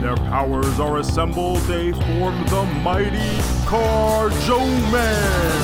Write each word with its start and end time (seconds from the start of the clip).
Their 0.00 0.16
powers 0.16 0.80
are 0.80 0.96
assembled, 0.96 1.58
they 1.64 1.92
form 1.92 2.42
the 2.46 2.64
mighty 2.82 3.38
Car 3.66 4.30
Man. 4.30 5.60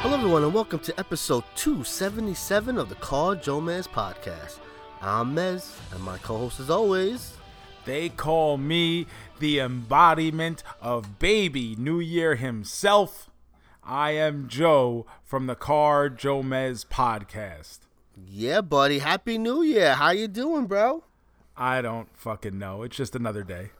Hello, 0.00 0.14
everyone, 0.14 0.42
and 0.42 0.52
welcome 0.52 0.80
to 0.80 0.98
episode 0.98 1.44
277 1.54 2.76
of 2.76 2.88
the 2.88 2.96
Car 2.96 3.36
Joe 3.36 3.60
Mez 3.60 3.86
podcast. 3.86 4.58
I'm 5.00 5.32
Mez, 5.32 5.78
and 5.92 6.02
my 6.02 6.18
co 6.18 6.38
host, 6.38 6.58
as 6.58 6.70
always, 6.70 7.36
They 7.84 8.08
call 8.08 8.56
me 8.56 9.06
the 9.38 9.58
embodiment 9.60 10.62
of 10.80 11.18
baby 11.18 11.76
New 11.78 12.00
Year 12.00 12.34
himself. 12.36 13.30
I 13.82 14.12
am 14.12 14.48
Joe 14.48 15.04
from 15.22 15.46
the 15.46 15.54
Car 15.54 16.08
Jomez 16.08 16.86
podcast. 16.86 17.80
yeah, 18.26 18.62
buddy, 18.62 19.00
Happy 19.00 19.36
New 19.36 19.62
Year. 19.62 19.94
How 19.94 20.10
you 20.10 20.28
doing, 20.28 20.66
bro? 20.66 21.04
I 21.56 21.82
don't 21.82 22.08
fucking 22.16 22.58
know. 22.58 22.82
It's 22.82 22.96
just 22.96 23.14
another 23.14 23.42
day. 23.44 23.70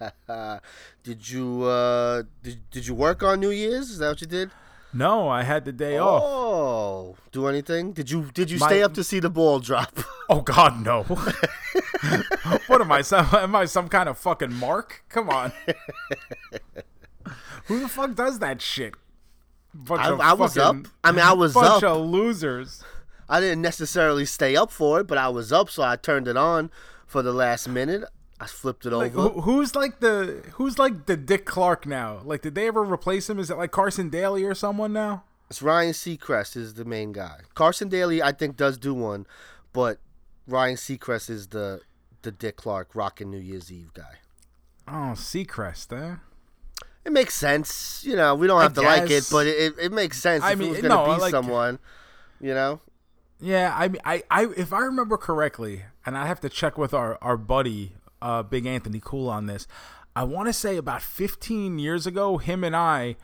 Did 1.04 1.28
you 1.30 1.62
uh 1.62 2.24
did, 2.42 2.68
did 2.72 2.86
you 2.88 2.94
work 2.94 3.22
on 3.22 3.38
New 3.38 3.50
Year's? 3.50 3.90
Is 3.90 3.98
that 3.98 4.08
what 4.08 4.20
you 4.20 4.26
did? 4.26 4.50
No, 4.92 5.28
I 5.28 5.42
had 5.44 5.64
the 5.64 5.72
day 5.72 5.98
off. 5.98 6.22
Oh, 6.24 7.16
do 7.30 7.46
anything? 7.46 7.92
Did 7.92 8.10
you 8.10 8.30
did 8.34 8.50
you 8.50 8.58
My- 8.58 8.66
stay 8.66 8.82
up 8.82 8.94
to 8.94 9.04
see 9.04 9.20
the 9.20 9.30
ball 9.30 9.60
drop? 9.60 9.98
Oh 10.32 10.42
God, 10.42 10.84
no. 10.84 11.02
what 12.68 12.80
am 12.80 12.92
I? 12.92 13.02
Some 13.02 13.26
am 13.32 13.56
I 13.56 13.64
some 13.64 13.88
kind 13.88 14.08
of 14.08 14.16
fucking 14.16 14.52
mark? 14.54 15.02
Come 15.08 15.28
on. 15.28 15.50
Who 17.64 17.80
the 17.80 17.88
fuck 17.88 18.14
does 18.14 18.38
that 18.38 18.62
shit? 18.62 18.94
Bunch 19.74 20.02
I, 20.02 20.10
of 20.10 20.20
I 20.20 20.32
was 20.34 20.56
up. 20.56 20.76
I 21.02 21.10
mean, 21.10 21.20
I 21.20 21.32
was 21.32 21.52
bunch 21.54 21.82
up. 21.82 21.96
of 21.96 22.06
losers. 22.06 22.84
I 23.28 23.40
didn't 23.40 23.60
necessarily 23.62 24.24
stay 24.24 24.54
up 24.54 24.70
for 24.70 25.00
it, 25.00 25.08
but 25.08 25.18
I 25.18 25.28
was 25.30 25.52
up, 25.52 25.68
so 25.68 25.82
I 25.82 25.96
turned 25.96 26.28
it 26.28 26.36
on 26.36 26.70
for 27.08 27.22
the 27.22 27.32
last 27.32 27.68
minute. 27.68 28.04
I 28.40 28.46
flipped 28.46 28.86
it 28.86 28.90
Like, 28.92 29.14
over. 29.14 29.28
who, 29.34 29.40
who's 29.42 29.74
like 29.74 30.00
the 30.00 30.42
who's 30.54 30.78
like 30.78 31.04
the 31.06 31.16
Dick 31.16 31.44
Clark 31.44 31.86
now? 31.86 32.20
Like, 32.24 32.40
did 32.42 32.54
they 32.54 32.66
ever 32.68 32.82
replace 32.82 33.28
him? 33.28 33.38
Is 33.38 33.50
it 33.50 33.58
like 33.58 33.70
Carson 33.70 34.08
Daly 34.08 34.44
or 34.44 34.54
someone 34.54 34.92
now? 34.94 35.24
It's 35.50 35.60
Ryan 35.60 35.92
Seacrest 35.92 36.56
is 36.56 36.74
the 36.74 36.84
main 36.84 37.12
guy. 37.12 37.40
Carson 37.54 37.88
Daly, 37.88 38.22
I 38.22 38.32
think, 38.32 38.56
does 38.56 38.78
do 38.78 38.94
one, 38.94 39.26
but 39.72 39.98
Ryan 40.46 40.76
Seacrest 40.76 41.28
is 41.28 41.48
the 41.48 41.80
the 42.22 42.30
Dick 42.30 42.56
Clark 42.56 42.94
rocking 42.94 43.30
New 43.30 43.38
Year's 43.38 43.70
Eve 43.70 43.92
guy. 43.94 44.20
Oh, 44.88 45.12
Seacrest, 45.14 45.92
eh? 45.92 46.16
It 47.04 47.12
makes 47.12 47.34
sense, 47.34 48.02
you 48.06 48.14
know. 48.16 48.34
We 48.34 48.46
don't 48.46 48.60
have 48.60 48.74
to 48.74 48.82
like 48.82 49.10
it, 49.10 49.28
but 49.30 49.46
it, 49.46 49.74
it 49.80 49.90
makes 49.92 50.20
sense 50.20 50.44
I 50.44 50.52
if 50.52 50.58
mean, 50.58 50.68
it 50.68 50.70
was 50.72 50.80
gonna 50.82 50.94
no, 50.94 51.14
be 51.14 51.20
like- 51.20 51.30
someone, 51.30 51.78
you 52.40 52.54
know. 52.54 52.80
Yeah, 53.42 53.74
I 53.76 53.88
mean, 53.88 54.02
I, 54.04 54.22
I, 54.30 54.48
if 54.54 54.70
I 54.72 54.80
remember 54.80 55.16
correctly, 55.16 55.84
and 56.04 56.16
I 56.18 56.26
have 56.26 56.40
to 56.40 56.50
check 56.50 56.76
with 56.76 56.92
our 56.92 57.16
our 57.22 57.38
buddy, 57.38 57.92
uh, 58.22 58.42
Big 58.42 58.66
Anthony 58.66 59.00
Cool 59.02 59.28
on 59.28 59.46
this. 59.46 59.66
I 60.14 60.24
want 60.24 60.48
to 60.48 60.52
say 60.52 60.76
about 60.76 61.02
15 61.02 61.78
years 61.78 62.06
ago, 62.06 62.38
him 62.38 62.64
and 62.64 62.74
I 62.74 63.16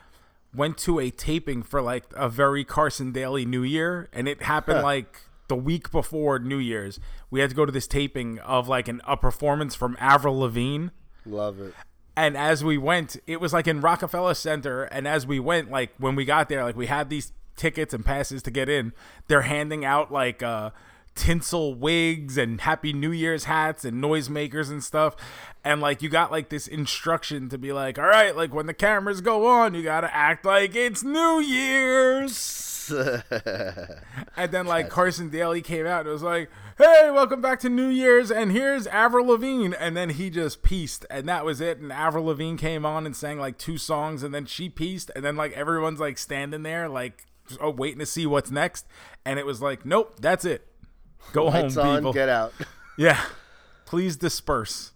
went 0.54 0.78
to 0.78 0.98
a 0.98 1.10
taping 1.10 1.62
for 1.62 1.82
like 1.82 2.04
a 2.14 2.28
very 2.28 2.64
Carson 2.64 3.12
Daly 3.12 3.44
New 3.44 3.62
Year, 3.62 4.08
and 4.12 4.28
it 4.28 4.42
happened 4.42 4.82
like 4.82 5.22
the 5.48 5.56
week 5.56 5.90
before 5.90 6.38
New 6.38 6.58
Year's. 6.58 6.98
We 7.30 7.40
had 7.40 7.50
to 7.50 7.56
go 7.56 7.66
to 7.66 7.72
this 7.72 7.86
taping 7.86 8.38
of 8.40 8.68
like 8.68 8.88
an, 8.88 9.00
a 9.06 9.16
performance 9.16 9.74
from 9.74 9.96
Avril 10.00 10.38
Lavigne. 10.38 10.88
Love 11.24 11.60
it. 11.60 11.74
And 12.16 12.36
as 12.36 12.64
we 12.64 12.78
went, 12.78 13.16
it 13.26 13.40
was 13.40 13.52
like 13.52 13.66
in 13.66 13.80
Rockefeller 13.80 14.34
Center. 14.34 14.84
And 14.84 15.06
as 15.06 15.26
we 15.26 15.38
went, 15.38 15.70
like 15.70 15.90
when 15.98 16.14
we 16.16 16.24
got 16.24 16.48
there, 16.48 16.64
like 16.64 16.76
we 16.76 16.86
had 16.86 17.10
these 17.10 17.32
tickets 17.56 17.92
and 17.92 18.04
passes 18.04 18.42
to 18.42 18.50
get 18.50 18.68
in. 18.68 18.92
They're 19.28 19.42
handing 19.42 19.84
out 19.84 20.12
like 20.12 20.42
uh, 20.42 20.70
tinsel 21.16 21.75
wigs 21.75 22.38
and 22.38 22.60
Happy 22.60 22.93
New 22.93 23.10
Year's 23.10 23.44
hats 23.44 23.84
and 23.84 24.03
noisemakers 24.03 24.71
and 24.71 24.84
stuff. 24.84 25.16
And 25.65 25.81
like 25.81 26.03
you 26.03 26.09
got 26.09 26.31
like 26.31 26.50
this 26.50 26.69
instruction 26.69 27.49
to 27.49 27.59
be 27.59 27.72
like, 27.72 27.99
all 27.99 28.06
right, 28.06 28.37
like 28.37 28.54
when 28.54 28.66
the 28.66 28.75
cameras 28.75 29.21
go 29.21 29.47
on, 29.47 29.75
you 29.75 29.82
got 29.82 30.03
to 30.03 30.15
act 30.15 30.44
like 30.44 30.76
it's 30.76 31.03
New 31.03 31.41
Year's. 31.41 32.62
And 34.37 34.53
then 34.53 34.66
like 34.66 34.91
Carson 34.91 35.31
Daly 35.31 35.62
came 35.62 35.87
out 35.87 36.03
and 36.03 36.10
was 36.10 36.22
like, 36.22 36.50
"Hey, 36.76 37.10
welcome 37.10 37.41
back 37.41 37.59
to 37.60 37.71
New 37.71 37.88
Year's, 37.88 38.31
and 38.31 38.53
here's 38.53 38.87
Avril 38.87 39.26
Lavigne." 39.26 39.75
And 39.78 39.97
then 39.97 40.10
he 40.10 40.28
just 40.28 40.62
pieced, 40.62 41.06
and 41.10 41.26
that 41.26 41.44
was 41.44 41.60
it. 41.60 41.78
And 41.78 41.91
Avril 41.91 42.26
Lavigne 42.26 42.59
came 42.59 42.84
on 42.84 43.06
and 43.06 43.16
sang 43.16 43.41
like 43.41 43.56
two 43.56 43.78
songs, 43.78 44.22
and 44.22 44.34
then 44.34 44.44
she 44.44 44.69
pieced, 44.69 45.10
and 45.16 45.25
then 45.25 45.37
like 45.37 45.53
everyone's 45.53 46.00
like 46.00 46.19
standing 46.19 46.62
there 46.62 46.87
like 46.88 47.25
oh, 47.60 47.71
waiting 47.71 47.99
to 48.00 48.06
see 48.06 48.26
what's 48.26 48.50
next. 48.50 48.87
And 49.25 49.38
it 49.38 49.47
was 49.47 49.60
like, 49.60 49.84
nope, 49.84 50.21
that's 50.21 50.44
it. 50.44 50.66
Go 51.32 51.47
Lights 51.47 51.75
home, 51.75 51.87
on, 51.87 51.98
people. 51.98 52.12
get 52.12 52.28
out. 52.28 52.53
yeah, 52.98 53.20
please 53.84 54.16
disperse. 54.16 54.92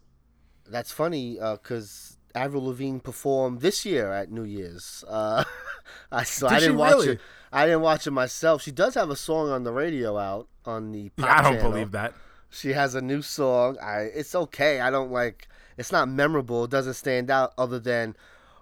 That's 0.69 0.93
funny 0.93 1.35
because 1.41 2.19
Avril 2.35 2.67
Lavigne 2.67 2.99
performed 2.99 3.61
this 3.61 3.85
year 3.85 4.13
at 4.13 4.31
New 4.31 4.45
Year's. 4.45 5.05
Uh, 5.09 5.45
I 6.13 6.23
so 6.23 6.49
Did 6.49 6.57
she 6.57 6.61
didn't 6.67 6.79
watch 6.79 6.93
really? 6.93 7.09
it. 7.15 7.21
I 7.53 7.67
didn't 7.67 7.83
watch 7.83 8.07
it 8.07 8.13
myself. 8.13 8.63
She 8.63 8.71
does 8.71 8.95
have 8.95 9.11
a 9.11 9.17
song 9.17 9.51
on 9.51 9.65
the 9.65 9.73
radio 9.73 10.17
out 10.17 10.49
on 10.65 10.93
the. 10.93 11.11
Yeah, 11.17 11.39
I 11.39 11.43
don't 11.43 11.55
channel. 11.57 11.73
believe 11.73 11.91
that. 11.93 12.15
She 12.49 12.71
has 12.73 12.95
a 12.95 13.01
new 13.01 13.23
song. 13.23 13.77
I 13.83 14.03
it's 14.03 14.35
okay. 14.35 14.81
I 14.81 14.91
don't 14.91 15.11
like. 15.11 15.49
It's 15.77 15.93
not 15.93 16.09
memorable. 16.09 16.65
It 16.65 16.71
doesn't 16.71 16.95
stand 16.95 17.31
out 17.31 17.53
other 17.59 17.79
than, 17.79 18.17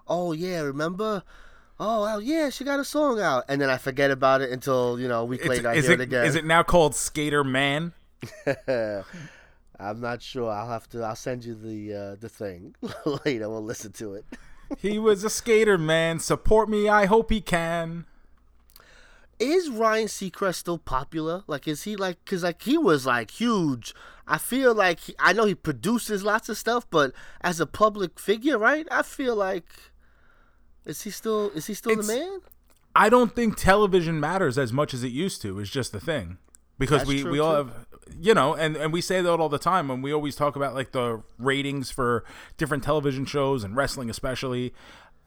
oh 0.07 0.31
yeah, 0.31 0.61
remember. 0.61 1.23
Oh 1.79 2.01
well, 2.01 2.21
yeah, 2.21 2.49
she 2.49 2.63
got 2.65 2.79
a 2.79 2.85
song 2.85 3.21
out, 3.21 3.45
and 3.47 3.61
then 3.61 3.69
I 3.69 3.77
forget 3.77 4.11
about 4.11 4.41
it 4.41 4.51
until 4.51 4.99
you 4.99 5.07
know 5.07 5.21
a 5.21 5.25
week 5.25 5.45
It's, 5.45 5.49
later 5.49 5.69
I 5.69 5.75
is 5.75 5.85
hear 5.85 5.93
it 5.93 6.01
it 6.01 6.01
again. 6.01 6.25
is 6.25 6.35
it 6.35 6.45
now 6.45 6.61
called 6.63 6.93
Skater 6.95 7.43
Man? 7.43 7.93
I'm 9.79 10.01
not 10.01 10.21
sure. 10.21 10.51
I'll 10.51 10.67
have 10.67 10.89
to. 10.89 11.01
I'll 11.03 11.15
send 11.15 11.45
you 11.45 11.55
the 11.55 11.93
uh, 11.93 12.15
the 12.19 12.29
thing 12.29 12.75
later. 13.25 13.49
We'll 13.49 13.63
listen 13.63 13.91
to 13.93 14.15
it. 14.15 14.25
He 14.77 14.99
was 14.99 15.23
a 15.23 15.31
skater 15.31 15.79
man. 15.79 16.19
Support 16.19 16.69
me. 16.69 16.87
I 16.87 17.07
hope 17.07 17.31
he 17.31 17.41
can. 17.41 18.05
is 19.39 19.67
Ryan 19.69 20.07
Seacrest 20.07 20.55
still 20.55 20.77
popular? 20.77 21.43
Like, 21.47 21.67
is 21.67 21.83
he 21.83 21.95
like? 21.95 22.23
Cause 22.25 22.43
like 22.43 22.61
he 22.61 22.77
was 22.77 23.05
like 23.05 23.31
huge. 23.31 23.95
I 24.27 24.37
feel 24.37 24.75
like 24.75 24.99
he, 24.99 25.15
I 25.17 25.33
know 25.33 25.45
he 25.45 25.55
produces 25.55 26.23
lots 26.23 26.49
of 26.49 26.57
stuff, 26.57 26.85
but 26.91 27.13
as 27.41 27.59
a 27.59 27.65
public 27.65 28.19
figure, 28.19 28.59
right? 28.59 28.85
I 28.91 29.01
feel 29.01 29.35
like 29.35 29.91
is 30.89 31.03
he 31.03 31.11
still 31.11 31.51
is 31.51 31.67
he 31.67 31.73
still 31.73 31.95
the 31.95 32.03
man? 32.03 32.41
I 32.95 33.09
don't 33.09 33.35
think 33.35 33.55
television 33.55 34.19
matters 34.19 34.57
as 34.57 34.73
much 34.73 34.93
as 34.93 35.03
it 35.03 35.11
used 35.11 35.41
to. 35.43 35.59
Is 35.59 35.69
just 35.69 35.91
the 35.91 35.99
thing, 35.99 36.37
because 36.77 37.03
That's 37.03 37.23
we 37.23 37.23
we 37.23 37.39
all 37.39 37.63
too. 37.63 37.69
have, 37.69 37.85
you 38.19 38.33
know, 38.33 38.55
and 38.55 38.75
and 38.75 38.91
we 38.91 38.99
say 38.99 39.21
that 39.21 39.31
all 39.39 39.49
the 39.49 39.59
time, 39.59 39.91
and 39.91 40.01
we 40.01 40.11
always 40.11 40.35
talk 40.35 40.55
about 40.55 40.73
like 40.73 40.91
the 40.91 41.21
ratings 41.37 41.91
for 41.91 42.25
different 42.57 42.83
television 42.83 43.25
shows 43.25 43.63
and 43.63 43.75
wrestling, 43.75 44.09
especially. 44.09 44.73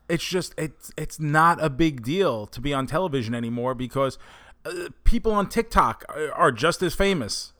It's 0.09 0.25
just 0.25 0.53
it's 0.59 0.91
it's 0.97 1.21
not 1.21 1.63
a 1.63 1.71
big 1.71 2.03
deal 2.03 2.47
to 2.49 2.61
be 2.61 2.75
on 2.75 2.87
television 2.89 3.35
anymore 3.35 3.75
because 3.75 4.19
uh, 4.65 4.89
people 5.05 5.33
on 5.33 5.49
TikTok 5.49 6.05
are, 6.09 6.33
are 6.33 6.53
just 6.53 6.83
as 6.83 6.95
famous. 6.95 7.53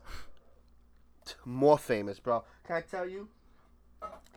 More 1.45 1.79
famous, 1.79 2.19
bro. 2.19 2.45
Can 2.67 2.77
I 2.77 2.81
tell 2.81 3.09
you, 3.09 3.29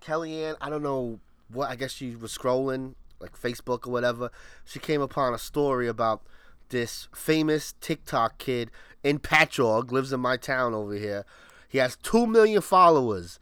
Kellyanne? 0.01 0.55
I 0.61 0.69
don't 0.69 0.83
know 0.83 1.19
what. 1.49 1.71
I 1.71 1.75
guess 1.75 1.91
she 1.91 2.15
was 2.15 2.37
scrolling 2.37 2.93
like 3.19 3.39
Facebook 3.39 3.87
or 3.87 3.91
whatever. 3.91 4.31
She 4.63 4.79
came 4.79 5.01
upon 5.01 5.33
a 5.33 5.37
story 5.37 5.87
about 5.87 6.21
this 6.69 7.07
famous 7.13 7.73
TikTok 7.81 8.37
kid 8.37 8.71
in 9.03 9.19
Patchogue, 9.19 9.91
lives 9.91 10.11
in 10.11 10.19
my 10.19 10.37
town 10.37 10.73
over 10.73 10.93
here. 10.93 11.25
He 11.67 11.77
has 11.77 11.95
two 11.97 12.25
million 12.25 12.61
followers. 12.61 13.39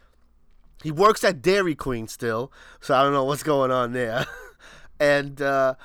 He 0.81 0.91
works 0.91 1.23
at 1.23 1.41
Dairy 1.41 1.75
Queen 1.75 2.07
still, 2.07 2.51
so 2.81 2.93
I 2.93 3.03
don't 3.03 3.13
know 3.13 3.23
what's 3.23 3.43
going 3.43 3.71
on 3.71 3.93
there. 3.93 4.25
and 4.99 5.41
uh, 5.41 5.75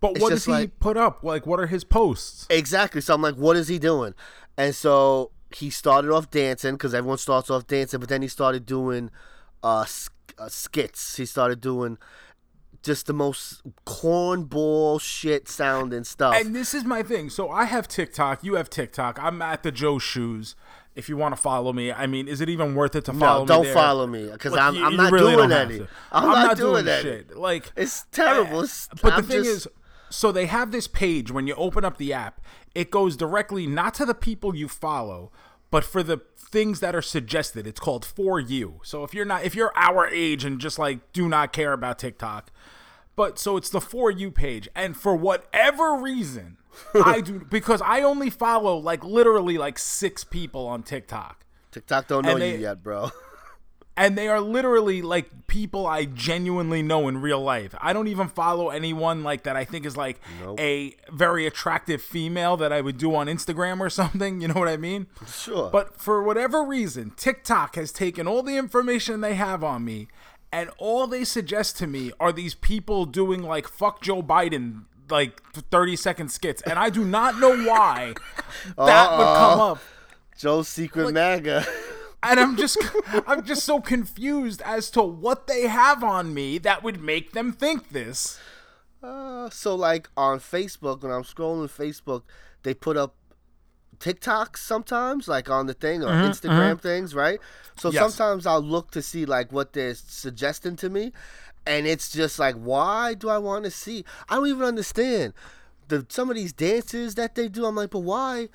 But 0.00 0.18
what 0.18 0.30
does 0.30 0.44
he 0.46 0.52
like- 0.52 0.80
put 0.80 0.96
up? 0.96 1.22
Like, 1.22 1.46
what 1.46 1.60
are 1.60 1.66
his 1.68 1.84
posts? 1.84 2.46
Exactly. 2.50 3.00
So 3.00 3.14
I'm 3.14 3.22
like, 3.22 3.36
what 3.36 3.56
is 3.56 3.68
he 3.68 3.78
doing? 3.78 4.14
And 4.56 4.74
so 4.74 5.30
he 5.54 5.70
started 5.70 6.10
off 6.10 6.30
dancing 6.30 6.74
because 6.74 6.92
everyone 6.92 7.18
starts 7.18 7.50
off 7.50 7.66
dancing, 7.66 8.00
but 8.00 8.08
then 8.08 8.22
he 8.22 8.28
started 8.28 8.66
doing 8.66 9.10
uh, 9.62 9.84
uh, 10.38 10.48
skits. 10.48 11.16
He 11.16 11.24
started 11.26 11.60
doing 11.60 11.98
just 12.82 13.06
the 13.06 13.12
most 13.12 13.62
cornball 13.86 15.00
shit 15.00 15.48
sounding 15.48 16.04
stuff. 16.04 16.34
And 16.36 16.54
this 16.54 16.74
is 16.74 16.84
my 16.84 17.02
thing. 17.02 17.30
So 17.30 17.50
I 17.50 17.64
have 17.64 17.88
TikTok. 17.88 18.42
You 18.44 18.54
have 18.54 18.70
TikTok. 18.70 19.22
I'm 19.22 19.42
at 19.42 19.62
the 19.62 19.72
Joe 19.72 19.98
Shoes. 19.98 20.54
If 20.94 21.08
you 21.08 21.16
want 21.16 21.34
to 21.36 21.40
follow 21.40 21.72
me, 21.72 21.92
I 21.92 22.08
mean, 22.08 22.26
is 22.26 22.40
it 22.40 22.48
even 22.48 22.74
worth 22.74 22.96
it 22.96 23.04
to 23.04 23.12
follow 23.12 23.44
no, 23.44 23.60
me? 23.60 23.66
don't 23.66 23.74
follow 23.74 24.06
me 24.06 24.30
because 24.32 24.52
Like, 24.52 24.60
I'm, 24.62 24.84
I'm 24.84 24.96
not 24.96 25.12
really 25.12 25.36
doing 25.36 25.48
don't 25.50 25.70
any. 25.70 25.86
I'm, 26.10 26.24
not, 26.28 26.56
doing, 26.56 26.84
doing 26.84 26.88
any. 26.88 27.02
shit. 27.02 27.36
Like 27.36 27.70
It's 27.76 28.04
terrible. 28.10 28.60
It's- 28.64 28.88
But 29.00 29.12
I'm 29.12 29.22
the 29.22 29.28
thing 29.28 29.44
just- 29.44 29.66
is, 29.66 29.72
so 30.10 30.32
they 30.32 30.46
have 30.46 30.72
this 30.72 30.88
page 30.88 31.30
when 31.30 31.46
you 31.46 31.54
open 31.54 31.84
up 31.84 31.98
the 31.98 32.12
app, 32.12 32.40
it 32.74 32.90
goes 32.90 33.16
directly 33.16 33.66
not 33.66 33.94
to 33.94 34.06
the 34.06 34.14
people 34.14 34.56
you 34.56 34.66
follow, 34.66 35.30
but 35.70 35.84
for 35.84 36.02
the 36.02 36.20
things 36.50 36.80
that 36.80 36.94
are 36.94 37.02
suggested. 37.02 37.66
It's 37.66 37.80
called 37.80 38.04
for 38.04 38.40
you. 38.40 38.80
So 38.82 39.04
if 39.04 39.12
you're 39.14 39.24
not 39.24 39.44
if 39.44 39.54
you're 39.54 39.72
our 39.76 40.06
age 40.08 40.44
and 40.44 40.60
just 40.60 40.78
like 40.78 41.12
do 41.12 41.28
not 41.28 41.52
care 41.52 41.72
about 41.72 41.98
TikTok, 41.98 42.50
but 43.16 43.38
so 43.38 43.56
it's 43.56 43.70
the 43.70 43.80
for 43.80 44.10
you 44.10 44.30
page, 44.30 44.68
and 44.74 44.96
for 44.96 45.14
whatever 45.14 45.94
reason, 45.94 46.56
I 46.94 47.20
do 47.20 47.44
because 47.50 47.82
I 47.82 48.00
only 48.02 48.30
follow 48.30 48.76
like 48.76 49.04
literally 49.04 49.58
like 49.58 49.78
six 49.78 50.24
people 50.24 50.66
on 50.66 50.82
TikTok. 50.82 51.44
TikTok 51.70 52.08
don't 52.08 52.24
know 52.24 52.38
they- 52.38 52.52
you 52.54 52.58
yet, 52.58 52.82
bro. 52.82 53.10
And 53.98 54.16
they 54.16 54.28
are 54.28 54.40
literally 54.40 55.02
like 55.02 55.48
people 55.48 55.86
I 55.86 56.04
genuinely 56.04 56.82
know 56.82 57.08
in 57.08 57.20
real 57.20 57.42
life. 57.42 57.74
I 57.80 57.92
don't 57.92 58.06
even 58.06 58.28
follow 58.28 58.70
anyone 58.70 59.24
like 59.24 59.42
that 59.42 59.56
I 59.56 59.64
think 59.64 59.84
is 59.84 59.96
like 59.96 60.20
a 60.58 60.94
very 61.10 61.46
attractive 61.46 62.00
female 62.00 62.56
that 62.58 62.72
I 62.72 62.80
would 62.80 62.96
do 62.96 63.14
on 63.14 63.26
Instagram 63.26 63.80
or 63.80 63.90
something, 64.00 64.40
you 64.40 64.48
know 64.48 64.54
what 64.54 64.68
I 64.68 64.76
mean? 64.76 65.08
Sure. 65.26 65.68
But 65.70 66.00
for 66.00 66.22
whatever 66.22 66.62
reason, 66.62 67.12
TikTok 67.16 67.74
has 67.74 67.90
taken 67.90 68.28
all 68.28 68.44
the 68.44 68.56
information 68.56 69.20
they 69.20 69.34
have 69.34 69.64
on 69.64 69.84
me 69.84 70.06
and 70.52 70.70
all 70.78 71.08
they 71.08 71.24
suggest 71.24 71.76
to 71.78 71.86
me 71.86 72.12
are 72.20 72.32
these 72.32 72.54
people 72.54 73.04
doing 73.04 73.42
like 73.42 73.66
fuck 73.66 74.00
Joe 74.00 74.22
Biden 74.22 74.84
like 75.10 75.42
30 75.52 75.96
second 75.96 76.28
skits 76.30 76.62
and 76.62 76.78
I 76.78 76.88
do 76.88 77.04
not 77.04 77.38
know 77.38 77.56
why 77.64 78.14
uh-uh. 78.78 78.86
that 78.86 79.10
would 79.10 79.36
come 79.36 79.60
up 79.60 79.78
Joe's 80.38 80.68
secret 80.68 81.12
MAGA. 81.12 81.66
And 82.22 82.40
I'm 82.40 82.56
just 82.56 82.78
I'm 83.26 83.44
just 83.44 83.64
so 83.64 83.80
confused 83.80 84.62
as 84.64 84.90
to 84.90 85.02
what 85.02 85.46
they 85.46 85.62
have 85.68 86.02
on 86.04 86.34
me 86.34 86.58
that 86.58 86.82
would 86.82 87.00
make 87.00 87.32
them 87.32 87.52
think 87.52 87.90
this. 87.90 88.38
Uh, 89.02 89.48
so 89.50 89.74
like 89.74 90.08
on 90.16 90.38
Facebook, 90.40 91.02
when 91.02 91.12
I'm 91.12 91.22
scrolling 91.22 91.68
Facebook, 91.68 92.22
they 92.64 92.74
put 92.74 92.96
up 92.96 93.14
TikToks 94.00 94.58
sometimes, 94.58 95.28
like 95.28 95.50
on 95.50 95.66
the 95.66 95.74
thing 95.74 96.02
or 96.04 96.08
Instagram 96.30 96.80
things, 96.80 97.14
right? 97.14 97.40
So 97.76 97.88
Mm-hmm, 97.88 97.94
Yes. 97.94 98.14
sometimes 98.14 98.46
I'll 98.46 98.60
look 98.62 98.90
to 98.92 99.02
see 99.02 99.24
like 99.24 99.52
what 99.52 99.72
they're 99.72 99.94
suggesting 99.94 100.76
to 100.76 100.88
me, 100.90 101.12
and 101.66 101.86
it's 101.86 102.10
just 102.10 102.38
like, 102.38 102.54
why 102.56 103.14
do 103.14 103.28
I 103.28 103.38
want 103.38 103.64
to 103.64 103.70
see? 103.70 104.04
I 104.28 104.36
don't 104.36 104.46
even 104.48 104.64
understand 104.64 105.32
the 105.88 106.04
some 106.08 106.28
of 106.30 106.36
these 106.36 106.52
dances 106.52 107.14
that 107.16 107.34
they 107.34 107.48
do. 107.48 107.66
I'm 107.66 107.76
like, 107.76 107.90
but 107.90 108.00
why? 108.00 108.48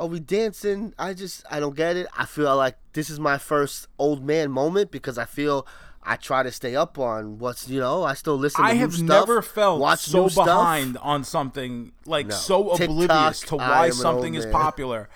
Are 0.00 0.06
we 0.06 0.18
dancing? 0.18 0.94
I 0.98 1.12
just 1.14 1.44
I 1.50 1.60
don't 1.60 1.76
get 1.76 1.96
it. 1.96 2.06
I 2.16 2.24
feel 2.24 2.56
like 2.56 2.76
this 2.94 3.10
is 3.10 3.20
my 3.20 3.36
first 3.38 3.86
old 3.98 4.24
man 4.24 4.50
moment 4.50 4.90
because 4.90 5.18
I 5.18 5.26
feel 5.26 5.66
I 6.02 6.16
try 6.16 6.42
to 6.42 6.50
stay 6.50 6.74
up 6.74 6.98
on 6.98 7.38
what's 7.38 7.68
you 7.68 7.78
know 7.80 8.02
I 8.02 8.14
still 8.14 8.36
listen. 8.36 8.64
to 8.64 8.70
I 8.70 8.74
have 8.74 8.94
stuff, 8.94 9.06
never 9.06 9.42
felt 9.42 9.98
so 9.98 10.28
stuff. 10.28 10.46
behind 10.46 10.96
on 10.98 11.22
something 11.22 11.92
like 12.06 12.28
No. 12.28 12.34
so 12.34 12.70
TikTok, 12.76 12.88
oblivious 12.88 13.40
to 13.42 13.56
why 13.56 13.90
something 13.90 14.34
is 14.34 14.46
man. 14.46 14.52
popular 14.54 15.08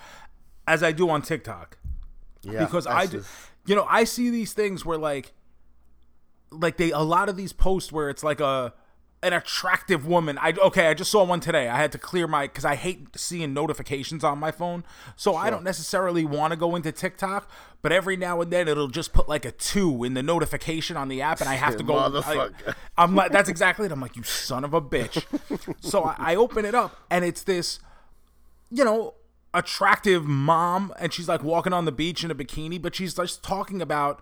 as 0.67 0.83
I 0.83 0.91
do 0.91 1.09
on 1.09 1.23
TikTok. 1.23 1.77
Yeah, 2.43 2.63
because 2.65 2.85
I 2.85 3.07
do, 3.07 3.17
just- 3.17 3.29
you 3.65 3.75
know, 3.75 3.87
I 3.89 4.03
see 4.03 4.29
these 4.29 4.53
things 4.53 4.85
where 4.85 4.99
like, 4.99 5.33
like 6.51 6.77
they 6.77 6.91
a 6.91 6.99
lot 6.99 7.27
of 7.29 7.35
these 7.37 7.53
posts 7.53 7.91
where 7.91 8.09
it's 8.11 8.23
like 8.23 8.39
a 8.39 8.73
an 9.25 9.33
attractive 9.33 10.07
woman. 10.07 10.37
I 10.37 10.53
okay, 10.53 10.87
I 10.87 10.93
just 10.93 11.11
saw 11.11 11.23
one 11.23 11.39
today. 11.39 11.67
I 11.67 11.77
had 11.77 11.91
to 11.93 11.97
clear 11.97 12.27
my 12.27 12.47
because 12.47 12.65
I 12.65 12.75
hate 12.75 13.07
seeing 13.15 13.53
notifications 13.53 14.23
on 14.23 14.39
my 14.39 14.51
phone, 14.51 14.83
so 15.15 15.35
I 15.35 15.49
don't 15.49 15.63
necessarily 15.63 16.23
want 16.23 16.51
to 16.51 16.57
go 16.57 16.75
into 16.75 16.91
TikTok. 16.91 17.49
But 17.81 17.91
every 17.91 18.17
now 18.17 18.41
and 18.41 18.51
then 18.51 18.67
it'll 18.67 18.87
just 18.87 19.13
put 19.13 19.27
like 19.27 19.45
a 19.45 19.51
two 19.51 20.03
in 20.03 20.13
the 20.13 20.23
notification 20.23 20.97
on 20.97 21.09
the 21.09 21.21
app, 21.21 21.41
and 21.41 21.49
I 21.49 21.55
have 21.55 21.77
to 21.77 21.83
go. 21.83 21.97
I. 21.97 22.49
I'm 22.97 23.15
like, 23.15 23.31
that's 23.31 23.49
exactly 23.49 23.85
it. 23.85 23.91
I'm 23.91 24.01
like, 24.01 24.15
you 24.15 24.23
son 24.23 24.63
of 24.63 24.73
a 24.73 24.81
bitch. 24.81 25.25
so 25.81 26.03
I, 26.03 26.15
I 26.19 26.35
open 26.35 26.65
it 26.65 26.75
up, 26.75 26.95
and 27.09 27.25
it's 27.25 27.43
this 27.43 27.79
you 28.71 28.83
know, 28.83 29.13
attractive 29.53 30.25
mom 30.25 30.93
and 30.99 31.13
she's 31.13 31.29
like 31.29 31.43
walking 31.43 31.71
on 31.71 31.85
the 31.85 31.91
beach 31.91 32.23
in 32.23 32.31
a 32.31 32.35
bikini, 32.35 32.81
but 32.81 32.93
she's 32.93 33.13
just 33.13 33.43
talking 33.43 33.81
about 33.81 34.21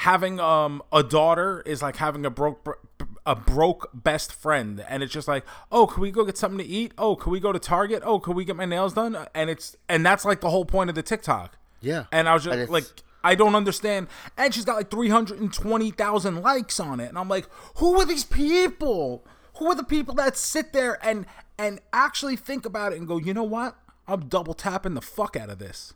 having 0.00 0.38
um 0.40 0.82
a 0.92 1.02
daughter 1.02 1.62
is 1.64 1.80
like 1.80 1.96
having 1.96 2.26
a 2.26 2.30
broke 2.30 2.85
a 3.26 3.34
broke 3.34 3.90
best 3.92 4.32
friend 4.32 4.84
and 4.88 5.02
it's 5.02 5.12
just 5.12 5.28
like 5.28 5.44
oh 5.72 5.86
can 5.86 6.00
we 6.00 6.10
go 6.10 6.24
get 6.24 6.38
something 6.38 6.58
to 6.58 6.64
eat? 6.64 6.92
Oh 6.96 7.16
can 7.16 7.32
we 7.32 7.40
go 7.40 7.52
to 7.52 7.58
target? 7.58 8.02
Oh 8.04 8.18
can 8.18 8.34
we 8.34 8.44
get 8.44 8.56
my 8.56 8.64
nails 8.64 8.94
done? 8.94 9.26
And 9.34 9.50
it's 9.50 9.76
and 9.88 10.06
that's 10.06 10.24
like 10.24 10.40
the 10.40 10.50
whole 10.50 10.64
point 10.64 10.88
of 10.88 10.96
the 10.96 11.02
tiktok. 11.02 11.58
Yeah. 11.82 12.04
and 12.10 12.28
i 12.28 12.34
was 12.34 12.44
just 12.44 12.70
like 12.70 12.84
i 13.22 13.34
don't 13.34 13.54
understand. 13.54 14.08
And 14.36 14.54
she's 14.54 14.64
got 14.64 14.76
like 14.76 14.90
320000 14.90 16.42
likes 16.42 16.80
on 16.80 17.00
it. 17.00 17.08
And 17.08 17.18
i'm 17.18 17.28
like 17.28 17.48
who 17.76 18.00
are 18.00 18.06
these 18.06 18.24
people? 18.24 19.24
Who 19.56 19.66
are 19.66 19.74
the 19.74 19.84
people 19.84 20.14
that 20.16 20.36
sit 20.36 20.72
there 20.72 20.98
and 21.04 21.26
and 21.58 21.80
actually 21.92 22.36
think 22.36 22.64
about 22.64 22.92
it 22.92 22.98
and 22.98 23.06
go 23.06 23.18
you 23.18 23.34
know 23.34 23.44
what? 23.44 23.76
I'm 24.08 24.28
double 24.28 24.54
tapping 24.54 24.94
the 24.94 25.02
fuck 25.02 25.36
out 25.36 25.50
of 25.50 25.58
this 25.58 25.94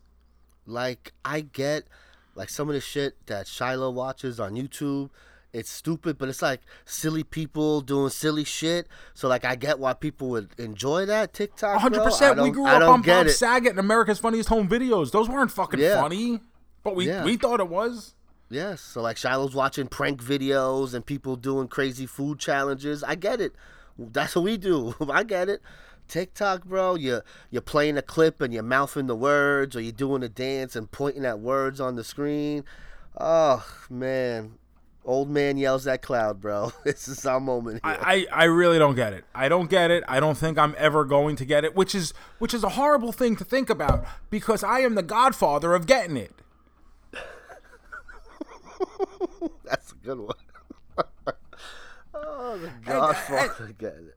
like 0.66 1.12
I 1.24 1.40
get 1.40 1.84
like 2.34 2.48
some 2.48 2.68
of 2.68 2.74
the 2.74 2.80
shit 2.80 3.26
that 3.26 3.46
Shiloh 3.46 3.90
watches 3.90 4.40
on 4.40 4.54
YouTube. 4.54 5.10
It's 5.52 5.70
stupid, 5.70 6.16
but 6.16 6.28
it's 6.28 6.42
like 6.42 6.60
silly 6.84 7.24
people 7.24 7.80
doing 7.80 8.10
silly 8.10 8.44
shit. 8.44 8.86
So 9.14 9.26
like 9.28 9.44
I 9.44 9.56
get 9.56 9.78
why 9.78 9.94
people 9.94 10.28
would 10.30 10.50
enjoy 10.58 11.06
that 11.06 11.32
TikTok. 11.32 11.80
Hundred 11.80 12.04
percent. 12.04 12.40
We 12.40 12.50
grew 12.50 12.66
up 12.66 12.82
on 12.82 13.02
Bob 13.02 13.26
it. 13.26 13.30
Saget 13.30 13.70
and 13.70 13.80
America's 13.80 14.18
Funniest 14.20 14.48
Home 14.48 14.68
Videos. 14.68 15.10
Those 15.10 15.28
weren't 15.28 15.50
fucking 15.50 15.80
Yeah. 15.80 16.00
funny, 16.00 16.40
but 16.84 16.94
we 16.94 17.08
Yeah. 17.08 17.24
we 17.24 17.36
thought 17.36 17.58
it 17.60 17.68
was. 17.68 18.14
Yes, 18.48 18.80
so 18.80 19.00
like 19.02 19.16
Shiloh's 19.16 19.54
watching 19.54 19.86
prank 19.86 20.22
videos 20.22 20.92
and 20.94 21.06
people 21.06 21.36
doing 21.36 21.68
crazy 21.68 22.06
food 22.06 22.38
challenges. 22.40 23.02
I 23.04 23.14
get 23.14 23.40
it. 23.40 23.54
That's 23.98 24.34
what 24.34 24.44
we 24.44 24.56
do. 24.56 24.94
I 25.10 25.22
get 25.24 25.48
it. 25.48 25.62
TikTok, 26.08 26.64
bro, 26.64 26.94
you 26.96 27.22
you're 27.50 27.62
playing 27.62 27.96
a 27.96 28.02
clip 28.02 28.40
and 28.40 28.52
you're 28.54 28.62
mouthing 28.64 29.06
the 29.06 29.14
words, 29.16 29.76
or 29.76 29.80
you're 29.80 29.92
doing 29.92 30.22
a 30.22 30.28
dance 30.28 30.74
and 30.76 30.90
pointing 30.90 31.24
at 31.24 31.38
words 31.40 31.80
on 31.80 31.94
the 31.96 32.02
screen. 32.04 32.64
Oh 33.18 33.64
man, 33.88 34.54
old 35.04 35.30
man 35.30 35.56
yells 35.56 35.86
at 35.86 36.02
cloud, 36.02 36.40
bro. 36.40 36.72
This 36.84 37.08
is 37.08 37.24
our 37.26 37.40
moment 37.40 37.80
here. 37.84 37.96
I, 38.00 38.26
I 38.32 38.42
I 38.42 38.44
really 38.44 38.78
don't 38.78 38.94
get 38.94 39.12
it. 39.12 39.24
I 39.34 39.48
don't 39.48 39.70
get 39.70 39.90
it. 39.90 40.04
I 40.08 40.20
don't 40.20 40.36
think 40.36 40.58
I'm 40.58 40.74
ever 40.78 41.04
going 41.04 41.36
to 41.36 41.44
get 41.44 41.64
it, 41.64 41.74
which 41.74 41.94
is 41.94 42.12
which 42.38 42.54
is 42.54 42.64
a 42.64 42.70
horrible 42.70 43.12
thing 43.12 43.36
to 43.36 43.44
think 43.44 43.70
about 43.70 44.04
because 44.30 44.62
I 44.62 44.80
am 44.80 44.94
the 44.94 45.02
godfather 45.02 45.74
of 45.74 45.86
getting 45.86 46.16
it. 46.16 46.32
That's 49.64 49.92
a 49.92 49.96
good 49.96 50.18
one. 50.18 50.36
oh, 52.14 52.58
the 52.58 52.70
Godfather, 52.84 53.68
I 53.68 53.72
get 53.72 53.94
it. 53.94 54.16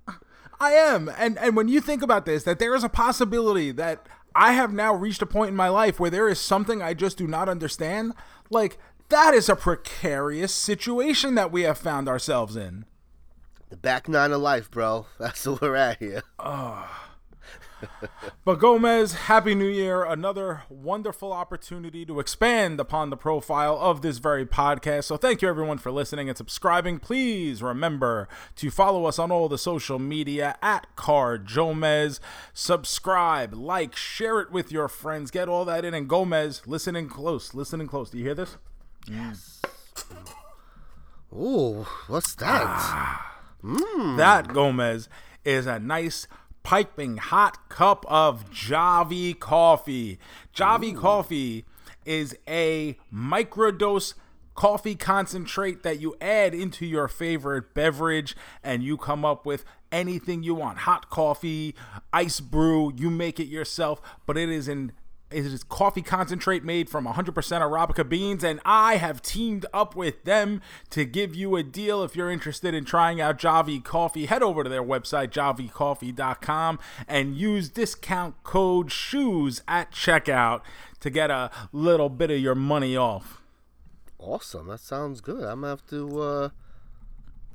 I 0.60 0.72
am. 0.72 1.10
And 1.18 1.38
and 1.38 1.56
when 1.56 1.68
you 1.68 1.82
think 1.82 2.02
about 2.02 2.26
this, 2.26 2.44
that 2.44 2.60
there 2.60 2.76
is 2.76 2.84
a 2.84 2.90
possibility 2.90 3.72
that 3.72 4.06
I 4.36 4.54
have 4.54 4.74
now 4.74 4.94
reached 4.94 5.22
a 5.22 5.26
point 5.26 5.50
in 5.50 5.56
my 5.56 5.70
life 5.70 6.00
where 6.00 6.10
there 6.10 6.28
is 6.28 6.40
something 6.40 6.82
I 6.82 6.94
just 6.94 7.18
do 7.18 7.28
not 7.28 7.50
understand, 7.50 8.14
like 8.50 8.78
that 9.14 9.36
is 9.36 9.48
a 9.48 9.56
precarious 9.56 10.52
situation 10.52 11.36
that 11.36 11.52
we 11.52 11.62
have 11.62 11.78
found 11.78 12.10
ourselves 12.10 12.56
in. 12.56 12.84
The 13.70 13.78
back 13.78 14.10
nine 14.10 14.32
of 14.32 14.42
life, 14.42 14.72
bro. 14.72 15.06
That's 15.20 15.46
what 15.46 15.62
we're 15.62 15.76
at 15.76 16.00
here. 16.00 16.24
Ah. 16.40 17.12
But 18.44 18.60
Gomez, 18.60 19.14
Happy 19.14 19.54
New 19.54 19.68
Year. 19.68 20.04
Another 20.04 20.64
wonderful 20.68 21.32
opportunity 21.32 22.06
to 22.06 22.20
expand 22.20 22.80
upon 22.80 23.12
the 23.12 23.18
profile 23.18 23.78
of 23.80 24.02
this 24.02 24.18
very 24.18 24.48
podcast. 24.48 25.04
So 25.04 25.18
thank 25.18 25.44
you 25.44 25.48
everyone 25.48 25.78
for 25.78 25.92
listening 25.92 26.28
and 26.28 26.38
subscribing. 26.38 26.98
Please 26.98 27.62
remember 27.62 28.28
to 28.56 28.72
follow 28.72 29.06
us 29.06 29.20
on 29.20 29.32
all 29.32 29.48
the 29.48 29.60
social 29.60 30.00
media 30.00 30.56
at 30.64 30.88
CarJoeMeZ. 30.96 32.20
Subscribe, 32.54 33.54
like, 33.54 33.96
share 33.96 34.40
it 34.40 34.52
with 34.52 34.72
your 34.72 34.88
friends. 34.88 35.30
Get 35.30 35.50
all 35.50 35.66
that 35.66 35.86
in. 35.86 35.94
And 35.94 36.08
Gomez, 36.08 36.64
listening 36.66 37.10
close, 37.10 37.54
listening 37.54 37.88
close. 37.88 38.10
Do 38.10 38.18
you 38.18 38.24
hear 38.24 38.36
this? 38.36 38.58
Ooh, 41.34 41.86
what's 42.08 42.36
that? 42.36 42.64
Ah. 42.66 43.40
That 44.18 44.54
Gomez 44.54 45.10
is 45.46 45.66
a 45.66 45.80
nice 45.80 46.28
piping 46.64 47.18
hot 47.18 47.70
cup 47.70 48.06
of 48.08 48.50
Javy 48.52 49.38
coffee. 49.38 50.20
Javy 50.56 50.96
coffee 50.96 51.66
is 52.06 52.38
a 52.48 52.98
microdose 53.14 54.14
coffee 54.56 54.96
concentrate 54.96 55.84
that 55.84 56.00
you 56.00 56.16
add 56.22 56.54
into 56.54 56.86
your 56.86 57.08
favorite 57.08 57.74
beverage 57.74 58.36
and 58.64 58.84
you 58.84 58.98
come 58.98 59.26
up 59.26 59.46
with 59.46 59.66
anything 59.92 60.44
you 60.44 60.56
want. 60.56 60.80
Hot 60.80 61.10
coffee, 61.10 61.76
ice 62.12 62.40
brew, 62.40 62.94
you 62.96 63.10
make 63.10 63.40
it 63.40 63.48
yourself, 63.48 64.02
but 64.26 64.38
it 64.38 64.50
is 64.50 64.68
in 64.68 64.92
It 65.34 65.46
is 65.46 65.64
coffee 65.64 66.02
concentrate 66.02 66.64
made 66.64 66.90
from 66.90 67.06
100% 67.06 67.34
Arabica 67.34 68.08
beans, 68.08 68.44
and 68.44 68.60
I 68.64 68.98
have 68.98 69.22
teamed 69.22 69.66
up 69.74 69.96
with 69.96 70.24
them 70.24 70.62
to 70.92 71.06
give 71.06 71.36
you 71.36 71.56
a 71.56 71.64
deal. 71.64 72.04
If 72.04 72.16
you're 72.16 72.30
interested 72.30 72.74
in 72.74 72.86
trying 72.86 73.20
out 73.20 73.40
Javy 73.40 73.84
Coffee, 73.84 74.28
head 74.28 74.44
over 74.44 74.64
to 74.64 74.70
their 74.70 74.84
website, 74.84 75.30
javycoffee.com, 75.30 76.80
and 77.08 77.36
use 77.36 77.70
discount 77.70 78.44
code 78.44 78.92
SHOES 78.92 79.62
at 79.68 79.92
checkout 79.92 80.62
to 81.00 81.10
get 81.10 81.32
a 81.32 81.52
little 81.72 82.10
bit 82.10 82.32
of 82.32 82.40
your 82.40 82.56
money 82.56 82.96
off. 82.96 83.42
Awesome. 84.20 84.68
That 84.68 84.80
sounds 84.80 85.20
good. 85.20 85.44
I'm 85.44 85.62
gonna 85.62 85.70
have 85.70 85.86
to 85.88 86.22
uh, 86.22 86.50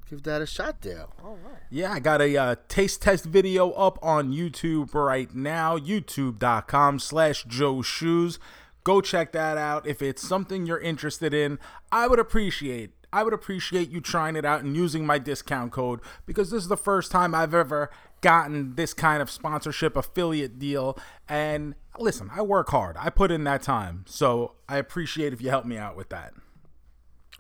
give 0.08 0.22
that 0.24 0.42
a 0.42 0.46
shot 0.46 0.80
there. 0.82 1.06
All 1.22 1.38
right. 1.44 1.62
Yeah, 1.70 1.92
I 1.92 2.00
got 2.00 2.20
a 2.20 2.36
uh, 2.36 2.56
taste 2.68 3.02
test 3.02 3.24
video 3.24 3.70
up 3.72 3.98
on 4.02 4.32
YouTube 4.32 4.94
right 4.94 5.34
now, 5.34 5.76
youtube.com 5.78 6.98
slash 6.98 7.44
Joe 7.44 7.82
Shoes. 7.82 8.38
Go 8.84 9.00
check 9.00 9.32
that 9.32 9.58
out. 9.58 9.86
If 9.86 10.00
it's 10.00 10.26
something 10.26 10.66
you're 10.66 10.80
interested 10.80 11.34
in, 11.34 11.58
I 11.92 12.06
would 12.06 12.18
appreciate 12.18 12.92
I 13.12 13.22
would 13.22 13.32
appreciate 13.32 13.88
you 13.90 14.00
trying 14.00 14.36
it 14.36 14.44
out 14.44 14.62
and 14.62 14.76
using 14.76 15.06
my 15.06 15.18
discount 15.18 15.72
code 15.72 16.00
because 16.26 16.50
this 16.50 16.62
is 16.62 16.68
the 16.68 16.76
first 16.76 17.10
time 17.10 17.34
I've 17.34 17.54
ever 17.54 17.90
gotten 18.20 18.74
this 18.74 18.92
kind 18.92 19.22
of 19.22 19.30
sponsorship 19.30 19.96
affiliate 19.96 20.58
deal. 20.58 20.98
And 21.28 21.74
listen, 21.98 22.30
I 22.34 22.42
work 22.42 22.68
hard. 22.68 22.96
I 22.98 23.08
put 23.08 23.30
in 23.30 23.44
that 23.44 23.62
time. 23.62 24.04
So 24.06 24.56
I 24.68 24.76
appreciate 24.76 25.32
if 25.32 25.40
you 25.40 25.48
help 25.48 25.64
me 25.64 25.78
out 25.78 25.96
with 25.96 26.10
that. 26.10 26.34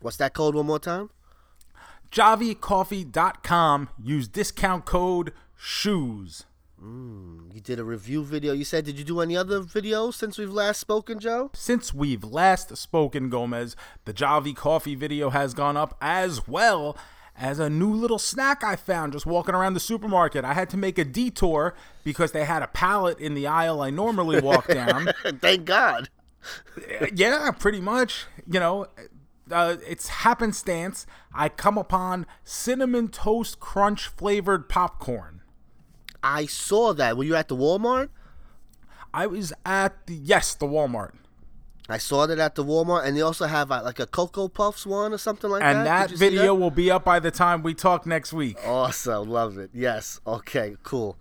What's 0.00 0.16
that 0.18 0.32
code 0.32 0.54
one 0.54 0.66
more 0.66 0.78
time? 0.78 1.10
JavyCoffee.com. 2.10 3.88
Use 4.02 4.28
discount 4.28 4.84
code 4.84 5.32
SHOES. 5.56 6.44
Mm, 6.82 7.52
you 7.52 7.60
did 7.60 7.80
a 7.80 7.84
review 7.84 8.22
video. 8.22 8.52
You 8.52 8.64
said, 8.64 8.84
did 8.84 8.98
you 8.98 9.04
do 9.04 9.20
any 9.20 9.36
other 9.36 9.60
videos 9.60 10.14
since 10.14 10.38
we've 10.38 10.52
last 10.52 10.78
spoken, 10.78 11.18
Joe? 11.18 11.50
Since 11.52 11.92
we've 11.92 12.22
last 12.22 12.76
spoken, 12.76 13.30
Gomez, 13.30 13.74
the 14.04 14.14
Javy 14.14 14.54
Coffee 14.54 14.94
video 14.94 15.30
has 15.30 15.54
gone 15.54 15.76
up 15.76 15.96
as 16.00 16.46
well 16.46 16.96
as 17.36 17.58
a 17.58 17.70
new 17.70 17.92
little 17.92 18.18
snack 18.18 18.62
I 18.62 18.76
found 18.76 19.12
just 19.12 19.26
walking 19.26 19.54
around 19.54 19.74
the 19.74 19.80
supermarket. 19.80 20.44
I 20.44 20.54
had 20.54 20.70
to 20.70 20.76
make 20.76 20.98
a 20.98 21.04
detour 21.04 21.74
because 22.04 22.32
they 22.32 22.44
had 22.44 22.62
a 22.62 22.68
pallet 22.68 23.18
in 23.18 23.34
the 23.34 23.46
aisle 23.46 23.80
I 23.80 23.90
normally 23.90 24.40
walk 24.40 24.68
down. 24.68 25.08
Thank 25.40 25.64
God. 25.64 26.10
yeah, 27.12 27.50
pretty 27.52 27.80
much. 27.80 28.26
You 28.50 28.60
know, 28.60 28.86
uh, 29.50 29.76
it's 29.86 30.08
happenstance. 30.08 31.06
I 31.34 31.48
come 31.48 31.78
upon 31.78 32.26
cinnamon 32.44 33.08
toast 33.08 33.60
crunch 33.60 34.06
flavored 34.08 34.68
popcorn. 34.68 35.42
I 36.22 36.46
saw 36.46 36.92
that. 36.94 37.16
Were 37.16 37.24
you 37.24 37.36
at 37.36 37.48
the 37.48 37.56
Walmart? 37.56 38.08
I 39.14 39.26
was 39.26 39.52
at 39.64 40.06
the 40.06 40.14
yes, 40.14 40.54
the 40.54 40.66
Walmart. 40.66 41.12
I 41.88 41.96
saw 41.96 42.26
that 42.26 42.38
at 42.38 42.54
the 42.54 42.64
Walmart, 42.64 43.06
and 43.06 43.16
they 43.16 43.22
also 43.22 43.46
have 43.46 43.72
uh, 43.72 43.80
like 43.82 43.98
a 43.98 44.06
Cocoa 44.06 44.48
Puffs 44.48 44.84
one 44.84 45.14
or 45.14 45.18
something 45.18 45.48
like 45.48 45.62
And 45.62 45.78
that. 45.78 45.78
And 45.78 45.86
that 45.86 46.08
Did 46.08 46.10
you 46.12 46.16
see 46.18 46.36
video 46.36 46.54
will 46.54 46.70
be 46.70 46.90
up 46.90 47.04
by 47.04 47.18
the 47.18 47.30
time 47.30 47.62
we 47.62 47.72
talk 47.72 48.04
next 48.04 48.32
week. 48.32 48.58
Awesome, 48.66 49.30
love 49.30 49.56
it. 49.56 49.70
Yes, 49.72 50.20
okay, 50.26 50.76
cool. 50.82 51.18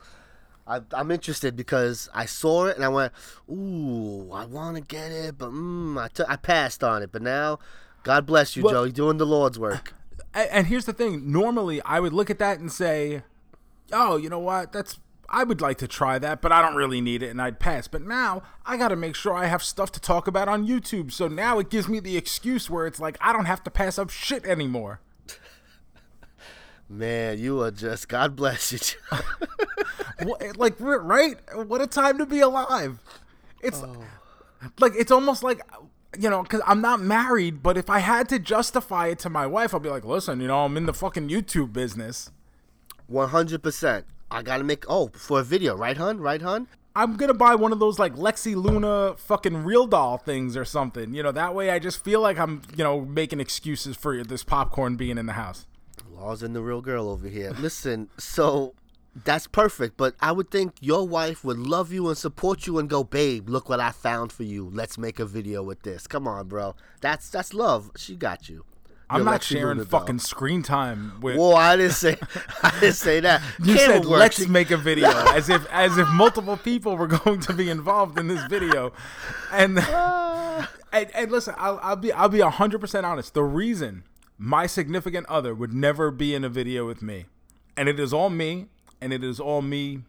I, 0.67 0.81
I'm 0.91 1.11
interested 1.11 1.55
because 1.55 2.09
I 2.13 2.25
saw 2.25 2.65
it 2.65 2.75
and 2.75 2.83
I 2.83 2.89
went, 2.89 3.13
"Ooh, 3.49 4.29
I 4.33 4.45
want 4.45 4.75
to 4.75 4.81
get 4.81 5.11
it," 5.11 5.37
but 5.37 5.51
mm, 5.51 5.97
I, 5.97 6.09
t- 6.09 6.25
I 6.27 6.35
passed 6.35 6.83
on 6.83 7.01
it. 7.01 7.13
But 7.13 7.21
now, 7.21 7.59
God 8.07 8.25
bless 8.25 8.55
you, 8.55 8.63
Well- 8.63 8.73
Joe. 8.73 8.83
You're 8.83 8.93
doing 8.93 9.17
the 9.17 9.25
Lord's 9.25 9.59
work. 9.59 9.93
And 10.33 10.67
here's 10.67 10.85
the 10.85 10.93
thing: 10.93 11.31
normally, 11.31 11.81
I 11.81 11.99
would 11.99 12.13
look 12.13 12.29
at 12.29 12.39
that 12.39 12.59
and 12.59 12.71
say, 12.71 13.23
"Oh, 13.91 14.17
you 14.17 14.29
know 14.29 14.39
what? 14.39 14.71
That's 14.71 14.99
I 15.29 15.43
would 15.43 15.61
like 15.61 15.77
to 15.79 15.87
try 15.87 16.19
that, 16.19 16.41
but 16.41 16.51
I 16.51 16.61
don't 16.61 16.75
really 16.75 17.01
need 17.01 17.23
it," 17.23 17.29
and 17.29 17.41
I'd 17.41 17.59
pass. 17.59 17.87
But 17.87 18.03
now 18.03 18.43
I 18.65 18.77
got 18.77 18.89
to 18.89 18.95
make 18.95 19.15
sure 19.15 19.33
I 19.33 19.47
have 19.47 19.63
stuff 19.63 19.91
to 19.93 19.99
talk 19.99 20.27
about 20.27 20.47
on 20.47 20.67
YouTube. 20.67 21.11
So 21.11 21.27
now 21.27 21.59
it 21.59 21.69
gives 21.69 21.87
me 21.87 21.99
the 21.99 22.15
excuse 22.15 22.69
where 22.69 22.85
it's 22.85 22.99
like 22.99 23.17
I 23.19 23.33
don't 23.33 23.45
have 23.45 23.63
to 23.63 23.71
pass 23.71 23.97
up 23.97 24.09
shit 24.09 24.45
anymore. 24.45 25.01
Man, 26.87 27.39
you 27.39 27.61
are 27.63 27.71
just 27.71 28.07
God 28.07 28.35
bless 28.35 28.71
you. 28.71 28.79
What, 30.23 30.57
like 30.57 30.75
right? 30.79 31.35
What 31.53 31.81
a 31.81 31.87
time 31.87 32.17
to 32.17 32.25
be 32.25 32.39
alive! 32.39 32.99
It's 33.61 33.83
oh. 33.83 34.03
like 34.79 34.93
it's 34.95 35.11
almost 35.11 35.43
like 35.43 35.61
you 36.19 36.29
know 36.29 36.43
because 36.43 36.61
I'm 36.65 36.81
not 36.81 37.01
married, 37.01 37.63
but 37.63 37.77
if 37.77 37.89
I 37.89 37.99
had 37.99 38.29
to 38.29 38.39
justify 38.39 39.07
it 39.07 39.19
to 39.19 39.29
my 39.29 39.45
wife, 39.45 39.73
I'll 39.73 39.79
be 39.79 39.89
like, 39.89 40.05
"Listen, 40.05 40.39
you 40.39 40.47
know, 40.47 40.65
I'm 40.65 40.77
in 40.77 40.85
the 40.85 40.93
fucking 40.93 41.29
YouTube 41.29 41.73
business." 41.73 42.31
One 43.07 43.29
hundred 43.29 43.63
percent. 43.63 44.05
I 44.29 44.41
gotta 44.41 44.63
make 44.63 44.83
oh 44.89 45.09
for 45.13 45.39
a 45.39 45.43
video, 45.43 45.75
right, 45.75 45.97
hun? 45.97 46.19
Right, 46.19 46.41
hun? 46.41 46.67
I'm 46.95 47.15
gonna 47.15 47.35
buy 47.35 47.53
one 47.55 47.71
of 47.71 47.79
those 47.79 47.99
like 47.99 48.15
Lexi 48.15 48.55
Luna 48.55 49.15
fucking 49.17 49.63
real 49.63 49.85
doll 49.85 50.17
things 50.17 50.57
or 50.57 50.65
something. 50.65 51.13
You 51.13 51.21
know, 51.23 51.31
that 51.31 51.53
way 51.53 51.69
I 51.69 51.79
just 51.79 52.03
feel 52.03 52.21
like 52.21 52.39
I'm, 52.39 52.63
you 52.75 52.83
know, 52.83 53.01
making 53.01 53.39
excuses 53.39 53.95
for 53.95 54.23
this 54.23 54.43
popcorn 54.43 54.95
being 54.95 55.17
in 55.17 55.27
the 55.27 55.33
house. 55.33 55.67
Lars 56.09 56.41
and 56.41 56.55
the 56.55 56.61
real 56.61 56.81
girl 56.81 57.07
over 57.07 57.27
here. 57.27 57.51
Listen, 57.59 58.09
so 58.17 58.73
that's 59.23 59.47
perfect, 59.47 59.97
but 59.97 60.15
I 60.19 60.31
would 60.31 60.51
think 60.51 60.73
your 60.79 61.07
wife 61.07 61.43
would 61.43 61.57
love 61.57 61.91
you 61.91 62.07
and 62.07 62.17
support 62.17 62.67
you 62.67 62.77
and 62.79 62.89
go, 62.89 63.03
babe, 63.03 63.49
look 63.49 63.69
what 63.69 63.79
I 63.79 63.91
found 63.91 64.31
for 64.31 64.43
you. 64.43 64.69
Let's 64.71 64.97
make 64.97 65.19
a 65.19 65.25
video 65.25 65.63
with 65.63 65.83
this. 65.83 66.07
Come 66.07 66.27
on, 66.27 66.47
bro. 66.47 66.75
That's 67.01 67.29
that's 67.29 67.53
love. 67.53 67.91
She 67.95 68.15
got 68.15 68.49
you. 68.49 68.65
I'm 69.09 69.19
Your 69.19 69.25
not 69.25 69.43
sharing 69.43 69.83
fucking 69.85 70.19
screen 70.19 70.63
time 70.63 71.19
with. 71.21 71.37
Whoa, 71.37 71.53
I 71.53 71.77
didn't 71.77 71.93
say 71.93 72.17
I 72.63 72.77
didn't 72.79 72.95
say 72.95 73.21
that. 73.21 73.41
you 73.59 73.75
Camera 73.75 73.95
said 73.95 74.05
work. 74.05 74.19
let's 74.19 74.47
make 74.47 74.71
a 74.71 74.77
video 74.77 75.09
as 75.33 75.49
if 75.49 75.65
as 75.71 75.97
if 75.97 76.07
multiple 76.09 76.57
people 76.57 76.97
were 76.97 77.07
going 77.07 77.39
to 77.41 77.53
be 77.53 77.69
involved 77.69 78.19
in 78.19 78.27
this 78.27 78.43
video, 78.47 78.91
and 79.51 79.79
ah. 79.79 80.69
and, 80.91 81.09
and 81.15 81.31
listen, 81.31 81.55
I'll, 81.57 81.79
I'll 81.81 81.95
be 81.95 82.11
I'll 82.11 82.29
be 82.29 82.41
hundred 82.41 82.79
percent 82.79 83.05
honest. 83.05 83.33
The 83.33 83.43
reason 83.43 84.03
my 84.37 84.67
significant 84.67 85.25
other 85.27 85.55
would 85.55 85.73
never 85.73 86.11
be 86.11 86.35
in 86.35 86.43
a 86.43 86.49
video 86.49 86.85
with 86.85 87.01
me, 87.01 87.25
and 87.77 87.87
it 87.87 87.99
is 88.01 88.11
all 88.11 88.29
me, 88.29 88.67
and 89.01 89.13
it 89.13 89.23
is 89.23 89.39
all 89.39 89.61
me. 89.61 90.03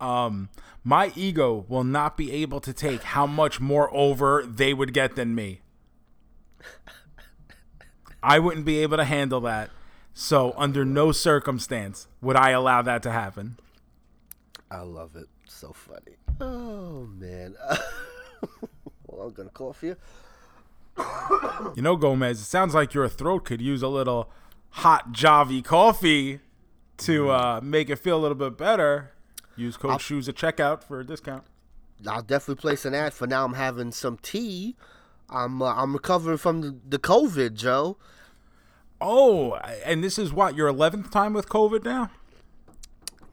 Um, 0.00 0.48
my 0.84 1.12
ego 1.14 1.64
will 1.68 1.84
not 1.84 2.16
be 2.16 2.32
able 2.32 2.60
to 2.60 2.72
take 2.72 3.02
how 3.02 3.26
much 3.26 3.60
more 3.60 3.92
over 3.94 4.44
they 4.44 4.74
would 4.74 4.92
get 4.92 5.14
than 5.14 5.34
me. 5.34 5.60
I 8.22 8.38
wouldn't 8.38 8.64
be 8.64 8.78
able 8.82 8.96
to 8.96 9.04
handle 9.04 9.40
that. 9.42 9.70
So, 10.14 10.52
under 10.56 10.84
no 10.84 11.10
circumstance 11.10 12.06
would 12.20 12.36
I 12.36 12.50
allow 12.50 12.82
that 12.82 13.02
to 13.04 13.10
happen. 13.10 13.58
I 14.70 14.80
love 14.80 15.16
it. 15.16 15.26
So 15.46 15.72
funny. 15.72 16.16
Oh 16.40 17.08
man. 17.18 17.54
well, 19.06 19.26
I'm 19.26 19.32
gonna 19.32 19.50
cough 19.50 19.80
here. 19.80 19.96
You 21.76 21.82
know, 21.82 21.96
Gomez, 21.96 22.40
it 22.40 22.44
sounds 22.44 22.74
like 22.74 22.94
your 22.94 23.08
throat 23.08 23.44
could 23.44 23.60
use 23.60 23.82
a 23.82 23.88
little 23.88 24.30
hot 24.70 25.12
Javy 25.12 25.64
coffee 25.64 26.40
to 27.06 27.30
uh, 27.30 27.60
make 27.62 27.90
it 27.90 27.96
feel 27.96 28.18
a 28.18 28.20
little 28.20 28.36
bit 28.36 28.56
better. 28.56 29.12
Use 29.56 29.76
code 29.76 29.92
I'll, 29.92 29.98
shoes 29.98 30.28
at 30.28 30.34
checkout 30.34 30.82
for 30.82 31.00
a 31.00 31.04
discount. 31.04 31.44
I'll 32.06 32.22
definitely 32.22 32.60
place 32.60 32.84
an 32.84 32.94
ad 32.94 33.12
for 33.12 33.26
now. 33.26 33.44
I'm 33.44 33.54
having 33.54 33.92
some 33.92 34.18
tea. 34.18 34.76
I'm 35.28 35.62
uh, 35.62 35.74
I'm 35.74 35.92
recovering 35.92 36.38
from 36.38 36.60
the, 36.60 36.76
the 36.88 36.98
COVID, 36.98 37.54
Joe. 37.54 37.96
Oh, 39.00 39.54
and 39.84 40.02
this 40.02 40.18
is 40.18 40.32
what 40.32 40.56
your 40.56 40.68
eleventh 40.68 41.10
time 41.10 41.32
with 41.32 41.48
COVID 41.48 41.84
now. 41.84 42.10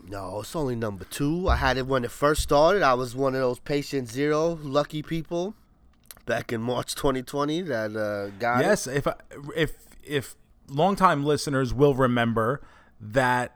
No, 0.07 0.39
it's 0.41 0.55
only 0.55 0.75
number 0.75 1.05
two. 1.05 1.47
I 1.47 1.57
had 1.57 1.77
it 1.77 1.85
when 1.85 2.03
it 2.03 2.11
first 2.11 2.41
started. 2.41 2.81
I 2.81 2.95
was 2.95 3.15
one 3.15 3.35
of 3.35 3.41
those 3.41 3.59
patient 3.59 4.09
zero 4.09 4.57
lucky 4.61 5.03
people 5.03 5.53
back 6.25 6.51
in 6.51 6.61
March 6.61 6.95
2020 6.95 7.61
that 7.63 7.95
uh, 7.95 8.29
got 8.39 8.61
it. 8.61 8.63
Yes, 8.63 8.87
if 8.87 9.07
if 9.55 9.73
if 10.03 10.35
longtime 10.67 11.23
listeners 11.23 11.73
will 11.73 11.93
remember 11.93 12.61
that 12.99 13.55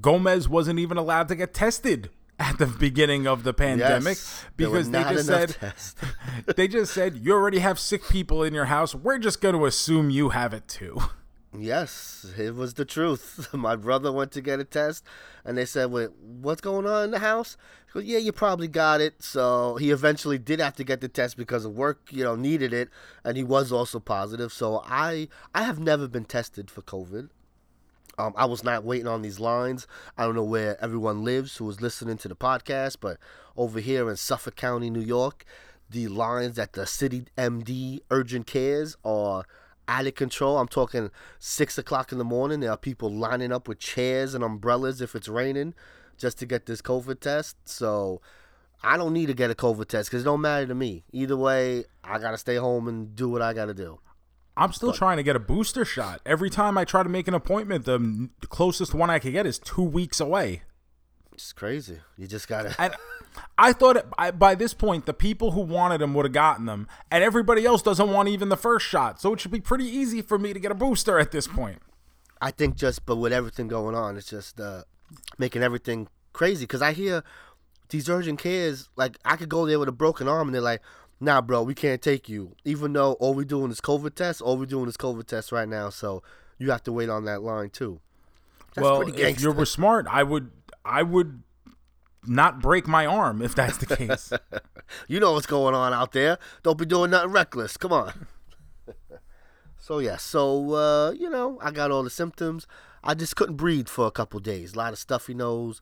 Gomez 0.00 0.48
wasn't 0.48 0.78
even 0.78 0.96
allowed 0.96 1.28
to 1.28 1.36
get 1.36 1.54
tested 1.54 2.10
at 2.38 2.58
the 2.58 2.66
beginning 2.66 3.26
of 3.26 3.44
the 3.44 3.54
pandemic 3.54 4.18
Yes, 4.18 4.44
because 4.56 4.90
they 4.90 5.02
just 5.02 5.26
said 5.26 5.56
they 6.56 6.68
just 6.68 6.92
said 6.92 7.16
you 7.16 7.32
already 7.32 7.60
have 7.60 7.78
sick 7.78 8.06
people 8.08 8.42
in 8.42 8.52
your 8.54 8.66
house. 8.66 8.94
We're 8.94 9.18
just 9.18 9.40
going 9.40 9.54
to 9.54 9.64
assume 9.66 10.10
you 10.10 10.30
have 10.30 10.52
it 10.52 10.68
too. 10.68 11.00
Yes, 11.58 12.26
it 12.36 12.54
was 12.54 12.74
the 12.74 12.84
truth. 12.84 13.48
My 13.54 13.76
brother 13.76 14.12
went 14.12 14.32
to 14.32 14.42
get 14.42 14.60
a 14.60 14.64
test, 14.64 15.04
and 15.44 15.56
they 15.56 15.64
said, 15.64 15.90
"Wait, 15.90 16.10
what's 16.20 16.60
going 16.60 16.86
on 16.86 17.04
in 17.04 17.10
the 17.10 17.20
house?" 17.20 17.56
Goes, 17.94 18.04
"Yeah, 18.04 18.18
you 18.18 18.32
probably 18.32 18.68
got 18.68 19.00
it." 19.00 19.22
So 19.22 19.76
he 19.76 19.90
eventually 19.90 20.38
did 20.38 20.60
have 20.60 20.76
to 20.76 20.84
get 20.84 21.00
the 21.00 21.08
test 21.08 21.36
because 21.36 21.64
of 21.64 21.74
work, 21.74 22.00
you 22.10 22.24
know, 22.24 22.36
needed 22.36 22.74
it, 22.74 22.90
and 23.24 23.36
he 23.36 23.44
was 23.44 23.72
also 23.72 23.98
positive. 24.00 24.52
So 24.52 24.82
I, 24.84 25.28
I 25.54 25.62
have 25.62 25.78
never 25.78 26.08
been 26.08 26.26
tested 26.26 26.70
for 26.70 26.82
COVID. 26.82 27.30
Um, 28.18 28.32
I 28.36 28.46
was 28.46 28.64
not 28.64 28.84
waiting 28.84 29.06
on 29.06 29.22
these 29.22 29.38
lines. 29.38 29.86
I 30.16 30.24
don't 30.24 30.34
know 30.34 30.44
where 30.44 30.82
everyone 30.82 31.22
lives 31.22 31.56
who 31.56 31.68
is 31.68 31.80
listening 31.80 32.16
to 32.18 32.28
the 32.28 32.36
podcast, 32.36 32.96
but 33.00 33.18
over 33.56 33.78
here 33.78 34.08
in 34.08 34.16
Suffolk 34.16 34.56
County, 34.56 34.88
New 34.88 35.02
York, 35.02 35.44
the 35.90 36.08
lines 36.08 36.58
at 36.58 36.72
the 36.72 36.86
City 36.86 37.26
MD 37.36 38.00
urgent 38.10 38.46
cares 38.46 38.96
are 39.04 39.44
out 39.88 40.06
of 40.06 40.14
control. 40.14 40.58
I'm 40.58 40.68
talking 40.68 41.10
six 41.38 41.78
o'clock 41.78 42.10
in 42.10 42.18
the 42.18 42.24
morning. 42.24 42.60
There 42.60 42.70
are 42.70 42.76
people 42.76 43.10
lining 43.10 43.52
up 43.52 43.68
with 43.68 43.78
chairs 43.78 44.34
and 44.34 44.42
umbrellas 44.42 45.00
if 45.00 45.14
it's 45.14 45.28
raining 45.28 45.74
just 46.16 46.38
to 46.38 46.46
get 46.46 46.66
this 46.66 46.82
COVID 46.82 47.20
test. 47.20 47.56
So 47.66 48.20
I 48.82 48.96
don't 48.96 49.12
need 49.12 49.26
to 49.26 49.34
get 49.34 49.50
a 49.50 49.54
COVID 49.54 49.88
test 49.88 50.10
because 50.10 50.22
it 50.22 50.24
don't 50.24 50.40
matter 50.40 50.66
to 50.66 50.74
me. 50.74 51.04
Either 51.12 51.36
way, 51.36 51.84
I 52.02 52.18
gotta 52.18 52.38
stay 52.38 52.56
home 52.56 52.88
and 52.88 53.14
do 53.14 53.28
what 53.28 53.42
I 53.42 53.52
gotta 53.52 53.74
do. 53.74 54.00
I'm 54.56 54.72
still 54.72 54.92
trying 54.92 55.18
to 55.18 55.22
get 55.22 55.36
a 55.36 55.40
booster 55.40 55.84
shot. 55.84 56.20
Every 56.24 56.48
time 56.48 56.78
I 56.78 56.84
try 56.84 57.02
to 57.02 57.08
make 57.08 57.28
an 57.28 57.34
appointment, 57.34 57.84
the 57.84 58.30
closest 58.48 58.94
one 58.94 59.10
I 59.10 59.18
can 59.18 59.32
get 59.32 59.46
is 59.46 59.58
two 59.58 59.82
weeks 59.82 60.18
away. 60.18 60.62
It's 61.32 61.52
crazy. 61.52 61.98
You 62.16 62.26
just 62.26 62.48
gotta. 62.48 62.74
And 62.78 62.94
I 63.58 63.74
thought 63.74 63.96
it, 63.96 64.06
I, 64.16 64.30
by 64.30 64.54
this 64.54 64.72
point, 64.72 65.04
the 65.04 65.12
people 65.12 65.50
who 65.50 65.60
wanted 65.60 66.00
them 66.00 66.14
would 66.14 66.24
have 66.24 66.32
gotten 66.32 66.64
them, 66.64 66.88
and 67.10 67.22
everybody 67.22 67.66
else 67.66 67.82
doesn't 67.82 68.10
want 68.10 68.30
even 68.30 68.48
the 68.48 68.56
first 68.56 68.86
shot. 68.86 69.20
So 69.20 69.34
it 69.34 69.40
should 69.40 69.50
be 69.50 69.60
pretty 69.60 69.84
easy 69.84 70.22
for 70.22 70.38
me 70.38 70.54
to 70.54 70.58
get 70.58 70.72
a 70.72 70.74
booster 70.74 71.18
at 71.18 71.32
this 71.32 71.46
point. 71.46 71.82
I 72.40 72.50
think 72.50 72.76
just, 72.76 73.04
but 73.04 73.16
with 73.16 73.34
everything 73.34 73.68
going 73.68 73.94
on, 73.94 74.16
it's 74.16 74.30
just 74.30 74.58
uh, 74.58 74.84
making 75.36 75.62
everything 75.62 76.08
crazy. 76.32 76.64
Because 76.64 76.80
I 76.80 76.92
hear 76.94 77.22
these 77.90 78.08
urgent 78.08 78.38
cares, 78.38 78.88
like 78.96 79.18
I 79.22 79.36
could 79.36 79.50
go 79.50 79.66
there 79.66 79.78
with 79.78 79.90
a 79.90 79.92
broken 79.92 80.28
arm, 80.28 80.48
and 80.48 80.54
they're 80.54 80.62
like, 80.62 80.80
"Nah, 81.20 81.40
bro, 81.40 81.62
we 81.62 81.74
can't 81.74 82.02
take 82.02 82.28
you." 82.28 82.56
Even 82.64 82.92
though 82.92 83.12
all 83.14 83.34
we're 83.34 83.44
doing 83.44 83.70
is 83.70 83.80
COVID 83.80 84.14
tests, 84.14 84.42
all 84.42 84.56
we're 84.56 84.66
doing 84.66 84.88
is 84.88 84.96
COVID 84.96 85.26
tests 85.26 85.52
right 85.52 85.68
now, 85.68 85.90
so 85.90 86.22
you 86.58 86.70
have 86.70 86.82
to 86.84 86.92
wait 86.92 87.08
on 87.08 87.24
that 87.24 87.42
line 87.42 87.70
too. 87.70 88.00
That's 88.74 88.84
well, 88.84 89.02
if 89.02 89.40
you 89.40 89.52
were 89.52 89.66
smart, 89.66 90.06
I 90.10 90.22
would, 90.22 90.50
I 90.84 91.02
would 91.02 91.42
not 92.26 92.60
break 92.60 92.86
my 92.86 93.06
arm 93.06 93.40
if 93.40 93.54
that's 93.54 93.78
the 93.78 93.96
case. 93.96 94.32
You 95.08 95.18
know 95.18 95.32
what's 95.32 95.46
going 95.46 95.74
on 95.74 95.92
out 95.92 96.12
there. 96.12 96.38
Don't 96.62 96.78
be 96.78 96.86
doing 96.86 97.10
nothing 97.10 97.32
reckless. 97.32 97.76
Come 97.76 97.92
on. 97.92 98.28
so 99.78 99.98
yeah, 99.98 100.16
so 100.16 100.74
uh, 100.74 101.10
you 101.10 101.28
know, 101.28 101.58
I 101.60 101.72
got 101.72 101.90
all 101.90 102.04
the 102.04 102.10
symptoms. 102.10 102.68
I 103.02 103.14
just 103.14 103.34
couldn't 103.34 103.56
breathe 103.56 103.88
for 103.88 104.06
a 104.06 104.12
couple 104.12 104.38
days. 104.38 104.74
A 104.74 104.78
lot 104.78 104.92
of 104.92 105.00
stuffy 105.00 105.34
nose, 105.34 105.80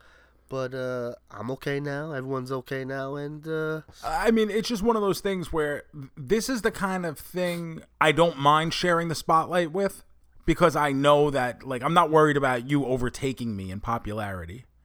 but 0.48 0.74
uh, 0.74 1.14
I'm 1.30 1.50
okay 1.52 1.80
now. 1.80 2.12
Everyone's 2.12 2.52
okay 2.52 2.84
now, 2.84 3.16
and 3.16 3.46
uh, 3.46 3.80
I 4.04 4.30
mean, 4.30 4.50
it's 4.50 4.68
just 4.68 4.82
one 4.82 4.96
of 4.96 5.02
those 5.02 5.20
things 5.20 5.52
where 5.52 5.84
this 6.16 6.48
is 6.48 6.62
the 6.62 6.70
kind 6.70 7.04
of 7.06 7.18
thing 7.18 7.82
I 8.00 8.12
don't 8.12 8.38
mind 8.38 8.74
sharing 8.74 9.08
the 9.08 9.14
spotlight 9.14 9.72
with 9.72 10.04
because 10.46 10.76
I 10.76 10.92
know 10.92 11.30
that, 11.30 11.62
like, 11.66 11.82
I'm 11.82 11.94
not 11.94 12.10
worried 12.10 12.36
about 12.36 12.68
you 12.68 12.84
overtaking 12.84 13.56
me 13.56 13.70
in 13.70 13.80
popularity. 13.80 14.64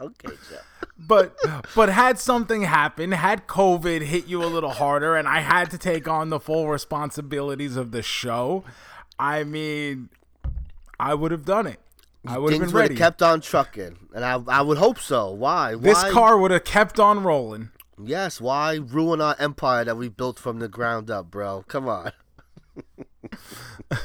okay, 0.00 0.28
Jeff. 0.50 0.64
But 1.00 1.36
but 1.76 1.88
had 1.90 2.18
something 2.18 2.62
happen, 2.62 3.12
had 3.12 3.46
COVID 3.46 4.02
hit 4.02 4.26
you 4.26 4.42
a 4.42 4.46
little 4.46 4.70
harder, 4.72 5.14
and 5.14 5.28
I 5.28 5.40
had 5.40 5.70
to 5.70 5.78
take 5.78 6.08
on 6.08 6.30
the 6.30 6.40
full 6.40 6.68
responsibilities 6.68 7.76
of 7.76 7.92
the 7.92 8.02
show, 8.02 8.64
I 9.18 9.44
mean, 9.44 10.08
I 11.00 11.14
would 11.14 11.30
have 11.30 11.44
done 11.44 11.66
it. 11.66 11.80
I 12.26 12.36
would 12.38 12.52
have 12.52 12.60
been 12.60 12.70
ready. 12.70 12.96
kept 12.96 13.22
on 13.22 13.40
trucking, 13.40 13.96
and 14.14 14.24
I 14.24 14.40
I 14.48 14.60
would 14.62 14.78
hope 14.78 14.98
so. 14.98 15.30
Why? 15.30 15.74
this 15.76 16.02
why? 16.02 16.10
car 16.10 16.36
would 16.38 16.50
have 16.50 16.64
kept 16.64 16.98
on 16.98 17.22
rolling. 17.22 17.70
Yes. 18.02 18.40
Why 18.40 18.74
ruin 18.76 19.20
our 19.20 19.36
empire 19.38 19.84
that 19.84 19.96
we 19.96 20.08
built 20.08 20.38
from 20.38 20.58
the 20.58 20.68
ground 20.68 21.10
up, 21.10 21.30
bro? 21.30 21.64
Come 21.68 21.88
on. 21.88 22.12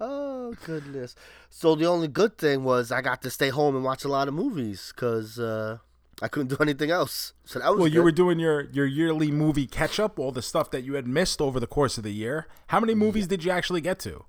oh 0.00 0.54
goodness. 0.64 1.14
So 1.50 1.74
the 1.74 1.86
only 1.86 2.08
good 2.08 2.38
thing 2.38 2.64
was 2.64 2.92
I 2.92 3.00
got 3.02 3.22
to 3.22 3.30
stay 3.30 3.48
home 3.48 3.74
and 3.76 3.84
watch 3.84 4.04
a 4.04 4.08
lot 4.08 4.28
of 4.28 4.34
movies 4.34 4.92
because 4.94 5.38
uh, 5.38 5.78
I 6.20 6.28
couldn't 6.28 6.48
do 6.48 6.56
anything 6.60 6.90
else. 6.90 7.32
So 7.44 7.58
that 7.58 7.70
was 7.70 7.78
Well, 7.78 7.86
good. 7.88 7.94
you 7.94 8.02
were 8.02 8.12
doing 8.12 8.38
your 8.38 8.62
your 8.72 8.86
yearly 8.86 9.30
movie 9.30 9.66
catch 9.66 9.98
up, 9.98 10.18
all 10.18 10.32
the 10.32 10.42
stuff 10.42 10.70
that 10.70 10.82
you 10.82 10.94
had 10.94 11.06
missed 11.06 11.40
over 11.40 11.58
the 11.60 11.66
course 11.66 11.98
of 11.98 12.04
the 12.04 12.12
year. 12.12 12.46
How 12.68 12.80
many 12.80 12.94
movies 12.94 13.26
did 13.26 13.44
you 13.44 13.50
actually 13.50 13.80
get 13.80 13.98
to? 14.00 14.24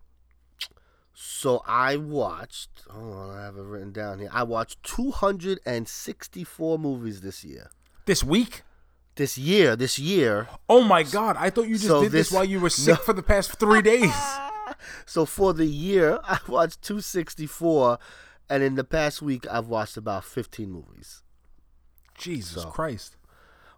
So 1.20 1.64
I 1.66 1.96
watched. 1.98 2.84
Hold 2.92 3.12
on, 3.16 3.36
I 3.36 3.44
have 3.46 3.58
it 3.58 3.64
written 3.64 3.92
down 3.92 4.20
here. 4.20 4.30
I 4.32 4.44
watched 4.44 4.84
264 4.84 6.78
movies 6.78 7.22
this 7.22 7.44
year. 7.44 7.72
This 8.06 8.24
week? 8.24 8.62
This 9.16 9.36
year, 9.36 9.76
this 9.76 9.98
year. 9.98 10.48
Oh 10.70 10.84
my 10.84 11.02
god, 11.02 11.36
I 11.40 11.50
thought 11.50 11.68
you 11.68 11.74
just 11.76 11.88
So 11.88 12.04
did 12.04 12.12
this, 12.12 12.28
this- 12.30 12.32
while 12.36 12.46
you 12.46 12.60
were 12.60 12.70
sick 12.86 13.00
for 13.00 13.14
the 13.14 13.24
past 13.24 13.60
3 13.60 13.82
days. 13.82 14.14
So 15.06 15.26
for 15.26 15.54
the 15.54 15.66
year, 15.66 16.20
I 16.26 16.40
watched 16.48 16.82
264, 16.84 17.98
and 18.50 18.62
in 18.62 18.76
the 18.76 18.84
past 18.84 19.22
week, 19.22 19.48
I've 19.50 19.68
watched 19.68 19.96
about 19.96 20.26
15 20.26 20.70
movies. 20.70 21.24
Jesus 22.18 22.62
So. 22.64 22.70
Christ. 22.70 23.16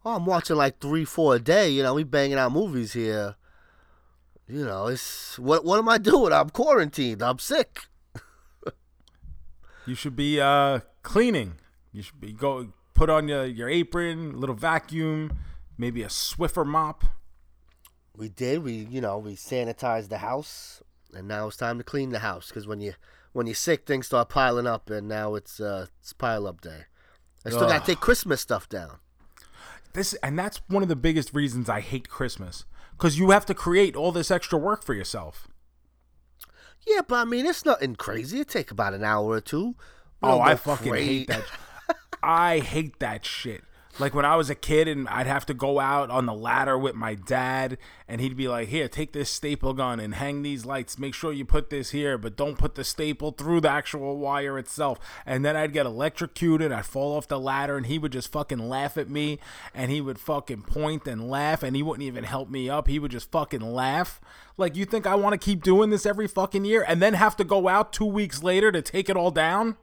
Oh, 0.04 0.16
I'm 0.16 0.26
watching 0.26 0.56
like 0.56 0.80
three, 0.82 1.06
four 1.06 1.36
a 1.36 1.40
day. 1.40 1.70
You 1.70 1.84
know, 1.84 1.94
we 1.94 2.04
banging 2.04 2.40
out 2.40 2.52
movies 2.52 2.94
here. 2.94 3.36
You 4.50 4.66
know, 4.66 4.88
it's 4.88 5.38
what? 5.38 5.64
What 5.64 5.78
am 5.78 5.88
I 5.88 6.00
doing? 6.00 6.34
I'm 6.34 6.50
quarantined. 6.50 7.22
I'm 7.22 7.38
sick. 7.38 7.82
You 9.86 9.96
should 9.96 10.16
be 10.16 10.40
uh 10.42 10.80
cleaning. 11.04 11.56
You 11.92 12.02
should 12.02 12.20
be 12.20 12.34
go 12.34 12.74
put 12.96 13.10
on 13.10 13.28
your 13.28 13.46
your 13.46 13.70
apron, 13.70 14.40
little 14.40 14.56
vacuum, 14.56 15.38
maybe 15.78 16.02
a 16.02 16.08
Swiffer 16.08 16.66
mop. 16.66 17.06
We 18.16 18.30
did. 18.30 18.64
We, 18.64 18.74
you 18.74 19.02
know, 19.02 19.18
we 19.20 19.36
sanitized 19.36 20.10
the 20.10 20.18
house, 20.18 20.82
and 21.14 21.28
now 21.28 21.48
it's 21.48 21.58
time 21.58 21.78
to 21.78 21.84
clean 21.84 22.10
the 22.10 22.20
house 22.20 22.50
because 22.50 22.68
when 22.68 22.82
you 22.82 22.94
when 23.34 23.48
you're 23.48 23.56
sick, 23.56 23.86
things 23.86 24.08
start 24.08 24.30
piling 24.30 24.68
up, 24.68 24.90
and 24.90 25.08
now 25.08 25.36
it's 25.36 25.60
uh 25.60 25.88
it's 26.02 26.14
pile 26.14 26.48
up 26.48 26.62
day. 26.62 26.86
I 27.46 27.50
still 27.50 27.68
gotta 27.68 27.86
take 27.86 28.00
Christmas 28.00 28.42
stuff 28.42 28.68
down. 28.68 28.98
This 29.94 30.14
and 30.16 30.38
that's 30.38 30.62
one 30.68 30.84
of 30.84 30.90
the 30.90 30.96
biggest 30.96 31.34
reasons 31.34 31.70
I 31.70 31.82
hate 31.82 32.10
Christmas 32.10 32.66
cuz 33.00 33.18
you 33.18 33.32
have 33.32 33.46
to 33.48 33.56
create 33.56 33.96
all 33.96 34.12
this 34.12 34.30
extra 34.30 34.60
work 34.60 34.84
for 34.84 34.94
yourself. 34.94 35.48
Yeah, 36.86 37.02
but 37.08 37.16
I 37.16 37.26
mean, 37.26 37.46
it's 37.46 37.66
nothing 37.66 37.96
crazy. 37.96 38.42
It 38.42 38.50
take 38.50 38.72
about 38.72 38.94
an 38.94 39.04
hour 39.04 39.28
or 39.28 39.42
two. 39.42 39.76
Oh, 40.22 40.40
I 40.40 40.56
fucking 40.56 40.94
hate 40.94 41.28
that. 41.28 41.46
I 42.24 42.60
hate 42.60 43.00
that 43.00 43.26
shit. 43.26 43.64
Like 44.00 44.16
when 44.16 44.24
I 44.24 44.38
was 44.38 44.50
a 44.50 44.56
kid 44.56 44.88
and 44.88 45.10
I'd 45.10 45.28
have 45.28 45.46
to 45.48 45.54
go 45.54 45.82
out 45.82 46.10
on 46.10 46.26
the 46.26 46.34
ladder 46.34 46.78
with 46.78 46.96
my 46.96 47.16
dad 47.16 47.78
and 48.08 48.22
he'd 48.22 48.38
be 48.38 48.48
like, 48.48 48.70
"Here, 48.70 48.88
take 48.88 49.12
this 49.12 49.30
staple 49.30 49.74
gun 49.74 50.00
and 50.00 50.16
hang 50.16 50.42
these 50.42 50.66
lights. 50.66 50.98
Make 50.98 51.14
sure 51.14 51.34
you 51.34 51.44
put 51.44 51.70
this 51.70 51.92
here, 51.92 52.18
but 52.18 52.38
don't 52.38 52.58
put 52.58 52.76
the 52.76 52.86
staple 52.86 53.32
through 53.32 53.60
the 53.60 53.70
actual 53.70 54.18
wire 54.18 54.58
itself." 54.58 55.00
And 55.26 55.44
then 55.44 55.58
I'd 55.58 55.74
get 55.74 55.86
electrocuted, 55.86 56.72
I'd 56.72 56.86
fall 56.86 57.18
off 57.18 57.28
the 57.28 57.38
ladder 57.38 57.76
and 57.76 57.88
he 57.88 58.00
would 58.00 58.14
just 58.14 58.32
fucking 58.32 58.70
laugh 58.70 58.98
at 58.98 59.10
me 59.10 59.38
and 59.76 59.92
he 59.92 60.00
would 60.00 60.18
fucking 60.18 60.62
point 60.62 61.06
and 61.06 61.30
laugh 61.30 61.62
and 61.62 61.76
he 61.76 61.84
wouldn't 61.84 62.08
even 62.08 62.24
help 62.24 62.50
me 62.50 62.70
up. 62.70 62.88
He 62.88 63.00
would 63.00 63.12
just 63.12 63.30
fucking 63.32 63.62
laugh. 63.62 64.22
Like 64.56 64.78
you 64.78 64.86
think 64.86 65.08
I 65.08 65.16
want 65.16 65.34
to 65.34 65.46
keep 65.46 65.62
doing 65.62 65.90
this 65.90 66.06
every 66.06 66.28
fucking 66.30 66.64
year 66.64 66.86
and 66.88 67.02
then 67.02 67.16
have 67.16 67.36
to 67.36 67.44
go 67.44 67.68
out 67.68 67.92
2 67.92 68.06
weeks 68.06 68.42
later 68.44 68.72
to 68.72 68.82
take 68.82 69.10
it 69.10 69.18
all 69.18 69.32
down? 69.32 69.76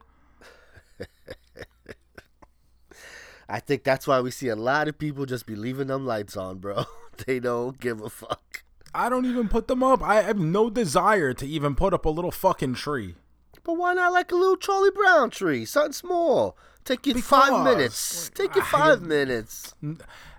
I 3.49 3.61
think 3.61 3.85
that's 3.85 4.07
why 4.07 4.21
we 4.21 4.31
see 4.31 4.49
a 4.49 4.57
lot 4.57 4.89
of 4.89 4.99
people 4.99 5.25
just 5.27 5.47
be 5.47 5.55
leaving 5.55 5.87
them 5.87 6.05
lights 6.07 6.37
on, 6.37 6.59
bro. 6.59 6.85
they 7.27 7.39
don't 7.41 7.79
give 7.79 8.01
a 8.01 8.11
fuck. 8.11 8.65
I 8.95 9.09
don't 9.09 9.27
even 9.27 9.49
put 9.49 9.69
them 9.69 9.83
up. 9.83 10.03
I 10.03 10.23
have 10.23 10.39
no 10.39 10.71
desire 10.71 11.33
to 11.35 11.47
even 11.47 11.75
put 11.75 11.93
up 11.95 12.05
a 12.07 12.11
little 12.11 12.31
fucking 12.33 12.75
tree. 12.75 13.15
But 13.63 13.75
why 13.77 13.95
not 13.95 14.13
like 14.13 14.33
a 14.33 14.37
little 14.37 14.57
Charlie 14.57 14.91
Brown 14.91 15.31
tree? 15.31 15.65
Something 15.65 15.93
small. 15.93 16.57
Take 16.85 17.07
you 17.07 17.15
five 17.21 17.47
Because, 17.51 17.65
minutes. 17.65 18.31
Take 18.35 18.55
you 18.55 18.63
I- 18.63 18.65
five 18.65 19.03
minutes. 19.03 19.75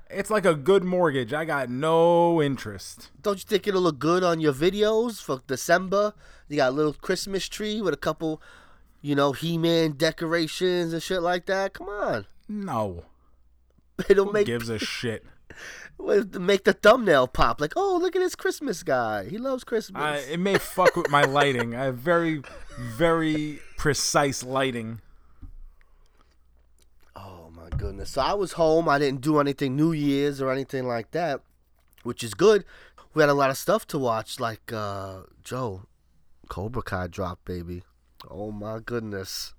It's 0.10 0.30
like 0.30 0.46
a 0.46 0.56
good 0.56 0.86
mortgage. 0.86 1.34
I 1.34 1.43
got 1.43 1.70
no 1.70 2.41
interest. 2.41 3.12
Don't 3.22 3.38
you 3.39 3.43
think 3.46 3.67
it'll 3.67 3.82
look 3.82 4.00
good 4.00 4.24
on 4.24 4.39
your 4.39 4.54
videos 4.54 5.22
for 5.22 5.41
December? 5.48 6.13
You 6.48 6.56
got 6.58 6.70
a 6.70 6.76
little 6.76 6.93
Christmas 6.93 7.50
tree 7.50 7.82
with 7.82 7.93
a 7.93 7.98
couple, 7.98 8.41
you 9.02 9.13
know, 9.15 9.34
He-Man 9.34 9.91
decorations 9.98 10.93
and 10.93 11.04
shit 11.04 11.22
like 11.22 11.46
that. 11.48 11.74
Come 11.74 11.89
on, 11.89 12.26
No. 12.47 13.05
it'll 14.10 14.25
Who 14.25 14.33
make 14.33 14.45
gives 14.45 14.69
a 14.69 14.79
shit? 14.79 15.25
make 15.99 16.63
the 16.63 16.73
thumbnail 16.73 17.27
pop. 17.27 17.60
Like, 17.60 17.73
oh, 17.75 17.97
look 18.01 18.15
at 18.15 18.19
this 18.19 18.36
Christmas 18.36 18.83
guy. 18.83 19.25
He 19.27 19.38
loves 19.38 19.63
Christmas. 19.63 20.27
It 20.27 20.39
may 20.39 20.57
fuck 20.57 20.95
with 20.95 21.10
my 21.10 21.23
lighting. 21.23 21.75
I 21.75 21.86
have 21.86 21.97
very, 21.97 22.43
very 22.77 23.60
precise 23.77 24.43
lighting. 24.43 25.01
Oh 27.15 27.49
my 27.51 27.69
goodness. 27.77 28.12
So 28.12 28.21
I 28.21 28.33
was 28.33 28.53
home. 28.53 28.88
I 28.88 28.99
didn't 28.99 29.21
do 29.21 29.39
anything 29.39 29.75
New 29.75 29.91
Year's 29.91 30.39
or 30.39 30.51
anything 30.51 30.88
like 30.88 31.12
that, 31.12 31.41
which 32.03 32.23
is 32.23 32.33
good. 32.36 32.63
We 33.13 33.23
had 33.23 33.29
a 33.29 33.33
lot 33.33 33.49
of 33.49 33.57
stuff 33.57 33.88
to 33.88 33.97
watch, 33.97 34.39
like 34.39 34.71
uh 34.71 35.21
Joe, 35.43 35.83
Cobra 36.49 36.83
Kai 36.83 37.07
drop, 37.07 37.39
baby. 37.45 37.81
Oh 38.29 38.51
my 38.51 38.79
goodness. 38.79 39.55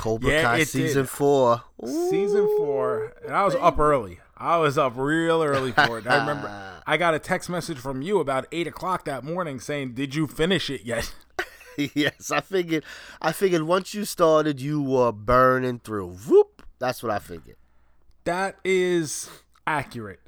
Cobra 0.00 0.30
Yeah, 0.30 0.42
Kai 0.42 0.64
season 0.64 1.02
did. 1.02 1.10
four. 1.10 1.62
Season 1.84 2.48
four, 2.56 3.12
and 3.22 3.34
I 3.34 3.44
was 3.44 3.54
up 3.56 3.78
early. 3.78 4.18
I 4.34 4.56
was 4.56 4.78
up 4.78 4.94
real 4.96 5.42
early 5.42 5.72
for 5.72 5.98
it. 5.98 6.06
I 6.06 6.16
remember 6.20 6.50
I 6.86 6.96
got 6.96 7.12
a 7.12 7.18
text 7.18 7.50
message 7.50 7.76
from 7.76 8.00
you 8.00 8.18
about 8.18 8.46
eight 8.50 8.66
o'clock 8.66 9.04
that 9.04 9.24
morning 9.24 9.60
saying, 9.60 9.92
"Did 9.92 10.14
you 10.14 10.26
finish 10.26 10.70
it 10.70 10.86
yet?" 10.86 11.12
yes, 11.76 12.30
I 12.30 12.40
figured. 12.40 12.82
I 13.20 13.32
figured 13.32 13.64
once 13.64 13.92
you 13.92 14.06
started, 14.06 14.58
you 14.58 14.80
were 14.80 15.12
burning 15.12 15.80
through. 15.80 16.14
Whoop. 16.26 16.62
That's 16.78 17.02
what 17.02 17.12
I 17.12 17.18
figured. 17.18 17.56
That 18.24 18.56
is 18.64 19.28
accurate. 19.66 20.20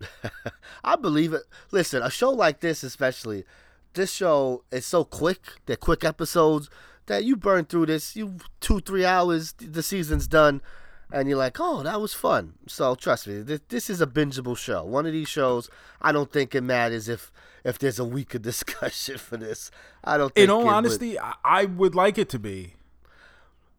I 0.82 0.96
believe 0.96 1.34
it. 1.34 1.42
Listen, 1.70 2.02
a 2.02 2.08
show 2.08 2.30
like 2.30 2.60
this, 2.60 2.82
especially, 2.82 3.44
this 3.92 4.10
show 4.10 4.64
is 4.70 4.86
so 4.86 5.04
quick. 5.04 5.40
They're 5.66 5.76
quick 5.76 6.02
episodes. 6.02 6.70
That 7.06 7.24
you 7.24 7.36
burn 7.36 7.64
through 7.64 7.86
this. 7.86 8.16
You 8.16 8.36
two 8.60 8.80
three 8.80 9.04
hours, 9.04 9.52
the 9.58 9.82
season's 9.82 10.26
done, 10.26 10.60
and 11.12 11.28
you're 11.28 11.38
like, 11.38 11.58
oh, 11.60 11.82
that 11.82 12.00
was 12.00 12.14
fun. 12.14 12.54
So 12.66 12.94
trust 12.94 13.26
me, 13.28 13.40
this, 13.42 13.60
this 13.68 13.90
is 13.90 14.00
a 14.00 14.06
bingeable 14.06 14.56
show. 14.56 14.84
One 14.84 15.06
of 15.06 15.12
these 15.12 15.28
shows, 15.28 15.70
I 16.02 16.12
don't 16.12 16.32
think 16.32 16.54
it 16.54 16.62
matters 16.62 17.08
if 17.08 17.32
if 17.64 17.78
there's 17.78 17.98
a 17.98 18.04
week 18.04 18.34
of 18.34 18.42
discussion 18.52 19.18
for 19.18 19.36
this. 19.36 19.70
I 20.04 20.16
don't. 20.18 20.34
think 20.34 20.44
In 20.44 20.50
all 20.50 20.60
it 20.62 20.64
would- 20.64 20.74
honesty, 20.74 21.18
I, 21.18 21.34
I 21.44 21.64
would 21.64 21.94
like 21.94 22.18
it 22.18 22.28
to 22.30 22.38
be. 22.38 22.74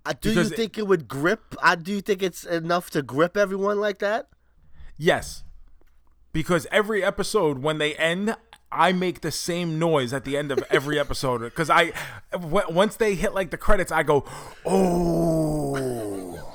Uh, 0.05 0.13
do 0.21 0.29
you 0.29 0.35
because 0.35 0.51
it- 0.51 0.55
think 0.55 0.77
it 0.77 0.87
would 0.87 1.07
grip? 1.07 1.55
I 1.61 1.75
do 1.75 1.91
you 1.91 2.01
think 2.01 2.23
it's 2.23 2.43
enough 2.45 2.89
to 2.91 3.01
grip 3.01 3.35
everyone 3.37 3.79
like 3.79 3.99
that? 3.99 4.27
Yes. 4.97 5.43
Because 6.33 6.67
every 6.71 7.03
episode, 7.03 7.59
when 7.59 7.77
they 7.77 7.95
end, 7.95 8.35
I 8.71 8.91
make 8.91 9.21
the 9.21 9.31
same 9.31 9.79
noise 9.79 10.13
at 10.13 10.25
the 10.25 10.37
end 10.37 10.51
of 10.51 10.63
every 10.69 10.99
episode. 10.99 11.39
Because 11.39 11.69
I, 11.69 11.93
w- 12.31 12.65
once 12.69 12.95
they 12.95 13.15
hit 13.15 13.33
like 13.33 13.51
the 13.51 13.57
credits, 13.57 13.91
I 13.91 14.03
go, 14.03 14.25
oh. 14.65 16.53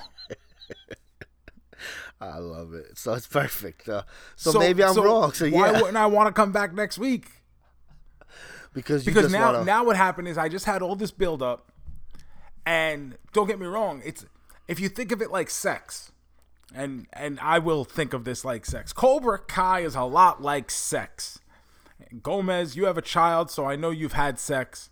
I 2.20 2.38
love 2.38 2.72
it. 2.74 2.98
So 2.98 3.14
it's 3.14 3.26
perfect. 3.26 3.88
Uh, 3.88 4.02
so, 4.36 4.58
maybe 4.58 4.84
I'm 4.84 4.94
so 4.94 5.04
wrong. 5.04 5.32
So 5.32 5.44
yeah. 5.44 5.58
why 5.58 5.72
wouldn't 5.72 5.96
I 5.96 6.06
want 6.06 6.28
to 6.28 6.32
come 6.32 6.52
back 6.52 6.72
next 6.72 6.98
week? 6.98 7.26
because 8.74 9.06
you 9.06 9.12
Because 9.12 9.32
now, 9.32 9.52
wanna, 9.52 9.64
now 9.64 9.84
what 9.84 9.96
happened 9.96 10.28
is 10.28 10.38
I 10.38 10.48
just 10.48 10.64
had 10.64 10.82
all 10.82 10.96
this 10.96 11.10
build 11.10 11.42
up, 11.42 11.70
and 12.64 13.16
don't 13.32 13.46
get 13.46 13.58
me 13.58 13.66
wrong, 13.66 14.02
it's 14.04 14.24
if 14.68 14.80
you 14.80 14.88
think 14.88 15.12
of 15.12 15.20
it 15.20 15.30
like 15.30 15.50
sex, 15.50 16.12
and 16.74 17.06
and 17.12 17.38
I 17.40 17.58
will 17.58 17.84
think 17.84 18.12
of 18.12 18.24
this 18.24 18.44
like 18.44 18.64
sex. 18.64 18.92
Cobra 18.92 19.38
Kai 19.38 19.80
is 19.80 19.94
a 19.94 20.04
lot 20.04 20.42
like 20.42 20.70
sex. 20.70 21.40
Gomez, 22.20 22.76
you 22.76 22.86
have 22.86 22.98
a 22.98 23.02
child, 23.02 23.50
so 23.50 23.64
I 23.64 23.76
know 23.76 23.90
you've 23.90 24.12
had 24.12 24.38
sex. 24.38 24.90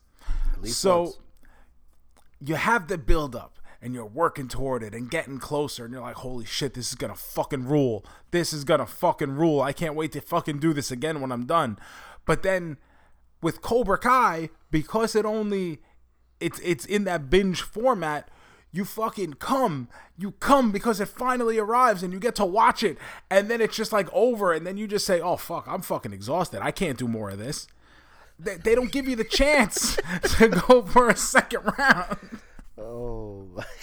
So 0.64 1.02
once. 1.02 1.18
you 2.40 2.54
have 2.54 2.88
the 2.88 2.98
build 2.98 3.34
up 3.34 3.58
and 3.82 3.94
you're 3.94 4.04
working 4.04 4.48
toward 4.48 4.82
it 4.82 4.94
and 4.94 5.10
getting 5.10 5.38
closer 5.38 5.84
and 5.84 5.92
you're 5.92 6.02
like, 6.02 6.16
holy 6.16 6.44
shit, 6.44 6.74
this 6.74 6.90
is 6.90 6.94
gonna 6.94 7.14
fucking 7.14 7.66
rule. 7.66 8.04
This 8.30 8.52
is 8.52 8.64
gonna 8.64 8.86
fucking 8.86 9.32
rule. 9.32 9.62
I 9.62 9.72
can't 9.72 9.94
wait 9.94 10.12
to 10.12 10.20
fucking 10.20 10.58
do 10.58 10.72
this 10.72 10.90
again 10.90 11.20
when 11.20 11.32
I'm 11.32 11.46
done. 11.46 11.78
But 12.26 12.42
then 12.42 12.76
with 13.42 13.62
Cobra 13.62 13.98
Kai, 13.98 14.50
because 14.70 15.14
it 15.14 15.24
only 15.24 15.80
it's 16.40 16.60
it's 16.60 16.84
in 16.84 17.04
that 17.04 17.30
binge 17.30 17.62
format, 17.62 18.30
you 18.72 18.84
fucking 18.84 19.34
come. 19.34 19.88
You 20.16 20.32
come 20.32 20.70
because 20.70 21.00
it 21.00 21.08
finally 21.08 21.58
arrives 21.58 22.02
and 22.02 22.12
you 22.12 22.20
get 22.20 22.34
to 22.36 22.44
watch 22.44 22.82
it. 22.82 22.98
And 23.30 23.48
then 23.48 23.60
it's 23.60 23.76
just 23.76 23.92
like 23.92 24.08
over, 24.12 24.52
and 24.52 24.66
then 24.66 24.76
you 24.76 24.86
just 24.86 25.06
say, 25.06 25.20
Oh 25.20 25.36
fuck, 25.36 25.66
I'm 25.66 25.82
fucking 25.82 26.12
exhausted. 26.12 26.62
I 26.62 26.70
can't 26.70 26.98
do 26.98 27.08
more 27.08 27.30
of 27.30 27.38
this. 27.38 27.66
They, 28.38 28.56
they 28.56 28.74
don't 28.74 28.92
give 28.92 29.08
you 29.08 29.16
the 29.16 29.24
chance 29.24 29.96
to 30.38 30.48
go 30.48 30.82
for 30.82 31.08
a 31.08 31.16
second 31.16 31.72
round. 31.78 32.40
oh, 32.78 33.46
my. 33.54 33.64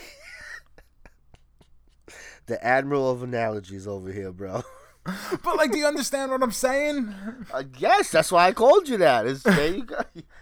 the 2.48 2.64
admiral 2.66 3.12
of 3.12 3.24
analogies 3.24 3.88
over 3.88 4.12
here, 4.12 4.32
bro. 4.32 4.64
But 5.42 5.56
like, 5.56 5.72
do 5.72 5.78
you 5.78 5.86
understand 5.86 6.32
what 6.32 6.44
I'm 6.44 6.52
saying? 6.52 7.16
Uh, 7.54 7.64
yes, 7.78 8.12
that's 8.12 8.30
why 8.30 8.48
I 8.48 8.52
called 8.52 8.90
you 8.90 8.98
that. 8.98 9.26
It's, 9.26 9.42
there 9.42 9.74
you 9.74 9.86
go. 9.86 10.02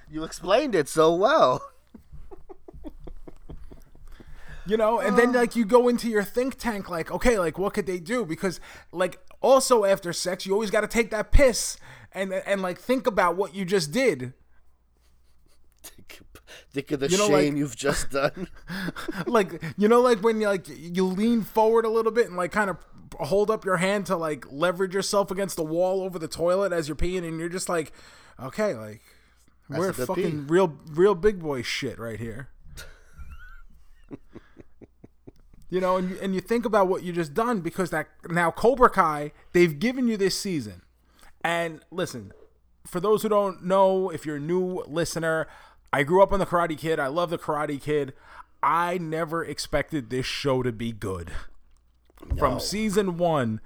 You 0.10 0.24
explained 0.24 0.74
it 0.74 0.90
so 0.90 1.14
well. 1.14 1.62
You 4.68 4.78
know, 4.78 5.00
and 5.00 5.18
then 5.18 5.32
like 5.32 5.56
you 5.56 5.64
go 5.66 5.88
into 5.88 6.10
your 6.10 6.24
think 6.24 6.58
tank, 6.58 6.90
like, 6.90 7.12
okay, 7.12 7.38
like 7.38 7.58
what 7.60 7.74
could 7.74 7.86
they 7.86 8.00
do? 8.00 8.26
Because 8.26 8.60
like 8.92 9.20
also 9.42 9.86
after 9.86 10.12
sex, 10.12 10.46
you 10.46 10.54
always 10.54 10.72
got 10.72 10.82
to 10.82 10.88
take 10.88 11.12
that 11.12 11.32
piss 11.32 11.78
and 12.12 12.34
and 12.34 12.62
like 12.62 12.80
think 12.80 13.06
about 13.06 13.36
what 13.36 13.54
you 13.54 13.64
just 13.66 13.92
did. 13.92 14.34
Think 16.72 16.92
of 16.92 17.00
the 17.00 17.10
You 17.10 17.18
know, 17.18 17.28
shame 17.28 17.54
like- 17.54 17.58
you've 17.58 17.76
just 17.76 18.12
done. 18.12 18.48
like 19.28 19.62
you 19.78 19.88
know 19.88 20.02
like 20.02 20.20
when 20.24 20.40
you 20.42 20.48
like 20.48 20.68
you 20.68 21.06
lean 21.06 21.42
forward 21.42 21.86
a 21.86 21.90
little 21.90 22.12
bit 22.12 22.28
and 22.28 22.36
like 22.38 22.52
kind 22.52 22.70
of 22.70 22.78
hold 23.20 23.50
up 23.52 23.66
your 23.66 23.78
hand 23.78 24.06
to 24.08 24.16
like 24.16 24.46
leverage 24.52 24.94
yourself 24.94 25.32
against 25.32 25.56
the 25.56 25.64
wall 25.64 26.02
over 26.02 26.20
the 26.20 26.28
toilet 26.28 26.74
as 26.74 26.88
you're 26.88 26.96
peeing 26.96 27.26
and 27.26 27.40
you're 27.40 27.50
just 27.50 27.70
like 27.70 27.92
okay 28.42 28.74
like 28.74 29.02
we're 29.70 29.94
fucking 29.94 30.46
pee. 30.46 30.54
real 30.54 30.78
real 30.92 31.16
big 31.16 31.40
boy 31.42 31.62
shit 31.62 31.98
right 31.98 32.20
here 32.20 32.50
you 35.70 35.82
know 35.82 35.98
and 35.98 36.12
you, 36.12 36.18
and 36.22 36.36
you 36.36 36.42
think 36.42 36.66
about 36.66 36.88
what 36.88 37.04
you 37.04 37.12
just 37.12 37.34
done 37.34 37.62
because 37.62 37.90
that 37.90 38.08
now 38.30 38.52
Cobra 38.52 38.90
Kai 38.90 39.32
they've 39.54 39.80
given 39.80 40.08
you 40.08 40.18
this 40.18 40.38
season 40.38 40.82
and 41.44 41.82
listen 41.92 42.32
for 42.86 43.00
those 43.00 43.24
who 43.24 43.30
don't 43.30 43.64
know, 43.64 44.10
if 44.10 44.26
you're 44.26 44.38
a 44.38 44.42
new 44.42 44.84
listener, 44.88 45.48
I 45.92 46.04
grew 46.04 46.22
up 46.22 46.32
on 46.32 46.40
the 46.40 46.46
Karate 46.46 46.78
Kid. 46.78 47.00
I 47.00 47.08
love 47.08 47.30
the 47.30 47.38
Karate 47.38 47.82
Kid. 47.82 48.14
I 48.62 48.98
never 48.98 49.44
expected 49.44 50.10
this 50.10 50.26
show 50.26 50.64
to 50.64 50.72
be 50.72 50.92
good. 50.92 51.32
From 52.38 52.60
season 52.60 53.18
one, 53.18 53.60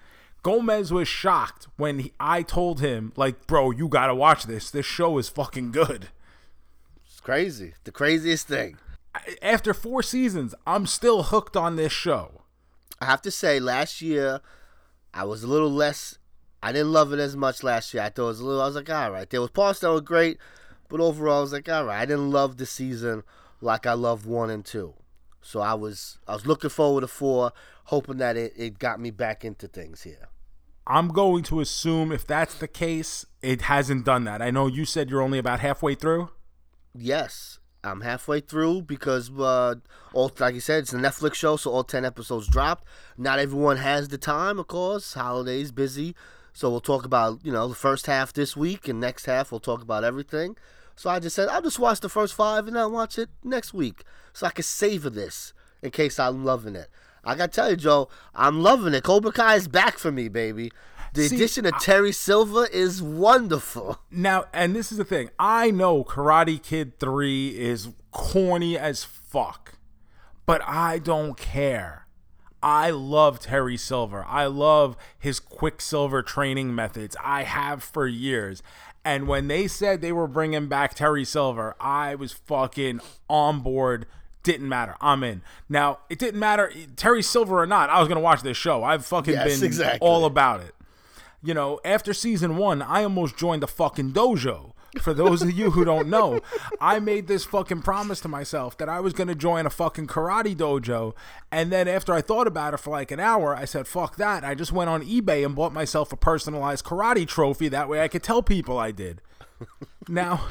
Gomez 0.44 0.92
was 0.92 1.08
shocked 1.08 1.68
when 1.78 2.00
he, 2.00 2.14
I 2.20 2.42
told 2.42 2.82
him, 2.82 3.14
like, 3.16 3.48
bro, 3.48 3.72
you 3.72 3.88
gotta 3.88 4.16
watch 4.16 4.46
this. 4.46 4.72
This 4.72 4.86
show 4.86 5.18
is 5.18 5.30
fucking 5.30 5.72
good. 5.72 6.10
It's 7.06 7.20
crazy. 7.20 7.74
The 7.84 7.92
craziest 7.92 8.48
thing. 8.48 8.78
After 9.42 9.74
four 9.74 10.04
seasons, 10.04 10.56
I'm 10.66 10.86
still 10.86 11.24
hooked 11.24 11.56
on 11.56 11.76
this 11.76 11.92
show. 11.92 12.44
I 13.02 13.06
have 13.06 13.22
to 13.24 13.32
say, 13.32 13.60
last 13.60 14.02
year 14.02 14.42
I 15.14 15.24
was 15.24 15.44
a 15.44 15.48
little 15.48 15.72
less. 15.72 16.18
I 16.62 16.72
didn't 16.72 16.92
love 16.92 17.14
it 17.14 17.20
as 17.20 17.36
much 17.36 17.64
last 17.64 17.94
year. 17.94 18.04
I 18.04 18.10
thought 18.10 18.24
it 18.24 18.28
was 18.28 18.40
a 18.40 18.46
little. 18.46 18.62
I 18.62 18.66
was 18.66 18.76
like, 18.76 18.90
all 18.90 19.12
right. 19.12 19.30
There 19.30 19.42
was 19.42 19.52
parts 19.52 19.80
that 19.80 19.92
were 19.92 20.02
great, 20.02 20.38
but 20.90 21.00
overall, 21.00 21.38
I 21.38 21.42
was 21.42 21.54
like, 21.54 21.70
all 21.70 21.86
right. 21.86 22.02
I 22.02 22.06
didn't 22.06 22.32
love 22.32 22.58
the 22.58 22.66
season 22.66 23.24
like 23.62 23.86
I 23.86 23.94
loved 23.94 24.26
one 24.26 24.50
and 24.50 24.66
two. 24.66 24.94
So 25.42 25.62
I 25.62 25.74
was 25.74 26.20
I 26.28 26.34
was 26.34 26.46
looking 26.46 26.70
forward 26.70 27.02
to 27.02 27.08
four, 27.08 27.54
hoping 27.86 28.18
that 28.18 28.36
it, 28.36 28.54
it 28.58 28.80
got 28.80 29.00
me 29.00 29.12
back 29.12 29.46
into 29.46 29.68
things 29.68 30.04
here. 30.04 30.30
I'm 30.86 31.10
going 31.10 31.44
to 31.44 31.60
assume 31.60 32.12
if 32.12 32.26
that's 32.26 32.56
the 32.56 32.68
case, 32.68 33.26
it 33.42 33.62
hasn't 33.64 34.06
done 34.06 34.24
that. 34.24 34.42
I 34.42 34.50
know 34.50 34.68
you 34.68 34.86
said 34.86 35.10
you're 35.10 35.22
only 35.22 35.38
about 35.38 35.60
halfway 35.60 35.94
through. 35.94 36.32
Yes, 36.96 37.59
I'm 37.84 38.02
halfway 38.02 38.42
through 38.42 38.84
because 38.84 39.32
uh, 39.32 39.76
all 40.14 40.32
like 40.40 40.54
you 40.54 40.62
said, 40.62 40.84
it's 40.84 40.94
a 40.94 40.98
Netflix 40.98 41.36
show, 41.36 41.56
so 41.56 41.72
all 41.72 41.84
ten 41.84 42.04
episodes 42.04 42.48
dropped. 42.48 42.86
Not 43.18 43.40
everyone 43.40 43.78
has 43.78 44.10
the 44.10 44.18
time, 44.18 44.60
of 44.60 44.68
course. 44.68 45.14
Holidays, 45.14 45.72
busy. 45.72 46.16
So 46.52 46.70
we'll 46.70 46.82
talk 46.82 47.06
about 47.06 47.40
you 47.44 47.52
know 47.52 47.68
the 47.68 47.76
first 47.76 48.08
half 48.08 48.34
this 48.34 48.58
week, 48.58 48.88
and 48.88 49.00
next 49.00 49.26
half 49.26 49.52
we'll 49.52 49.60
talk 49.60 49.82
about 49.82 50.04
everything. 50.04 50.58
So 50.96 51.10
I 51.10 51.20
just 51.20 51.36
said 51.36 51.48
I'll 51.48 51.62
just 51.62 51.80
watch 51.80 52.02
the 52.02 52.10
first 52.10 52.34
five, 52.34 52.68
and 52.68 52.78
I'll 52.78 52.92
watch 52.92 53.18
it 53.18 53.30
next 53.44 53.74
week, 53.74 54.04
so 54.34 54.48
I 54.48 54.50
can 54.50 54.64
savor 54.64 55.10
this 55.10 55.54
in 55.82 55.92
case 55.92 56.20
I'm 56.20 56.44
loving 56.44 56.76
it. 56.76 56.90
I 57.24 57.36
gotta 57.36 57.52
tell 57.52 57.70
you, 57.70 57.78
Joe, 57.78 58.10
I'm 58.36 58.62
loving 58.62 58.94
it. 58.94 59.04
Cobra 59.04 59.32
Kai 59.32 59.56
is 59.56 59.68
back 59.68 59.98
for 59.98 60.12
me, 60.12 60.28
baby. 60.28 60.72
The 61.14 61.28
See, 61.28 61.36
addition 61.36 61.66
of 61.66 61.78
Terry 61.80 62.12
Silver 62.12 62.66
is 62.68 63.02
wonderful. 63.02 64.00
Now, 64.12 64.46
and 64.54 64.76
this 64.76 64.92
is 64.92 64.98
the 64.98 65.06
thing. 65.06 65.30
I 65.40 65.72
know 65.72 66.04
Karate 66.04 66.62
Kid 66.62 67.00
3 67.00 67.58
is 67.60 67.90
corny 68.12 68.78
as 68.78 69.04
fuck, 69.04 69.74
but 70.46 70.62
I 70.68 71.00
don't 71.00 71.36
care. 71.38 72.06
I 72.62 72.90
love 72.90 73.40
Terry 73.40 73.78
Silver. 73.78 74.26
I 74.28 74.46
love 74.46 74.98
his 75.18 75.40
Quicksilver 75.40 76.22
training 76.22 76.76
methods. 76.76 77.16
I 77.24 77.44
have 77.44 77.84
for 77.84 78.06
years. 78.06 78.62
And 79.06 79.28
when 79.28 79.48
they 79.48 79.68
said 79.68 80.02
they 80.02 80.12
were 80.12 80.28
bringing 80.28 80.68
back 80.68 80.94
Terry 80.94 81.24
Silver, 81.24 81.76
I 81.80 82.16
was 82.16 82.34
fucking 82.34 83.00
on 83.30 83.62
board. 83.62 84.06
Didn't 84.44 84.68
matter. 84.68 84.96
I'm 85.00 85.24
in. 85.24 85.42
Now, 85.70 86.00
it 86.10 86.20
didn't 86.20 86.40
matter 86.40 86.72
Terry 86.98 87.22
Silver 87.24 87.62
or 87.62 87.66
not. 87.66 87.90
I 87.90 88.00
was 88.00 88.08
going 88.10 88.18
to 88.18 88.24
watch 88.24 88.42
this 88.42 88.58
show. 88.58 88.84
I've 88.84 89.06
fucking 89.06 89.34
Yes, 89.34 89.60
been 89.60 89.66
exactly. 89.66 90.06
all 90.06 90.26
about 90.26 90.60
it 90.62 90.76
you 91.44 91.54
know, 91.54 91.80
after 91.86 92.14
season 92.14 92.58
one, 92.58 92.82
I 92.82 93.04
almost 93.04 93.38
joined 93.38 93.64
the 93.64 93.68
fucking 93.68 94.12
dojo. 94.12 94.74
For 95.02 95.14
those 95.14 95.44
of 95.44 95.52
you 95.52 95.72
who 95.72 95.86
don't 95.86 96.10
know, 96.10 96.40
I 96.82 97.00
made 97.00 97.28
this 97.28 97.46
fucking 97.46 97.84
promise 97.84 98.20
to 98.22 98.28
myself 98.28 98.76
that 98.80 98.90
I 98.90 99.00
was 99.00 99.14
going 99.14 99.28
to 99.28 99.36
join 99.36 99.68
a 99.68 99.70
fucking 99.70 100.08
karate 100.08 100.56
dojo. 100.56 101.14
And 101.52 101.72
then 101.72 101.88
after 101.88 102.12
I 102.12 102.22
thought 102.22 102.48
about 102.48 102.74
it 102.74 102.80
for 102.80 102.90
like 102.90 103.12
an 103.12 103.20
hour, 103.20 103.56
I 103.56 103.66
said, 103.66 103.88
fuck 103.88 104.16
that. 104.16 104.44
I 104.44 104.56
just 104.56 104.72
went 104.72 104.90
on 104.90 105.06
eBay 105.06 105.46
and 105.46 105.56
bought 105.56 105.74
myself 105.74 106.12
a 106.12 106.18
personalized 106.18 106.86
karate 106.86 107.28
trophy. 107.28 107.70
That 107.70 107.88
way 107.88 108.02
I 108.02 108.08
could 108.08 108.24
tell 108.24 108.42
people 108.42 108.80
I 108.80 108.92
did. 108.92 109.22
now, 110.10 110.48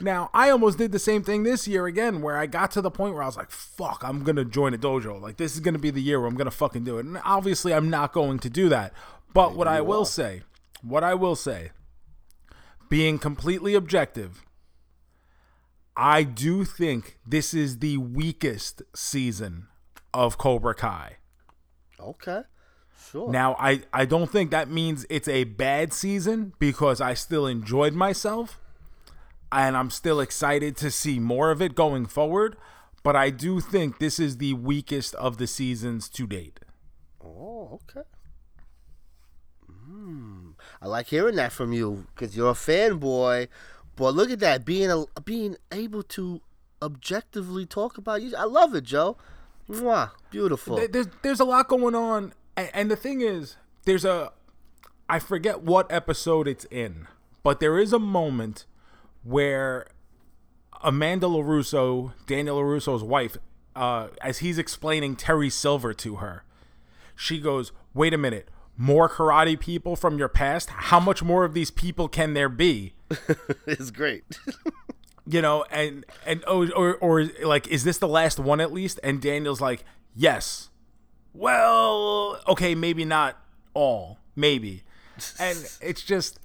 now 0.00 0.30
I 0.32 0.50
almost 0.50 0.78
did 0.78 0.92
the 0.92 0.98
same 0.98 1.22
thing 1.24 1.42
this 1.42 1.66
year 1.66 1.86
again, 1.86 2.22
where 2.22 2.36
I 2.36 2.46
got 2.46 2.70
to 2.72 2.80
the 2.80 2.90
point 2.90 3.14
where 3.14 3.22
I 3.22 3.26
was 3.26 3.36
like, 3.36 3.50
"Fuck, 3.50 4.02
I'm 4.04 4.22
gonna 4.22 4.44
join 4.44 4.74
a 4.74 4.78
dojo. 4.78 5.20
Like 5.20 5.36
this 5.36 5.54
is 5.54 5.60
gonna 5.60 5.78
be 5.78 5.90
the 5.90 6.02
year 6.02 6.20
where 6.20 6.28
I'm 6.28 6.36
gonna 6.36 6.50
fucking 6.50 6.84
do 6.84 6.98
it." 6.98 7.06
And 7.06 7.18
obviously, 7.24 7.72
I'm 7.72 7.88
not 7.88 8.12
going 8.12 8.38
to 8.40 8.50
do 8.50 8.68
that. 8.68 8.92
But 9.34 9.54
what 9.54 9.68
I 9.68 9.80
will 9.80 10.04
say, 10.04 10.42
what 10.82 11.04
I 11.04 11.14
will 11.14 11.36
say, 11.36 11.70
being 12.88 13.18
completely 13.18 13.74
objective, 13.74 14.44
I 15.96 16.22
do 16.22 16.64
think 16.64 17.18
this 17.26 17.52
is 17.54 17.78
the 17.80 17.98
weakest 17.98 18.82
season 18.94 19.66
of 20.14 20.38
Cobra 20.38 20.74
Kai. 20.74 21.16
Okay, 22.00 22.42
sure. 23.10 23.30
Now, 23.30 23.56
I, 23.58 23.82
I 23.92 24.04
don't 24.04 24.30
think 24.30 24.50
that 24.52 24.70
means 24.70 25.04
it's 25.10 25.28
a 25.28 25.44
bad 25.44 25.92
season 25.92 26.52
because 26.58 27.00
I 27.00 27.14
still 27.14 27.46
enjoyed 27.46 27.94
myself. 27.94 28.58
and 29.50 29.76
I'm 29.76 29.90
still 29.90 30.20
excited 30.20 30.76
to 30.78 30.90
see 30.90 31.18
more 31.18 31.50
of 31.50 31.62
it 31.62 31.74
going 31.74 32.06
forward. 32.06 32.56
But 33.02 33.16
I 33.16 33.30
do 33.30 33.60
think 33.60 33.98
this 33.98 34.18
is 34.18 34.36
the 34.38 34.54
weakest 34.54 35.14
of 35.14 35.38
the 35.38 35.46
seasons 35.46 36.08
to 36.10 36.26
date. 36.26 36.60
Oh, 37.24 37.80
okay. 37.82 38.06
Mm, 40.08 40.54
I 40.80 40.86
like 40.86 41.08
hearing 41.08 41.36
that 41.36 41.52
from 41.52 41.72
you 41.72 42.06
because 42.14 42.36
you're 42.36 42.50
a 42.50 42.54
fanboy. 42.54 43.48
But 43.96 44.14
look 44.14 44.30
at 44.30 44.38
that, 44.40 44.64
being 44.64 44.90
a, 44.90 45.04
being 45.20 45.56
able 45.72 46.02
to 46.04 46.40
objectively 46.80 47.66
talk 47.66 47.98
about 47.98 48.22
you. 48.22 48.34
I 48.36 48.44
love 48.44 48.74
it, 48.74 48.84
Joe. 48.84 49.16
Mwah, 49.68 50.10
beautiful. 50.30 50.80
There's 50.90 51.08
there's 51.22 51.40
a 51.40 51.44
lot 51.44 51.68
going 51.68 51.94
on, 51.94 52.32
and, 52.56 52.70
and 52.72 52.90
the 52.90 52.96
thing 52.96 53.20
is, 53.20 53.56
there's 53.84 54.04
a 54.04 54.32
I 55.08 55.18
forget 55.18 55.62
what 55.62 55.90
episode 55.92 56.48
it's 56.48 56.64
in, 56.66 57.06
but 57.42 57.60
there 57.60 57.78
is 57.78 57.92
a 57.92 57.98
moment 57.98 58.66
where 59.24 59.88
Amanda 60.82 61.26
LaRusso, 61.26 62.12
Daniel 62.26 62.58
LaRusso's 62.58 63.02
wife, 63.02 63.36
uh, 63.74 64.08
as 64.22 64.38
he's 64.38 64.58
explaining 64.58 65.16
Terry 65.16 65.50
Silver 65.50 65.92
to 65.94 66.16
her, 66.16 66.44
she 67.14 67.40
goes, 67.40 67.72
"Wait 67.92 68.14
a 68.14 68.18
minute." 68.18 68.48
More 68.80 69.08
karate 69.08 69.58
people 69.58 69.96
from 69.96 70.18
your 70.18 70.28
past? 70.28 70.70
How 70.70 71.00
much 71.00 71.22
more 71.22 71.44
of 71.44 71.52
these 71.52 71.70
people 71.70 72.08
can 72.08 72.32
there 72.32 72.48
be? 72.48 72.94
it's 73.66 73.90
great. 73.90 74.24
you 75.28 75.42
know 75.42 75.64
and 75.70 76.06
and 76.26 76.42
oh, 76.46 76.68
or 76.70 76.96
or 76.96 77.24
like 77.44 77.68
is 77.68 77.84
this 77.84 77.98
the 77.98 78.08
last 78.08 78.38
one 78.38 78.60
at 78.60 78.72
least 78.72 78.98
and 79.04 79.20
daniel's 79.20 79.60
like 79.60 79.84
yes 80.16 80.70
well 81.34 82.40
okay 82.48 82.74
maybe 82.74 83.04
not 83.04 83.36
all 83.74 84.18
maybe 84.34 84.82
and 85.38 85.58
it's 85.80 86.02
just 86.02 86.40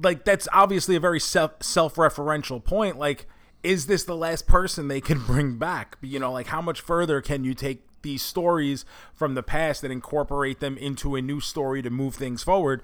like 0.00 0.24
that's 0.24 0.46
obviously 0.52 0.94
a 0.94 1.00
very 1.00 1.20
self 1.20 1.52
self-referential 1.60 2.62
point 2.62 2.96
like 2.96 3.26
is 3.62 3.86
this 3.86 4.04
the 4.04 4.16
last 4.16 4.46
person 4.46 4.86
they 4.86 5.00
can 5.00 5.18
bring 5.18 5.56
back 5.56 5.96
you 6.00 6.18
know 6.18 6.30
like 6.32 6.46
how 6.46 6.60
much 6.60 6.80
further 6.80 7.20
can 7.20 7.42
you 7.42 7.54
take 7.54 7.82
these 8.02 8.22
stories 8.22 8.84
from 9.12 9.34
the 9.34 9.42
past 9.42 9.82
and 9.82 9.92
incorporate 9.92 10.60
them 10.60 10.76
into 10.78 11.16
a 11.16 11.22
new 11.22 11.40
story 11.40 11.82
to 11.82 11.90
move 11.90 12.14
things 12.14 12.42
forward. 12.42 12.82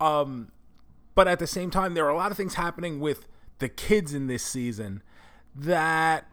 Um 0.00 0.52
but 1.14 1.26
at 1.26 1.38
the 1.38 1.46
same 1.46 1.70
time 1.70 1.94
there 1.94 2.04
are 2.04 2.10
a 2.10 2.16
lot 2.16 2.30
of 2.30 2.36
things 2.36 2.54
happening 2.54 3.00
with 3.00 3.26
the 3.58 3.68
kids 3.68 4.12
in 4.12 4.26
this 4.26 4.44
season 4.44 5.02
that 5.54 6.26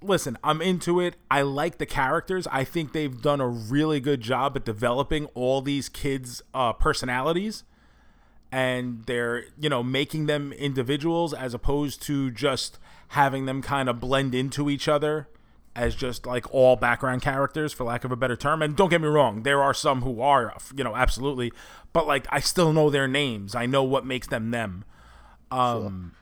listen 0.00 0.36
i'm 0.42 0.60
into 0.60 1.00
it. 1.00 1.16
I 1.30 1.42
like 1.42 1.78
the 1.78 1.86
characters. 1.86 2.46
I 2.50 2.64
think 2.64 2.92
they've 2.92 3.20
done 3.20 3.40
a 3.40 3.48
really 3.48 4.00
good 4.00 4.20
job 4.20 4.56
at 4.56 4.64
developing 4.64 5.26
all 5.34 5.62
these 5.62 5.88
kids 5.88 6.42
uh, 6.54 6.72
personalities. 6.72 7.64
And 8.50 9.04
they're 9.06 9.44
you 9.58 9.70
know 9.70 9.82
making 9.82 10.26
them 10.26 10.52
individuals 10.52 11.32
as 11.32 11.54
opposed 11.54 12.02
to 12.02 12.30
just 12.30 12.78
having 13.08 13.46
them 13.46 13.62
kind 13.62 13.88
of 13.88 14.00
blend 14.00 14.34
into 14.34 14.68
each 14.68 14.88
other 14.88 15.28
as 15.74 15.94
just 15.94 16.26
like 16.26 16.52
all 16.52 16.76
background 16.76 17.22
characters 17.22 17.72
for 17.72 17.84
lack 17.84 18.04
of 18.04 18.12
a 18.12 18.16
better 18.16 18.36
term. 18.36 18.62
And 18.62 18.76
don't 18.76 18.90
get 18.90 19.00
me 19.00 19.08
wrong 19.08 19.42
there 19.42 19.62
are 19.62 19.74
some 19.74 20.02
who 20.02 20.20
are 20.20 20.54
you 20.76 20.84
know 20.84 20.94
absolutely. 20.94 21.52
But 21.92 22.06
like 22.06 22.26
i 22.30 22.40
still 22.40 22.72
know 22.72 22.90
their 22.90 23.08
names. 23.08 23.54
I 23.54 23.66
know 23.66 23.82
what 23.82 24.06
makes 24.06 24.26
them 24.26 24.50
them. 24.50 24.84
Um 25.50 26.12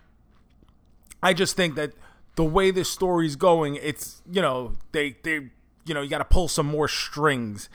i 1.23 1.35
just 1.35 1.57
think 1.57 1.75
that 1.75 1.93
the 2.37 2.45
way 2.45 2.71
this 2.71 2.89
story's 2.89 3.37
going 3.37 3.77
it's 3.77 4.23
you 4.31 4.41
know 4.41 4.73
they 4.93 5.17
they 5.23 5.51
you 5.85 5.95
know 5.95 6.01
you 6.01 6.09
got 6.09 6.19
to 6.19 6.25
pull 6.25 6.49
some 6.49 6.67
more 6.67 6.89
strings. 6.89 7.69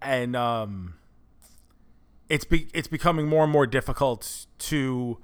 And 0.00 0.34
um 0.34 0.94
it's 2.28 2.46
be, 2.46 2.68
it's 2.72 2.88
becoming 2.88 3.28
more 3.28 3.44
and 3.44 3.52
more 3.52 3.66
difficult 3.66 4.46
to 4.58 5.18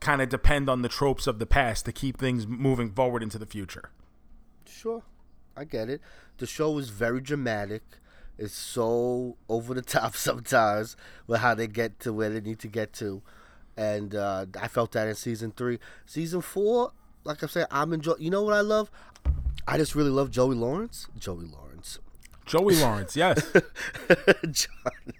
kind 0.00 0.20
of 0.20 0.28
depend 0.28 0.68
on 0.68 0.82
the 0.82 0.88
tropes 0.88 1.26
of 1.26 1.38
the 1.38 1.46
past 1.46 1.86
to 1.86 1.92
keep 1.92 2.18
things 2.18 2.46
moving 2.46 2.90
forward 2.90 3.22
into 3.22 3.38
the 3.38 3.46
future. 3.46 3.90
Sure, 4.66 5.02
I 5.56 5.64
get 5.64 5.88
it. 5.88 6.00
The 6.38 6.46
show 6.46 6.78
is 6.78 6.90
very 6.90 7.20
dramatic. 7.20 7.82
It's 8.38 8.54
so 8.54 9.36
over 9.48 9.74
the 9.74 9.82
top 9.96 10.16
sometimes 10.16 10.96
with 11.26 11.40
how 11.40 11.54
they 11.54 11.66
get 11.66 12.00
to 12.00 12.12
where 12.12 12.30
they 12.30 12.40
need 12.40 12.58
to 12.60 12.68
get 12.68 12.92
to, 12.94 13.22
and 13.76 14.14
uh, 14.14 14.46
I 14.60 14.68
felt 14.68 14.92
that 14.92 15.08
in 15.08 15.14
season 15.14 15.52
three. 15.56 15.78
Season 16.06 16.40
four, 16.40 16.92
like 17.24 17.42
I 17.42 17.46
said, 17.46 17.66
I'm 17.70 17.92
enjoying. 17.92 18.22
You 18.22 18.30
know 18.30 18.42
what 18.42 18.54
I 18.54 18.62
love? 18.62 18.90
I 19.66 19.76
just 19.76 19.94
really 19.94 20.10
love 20.10 20.30
Joey 20.30 20.54
Lawrence. 20.54 21.06
Joey 21.18 21.44
Lawrence. 21.44 21.98
Joey 22.46 22.74
Lawrence, 22.80 23.14
yes. 23.16 23.40
John. 24.50 25.12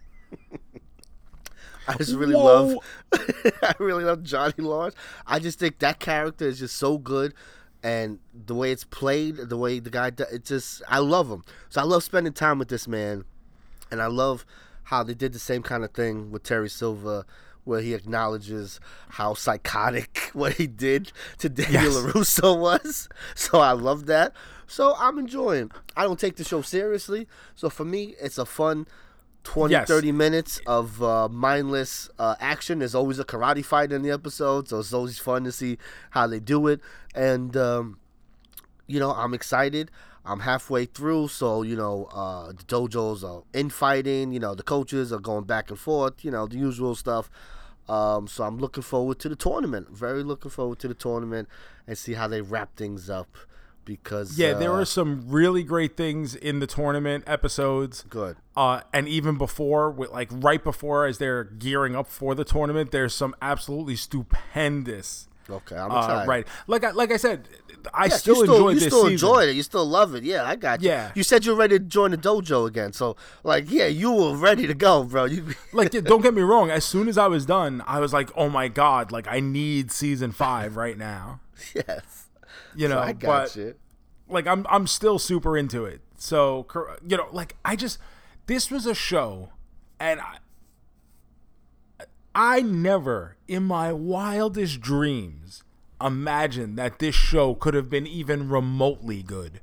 I 1.87 1.95
just 1.95 2.15
really 2.15 2.35
Whoa. 2.35 2.45
love 2.45 2.77
I 3.63 3.75
really 3.79 4.05
love 4.05 4.23
Johnny 4.23 4.55
Lawrence. 4.59 4.95
I 5.27 5.39
just 5.39 5.59
think 5.59 5.79
that 5.81 5.99
character 5.99 6.47
is 6.47 6.59
just 6.61 6.77
so 6.77 6.99
good 6.99 7.35
and 7.83 8.19
the 8.47 8.55
way 8.55 8.73
it's 8.73 8.85
played, 8.85 9.37
the 9.37 9.57
way 9.57 9.79
the 9.79 9.91
guy 9.91 10.09
it 10.09 10.45
just 10.45 10.83
I 10.89 10.99
love 10.99 11.31
him. 11.31 11.45
So 11.69 11.81
I 11.81 11.85
love 11.85 12.03
spending 12.05 12.33
time 12.33 12.59
with 12.59 12.69
this 12.69 12.87
man 12.87 13.25
and 13.91 14.01
I 14.03 14.07
love 14.07 14.45
how 14.85 15.03
they 15.03 15.15
did 15.15 15.33
the 15.33 15.39
same 15.39 15.63
kind 15.63 15.85
of 15.85 15.93
thing 15.93 16.31
with 16.31 16.43
Terry 16.43 16.69
Silver 16.69 17.25
where 17.65 17.81
he 17.81 17.95
acknowledges 17.95 18.81
how 19.11 19.35
psychotic 19.35 20.31
what 20.33 20.55
he 20.55 20.67
did 20.67 21.13
to 21.39 21.49
Daniel 21.49 21.85
Yes. 21.85 21.95
LaRusso 21.97 22.59
was. 22.61 23.09
So 23.35 23.61
I 23.61 23.73
love 23.73 24.07
that. 24.07 24.33
So 24.67 24.95
I'm 24.99 25.19
enjoying. 25.19 25.71
I 25.97 26.05
don't 26.05 26.19
take 26.19 26.37
the 26.37 26.45
show 26.45 26.63
seriously. 26.63 27.27
So 27.55 27.69
for 27.69 27.85
me, 27.85 28.15
it's 28.21 28.39
a 28.39 28.47
fun 28.47 28.87
20, 29.45 29.73
Yes. 29.73 29.89
30 29.89 30.13
minutes 30.13 30.61
of 30.67 31.03
uh, 31.03 31.29
mindless 31.29 32.09
uh, 32.19 32.37
action. 32.41 32.81
There's 32.81 32.95
always 32.95 33.19
a 33.19 33.25
karate 33.25 33.65
fight 33.65 33.91
in 33.93 34.03
the 34.03 34.11
episode, 34.11 34.69
so 34.69 34.79
it's 34.81 34.93
always 34.93 35.19
fun 35.19 35.45
to 35.45 35.53
see 35.53 35.79
how 36.11 36.27
they 36.27 36.41
do 36.41 36.67
it. 36.67 36.81
And, 37.15 37.57
um, 37.57 37.99
you 38.87 39.01
know, 39.01 39.13
I'm 39.13 39.35
excited. 39.35 39.91
I'm 40.25 40.41
halfway 40.41 40.85
through, 40.85 41.29
so, 41.29 41.63
you 41.63 41.75
know, 41.77 42.09
uh, 42.13 42.49
the 42.49 42.63
dojos 42.65 43.25
are 43.25 43.43
infighting. 43.55 44.33
You 44.33 44.41
know, 44.41 44.55
the 44.55 44.63
coaches 44.63 45.13
are 45.13 45.19
going 45.19 45.45
back 45.45 45.71
and 45.71 45.79
forth, 45.79 46.25
you 46.25 46.31
know, 46.31 46.47
the 46.47 46.59
usual 46.59 46.95
stuff. 46.95 47.31
Um, 47.89 48.29
so 48.29 48.45
I'm 48.45 48.59
looking 48.59 48.83
forward 48.83 49.19
to 49.21 49.29
the 49.29 49.35
tournament. 49.37 49.89
Very 49.91 50.23
looking 50.23 50.51
forward 50.51 50.79
to 50.81 50.89
the 50.89 50.95
tournament 50.95 51.49
and 51.87 51.97
see 51.97 52.13
how 52.13 52.29
they 52.29 52.43
wrap 52.43 52.77
things 52.77 53.09
up. 53.09 53.29
Because 53.85 54.39
Yeah, 54.39 54.53
there 54.55 54.73
uh, 54.73 54.81
are 54.83 54.85
some 54.85 55.25
really 55.29 55.63
great 55.65 55.97
things 55.97 56.35
in 56.35 56.61
the 56.61 56.67
tournament 56.67 57.25
episodes. 57.27 58.05
good. 58.09 58.37
Uh, 58.57 58.81
and 58.93 59.09
even 59.09 59.37
before, 59.39 59.91
with 59.91 60.11
like 60.11 60.29
right 60.33 60.63
before, 60.63 61.07
as 61.07 61.19
they're 61.19 61.45
gearing 61.45 61.97
up 61.97 62.07
for 62.07 62.35
the 62.35 62.45
tournament, 62.45 62.91
there's 62.93 63.15
some 63.15 63.35
absolutely 63.43 63.97
stupendous. 63.97 65.29
Okay, 65.49 65.75
I'm 65.77 65.91
Uh, 65.91 65.97
excited. 65.99 66.29
right, 66.29 66.47
like 66.69 66.85
I, 66.85 66.91
like 66.93 67.11
I 67.11 67.17
said, 67.17 67.49
I 67.93 68.05
Yes, 68.05 68.21
still 68.21 68.37
still, 68.37 68.55
enjoyed 68.55 68.75
you 68.75 68.81
still 68.81 69.01
season. 69.09 69.13
enjoyed 69.13 69.49
it. 69.49 69.57
You 69.57 69.63
still 69.65 69.87
love 69.87 70.15
it. 70.15 70.23
Yeah, 70.23 70.45
I 70.45 70.55
got 70.55 70.81
you. 70.83 70.91
Yeah. 70.91 71.11
You 71.15 71.23
said 71.25 71.45
you're 71.45 71.57
ready 71.57 71.79
to 71.79 71.85
join 71.85 72.11
the 72.13 72.19
dojo 72.19 72.69
again. 72.69 72.93
So, 72.93 73.17
like, 73.43 73.69
yeah, 73.71 73.87
you 73.87 74.13
were 74.13 74.37
ready 74.37 74.67
to 74.69 74.75
go, 74.75 75.03
bro. 75.03 75.25
You, 75.25 75.47
like 75.73 75.93
yeah, 75.95 76.03
don't 76.03 76.21
get 76.21 76.35
me 76.35 76.43
wrong 76.43 76.71
as 76.71 76.85
soon 76.85 77.09
as 77.09 77.17
i 77.19 77.27
was 77.27 77.47
done 77.47 77.83
i 77.87 77.99
was 77.99 78.13
like 78.13 78.31
oh 78.37 78.49
my 78.49 78.69
god 78.69 79.11
like 79.11 79.27
i 79.29 79.41
need 79.41 79.91
season 79.91 80.31
five 80.31 80.77
right 80.77 80.99
now 80.99 81.41
yes. 81.75 82.27
You 82.75 82.89
know 82.89 82.99
I 82.99 83.13
got 83.13 83.55
but 83.55 83.57
you. 83.57 83.75
like 84.29 84.47
i'm 84.47 84.67
i'm 84.69 84.87
still 84.87 85.19
super 85.19 85.57
into 85.57 85.85
it 85.85 86.01
so 86.17 86.67
you 87.07 87.17
know 87.17 87.29
like 87.33 87.57
i 87.65 87.77
just 87.77 87.99
this 88.47 88.71
was 88.71 88.87
a 88.87 88.95
show 88.95 89.51
and 89.99 90.21
i 90.21 90.37
i 92.35 92.61
never 92.61 93.37
in 93.49 93.65
my 93.65 93.93
wildest 93.93 94.81
dreams 94.81 95.63
imagined 96.01 96.79
that 96.79 96.99
this 96.99 97.15
show 97.15 97.55
could 97.55 97.75
have 97.75 97.91
been 97.91 98.07
even 98.07 98.49
remotely 98.49 99.23
good 99.23 99.61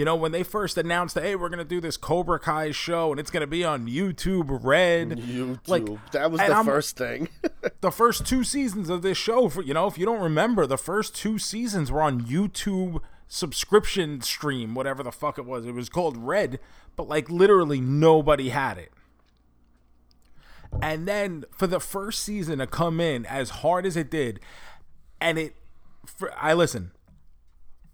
you 0.00 0.06
know, 0.06 0.16
when 0.16 0.32
they 0.32 0.42
first 0.42 0.78
announced 0.78 1.14
that, 1.14 1.24
hey, 1.24 1.36
we're 1.36 1.50
gonna 1.50 1.62
do 1.62 1.78
this 1.78 1.98
Cobra 1.98 2.38
Kai 2.38 2.70
show 2.70 3.10
and 3.10 3.20
it's 3.20 3.30
gonna 3.30 3.46
be 3.46 3.66
on 3.66 3.86
YouTube 3.86 4.60
Red, 4.64 5.10
YouTube. 5.10 5.58
like 5.68 5.84
that 6.12 6.30
was 6.30 6.40
the 6.40 6.54
I'm- 6.54 6.64
first 6.64 6.96
thing. 6.96 7.28
the 7.82 7.90
first 7.90 8.24
two 8.24 8.42
seasons 8.42 8.88
of 8.88 9.02
this 9.02 9.18
show 9.18 9.50
for 9.50 9.60
you 9.62 9.74
know 9.74 9.86
if 9.86 9.98
you 9.98 10.06
don't 10.06 10.22
remember 10.22 10.66
the 10.66 10.78
first 10.78 11.14
two 11.14 11.38
seasons 11.38 11.92
were 11.92 12.00
on 12.00 12.22
youtube 12.22 13.00
subscription 13.28 14.22
stream 14.22 14.74
whatever 14.74 15.02
the 15.02 15.12
fuck 15.12 15.36
it 15.38 15.44
was 15.44 15.66
it 15.66 15.72
was 15.74 15.88
called 15.90 16.16
red 16.16 16.58
but 16.96 17.06
like 17.08 17.28
literally 17.30 17.80
nobody 17.80 18.48
had 18.48 18.78
it 18.78 18.90
and 20.82 21.06
then 21.06 21.44
for 21.56 21.66
the 21.66 21.80
first 21.80 22.22
season 22.22 22.58
to 22.58 22.66
come 22.66 23.00
in 23.00 23.26
as 23.26 23.50
hard 23.50 23.84
as 23.84 23.96
it 23.96 24.10
did 24.10 24.40
and 25.20 25.38
it 25.38 25.54
for, 26.06 26.32
i 26.40 26.52
listen 26.54 26.90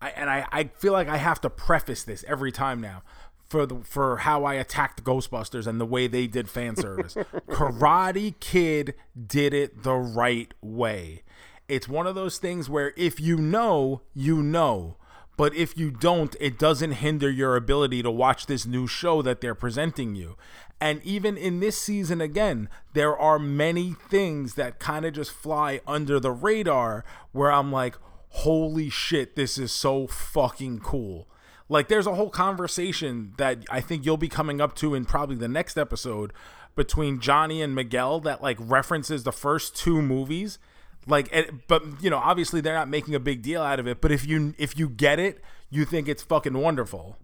I, 0.01 0.11
and 0.11 0.29
I, 0.29 0.47
I 0.53 0.65
feel 0.65 0.93
like 0.93 1.09
I 1.09 1.17
have 1.17 1.41
to 1.43 1.51
preface 1.51 2.05
this 2.05 2.25
every 2.29 2.53
time 2.53 2.81
now 2.81 3.03
for 3.49 3.67
the 3.67 3.77
for 3.85 4.19
how 4.19 4.45
I 4.45 4.55
attacked 4.55 5.05
Ghostbusters 5.05 5.67
and 5.67 5.81
the 5.81 5.87
way 5.87 6.07
they 6.07 6.27
did 6.27 6.49
fan 6.49 6.77
service. 6.77 7.15
Karate 7.49 8.35
Kid 8.41 8.95
did 9.27 9.55
it 9.55 9.83
the 9.83 9.95
right 9.95 10.53
way. 10.61 11.23
It's 11.69 11.89
one 11.89 12.07
of 12.07 12.15
those 12.15 12.39
things 12.39 12.69
where 12.71 12.93
if 12.97 13.21
you 13.21 13.37
know, 13.37 14.03
you 14.15 14.43
know. 14.43 14.97
But 15.39 15.55
if 15.55 15.77
you 15.77 15.91
don't, 15.91 16.35
it 16.41 16.59
doesn't 16.59 16.93
hinder 16.93 17.31
your 17.31 17.57
ability 17.57 18.03
to 18.03 18.11
watch 18.11 18.47
this 18.47 18.65
new 18.65 18.87
show 18.87 19.21
that 19.21 19.43
they're 19.43 19.55
presenting 19.55 20.15
you. 20.15 20.35
And 20.81 21.03
even 21.05 21.37
in 21.37 21.61
this 21.61 21.77
season, 21.77 22.23
again, 22.23 22.71
there 22.95 23.15
are 23.15 23.39
many 23.39 23.93
things 23.93 24.55
that 24.55 24.79
kind 24.79 25.05
of 25.05 25.13
just 25.13 25.31
fly 25.31 25.81
under 25.87 26.19
the 26.19 26.31
radar 26.31 27.05
where 27.33 27.53
I'm 27.53 27.71
like, 27.71 27.97
holy 28.39 28.91
shit, 28.91 29.37
this 29.37 29.59
is 29.59 29.73
so 29.73 30.07
fucking 30.07 30.81
cool. 30.81 31.27
Like, 31.69 31.89
there's 31.89 32.07
a 32.07 32.15
whole 32.15 32.31
conversation 32.31 33.33
that 33.39 33.65
I 33.71 33.81
think 33.81 34.05
you'll 34.05 34.17
be 34.17 34.29
coming 34.29 34.61
up 34.61 34.77
to 34.77 34.95
in 34.95 35.05
probably 35.05 35.37
the 35.37 35.49
next 35.49 35.77
episode 35.77 36.33
between 36.77 37.19
Johnny 37.19 37.63
and 37.63 37.75
Miguel 37.75 38.21
that 38.21 38.43
like 38.43 38.59
references 38.61 39.25
the 39.25 39.33
first 39.33 39.75
two 39.75 40.01
movies 40.03 40.59
like 41.07 41.29
it, 41.33 41.67
but 41.67 41.83
you 42.01 42.11
know 42.11 42.19
obviously 42.19 42.61
they're 42.61 42.75
not 42.75 42.89
making 42.89 43.15
a 43.15 43.21
big 43.21 43.43
deal 43.43 43.63
out 43.63 43.81
of 43.81 43.87
it 43.87 44.01
but 44.01 44.13
if 44.13 44.27
you 44.27 44.55
if 44.59 44.79
you 44.79 44.89
get 44.89 45.19
it 45.19 45.41
you 45.71 45.85
think 45.85 46.09
it's 46.09 46.23
fucking 46.23 46.53
wonderful 46.53 47.17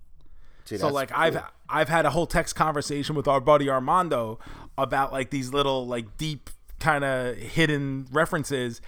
so 0.64 0.88
like 0.88 1.10
cool. 1.10 1.20
i've 1.20 1.42
i've 1.68 1.88
had 1.88 2.06
a 2.06 2.10
whole 2.10 2.26
text 2.26 2.54
conversation 2.54 3.14
with 3.14 3.28
our 3.28 3.40
buddy 3.40 3.68
armando 3.68 4.38
about 4.78 5.12
like 5.12 5.30
these 5.30 5.52
little 5.52 5.86
like 5.86 6.16
deep 6.16 6.48
kind 6.78 7.04
of 7.04 7.36
hidden 7.36 8.06
references 8.10 8.80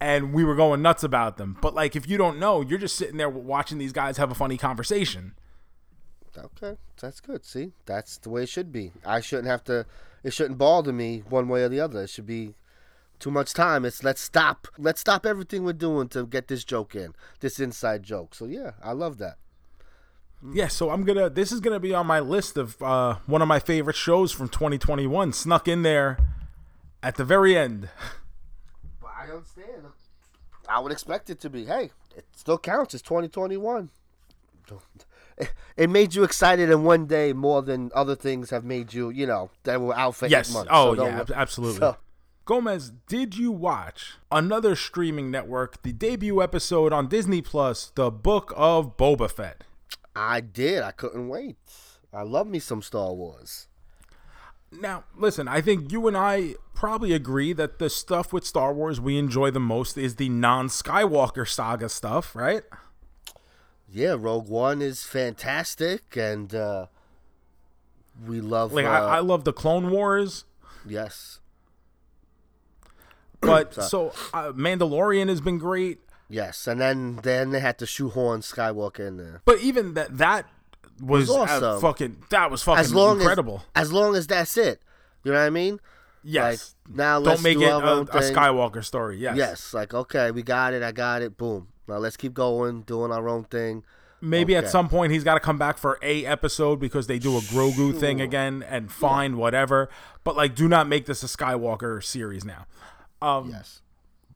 and 0.00 0.32
we 0.32 0.44
were 0.44 0.54
going 0.54 0.82
nuts 0.82 1.02
about 1.02 1.36
them 1.36 1.56
but 1.60 1.74
like 1.74 1.96
if 1.96 2.08
you 2.08 2.16
don't 2.16 2.38
know 2.38 2.60
you're 2.60 2.78
just 2.78 2.96
sitting 2.96 3.16
there 3.16 3.28
watching 3.28 3.78
these 3.78 3.92
guys 3.92 4.16
have 4.16 4.30
a 4.30 4.34
funny 4.34 4.56
conversation 4.56 5.34
Okay, 6.38 6.76
that's 7.00 7.20
good. 7.20 7.44
See, 7.44 7.72
that's 7.86 8.18
the 8.18 8.30
way 8.30 8.42
it 8.42 8.48
should 8.48 8.72
be. 8.72 8.92
I 9.04 9.20
shouldn't 9.20 9.48
have 9.48 9.64
to. 9.64 9.86
It 10.22 10.32
shouldn't 10.32 10.58
bother 10.58 10.92
me 10.92 11.22
one 11.28 11.48
way 11.48 11.62
or 11.62 11.68
the 11.68 11.80
other. 11.80 12.02
It 12.02 12.10
should 12.10 12.26
be 12.26 12.54
too 13.18 13.30
much 13.30 13.54
time. 13.54 13.84
It's 13.84 14.04
let's 14.04 14.20
stop. 14.20 14.68
Let's 14.78 15.00
stop 15.00 15.24
everything 15.24 15.64
we're 15.64 15.72
doing 15.72 16.08
to 16.08 16.26
get 16.26 16.48
this 16.48 16.64
joke 16.64 16.94
in, 16.94 17.14
this 17.40 17.60
inside 17.60 18.02
joke. 18.02 18.34
So 18.34 18.46
yeah, 18.46 18.72
I 18.82 18.92
love 18.92 19.18
that. 19.18 19.38
Yeah, 20.52 20.68
so 20.68 20.90
I'm 20.90 21.04
gonna. 21.04 21.30
This 21.30 21.52
is 21.52 21.60
gonna 21.60 21.80
be 21.80 21.94
on 21.94 22.06
my 22.06 22.20
list 22.20 22.56
of 22.56 22.80
uh, 22.82 23.16
one 23.26 23.42
of 23.42 23.48
my 23.48 23.58
favorite 23.58 23.96
shows 23.96 24.32
from 24.32 24.48
2021. 24.48 25.32
Snuck 25.32 25.68
in 25.68 25.82
there 25.82 26.18
at 27.02 27.16
the 27.16 27.24
very 27.24 27.56
end. 27.56 27.88
But 29.26 29.32
I 29.32 29.36
understand. 29.36 29.86
I 30.68 30.80
would 30.80 30.92
expect 30.92 31.30
it 31.30 31.40
to 31.40 31.50
be. 31.50 31.64
Hey, 31.66 31.90
it 32.16 32.24
still 32.34 32.58
counts. 32.58 32.94
It's 32.94 33.02
2021. 33.02 33.90
It 35.76 35.90
made 35.90 36.14
you 36.14 36.24
excited 36.24 36.70
in 36.70 36.82
one 36.84 37.04
day 37.06 37.34
more 37.34 37.60
than 37.60 37.90
other 37.94 38.14
things 38.16 38.48
have 38.50 38.64
made 38.64 38.94
you. 38.94 39.10
You 39.10 39.26
know 39.26 39.50
that 39.64 39.80
were 39.82 39.94
out 39.94 40.14
for 40.16 40.26
Yes. 40.26 40.48
eight 40.48 40.54
months. 40.54 40.70
Oh 40.72 40.94
So 40.96 41.04
yeah, 41.06 41.20
ab- 41.20 41.30
absolutely. 41.30 41.78
so- 41.80 41.96
Gomez, 42.46 42.92
did 43.06 43.36
you 43.36 43.50
watch 43.52 44.14
another 44.30 44.74
streaming 44.76 45.30
network, 45.30 45.82
the 45.82 45.92
debut 45.92 46.40
episode 46.40 46.92
on 46.92 47.08
Disney 47.08 47.42
Plus, 47.42 47.90
The 47.96 48.10
Book 48.10 48.52
of 48.56 48.96
Boba 48.96 49.30
Fett? 49.30 49.64
I 50.14 50.40
did. 50.40 50.82
I 50.82 50.92
couldn't 50.92 51.28
wait. 51.28 51.56
I 52.14 52.22
love 52.22 52.46
me 52.46 52.58
some 52.60 52.80
Star 52.82 53.12
Wars. 53.12 53.66
Now, 54.80 55.04
listen, 55.16 55.48
I 55.48 55.60
think 55.60 55.90
you 55.92 56.06
and 56.08 56.16
I 56.16 56.54
probably 56.74 57.12
agree 57.12 57.52
that 57.54 57.78
the 57.78 57.88
stuff 57.90 58.32
with 58.32 58.44
Star 58.44 58.72
Wars 58.72 59.00
we 59.00 59.18
enjoy 59.18 59.50
the 59.50 59.60
most 59.60 59.96
is 59.96 60.16
the 60.16 60.28
non 60.28 60.68
Skywalker 60.68 61.48
saga 61.48 61.88
stuff, 61.88 62.34
right? 62.36 62.62
Yeah, 63.88 64.16
Rogue 64.18 64.48
One 64.48 64.82
is 64.82 65.04
fantastic, 65.04 66.16
and 66.16 66.54
uh, 66.54 66.86
we 68.26 68.40
love. 68.40 68.72
Like, 68.72 68.84
uh, 68.84 68.90
I, 68.90 69.16
I 69.16 69.18
love 69.20 69.44
the 69.44 69.52
Clone 69.52 69.90
Wars, 69.90 70.44
yes, 70.86 71.40
but 73.40 73.74
so 73.74 74.08
uh, 74.34 74.52
Mandalorian 74.52 75.28
has 75.28 75.40
been 75.40 75.58
great. 75.58 76.00
yes, 76.28 76.66
and 76.66 76.80
then 76.80 77.20
then 77.22 77.50
they 77.50 77.60
had 77.60 77.78
to 77.78 77.86
shoehorn 77.86 78.40
Skywalker 78.40 79.06
in 79.06 79.16
there. 79.16 79.42
But 79.44 79.60
even 79.60 79.94
that, 79.94 80.18
that 80.18 80.46
was, 81.00 81.28
was 81.28 81.50
awesome. 81.50 81.80
fucking, 81.80 82.16
that 82.30 82.50
was 82.50 82.62
fucking 82.62 82.80
As 82.80 82.94
long 82.94 83.18
incredible. 83.20 83.62
as 83.74 83.88
as 83.88 83.92
long 83.92 84.16
as 84.16 84.26
that's 84.26 84.56
it, 84.56 84.80
you 85.24 85.32
know 85.32 85.38
what 85.38 85.46
I 85.46 85.50
mean? 85.50 85.80
yes. 86.22 86.74
Like 86.88 86.96
now 86.96 87.18
let's 87.18 87.42
Don't 87.42 87.44
make 87.44 87.58
do 87.58 87.64
it 87.64 87.70
a, 87.70 88.00
a. 88.00 88.04
Skywalker 88.32 88.84
story. 88.84 89.18
Yes. 89.18 89.36
Yes, 89.36 89.74
like 89.74 89.94
okay, 89.94 90.30
we 90.30 90.42
got 90.42 90.74
it. 90.74 90.82
I 90.82 90.92
got 90.92 91.22
it. 91.22 91.36
Boom. 91.36 91.68
Now 91.88 91.98
let's 91.98 92.16
keep 92.16 92.34
going, 92.34 92.82
doing 92.82 93.12
our 93.12 93.28
own 93.28 93.44
thing. 93.44 93.84
Maybe 94.20 94.56
at 94.56 94.68
some 94.68 94.88
point 94.88 95.12
he's 95.12 95.22
got 95.24 95.34
to 95.34 95.40
come 95.40 95.58
back 95.58 95.78
for 95.78 95.98
a 96.02 96.24
episode 96.24 96.80
because 96.80 97.06
they 97.06 97.18
do 97.18 97.36
a 97.36 97.40
Grogu 97.40 97.96
thing 97.96 98.20
again, 98.20 98.64
and 98.68 98.90
fine, 98.90 99.36
whatever. 99.36 99.88
But 100.24 100.36
like, 100.36 100.54
do 100.54 100.66
not 100.68 100.88
make 100.88 101.06
this 101.06 101.22
a 101.22 101.26
Skywalker 101.26 102.02
series 102.02 102.44
now. 102.44 102.66
Um, 103.22 103.50
Yes. 103.50 103.82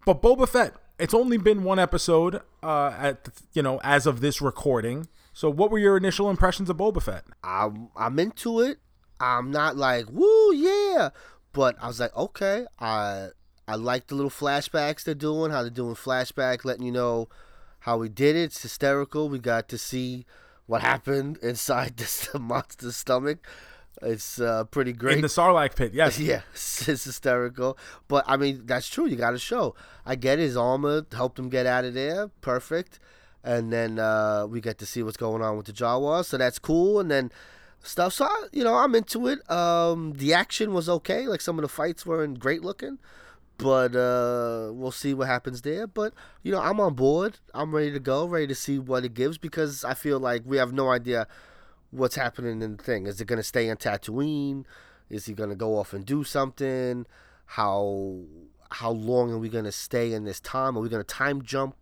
But 0.07 0.23
Boba 0.23 0.49
Fett, 0.49 0.75
it's 0.99 1.13
only 1.15 1.39
been 1.39 1.65
one 1.65 1.79
episode 1.79 2.41
uh, 2.63 2.95
at 2.99 3.29
you 3.53 3.63
know 3.63 3.81
as 3.83 4.07
of 4.07 4.21
this 4.21 4.41
recording. 4.41 5.09
So, 5.41 5.49
what 5.49 5.71
were 5.71 5.79
your 5.79 5.97
initial 5.97 6.29
impressions 6.29 6.69
of 6.69 6.77
Boba 6.77 7.03
Fett? 7.03 7.25
I'm 7.43 7.89
I'm 7.97 8.19
into 8.19 8.61
it. 8.61 8.79
I'm 9.19 9.51
not 9.51 9.75
like 9.75 10.05
woo 10.11 10.53
yeah, 10.53 11.09
but 11.55 11.77
I 11.81 11.87
was 11.87 11.99
like 11.99 12.15
okay. 12.15 12.67
I 12.79 13.29
I 13.67 13.77
like 13.77 14.09
the 14.09 14.17
little 14.17 14.31
flashbacks 14.31 15.03
they're 15.03 15.15
doing. 15.15 15.51
How 15.51 15.63
they're 15.63 15.71
doing 15.71 15.95
flashback, 15.95 16.67
letting 16.67 16.85
you 16.85 16.93
know 16.93 17.31
how 17.79 17.97
we 17.97 18.11
did 18.11 18.37
it. 18.37 18.53
It's 18.53 18.61
hysterical. 18.61 19.31
We 19.31 19.39
got 19.39 19.71
to 19.71 19.79
see 19.79 20.27
what 20.67 20.83
happened 20.83 21.39
inside 21.43 21.97
this 21.97 22.29
monster's 22.39 22.97
stomach. 22.97 23.39
It's 24.03 24.43
uh, 24.43 24.65
pretty 24.65 24.93
great. 24.93 25.17
In 25.17 25.23
the 25.23 25.29
Sarlacc 25.29 25.75
pit, 25.75 25.95
yes. 25.95 26.19
Yeah, 26.19 26.43
it's, 26.53 26.87
it's 26.87 27.05
hysterical. 27.05 27.79
But 28.09 28.27
I 28.27 28.37
mean, 28.37 28.67
that's 28.67 28.91
true. 28.91 29.07
You 29.07 29.17
got 29.17 29.31
to 29.31 29.39
show. 29.39 29.75
I 30.05 30.17
get 30.17 30.39
his 30.39 30.55
armor 30.55 31.07
helped 31.11 31.39
him 31.39 31.49
get 31.49 31.65
out 31.65 31.87
of 31.87 31.95
there. 31.95 32.29
Perfect. 32.43 33.01
And 33.43 33.73
then 33.73 33.99
uh, 33.99 34.47
we 34.47 34.61
get 34.61 34.79
to 34.79 34.87
see 34.87 35.03
what's 35.03 35.17
going 35.17 35.43
on 35.43 35.57
with 35.57 35.67
the 35.67 35.73
Jawas. 35.73 36.27
So 36.27 36.37
that's 36.37 36.59
cool. 36.59 37.01
And 37.01 37.11
then 37.11 37.33
stuff. 37.83 38.13
So, 38.13 38.27
I, 38.27 38.47
you 38.53 38.65
know, 38.65 38.75
I'm 38.75 38.95
into 38.95 39.27
it. 39.27 39.49
Um, 39.51 40.13
the 40.13 40.35
action 40.35 40.75
was 40.75 40.89
okay. 40.89 41.27
Like 41.27 41.41
some 41.41 41.59
of 41.59 41.63
the 41.63 41.69
fights 41.69 42.05
weren't 42.05 42.39
great 42.39 42.63
looking. 42.63 42.99
But 43.57 43.95
uh, 43.95 44.73
we'll 44.73 44.91
see 44.91 45.13
what 45.13 45.27
happens 45.27 45.63
there. 45.63 45.87
But, 45.87 46.15
you 46.43 46.51
know, 46.51 46.61
I'm 46.61 46.81
on 46.81 46.95
board. 46.95 47.39
I'm 47.53 47.75
ready 47.75 47.93
to 47.93 48.01
go, 48.01 48.27
ready 48.27 48.47
to 48.47 48.55
see 48.55 48.79
what 48.79 49.05
it 49.05 49.13
gives 49.13 49.37
because 49.37 49.85
I 49.85 49.93
feel 49.93 50.19
like 50.19 50.43
we 50.47 50.57
have 50.57 50.73
no 50.73 50.91
idea 50.91 51.27
what's 51.91 52.15
happening 52.15 52.63
in 52.63 52.77
the 52.77 52.83
thing. 52.83 53.07
Is 53.07 53.21
it 53.21 53.27
going 53.27 53.39
to 53.39 53.43
stay 53.43 53.69
on 53.71 53.77
Tatooine? 53.77 54.65
Is 55.11 55.27
he 55.27 55.35
going 55.35 55.51
to 55.51 55.57
go 55.57 55.77
off 55.77 55.93
and 55.93 56.07
do 56.07 56.25
something? 56.25 57.05
How 57.47 58.21
how 58.71 58.91
long 58.91 59.33
are 59.33 59.39
we 59.39 59.49
going 59.49 59.65
to 59.65 59.73
stay 59.73 60.13
in 60.13 60.25
this 60.25 60.41
time? 60.41 60.79
Are 60.79 60.81
we 60.81 60.89
going 60.89 61.03
to 61.03 61.15
time 61.15 61.43
jump 61.43 61.75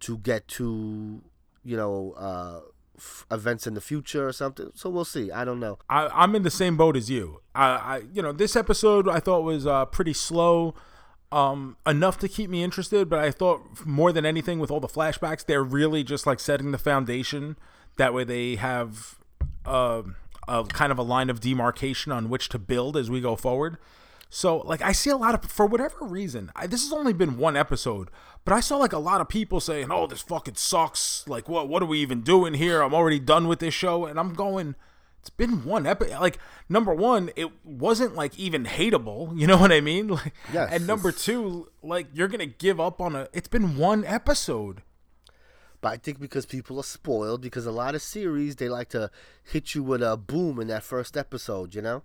to 0.00 0.18
get 0.18 0.48
to 0.48 1.20
you 1.64 1.76
know 1.76 2.14
uh, 2.16 2.60
f- 2.96 3.26
events 3.30 3.66
in 3.66 3.74
the 3.74 3.80
future 3.80 4.26
or 4.26 4.32
something? 4.32 4.70
So 4.74 4.90
we'll 4.90 5.04
see. 5.04 5.30
I 5.30 5.44
don't 5.44 5.60
know. 5.60 5.78
I, 5.88 6.08
I'm 6.08 6.34
in 6.34 6.42
the 6.42 6.50
same 6.50 6.76
boat 6.76 6.96
as 6.96 7.10
you. 7.10 7.40
I, 7.54 7.64
I 7.66 8.02
you 8.12 8.22
know, 8.22 8.32
this 8.32 8.56
episode 8.56 9.08
I 9.08 9.20
thought 9.20 9.42
was 9.42 9.66
uh, 9.66 9.84
pretty 9.86 10.12
slow, 10.12 10.74
um, 11.32 11.76
enough 11.86 12.18
to 12.18 12.28
keep 12.28 12.50
me 12.50 12.62
interested. 12.62 13.08
But 13.08 13.20
I 13.20 13.30
thought 13.30 13.86
more 13.86 14.12
than 14.12 14.26
anything, 14.26 14.58
with 14.58 14.70
all 14.70 14.80
the 14.80 14.88
flashbacks, 14.88 15.44
they're 15.44 15.64
really 15.64 16.02
just 16.04 16.26
like 16.26 16.40
setting 16.40 16.72
the 16.72 16.78
foundation. 16.78 17.56
That 17.96 18.14
way, 18.14 18.24
they 18.24 18.56
have 18.56 19.18
uh, 19.66 20.02
a 20.48 20.64
kind 20.64 20.92
of 20.92 20.98
a 20.98 21.02
line 21.02 21.30
of 21.30 21.40
demarcation 21.40 22.12
on 22.12 22.28
which 22.28 22.48
to 22.50 22.58
build 22.58 22.96
as 22.96 23.10
we 23.10 23.20
go 23.20 23.36
forward. 23.36 23.76
So, 24.32 24.58
like, 24.58 24.80
I 24.80 24.92
see 24.92 25.10
a 25.10 25.16
lot 25.16 25.34
of, 25.34 25.50
for 25.50 25.66
whatever 25.66 26.04
reason, 26.04 26.52
I, 26.54 26.68
this 26.68 26.84
has 26.84 26.92
only 26.92 27.12
been 27.12 27.36
one 27.36 27.56
episode, 27.56 28.10
but 28.44 28.54
I 28.54 28.60
saw 28.60 28.76
like 28.76 28.92
a 28.92 28.98
lot 28.98 29.20
of 29.20 29.28
people 29.28 29.60
saying, 29.60 29.88
"Oh, 29.90 30.06
this 30.06 30.22
fucking 30.22 30.54
sucks." 30.56 31.24
Like, 31.28 31.48
what? 31.48 31.68
What 31.68 31.82
are 31.82 31.86
we 31.86 31.98
even 32.00 32.22
doing 32.22 32.54
here? 32.54 32.82
I'm 32.82 32.94
already 32.94 33.18
done 33.20 33.48
with 33.48 33.58
this 33.60 33.74
show, 33.74 34.06
and 34.06 34.18
I'm 34.18 34.34
going. 34.34 34.74
It's 35.20 35.28
been 35.28 35.64
one 35.66 35.86
episode. 35.86 36.18
Like, 36.18 36.38
number 36.66 36.94
one, 36.94 37.30
it 37.36 37.50
wasn't 37.62 38.14
like 38.14 38.38
even 38.38 38.64
hateable. 38.64 39.36
You 39.38 39.46
know 39.46 39.58
what 39.58 39.70
I 39.70 39.82
mean? 39.82 40.08
Like, 40.16 40.32
Yes, 40.50 40.72
and 40.72 40.86
number 40.86 41.12
two, 41.12 41.68
like, 41.82 42.06
you're 42.14 42.28
gonna 42.28 42.46
give 42.46 42.80
up 42.80 43.02
on 43.02 43.14
a. 43.14 43.28
It's 43.34 43.48
been 43.48 43.76
one 43.76 44.02
episode. 44.06 44.82
But 45.82 45.92
I 45.92 45.96
think 45.98 46.20
because 46.20 46.46
people 46.46 46.78
are 46.78 46.82
spoiled, 46.84 47.40
because 47.42 47.66
a 47.66 47.72
lot 47.72 47.94
of 47.94 48.02
series 48.02 48.56
they 48.56 48.68
like 48.68 48.88
to 48.90 49.10
hit 49.42 49.74
you 49.74 49.82
with 49.82 50.02
a 50.02 50.16
boom 50.16 50.58
in 50.60 50.68
that 50.68 50.82
first 50.84 51.16
episode, 51.16 51.74
you 51.74 51.82
know. 51.82 52.02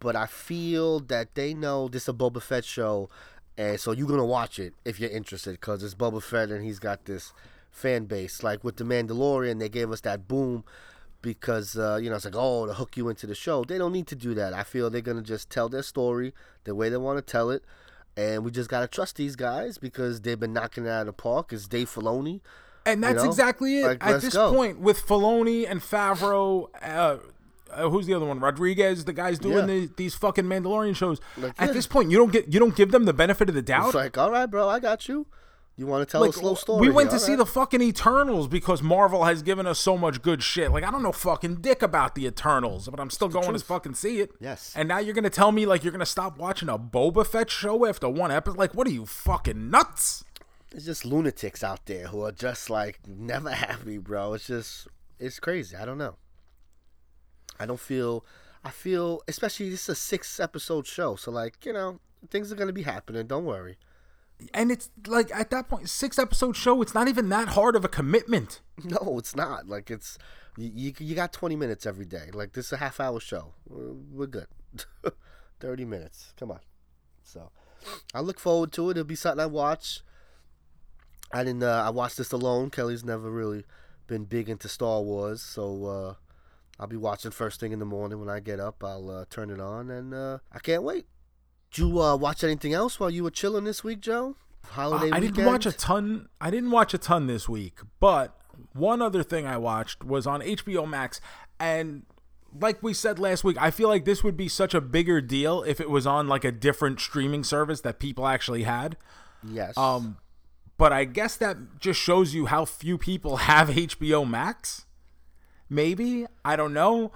But 0.00 0.16
I 0.16 0.26
feel 0.26 0.98
that 1.00 1.34
they 1.34 1.52
know 1.54 1.86
this 1.88 2.02
is 2.04 2.08
a 2.08 2.12
Boba 2.12 2.40
Fett 2.42 2.64
show, 2.64 3.10
and 3.56 3.78
so 3.78 3.92
you're 3.92 4.08
gonna 4.08 4.24
watch 4.24 4.58
it 4.58 4.74
if 4.84 5.00
you're 5.00 5.10
interested, 5.10 5.52
because 5.52 5.82
it's 5.82 5.94
Boba 5.94 6.22
Fett 6.22 6.50
and 6.50 6.64
he's 6.64 6.78
got 6.78 7.04
this 7.04 7.32
fan 7.70 8.04
base. 8.04 8.42
Like 8.42 8.64
with 8.64 8.76
the 8.76 8.84
Mandalorian, 8.84 9.58
they 9.58 9.68
gave 9.68 9.90
us 9.90 10.00
that 10.02 10.28
boom 10.28 10.64
because 11.22 11.76
uh, 11.76 11.98
you 12.00 12.08
know 12.10 12.16
it's 12.16 12.24
like 12.24 12.34
oh 12.36 12.66
to 12.66 12.74
hook 12.74 12.96
you 12.96 13.08
into 13.08 13.26
the 13.26 13.34
show. 13.34 13.64
They 13.64 13.78
don't 13.78 13.92
need 13.92 14.06
to 14.08 14.16
do 14.16 14.34
that. 14.34 14.54
I 14.54 14.62
feel 14.62 14.90
they're 14.90 15.00
gonna 15.00 15.22
just 15.22 15.50
tell 15.50 15.68
their 15.68 15.82
story 15.82 16.34
the 16.64 16.74
way 16.74 16.88
they 16.88 16.96
want 16.96 17.18
to 17.18 17.22
tell 17.22 17.50
it, 17.50 17.64
and 18.16 18.44
we 18.44 18.50
just 18.50 18.70
gotta 18.70 18.88
trust 18.88 19.16
these 19.16 19.36
guys 19.36 19.78
because 19.78 20.20
they've 20.20 20.40
been 20.40 20.52
knocking 20.52 20.86
it 20.86 20.90
out 20.90 21.02
of 21.02 21.06
the 21.06 21.12
park. 21.12 21.52
It's 21.52 21.66
Dave 21.68 21.88
Filoni. 21.88 22.40
And 22.86 23.04
that's 23.04 23.22
know? 23.22 23.28
exactly 23.28 23.80
it. 23.80 23.86
Like, 23.86 24.04
At 24.04 24.22
this 24.22 24.32
go. 24.32 24.54
point, 24.54 24.80
with 24.80 25.04
Filoni 25.04 25.70
and 25.70 25.80
Favreau, 25.82 26.68
uh, 26.82 27.18
uh, 27.72 27.88
who's 27.88 28.06
the 28.06 28.14
other 28.14 28.26
one? 28.26 28.40
Rodriguez, 28.40 29.04
the 29.04 29.12
guys 29.12 29.38
doing 29.38 29.68
Yeah. 29.68 29.86
the, 29.86 29.90
these 29.96 30.14
fucking 30.14 30.44
Mandalorian 30.44 30.94
shows. 30.96 31.20
Like, 31.36 31.54
At 31.58 31.68
yeah. 31.68 31.72
this 31.72 31.86
point, 31.86 32.10
you 32.10 32.18
don't 32.18 32.32
get 32.32 32.52
you 32.52 32.60
don't 32.60 32.74
give 32.76 32.90
them 32.92 33.04
the 33.04 33.12
benefit 33.12 33.48
of 33.48 33.54
the 33.54 33.62
doubt. 33.62 33.86
It's 33.86 33.94
like, 33.94 34.16
all 34.18 34.30
right, 34.30 34.46
bro, 34.46 34.68
I 34.68 34.80
got 34.80 35.08
you. 35.08 35.26
You 35.76 35.86
want 35.86 36.06
to 36.06 36.12
tell 36.12 36.22
a 36.24 36.32
slow 36.32 36.54
story? 36.56 36.80
We 36.88 36.90
went 36.92 37.08
here, 37.08 37.18
to 37.18 37.24
see 37.24 37.32
alright. 37.32 37.46
the 37.46 37.52
fucking 37.52 37.80
Eternals 37.80 38.48
because 38.48 38.82
Marvel 38.82 39.24
has 39.24 39.42
given 39.42 39.66
us 39.66 39.78
so 39.78 39.96
much 39.96 40.20
good 40.20 40.42
shit. 40.42 40.70
Like 40.72 40.84
I 40.84 40.90
don't 40.90 41.02
know 41.02 41.12
fucking 41.12 41.62
dick 41.62 41.80
about 41.80 42.14
the 42.14 42.26
Eternals, 42.26 42.86
but 42.88 43.00
I'm 43.00 43.08
still 43.08 43.28
going 43.28 43.50
to 43.54 43.58
fucking 43.64 43.94
see 43.94 44.20
it. 44.20 44.32
Yes. 44.40 44.74
And 44.76 44.88
now 44.88 44.98
you're 44.98 45.14
gonna 45.14 45.30
tell 45.30 45.52
me 45.52 45.64
like 45.64 45.82
you're 45.82 45.92
gonna 45.92 46.04
stop 46.04 46.36
watching 46.36 46.68
a 46.68 46.78
Boba 46.78 47.26
Fett 47.26 47.50
show 47.50 47.86
after 47.86 48.10
one 48.10 48.30
episode? 48.30 48.58
Like 48.58 48.74
what 48.74 48.86
are 48.86 48.90
you 48.90 49.06
fucking 49.06 49.70
nuts? 49.70 50.22
It's 50.72 50.84
just 50.84 51.04
lunatics 51.06 51.64
out 51.64 51.86
there 51.86 52.08
who 52.08 52.22
are 52.24 52.32
just 52.32 52.68
like 52.68 53.00
never 53.08 53.50
happy, 53.66 53.96
bro. 53.96 54.34
It's 54.34 54.48
just 54.48 54.86
it's 55.18 55.40
crazy. 55.40 55.76
I 55.76 55.86
don't 55.86 55.98
know. 55.98 56.16
I 57.60 57.66
don't 57.66 57.78
feel. 57.78 58.24
I 58.64 58.70
feel, 58.70 59.22
especially 59.28 59.70
this 59.70 59.84
is 59.84 59.88
a 59.90 59.94
six 59.94 60.40
episode 60.40 60.86
show, 60.86 61.14
so 61.14 61.30
like 61.30 61.64
you 61.64 61.72
know 61.72 62.00
things 62.30 62.50
are 62.50 62.56
gonna 62.56 62.72
be 62.72 62.82
happening. 62.82 63.26
Don't 63.26 63.44
worry. 63.44 63.76
And 64.54 64.72
it's 64.72 64.88
like 65.06 65.30
at 65.34 65.50
that 65.50 65.68
point, 65.68 65.88
six 65.90 66.18
episode 66.18 66.56
show. 66.56 66.80
It's 66.80 66.94
not 66.94 67.08
even 67.08 67.28
that 67.28 67.48
hard 67.48 67.76
of 67.76 67.84
a 67.84 67.88
commitment. 67.88 68.60
No, 68.82 69.18
it's 69.18 69.36
not. 69.36 69.68
Like 69.68 69.90
it's 69.90 70.16
you. 70.56 70.94
You, 70.98 71.14
got 71.14 71.34
twenty 71.34 71.54
minutes 71.54 71.84
every 71.84 72.06
day. 72.06 72.30
Like 72.32 72.54
this 72.54 72.68
is 72.68 72.72
a 72.72 72.76
half 72.78 72.98
hour 72.98 73.20
show. 73.20 73.52
We're, 73.68 73.92
we're 74.10 74.26
good. 74.26 74.46
Thirty 75.60 75.84
minutes. 75.84 76.32
Come 76.38 76.50
on. 76.50 76.60
So 77.22 77.50
I 78.14 78.20
look 78.20 78.40
forward 78.40 78.72
to 78.72 78.88
it. 78.88 78.92
It'll 78.92 79.04
be 79.04 79.16
something 79.16 79.38
I 79.38 79.44
watch. 79.44 80.00
I 81.30 81.44
didn't. 81.44 81.62
Uh, 81.62 81.84
I 81.86 81.90
watched 81.90 82.16
this 82.16 82.32
alone. 82.32 82.70
Kelly's 82.70 83.04
never 83.04 83.30
really 83.30 83.64
been 84.06 84.24
big 84.24 84.48
into 84.48 84.66
Star 84.66 85.02
Wars, 85.02 85.42
so 85.42 85.84
uh, 85.84 86.14
I'll 86.80 86.86
be 86.86 86.96
watching 86.96 87.30
first 87.30 87.60
thing 87.60 87.72
in 87.72 87.78
the 87.78 87.84
morning 87.84 88.18
when 88.18 88.30
I 88.30 88.40
get 88.40 88.58
up. 88.58 88.82
I'll 88.82 89.10
uh, 89.10 89.24
turn 89.28 89.50
it 89.50 89.60
on, 89.60 89.90
and 89.90 90.14
uh, 90.14 90.38
I 90.50 90.60
can't 90.60 90.82
wait. 90.82 91.04
Did 91.70 91.82
you 91.82 92.00
uh, 92.00 92.16
watch 92.16 92.42
anything 92.42 92.72
else 92.72 92.98
while 92.98 93.10
you 93.10 93.22
were 93.22 93.30
chilling 93.30 93.64
this 93.64 93.84
week, 93.84 94.00
Joe? 94.00 94.34
Holiday 94.70 95.10
I 95.12 95.18
weekend. 95.18 95.36
didn't 95.36 95.46
watch 95.46 95.66
a 95.66 95.72
ton. 95.72 96.28
I 96.40 96.50
didn't 96.50 96.70
watch 96.70 96.94
a 96.94 96.98
ton 96.98 97.26
this 97.26 97.50
week, 97.50 97.80
but 98.00 98.34
one 98.72 99.02
other 99.02 99.22
thing 99.22 99.46
I 99.46 99.58
watched 99.58 100.04
was 100.04 100.26
on 100.26 100.40
HBO 100.40 100.88
Max, 100.88 101.20
and 101.58 102.04
like 102.58 102.82
we 102.82 102.94
said 102.94 103.18
last 103.18 103.44
week, 103.44 103.58
I 103.60 103.70
feel 103.70 103.88
like 103.88 104.06
this 104.06 104.24
would 104.24 104.36
be 104.38 104.48
such 104.48 104.72
a 104.72 104.80
bigger 104.80 105.20
deal 105.20 105.62
if 105.62 105.80
it 105.80 105.90
was 105.90 106.06
on 106.06 106.28
like 106.28 106.44
a 106.44 106.52
different 106.52 106.98
streaming 106.98 107.44
service 107.44 107.82
that 107.82 107.98
people 107.98 108.26
actually 108.26 108.62
had. 108.62 108.96
Yes. 109.46 109.76
Um, 109.76 110.16
but 110.78 110.94
I 110.94 111.04
guess 111.04 111.36
that 111.36 111.78
just 111.78 112.00
shows 112.00 112.34
you 112.34 112.46
how 112.46 112.64
few 112.64 112.96
people 112.96 113.36
have 113.48 113.68
HBO 113.68 114.28
Max. 114.28 114.86
Maybe 115.70 116.26
I 116.44 116.56
don't 116.56 116.74
know, 116.74 117.12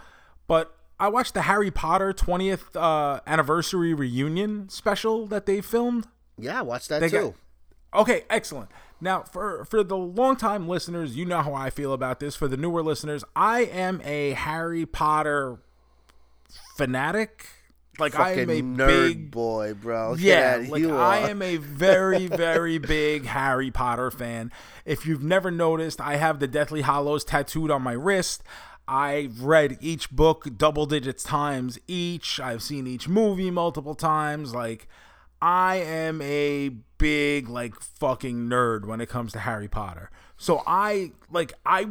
but 0.46 0.74
I 0.98 1.08
watched 1.08 1.34
the 1.34 1.42
Harry 1.42 1.70
Potter 1.72 2.12
20th 2.12 2.76
uh, 2.76 3.20
anniversary 3.26 3.92
reunion 3.92 4.68
special 4.68 5.26
that 5.26 5.44
they 5.44 5.60
filmed. 5.60 6.06
yeah, 6.38 6.60
I 6.60 6.62
watched 6.62 6.88
that 6.88 7.00
They 7.00 7.08
too. 7.10 7.34
got- 7.92 8.00
okay, 8.02 8.24
excellent. 8.30 8.70
Now, 9.00 9.22
for 9.22 9.64
for 9.66 9.82
the 9.82 9.96
longtime 9.96 10.68
listeners, 10.68 11.16
you 11.16 11.26
know 11.26 11.42
how 11.42 11.52
I 11.52 11.68
feel 11.68 11.92
about 11.92 12.20
this. 12.20 12.36
For 12.36 12.46
the 12.48 12.56
newer 12.56 12.82
listeners, 12.82 13.24
I 13.36 13.62
am 13.64 14.00
a 14.04 14.30
Harry 14.30 14.86
Potter 14.86 15.58
fanatic. 16.76 17.46
Like 17.98 18.18
I 18.18 18.32
am 18.32 18.50
a 18.50 18.60
nerd 18.60 18.86
big 18.86 19.30
boy, 19.30 19.74
bro. 19.74 20.14
yeah, 20.18 20.58
Yeah, 20.62 20.68
like 20.70 20.80
you 20.80 20.94
I 20.96 21.22
are. 21.22 21.30
am 21.30 21.42
a 21.42 21.56
very, 21.58 22.26
very 22.26 22.78
big 22.78 23.26
Harry 23.26 23.70
Potter 23.70 24.10
fan. 24.10 24.50
If 24.84 25.06
you've 25.06 25.22
never 25.22 25.50
noticed, 25.50 26.00
I 26.00 26.16
have 26.16 26.40
the 26.40 26.48
Deathly 26.48 26.82
Hallows 26.82 27.24
tattooed 27.24 27.70
on 27.70 27.82
my 27.82 27.92
wrist. 27.92 28.42
I've 28.86 29.42
read 29.42 29.78
each 29.80 30.10
book 30.10 30.58
double 30.58 30.86
digits 30.86 31.22
times 31.22 31.78
each. 31.86 32.38
I've 32.40 32.62
seen 32.62 32.86
each 32.86 33.08
movie 33.08 33.50
multiple 33.50 33.94
times. 33.94 34.54
Like, 34.54 34.88
I 35.40 35.76
am 35.76 36.20
a 36.20 36.70
big, 36.98 37.48
like, 37.48 37.80
fucking 37.80 38.48
nerd 38.48 38.84
when 38.86 39.00
it 39.00 39.08
comes 39.08 39.32
to 39.32 39.38
Harry 39.38 39.68
Potter. 39.68 40.10
So 40.36 40.62
I, 40.66 41.12
like, 41.30 41.54
I 41.64 41.86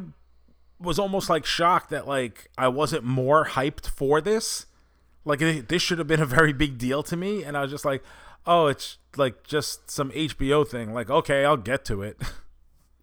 was 0.80 1.00
almost 1.00 1.30
like 1.30 1.46
shocked 1.46 1.90
that, 1.92 2.08
like, 2.08 2.52
I 2.58 2.68
wasn't 2.68 3.06
more 3.06 3.46
hyped 3.48 3.88
for 3.90 4.22
this 4.22 4.66
like 5.26 5.42
it, 5.42 5.70
this 5.70 5.82
should 5.82 5.98
have 6.00 6.08
been 6.08 6.22
a 6.22 6.26
very 6.26 6.54
big 6.54 6.78
deal 6.78 7.04
to 7.04 7.16
me 7.16 7.44
and 7.44 7.56
i 7.58 7.62
was 7.62 7.72
just 7.72 7.86
like 7.86 8.04
oh 8.46 8.68
it's 8.68 8.98
like 9.18 9.44
just 9.44 9.90
some 9.90 10.12
hbo 10.12 10.68
thing. 10.68 10.94
Like 10.94 11.10
okay 11.10 11.46
i'll 11.46 11.58
get 11.58 11.86
to 11.86 12.02
it. 12.02 12.22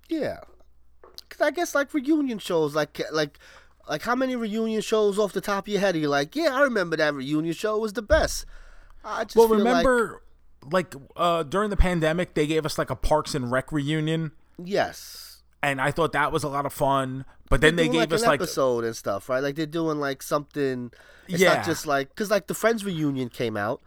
Yeah, 0.08 0.40
because 1.28 1.40
I 1.40 1.52
guess 1.52 1.72
like 1.72 1.94
reunion 1.94 2.40
shows, 2.40 2.74
like 2.74 3.00
like 3.12 3.38
like 3.88 4.02
how 4.02 4.16
many 4.16 4.34
reunion 4.34 4.80
shows 4.80 5.20
off 5.20 5.32
the 5.32 5.40
top 5.40 5.68
of 5.68 5.72
your 5.72 5.80
head? 5.80 5.94
Are 5.94 5.98
you 5.98 6.08
like? 6.08 6.34
Yeah, 6.34 6.52
I 6.52 6.62
remember 6.62 6.96
that 6.96 7.14
reunion 7.14 7.54
show. 7.54 7.78
Was 7.78 7.92
the 7.92 8.02
best. 8.02 8.44
I 9.04 9.22
just 9.22 9.36
well 9.36 9.46
remember 9.46 10.20
like, 10.68 10.94
uh 11.14 11.44
during 11.44 11.70
the 11.70 11.76
pandemic 11.76 12.34
they 12.34 12.48
gave 12.48 12.66
us 12.66 12.76
like 12.76 12.90
a 12.90 12.96
parks 12.96 13.36
and 13.36 13.52
rec 13.52 13.70
reunion? 13.70 14.32
Yes, 14.62 15.29
and 15.62 15.80
i 15.80 15.90
thought 15.90 16.12
that 16.12 16.32
was 16.32 16.42
a 16.44 16.48
lot 16.48 16.64
of 16.66 16.72
fun 16.72 17.24
but 17.48 17.60
then 17.60 17.74
they 17.76 17.84
doing, 17.84 17.92
gave 17.92 18.00
like 18.02 18.12
us 18.12 18.22
an 18.22 18.28
like 18.28 18.40
episode 18.40 18.84
and 18.84 18.94
stuff, 18.94 19.28
right? 19.28 19.42
Like 19.42 19.56
they're 19.56 19.66
doing 19.66 19.98
like 19.98 20.22
something. 20.22 20.92
It's 21.26 21.40
Yeah. 21.42 21.54
not 21.54 21.64
just 21.64 21.84
like 21.84 22.10
because 22.10 22.30
like 22.30 22.46
the 22.46 22.54
Friends 22.54 22.84
reunion 22.84 23.28
came 23.28 23.56
out. 23.56 23.80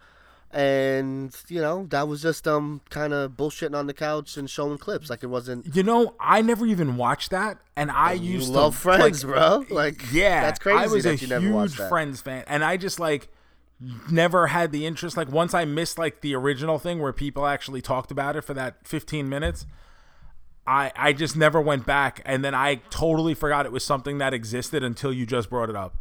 And 0.50 1.34
you 1.48 1.60
know 1.60 1.86
that 1.90 2.06
was 2.06 2.22
just 2.22 2.46
um 2.46 2.80
kind 2.90 3.12
of 3.12 3.32
bullshitting 3.32 3.74
on 3.74 3.86
the 3.88 3.94
couch 3.94 4.36
and 4.36 4.48
showing 4.48 4.78
clips 4.78 5.10
like 5.10 5.22
it 5.24 5.26
wasn't. 5.28 5.74
you 5.74 5.82
know 5.82 6.14
i 6.20 6.42
never 6.42 6.64
even 6.66 6.96
watched 6.96 7.30
that 7.30 7.58
and 7.74 7.90
i 7.90 8.12
You 8.12 8.34
used 8.34 8.50
love 8.52 8.74
to 8.74 8.80
Friends, 8.80 9.24
like, 9.24 9.34
bro. 9.34 9.64
Like 9.70 10.12
yeah 10.12 10.42
that's 10.42 10.60
crazy. 10.60 10.78
i 10.78 10.86
was 10.86 11.02
that 11.04 11.20
a 11.20 11.24
you 11.24 11.26
never 11.28 11.50
watched 11.52 11.72
huge 11.72 11.78
that. 11.78 11.88
friends 11.88 12.20
fan 12.20 12.44
and 12.46 12.62
i 12.64 12.76
just 12.76 13.00
like 13.00 13.28
never 14.10 14.46
had 14.48 14.70
the 14.70 14.86
interest 14.86 15.16
like 15.16 15.28
once 15.32 15.54
i 15.54 15.64
missed 15.64 15.98
like 15.98 16.20
the 16.20 16.34
original 16.36 16.78
thing 16.78 17.00
where 17.00 17.12
people 17.12 17.46
actually 17.46 17.82
talked 17.82 18.10
about 18.12 18.36
it 18.36 18.42
for 18.42 18.54
that 18.54 18.76
15 18.86 19.28
minutes 19.28 19.66
i 20.66 20.90
i 20.96 21.12
just 21.12 21.36
never 21.36 21.60
went 21.60 21.84
back 21.86 22.20
and 22.24 22.44
then 22.44 22.54
i 22.54 22.76
totally 22.90 23.34
forgot 23.34 23.66
it 23.66 23.72
was 23.72 23.84
something 23.84 24.18
that 24.18 24.32
existed 24.34 24.82
until 24.82 25.12
you 25.12 25.26
just 25.26 25.50
brought 25.50 25.68
it 25.70 25.76
up 25.76 25.96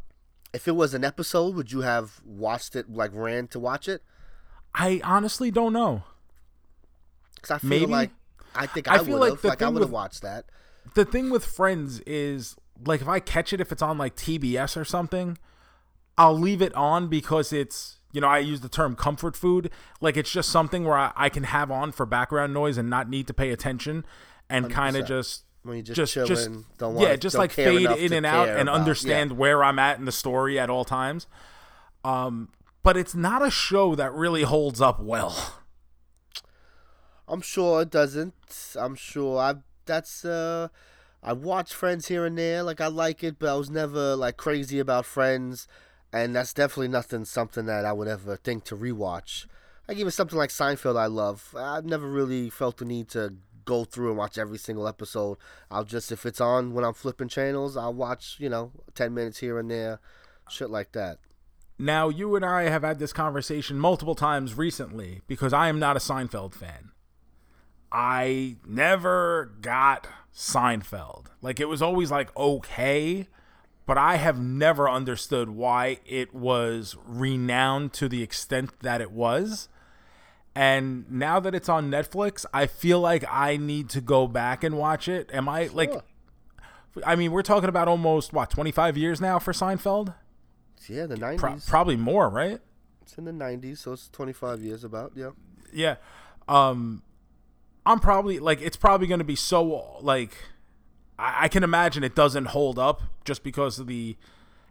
If 0.53 0.67
it 0.67 0.75
was 0.75 0.93
an 0.93 1.03
episode, 1.03 1.55
would 1.55 1.71
you 1.71 1.81
have 1.81 2.21
watched 2.23 2.75
it? 2.75 2.89
Like 2.89 3.11
ran 3.13 3.47
to 3.49 3.59
watch 3.59 3.87
it? 3.87 4.01
i 4.75 5.01
honestly 5.03 5.51
don't 5.51 5.73
know 5.73 6.03
Because 7.35 7.51
I 7.51 7.57
feel 7.57 7.69
Maybe. 7.69 7.85
like 7.87 8.11
I 8.55 8.65
think 8.67 8.87
I 8.87 8.95
I, 8.95 8.97
feel 8.99 9.19
would 9.19 9.31
like 9.31 9.43
Like, 9.43 9.61
I 9.61 9.69
would 9.69 9.81
have 9.81 9.91
watched 9.91 10.21
that. 10.21 10.45
the 10.95 11.05
thing 11.05 11.29
with 11.29 11.43
friends 11.45 11.99
is 12.05 12.55
like 12.85 13.01
if 13.01 13.07
I 13.07 13.19
catch 13.19 13.51
it 13.53 13.59
if 13.61 13.71
it's 13.71 13.81
on 13.81 13.97
like 13.97 14.15
TBS 14.15 14.75
or 14.77 14.85
something, 14.85 15.37
I'll 16.17 16.37
leave 16.37 16.61
it 16.61 16.73
on 16.75 17.07
because 17.07 17.51
it's 17.53 17.99
you 18.11 18.21
know 18.21 18.27
I 18.27 18.39
use 18.39 18.61
the 18.61 18.69
term 18.69 18.95
comfort 18.95 19.35
food. 19.35 19.69
Like 20.01 20.17
it's 20.17 20.31
just 20.31 20.49
something 20.49 20.83
where 20.83 20.97
I, 20.97 21.11
I 21.15 21.29
can 21.29 21.43
have 21.45 21.71
on 21.71 21.91
for 21.91 22.05
background 22.05 22.53
noise 22.53 22.77
and 22.77 22.89
not 22.89 23.09
need 23.09 23.25
to 23.27 23.33
pay 23.33 23.49
attention 23.51 24.05
and 24.53 24.69
kind 24.71 24.95
of 24.95 25.05
just 25.05 25.43
When 25.63 25.77
you 25.77 25.83
just, 25.83 25.95
just 25.95 26.13
chilling, 26.13 26.27
just 26.27 26.77
don't 26.77 26.95
yeah 26.97 27.09
want, 27.09 27.21
just 27.21 27.37
like 27.37 27.51
fade 27.51 27.89
in 27.89 28.13
and 28.13 28.25
out 28.25 28.49
and 28.49 28.69
about- 28.69 28.75
understand 28.75 29.31
yeah. 29.31 29.37
where 29.37 29.63
I'm 29.63 29.79
at 29.79 29.99
in 29.99 30.05
the 30.05 30.11
story 30.11 30.59
at 30.59 30.69
all 30.69 30.85
times. 30.85 31.27
Um, 32.03 32.49
but 32.83 32.97
it's 32.97 33.15
not 33.15 33.45
a 33.45 33.49
show 33.49 33.95
that 33.95 34.13
really 34.13 34.43
holds 34.43 34.81
up 34.81 34.99
well. 34.99 35.55
I'm 37.27 37.41
sure 37.41 37.81
it 37.81 37.89
doesn't. 37.89 38.33
I'm 38.77 38.95
sure 38.95 39.39
I. 39.39 39.55
That's 39.85 40.25
uh, 40.25 40.67
I 41.21 41.33
watch 41.33 41.73
Friends 41.73 42.07
here 42.07 42.25
and 42.25 42.37
there. 42.37 42.63
Like 42.63 42.81
I 42.81 42.87
like 42.87 43.23
it, 43.23 43.39
but 43.39 43.49
I 43.49 43.55
was 43.55 43.69
never 43.69 44.15
like 44.15 44.35
crazy 44.37 44.79
about 44.79 45.05
Friends, 45.05 45.67
and 46.11 46.35
that's 46.35 46.53
definitely 46.53 46.89
nothing 46.89 47.23
something 47.25 47.65
that 47.65 47.85
I 47.85 47.93
would 47.93 48.09
ever 48.09 48.35
think 48.35 48.65
to 48.65 48.75
rewatch. 48.75 49.45
Like 49.87 49.97
even 49.97 50.11
something 50.11 50.37
like 50.37 50.49
Seinfeld, 50.49 50.97
I 50.97 51.07
love. 51.07 51.53
I've 51.57 51.85
never 51.85 52.07
really 52.07 52.49
felt 52.49 52.77
the 52.77 52.85
need 52.85 53.07
to 53.09 53.35
go 53.65 53.83
through 53.85 54.09
and 54.09 54.17
watch 54.17 54.37
every 54.37 54.57
single 54.57 54.87
episode. 54.87 55.37
I'll 55.69 55.83
just 55.83 56.11
if 56.11 56.25
it's 56.25 56.41
on 56.41 56.73
when 56.73 56.83
I'm 56.83 56.93
flipping 56.93 57.29
channels, 57.29 57.77
I'll 57.77 57.93
watch. 57.93 58.37
You 58.39 58.49
know, 58.49 58.71
ten 58.95 59.13
minutes 59.13 59.39
here 59.39 59.59
and 59.59 59.69
there, 59.69 59.99
shit 60.49 60.69
like 60.69 60.91
that. 60.93 61.19
Now, 61.79 62.09
you 62.09 62.35
and 62.35 62.45
I 62.45 62.63
have 62.63 62.83
had 62.83 62.99
this 62.99 63.13
conversation 63.13 63.79
multiple 63.79 64.15
times 64.15 64.55
recently 64.55 65.21
because 65.27 65.53
I 65.53 65.69
am 65.69 65.79
not 65.79 65.97
a 65.97 65.99
Seinfeld 65.99 66.53
fan. 66.53 66.91
I 67.91 68.57
never 68.65 69.51
got 69.61 70.07
Seinfeld. 70.33 71.27
Like, 71.41 71.59
it 71.59 71.67
was 71.67 71.81
always 71.81 72.11
like 72.11 72.35
okay, 72.37 73.27
but 73.85 73.97
I 73.97 74.15
have 74.15 74.39
never 74.39 74.89
understood 74.89 75.49
why 75.49 75.99
it 76.05 76.33
was 76.33 76.95
renowned 77.05 77.93
to 77.93 78.07
the 78.07 78.23
extent 78.23 78.79
that 78.81 79.01
it 79.01 79.11
was. 79.11 79.67
And 80.55 81.09
now 81.11 81.39
that 81.39 81.55
it's 81.55 81.67
on 81.67 81.89
Netflix, 81.89 82.45
I 82.53 82.67
feel 82.67 82.99
like 82.99 83.25
I 83.29 83.57
need 83.57 83.89
to 83.89 84.01
go 84.01 84.27
back 84.27 84.63
and 84.63 84.77
watch 84.77 85.07
it. 85.07 85.29
Am 85.33 85.49
I 85.49 85.67
like, 85.73 85.91
I 87.03 87.15
mean, 87.15 87.31
we're 87.31 87.41
talking 87.41 87.69
about 87.69 87.87
almost 87.87 88.33
what, 88.33 88.51
25 88.51 88.95
years 88.95 89.19
now 89.19 89.39
for 89.39 89.51
Seinfeld? 89.51 90.13
Yeah, 90.87 91.05
the 91.05 91.15
nineties. 91.17 91.39
Pro- 91.39 91.59
probably 91.65 91.95
more, 91.95 92.29
right? 92.29 92.59
it's 93.01 93.17
in 93.17 93.25
the 93.25 93.33
nineties, 93.33 93.81
so 93.81 93.93
it's 93.93 94.07
twenty 94.09 94.33
five 94.33 94.61
years 94.61 94.83
about. 94.83 95.11
Yeah. 95.15 95.31
Yeah. 95.71 95.95
Um 96.47 97.03
I'm 97.85 97.99
probably 97.99 98.39
like 98.39 98.61
it's 98.61 98.77
probably 98.77 99.07
gonna 99.07 99.23
be 99.23 99.35
so 99.35 99.97
like 100.01 100.37
I, 101.19 101.45
I 101.45 101.47
can 101.47 101.63
imagine 101.63 102.03
it 102.03 102.15
doesn't 102.15 102.45
hold 102.45 102.79
up 102.79 103.01
just 103.25 103.43
because 103.43 103.79
of 103.79 103.87
the 103.87 104.17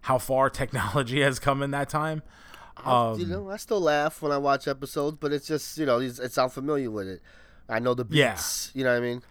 how 0.03 0.19
far 0.19 0.51
technology 0.63 1.21
has 1.21 1.39
come 1.39 1.63
in 1.63 1.71
that 1.73 1.89
time. 1.89 2.23
Um, 2.85 3.19
you 3.21 3.27
know, 3.27 3.51
I 3.51 3.57
still 3.57 3.81
laugh 3.81 4.23
when 4.23 4.33
I 4.33 4.39
watch 4.39 4.67
episodes, 4.67 5.19
but 5.21 5.33
it's 5.33 5.47
just 5.47 5.77
you 5.79 5.87
know, 5.87 5.99
it's, 6.01 6.19
it's 6.19 6.39
I'm 6.39 6.49
familiar 6.51 6.91
with 6.91 7.09
it. 7.09 7.21
I 7.69 7.79
know 7.79 7.95
the 7.95 8.05
Yeah. 8.11 8.33
beats. 8.33 8.71
You 8.75 8.85
know 8.85 8.91
what 8.93 8.99
I 9.03 9.07
mean? 9.07 9.23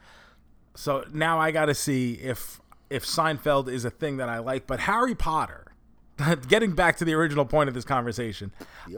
So 0.75 1.03
now 1.11 1.39
I 1.39 1.51
got 1.51 1.65
to 1.65 1.73
see 1.75 2.13
if 2.13 2.61
if 2.89 3.05
Seinfeld 3.05 3.67
is 3.69 3.85
a 3.85 3.89
thing 3.89 4.17
that 4.17 4.29
I 4.29 4.39
like. 4.39 4.67
But 4.67 4.81
Harry 4.81 5.15
Potter, 5.15 5.73
getting 6.47 6.73
back 6.73 6.97
to 6.97 7.05
the 7.05 7.13
original 7.13 7.45
point 7.45 7.67
of 7.67 7.73
this 7.73 7.85
conversation, 7.85 8.51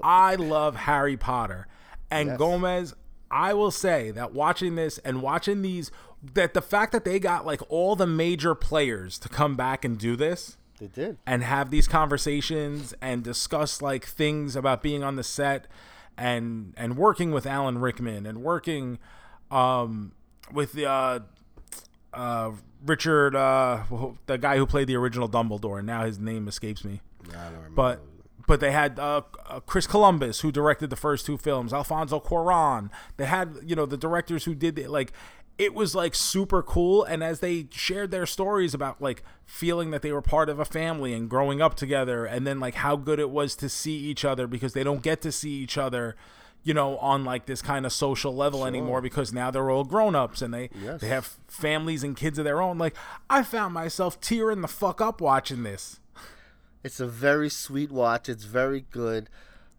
I 0.03 0.35
love 0.35 0.75
Harry 0.75 1.17
Potter 1.17 1.67
and 2.11 2.29
Yes. 2.29 2.37
Gomez. 2.37 2.93
I 3.31 3.53
will 3.55 3.71
say 3.71 4.11
that 4.11 4.33
watching 4.33 4.75
this 4.75 4.99
and 4.99 5.21
watching 5.23 5.63
these, 5.63 5.89
that 6.35 6.53
the 6.53 6.61
fact 6.61 6.91
that 6.91 7.03
they 7.05 7.19
got 7.19 7.45
like 7.47 7.61
all 7.69 7.95
the 7.95 8.05
major 8.05 8.53
players 8.53 9.17
to 9.19 9.29
come 9.29 9.55
back 9.55 9.83
and 9.83 9.97
do 9.97 10.15
this 10.15 10.57
They 10.80 10.88
did. 10.88 11.17
and 11.26 11.43
have 11.43 11.69
these 11.69 11.88
conversations 11.88 12.93
and 13.01 13.24
discuss 13.24 13.82
like 13.82 14.05
things 14.05 14.55
about 14.55 14.82
being 14.82 15.03
on 15.03 15.15
the 15.15 15.24
set 15.24 15.67
and 16.17 16.74
and 16.78 16.97
working 16.97 17.32
with 17.32 17.45
Alan 17.45 17.78
Rickman 17.80 18.26
and 18.26 18.43
working 18.43 18.99
um 19.51 20.13
with 20.51 20.74
the 20.74 20.86
uh 20.89 21.19
uh 22.13 22.51
Richard 22.86 23.36
uh 23.36 23.84
the 24.26 24.38
guy 24.38 24.57
who 24.57 24.65
played 24.65 24.88
the 24.88 24.95
original 24.95 25.30
Dumbledore 25.30 25.78
and 25.80 25.88
now 25.88 26.03
his 26.05 26.19
name 26.19 26.47
escapes 26.47 26.84
me 26.84 27.01
remember. 27.47 27.69
but 27.76 28.01
but 28.45 28.59
they 28.59 28.71
had 28.71 28.99
uh, 28.99 29.21
uh, 29.47 29.61
Chris 29.61 29.88
Columbus 29.88 30.41
who 30.41 30.51
directed 30.51 30.89
the 30.89 30.97
first 30.97 31.26
two 31.26 31.38
films, 31.38 31.71
Alfonso 31.71 32.19
Cuarón. 32.19 32.89
They 33.15 33.26
had 33.26 33.55
you 33.63 33.74
know 33.74 33.86
the 33.86 33.95
directors 33.95 34.43
who 34.43 34.53
did 34.53 34.78
it. 34.78 34.89
Like 34.89 35.13
it 35.57 35.73
was 35.73 35.93
like 35.95 36.15
super 36.15 36.63
cool. 36.63 37.03
And 37.03 37.23
as 37.23 37.39
they 37.39 37.67
shared 37.71 38.11
their 38.11 38.25
stories 38.25 38.73
about 38.73 39.01
like 39.01 39.23
feeling 39.45 39.91
that 39.91 40.01
they 40.01 40.11
were 40.11 40.21
part 40.21 40.49
of 40.49 40.59
a 40.59 40.65
family 40.65 41.13
and 41.13 41.29
growing 41.29 41.61
up 41.61 41.75
together, 41.75 42.25
and 42.25 42.45
then 42.47 42.59
like 42.59 42.75
how 42.75 42.95
good 42.95 43.19
it 43.19 43.29
was 43.29 43.55
to 43.57 43.69
see 43.69 43.95
each 43.97 44.25
other 44.25 44.47
because 44.47 44.73
they 44.73 44.83
don't 44.83 45.01
get 45.03 45.21
to 45.21 45.31
see 45.31 45.51
each 45.51 45.77
other. 45.77 46.15
You 46.65 46.73
know, 46.73 46.97
on 46.99 47.25
like 47.25 47.45
this 47.45 47.61
kind 47.61 47.85
of 47.85 47.91
social 47.91 48.33
level 48.33 48.65
anymore 48.65 49.01
because 49.01 49.33
now 49.33 49.51
they're 49.51 49.69
all 49.69 49.83
grown 49.83 50.15
ups 50.15 50.41
and 50.41 50.53
they 50.53 50.69
Yes. 50.81 51.01
they 51.01 51.09
have 51.09 51.37
families 51.49 52.05
and 52.05 52.15
kids 52.15 52.39
of 52.39 52.45
their 52.45 52.61
own. 52.61 52.77
Like 52.77 52.95
I 53.29 53.43
found 53.43 53.73
myself 53.73 54.21
tearing 54.21 54.61
the 54.61 54.69
fuck 54.69 55.01
up 55.01 55.19
watching 55.19 55.63
this. 55.63 55.99
It's 56.81 57.01
a 57.01 57.05
very 57.07 57.49
sweet 57.49 57.91
watch. 57.91 58.29
It's 58.29 58.45
very 58.45 58.85
good. 58.91 59.29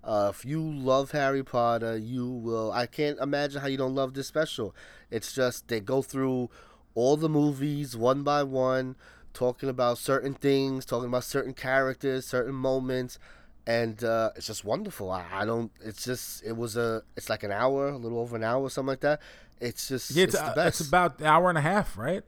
Uh, 0.03 0.31
if 0.35 0.45
you 0.45 0.61
love 0.63 1.13
Harry 1.13 1.43
Potter, 1.43 1.97
you 1.97 2.29
will. 2.29 2.71
I 2.71 2.85
can't 2.85 3.19
imagine 3.19 3.63
how 3.63 3.67
you 3.69 3.79
don't 3.79 3.95
love 3.95 4.13
this 4.13 4.27
special. 4.29 4.75
It's 5.17 5.33
just 5.33 5.69
they 5.69 5.81
go 5.81 6.03
through 6.03 6.51
all 6.95 7.17
the 7.17 7.29
movies 7.29 7.97
one 7.97 8.23
by 8.23 8.43
one, 8.43 8.97
talking 9.33 9.69
about 9.69 9.99
certain 9.99 10.35
things, 10.35 10.85
talking 10.85 11.09
about 11.09 11.25
certain 11.25 11.55
characters, 11.55 12.27
certain 12.27 12.55
moments, 12.55 13.19
and 13.67 14.03
uh, 14.05 14.31
it's 14.37 14.47
just 14.47 14.65
wonderful. 14.65 15.11
I, 15.11 15.25
I 15.33 15.45
don't. 15.45 15.71
It's 15.83 16.05
just. 16.05 16.45
It 16.45 16.57
was 16.57 16.77
a. 16.77 17.03
It's 17.17 17.29
like 17.29 17.43
an 17.43 17.53
hour, 17.53 17.89
a 17.89 17.97
little 17.97 18.19
over 18.19 18.37
an 18.37 18.45
hour, 18.45 18.69
something 18.69 18.89
like 18.89 19.01
that. 19.01 19.21
It's 19.61 19.89
just. 19.89 20.11
Yeah, 20.11 20.25
it's, 20.25 20.35
it's, 20.35 20.43
uh, 20.43 20.65
it's 20.67 20.81
about 20.81 21.21
an 21.21 21.27
hour 21.27 21.49
and 21.49 21.59
a 21.59 21.63
half, 21.63 21.97
right? 21.97 22.23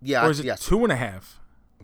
yeah. 0.00 0.26
Or 0.26 0.30
is 0.30 0.40
it 0.40 0.46
yes. 0.46 0.66
two 0.66 0.82
and 0.82 0.92
a 0.92 0.96
half? 0.96 1.38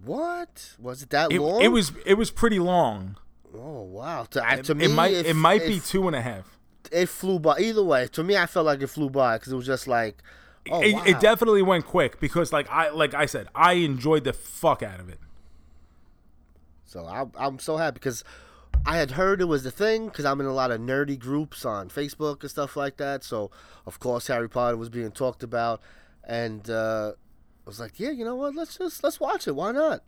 What 0.05 0.75
was 0.79 1.03
it 1.03 1.11
that 1.11 1.33
It, 1.33 1.41
long? 1.41 1.61
it 1.63 1.69
was 1.69 1.93
it 2.07 2.15
was 2.15 2.31
pretty 2.31 2.59
long. 2.59 3.17
Oh 3.55 3.83
wow! 3.83 4.25
To, 4.31 4.47
I- 4.47 4.61
to 4.63 4.75
me, 4.75 4.85
it 4.87 4.89
might 4.91 5.13
it, 5.13 5.27
it 5.27 5.35
might 5.35 5.63
it 5.63 5.69
be 5.69 5.81
two 5.81 6.07
and 6.07 6.15
a 6.17 6.21
half. 6.23 6.58
It 6.91 7.07
flew 7.07 7.39
by. 7.39 7.59
Either 7.59 7.83
way, 7.83 8.09
to 8.09 8.23
me, 8.23 8.37
I 8.37 8.47
felt 8.47 8.67
like 8.67 8.83
it 8.83 8.89
flew 8.89 9.11
by 9.11 9.37
because 9.37 9.53
it 9.53 9.57
was 9.57 9.67
just 9.67 9.87
like, 9.87 10.23
oh 10.71 10.81
it, 10.83 10.95
wow. 10.95 11.05
it 11.07 11.21
definitely 11.21 11.63
went 11.63 11.87
quick 11.87 12.21
because 12.21 12.53
like 12.53 12.69
I 12.71 12.91
like 12.91 13.15
I 13.15 13.27
said 13.27 13.49
I 13.55 13.75
enjoyed 13.75 14.25
the 14.25 14.33
fuck 14.33 14.83
out 14.83 15.01
of 15.01 15.09
it. 15.09 15.19
so 16.85 17.05
I, 17.05 17.27
I'm 17.39 17.59
so 17.59 17.77
happy 17.77 17.95
because 17.95 18.25
I 18.87 18.97
had 18.97 19.13
heard 19.13 19.41
it 19.41 19.47
was 19.47 19.65
the 19.65 19.71
thing 19.71 20.07
because 20.07 20.25
I'm 20.25 20.41
in 20.41 20.47
a 20.47 20.53
lot 20.53 20.71
of 20.71 20.81
nerdy 20.81 21.19
groups 21.19 21.65
on 21.65 21.89
Facebook 21.89 22.43
and 22.43 22.51
stuff 22.51 22.77
like 22.77 22.97
that. 22.99 23.25
So 23.25 23.51
of 23.87 23.99
course 24.01 24.27
Harry 24.29 24.49
Potter 24.49 24.77
was 24.77 24.89
being 24.89 25.11
talked 25.11 25.43
about, 25.43 25.81
and 26.25 26.69
uh, 26.71 27.13
I 27.13 27.69
was 27.69 27.81
like, 27.81 27.99
yeah, 27.99 28.11
you 28.11 28.25
know 28.25 28.37
what? 28.37 28.55
Let's 28.55 28.79
just 28.79 29.03
let's 29.03 29.21
watch 29.21 29.47
it. 29.47 29.55
Why 29.55 29.73
not? 29.73 30.03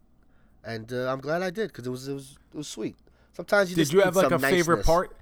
And 0.64 0.92
uh, 0.92 1.10
I'm 1.10 1.20
glad 1.20 1.42
I 1.42 1.50
did 1.50 1.68
because 1.68 1.86
it 1.86 1.90
was 1.90 2.08
it 2.08 2.14
was 2.14 2.38
it 2.52 2.56
was 2.56 2.68
sweet. 2.68 2.96
Sometimes 3.32 3.70
you 3.70 3.76
Did 3.76 3.82
just 3.82 3.92
you 3.92 4.00
have 4.00 4.16
like 4.16 4.26
a 4.26 4.30
some 4.30 4.40
favorite 4.40 4.84
part? 4.84 5.16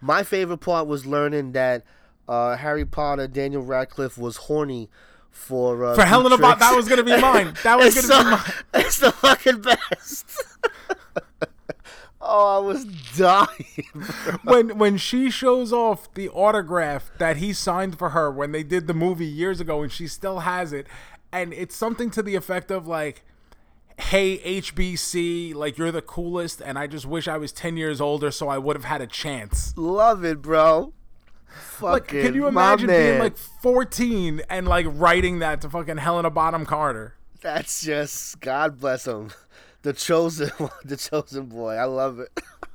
My 0.00 0.22
favorite 0.22 0.58
part 0.58 0.86
was 0.86 1.04
learning 1.06 1.52
that 1.52 1.84
uh, 2.28 2.56
Harry 2.56 2.84
Potter, 2.84 3.26
Daniel 3.26 3.62
Radcliffe, 3.62 4.16
was 4.16 4.36
horny 4.36 4.88
for 5.30 5.84
uh, 5.84 5.94
For 5.94 6.04
Helena 6.04 6.36
Bellatrix. 6.38 6.60
that 6.60 6.76
was 6.76 6.88
gonna 6.88 7.02
be 7.04 7.16
mine. 7.20 7.54
That 7.62 7.78
was 7.78 7.94
gonna 8.08 8.24
be 8.24 8.30
mine. 8.30 8.52
It's 8.74 8.98
the 8.98 9.12
fucking 9.12 9.60
best. 9.62 10.26
oh, 12.20 12.56
I 12.56 12.58
was 12.58 12.84
dying. 13.16 13.86
when 14.44 14.78
when 14.78 14.96
she 14.96 15.30
shows 15.30 15.72
off 15.72 16.12
the 16.14 16.28
autograph 16.30 17.10
that 17.18 17.38
he 17.38 17.52
signed 17.52 17.98
for 17.98 18.10
her 18.10 18.30
when 18.30 18.52
they 18.52 18.62
did 18.62 18.86
the 18.86 18.94
movie 18.94 19.26
years 19.26 19.60
ago 19.60 19.82
and 19.82 19.90
she 19.92 20.06
still 20.06 20.40
has 20.40 20.72
it 20.72 20.86
and 21.32 21.52
it's 21.52 21.76
something 21.76 22.10
to 22.10 22.22
the 22.22 22.34
effect 22.34 22.70
of 22.70 22.86
like 22.86 23.22
hey 24.00 24.60
HBC 24.60 25.54
like 25.54 25.78
you're 25.78 25.92
the 25.92 26.02
coolest 26.02 26.60
and 26.60 26.78
I 26.78 26.86
just 26.86 27.06
wish 27.06 27.28
I 27.28 27.36
was 27.36 27.52
10 27.52 27.76
years 27.76 28.00
older 28.00 28.30
so 28.30 28.48
I 28.48 28.58
would 28.58 28.76
have 28.76 28.84
had 28.84 29.00
a 29.00 29.06
chance. 29.06 29.74
Love 29.76 30.24
it, 30.24 30.42
bro. 30.42 30.92
Like 31.80 32.06
Fucking 32.06 32.22
can 32.22 32.34
you 32.34 32.46
imagine 32.46 32.86
being 32.88 33.18
like 33.18 33.36
14 33.36 34.42
and 34.48 34.68
like 34.68 34.86
writing 34.88 35.40
that 35.40 35.60
to 35.62 35.70
fucking 35.70 35.96
Helena 35.98 36.30
Bonham 36.30 36.64
Carter? 36.64 37.14
That's 37.40 37.82
just 37.82 38.40
God 38.40 38.78
bless 38.78 39.06
him, 39.06 39.30
the 39.82 39.92
chosen, 39.92 40.48
one, 40.58 40.70
the 40.84 40.96
chosen 40.96 41.46
boy. 41.46 41.74
I 41.74 41.84
love 41.84 42.20
it. 42.20 42.40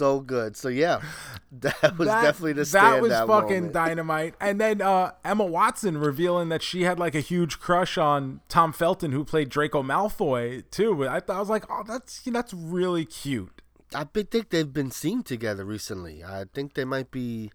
so 0.00 0.20
good. 0.20 0.56
So 0.56 0.68
yeah, 0.68 1.00
that 1.52 1.96
was 1.98 2.08
That- 2.08 2.22
definitely 2.22 2.54
the 2.54 2.64
that 2.64 3.00
was 3.02 3.12
fucking 3.12 3.28
moment. 3.56 3.72
dynamite. 3.82 4.34
And 4.40 4.60
then 4.60 4.80
uh, 4.82 5.12
Emma 5.24 5.44
Watson 5.44 5.98
revealing 5.98 6.48
that 6.48 6.62
she 6.62 6.82
had 6.82 6.98
like 6.98 7.14
a 7.14 7.20
huge 7.20 7.60
crush 7.60 7.96
on 7.98 8.40
Tom 8.48 8.72
Felton, 8.72 9.12
who 9.12 9.24
played 9.24 9.48
Draco 9.50 9.82
Malfoy 9.82 10.64
too. 10.70 11.06
I 11.06 11.20
thought 11.20 11.36
I 11.36 11.40
was 11.40 11.50
like, 11.50 11.64
oh, 11.70 11.82
that's 11.86 12.22
that's 12.22 12.52
really 12.54 13.04
cute. 13.04 13.60
I 13.94 14.04
think 14.04 14.50
they've 14.50 14.72
been 14.72 14.90
seen 14.90 15.22
together 15.22 15.64
recently. 15.64 16.22
I 16.24 16.44
think 16.54 16.74
they 16.74 16.84
might 16.84 17.10
be 17.10 17.50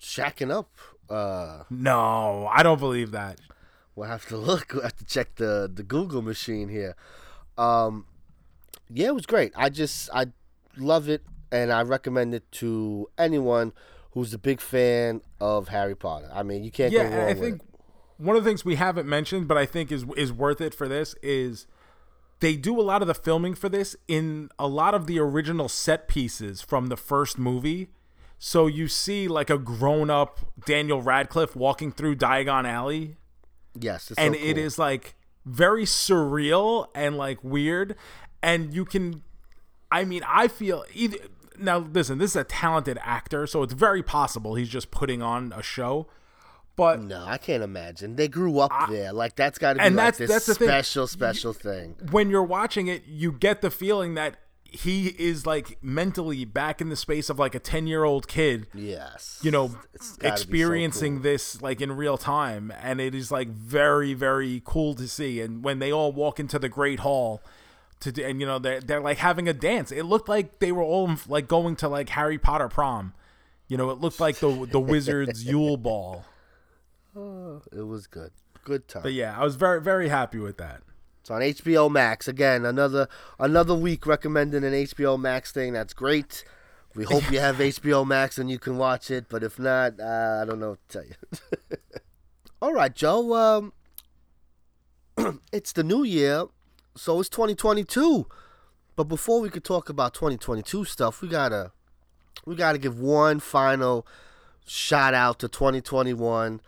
shacking 0.00 0.50
up. 0.50 0.70
Uh, 1.08 1.62
No, 1.70 2.48
I 2.52 2.62
don't 2.62 2.80
believe 2.80 3.10
that. 3.12 3.38
we'll 3.94 4.08
have 4.08 4.26
to 4.28 4.36
look. 4.48 4.72
We'll 4.74 4.82
have 4.82 4.96
to 4.96 5.04
check 5.04 5.36
the 5.36 5.70
the 5.72 5.82
Google 5.84 6.22
machine 6.22 6.68
here. 6.68 6.96
Um, 7.56 8.06
yeah, 8.90 9.08
it 9.08 9.14
was 9.14 9.26
great. 9.26 9.52
I 9.56 9.68
just 9.70 10.10
I 10.12 10.26
love 10.76 11.08
it, 11.08 11.22
and 11.54 11.72
I 11.72 11.82
recommend 11.82 12.34
it 12.34 12.50
to 12.52 13.08
anyone 13.16 13.72
who's 14.12 14.34
a 14.34 14.38
big 14.38 14.60
fan 14.60 15.22
of 15.40 15.68
Harry 15.68 15.94
Potter. 15.96 16.30
I 16.32 16.42
mean, 16.42 16.64
you 16.64 16.70
can't 16.70 16.92
Yeah, 16.92 17.08
go 17.08 17.16
wrong 17.16 17.28
I 17.30 17.34
think 17.34 17.62
it. 17.62 17.62
one 18.18 18.36
of 18.36 18.44
the 18.44 18.50
things 18.50 18.64
we 18.64 18.76
haven't 18.76 19.08
mentioned, 19.08 19.48
but 19.48 19.56
I 19.56 19.66
think 19.66 19.90
is 19.92 20.04
is 20.16 20.32
worth 20.32 20.60
it 20.60 20.74
for 20.74 20.88
this 20.88 21.14
is 21.22 21.66
they 22.40 22.56
do 22.56 22.78
a 22.80 22.82
lot 22.82 23.00
of 23.02 23.08
the 23.08 23.14
filming 23.14 23.54
for 23.54 23.68
this 23.68 23.96
in 24.08 24.50
a 24.58 24.66
lot 24.66 24.94
of 24.94 25.06
the 25.06 25.18
original 25.18 25.68
set 25.68 26.08
pieces 26.08 26.60
from 26.60 26.88
the 26.88 26.96
first 26.96 27.38
movie. 27.38 27.88
So 28.38 28.66
you 28.66 28.88
see 28.88 29.28
like 29.28 29.48
a 29.50 29.58
grown 29.58 30.10
up 30.10 30.40
Daniel 30.66 31.00
Radcliffe 31.00 31.56
walking 31.56 31.92
through 31.92 32.16
Diagon 32.16 32.66
Alley 32.68 33.16
Yes, 33.78 34.10
it's 34.10 34.18
and 34.20 34.34
so 34.34 34.40
cool. 34.40 34.58
is 34.58 34.78
like 34.78 35.14
very 35.46 35.84
surreal 35.84 36.88
and 36.94 37.16
like 37.16 37.42
weird 37.42 37.96
and 38.42 38.72
you 38.74 38.84
can 38.84 39.22
i 39.90 40.04
mean 40.04 40.22
i 40.26 40.48
feel 40.48 40.84
either 40.94 41.18
now 41.58 41.78
listen 41.78 42.18
this 42.18 42.30
is 42.32 42.36
a 42.36 42.44
talented 42.44 42.98
actor 43.02 43.46
so 43.46 43.62
it's 43.62 43.72
very 43.74 44.02
possible 44.02 44.54
he's 44.54 44.68
just 44.68 44.90
putting 44.90 45.22
on 45.22 45.52
a 45.56 45.62
show 45.62 46.06
but 46.76 47.00
No, 47.00 47.24
I 47.24 47.38
can't 47.38 47.62
imagine. 47.62 48.16
They 48.16 48.26
grew 48.26 48.58
up 48.58 48.72
there. 48.90 49.12
Like 49.12 49.36
that's 49.36 49.58
got 49.58 49.74
to 49.74 49.78
be 49.78 49.84
And 49.84 49.94
like 49.94 50.16
that's- 50.16 50.18
this 50.18 50.28
that's 50.28 50.46
the 50.46 50.54
thing. 50.56 50.66
special, 50.66 51.06
special 51.06 51.52
thing. 51.52 51.94
when 52.10 52.30
you're 52.30 52.42
watching 52.42 52.88
it 52.88 53.04
you 53.06 53.30
get 53.30 53.60
the 53.62 53.70
feeling 53.70 54.14
that 54.14 54.38
he 54.64 55.14
is 55.16 55.46
like 55.46 55.78
mentally 55.84 56.44
back 56.44 56.80
in 56.80 56.88
the 56.88 56.96
space 56.96 57.30
of 57.30 57.38
like 57.38 57.54
a 57.54 57.60
10 57.60 57.86
year 57.86 58.02
old 58.02 58.26
kid 58.26 58.66
Yes, 58.74 59.38
you 59.40 59.52
know 59.52 59.68
be 59.68 59.76
so 60.00 60.16
experiencing 60.26 61.14
cool. 61.14 61.22
this 61.22 61.62
like 61.62 61.80
in 61.80 61.92
real 61.92 62.18
time 62.18 62.72
and 62.82 63.00
it 63.00 63.14
is 63.14 63.30
like 63.30 63.46
very 63.50 64.12
very 64.14 64.60
cool 64.64 64.96
to 64.96 65.06
see 65.06 65.40
and 65.40 65.62
when 65.62 65.78
they 65.78 65.92
all 65.92 66.10
walk 66.10 66.40
into 66.40 66.58
the 66.58 66.68
great 66.68 66.98
hall 67.00 67.40
to 68.04 68.12
do, 68.12 68.24
and 68.24 68.40
you 68.40 68.46
know 68.46 68.58
they're, 68.58 68.80
they're 68.80 69.00
like 69.00 69.18
having 69.18 69.48
a 69.48 69.52
dance 69.52 69.90
it 69.92 70.04
looked 70.04 70.28
like 70.28 70.58
they 70.60 70.72
were 70.72 70.82
all 70.82 71.10
like 71.28 71.46
going 71.48 71.76
to 71.76 71.88
like 71.88 72.08
harry 72.10 72.38
potter 72.38 72.68
prom 72.68 73.12
you 73.68 73.76
know 73.76 73.90
it 73.90 73.98
looked 74.00 74.20
like 74.20 74.36
the 74.38 74.66
the 74.70 74.80
wizards 74.80 75.44
yule 75.52 75.76
ball 75.76 76.24
It 77.72 77.86
was 77.86 78.06
good. 78.06 78.30
Good 78.64 78.88
time. 78.88 79.02
but 79.02 79.12
yeah 79.12 79.38
i 79.38 79.44
was 79.44 79.56
very 79.56 79.80
very 79.80 80.08
happy 80.08 80.38
with 80.38 80.56
that 80.58 80.80
It's 81.20 81.30
on 81.30 81.40
HBO 81.42 81.90
Max 81.90 82.28
again. 82.28 82.64
Another 82.66 83.08
another 83.38 83.74
week 83.74 84.06
recommending 84.06 84.62
an 84.64 84.72
HBO 84.74 85.18
Max 85.18 85.52
thing. 85.52 85.72
That's 85.72 85.94
great. 85.94 86.44
We 86.94 87.04
hope 87.04 87.30
you 87.32 87.40
have 87.40 87.56
HBO 87.76 88.06
Max 88.06 88.36
and 88.38 88.50
you 88.50 88.58
can 88.58 88.76
watch 88.76 89.10
it. 89.10 89.24
But 89.30 89.42
if 89.42 89.58
not, 89.58 89.98
uh, 89.98 90.40
I 90.42 90.44
don't 90.46 90.60
know 90.60 90.70
what 90.76 90.88
to 90.88 90.98
tell 90.98 91.06
you. 91.10 91.16
All 92.62 92.74
right, 92.74 92.94
Joe. 92.94 93.34
Um, 93.44 93.72
it's 95.52 95.72
the 95.72 95.82
new 95.82 96.04
year, 96.04 96.44
so 96.96 97.20
it's 97.20 97.28
2022. 97.28 98.26
But 98.96 99.04
before 99.04 99.40
we 99.40 99.50
could 99.50 99.64
talk 99.64 99.88
about 99.88 100.14
2022 100.14 100.84
stuff, 100.84 101.20
we 101.20 101.28
gotta 101.28 101.72
we 102.46 102.54
gotta 102.54 102.78
give 102.78 103.00
one 103.00 103.40
final 103.40 104.06
shout 104.66 105.14
out 105.14 105.38
to 105.40 105.48
2021. 105.48 106.60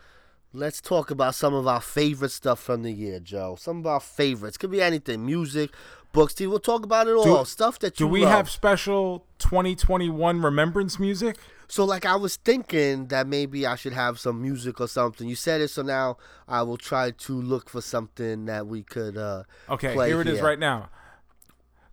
Let's 0.53 0.81
talk 0.81 1.11
about 1.11 1.35
some 1.35 1.55
of 1.55 1.66
our 1.66 1.81
favorite 1.81 2.31
stuff 2.31 2.59
from 2.61 2.83
the 2.83 2.91
year, 2.93 3.20
Joe. 3.20 3.57
Some 3.59 3.79
of 3.79 3.87
our 3.87 4.01
favorites. 4.01 4.57
Could 4.57 4.70
be 4.70 4.81
anything. 4.81 5.24
Music, 5.27 5.70
books. 6.12 6.35
We'll 6.41 6.59
talk 6.59 6.85
about 6.85 7.09
it 7.09 7.14
all. 7.14 7.45
stuff 7.45 7.79
that 7.81 8.01
you 8.01 8.07
Do 8.07 8.12
we 8.12 8.22
love. 8.22 8.31
have 8.33 8.51
special 8.51 9.24
2021 9.39 10.41
remembrance 10.43 10.99
music? 10.99 11.37
So, 11.68 11.84
like, 11.84 12.04
I 12.06 12.16
was 12.16 12.36
thinking 12.36 13.06
that 13.08 13.26
maybe 13.26 13.66
I 13.66 13.74
should 13.76 13.92
have 13.92 14.18
some 14.18 14.40
music 14.40 14.80
or 14.80 14.88
something. 14.88 15.28
You 15.28 15.34
said 15.34 15.60
it, 15.60 15.68
so 15.68 15.82
now 15.82 16.16
I 16.46 16.62
will 16.62 16.76
try 16.76 17.10
to 17.10 17.32
look 17.32 17.68
for 17.68 17.80
something 17.80 18.44
that 18.46 18.66
we 18.66 18.82
could. 18.82 19.16
uh 19.16 19.44
Okay, 19.68 19.94
here 19.94 20.20
it 20.20 20.28
is 20.28 20.40
right 20.40 20.58
now. 20.58 20.88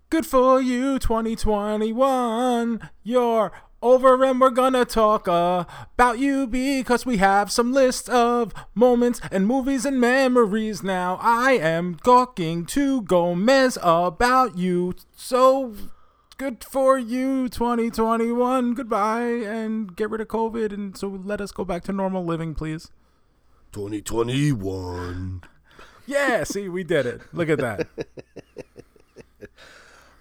Good 0.09 0.25
for 0.27 0.61
you, 0.61 0.99
2021. 0.99 2.89
You're 3.03 3.51
over 3.83 4.23
and 4.23 4.39
we're 4.39 4.49
gonna 4.49 4.85
talk 4.85 5.27
uh, 5.27 5.65
about 5.95 6.17
you 6.17 6.47
because 6.47 7.05
we 7.05 7.17
have 7.17 7.51
some 7.51 7.73
list 7.73 8.09
of 8.09 8.53
moments 8.73 9.19
and 9.29 9.45
movies 9.45 9.85
and 9.85 9.99
memories 9.99 10.81
now. 10.81 11.19
I 11.21 11.53
am 11.53 11.95
talking 11.95 12.65
to 12.67 13.01
Gomez 13.01 13.77
about 13.81 14.57
you. 14.57 14.93
So 15.17 15.73
good 16.33 16.63
for 16.63 16.97
you, 16.97 17.49
2021. 17.49 18.73
Goodbye 18.73 19.21
and 19.21 19.95
get 19.95 20.09
rid 20.09 20.21
of 20.21 20.27
COVID 20.27 20.73
and 20.73 20.97
so 20.97 21.07
let 21.07 21.41
us 21.41 21.51
go 21.51 21.63
back 21.65 21.83
to 21.83 21.93
normal 21.93 22.25
living, 22.25 22.55
please. 22.55 22.91
2021. 23.71 25.43
Yeah, 26.05 26.43
see, 26.43 26.67
we 26.69 26.83
did 26.83 27.05
it. 27.05 27.21
Look 27.33 27.49
at 27.49 27.59
that. 27.59 27.87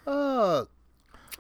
Uh, 0.04 0.64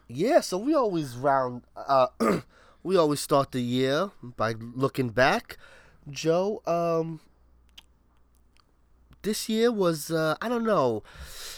yeah. 0.08 0.40
So 0.40 0.56
we 0.56 0.74
always 0.74 1.16
round. 1.16 1.62
Uh, 1.76 2.06
we 2.84 2.96
always 2.96 3.20
start 3.20 3.50
the 3.52 3.60
year 3.60 4.10
by 4.22 4.52
looking 4.52 5.08
back. 5.08 5.58
Joe, 6.08 6.62
um, 6.66 7.20
this 9.22 9.48
year 9.48 9.70
was 9.72 10.10
uh, 10.10 10.36
I 10.40 10.48
don't 10.48 10.64
know. 10.64 11.02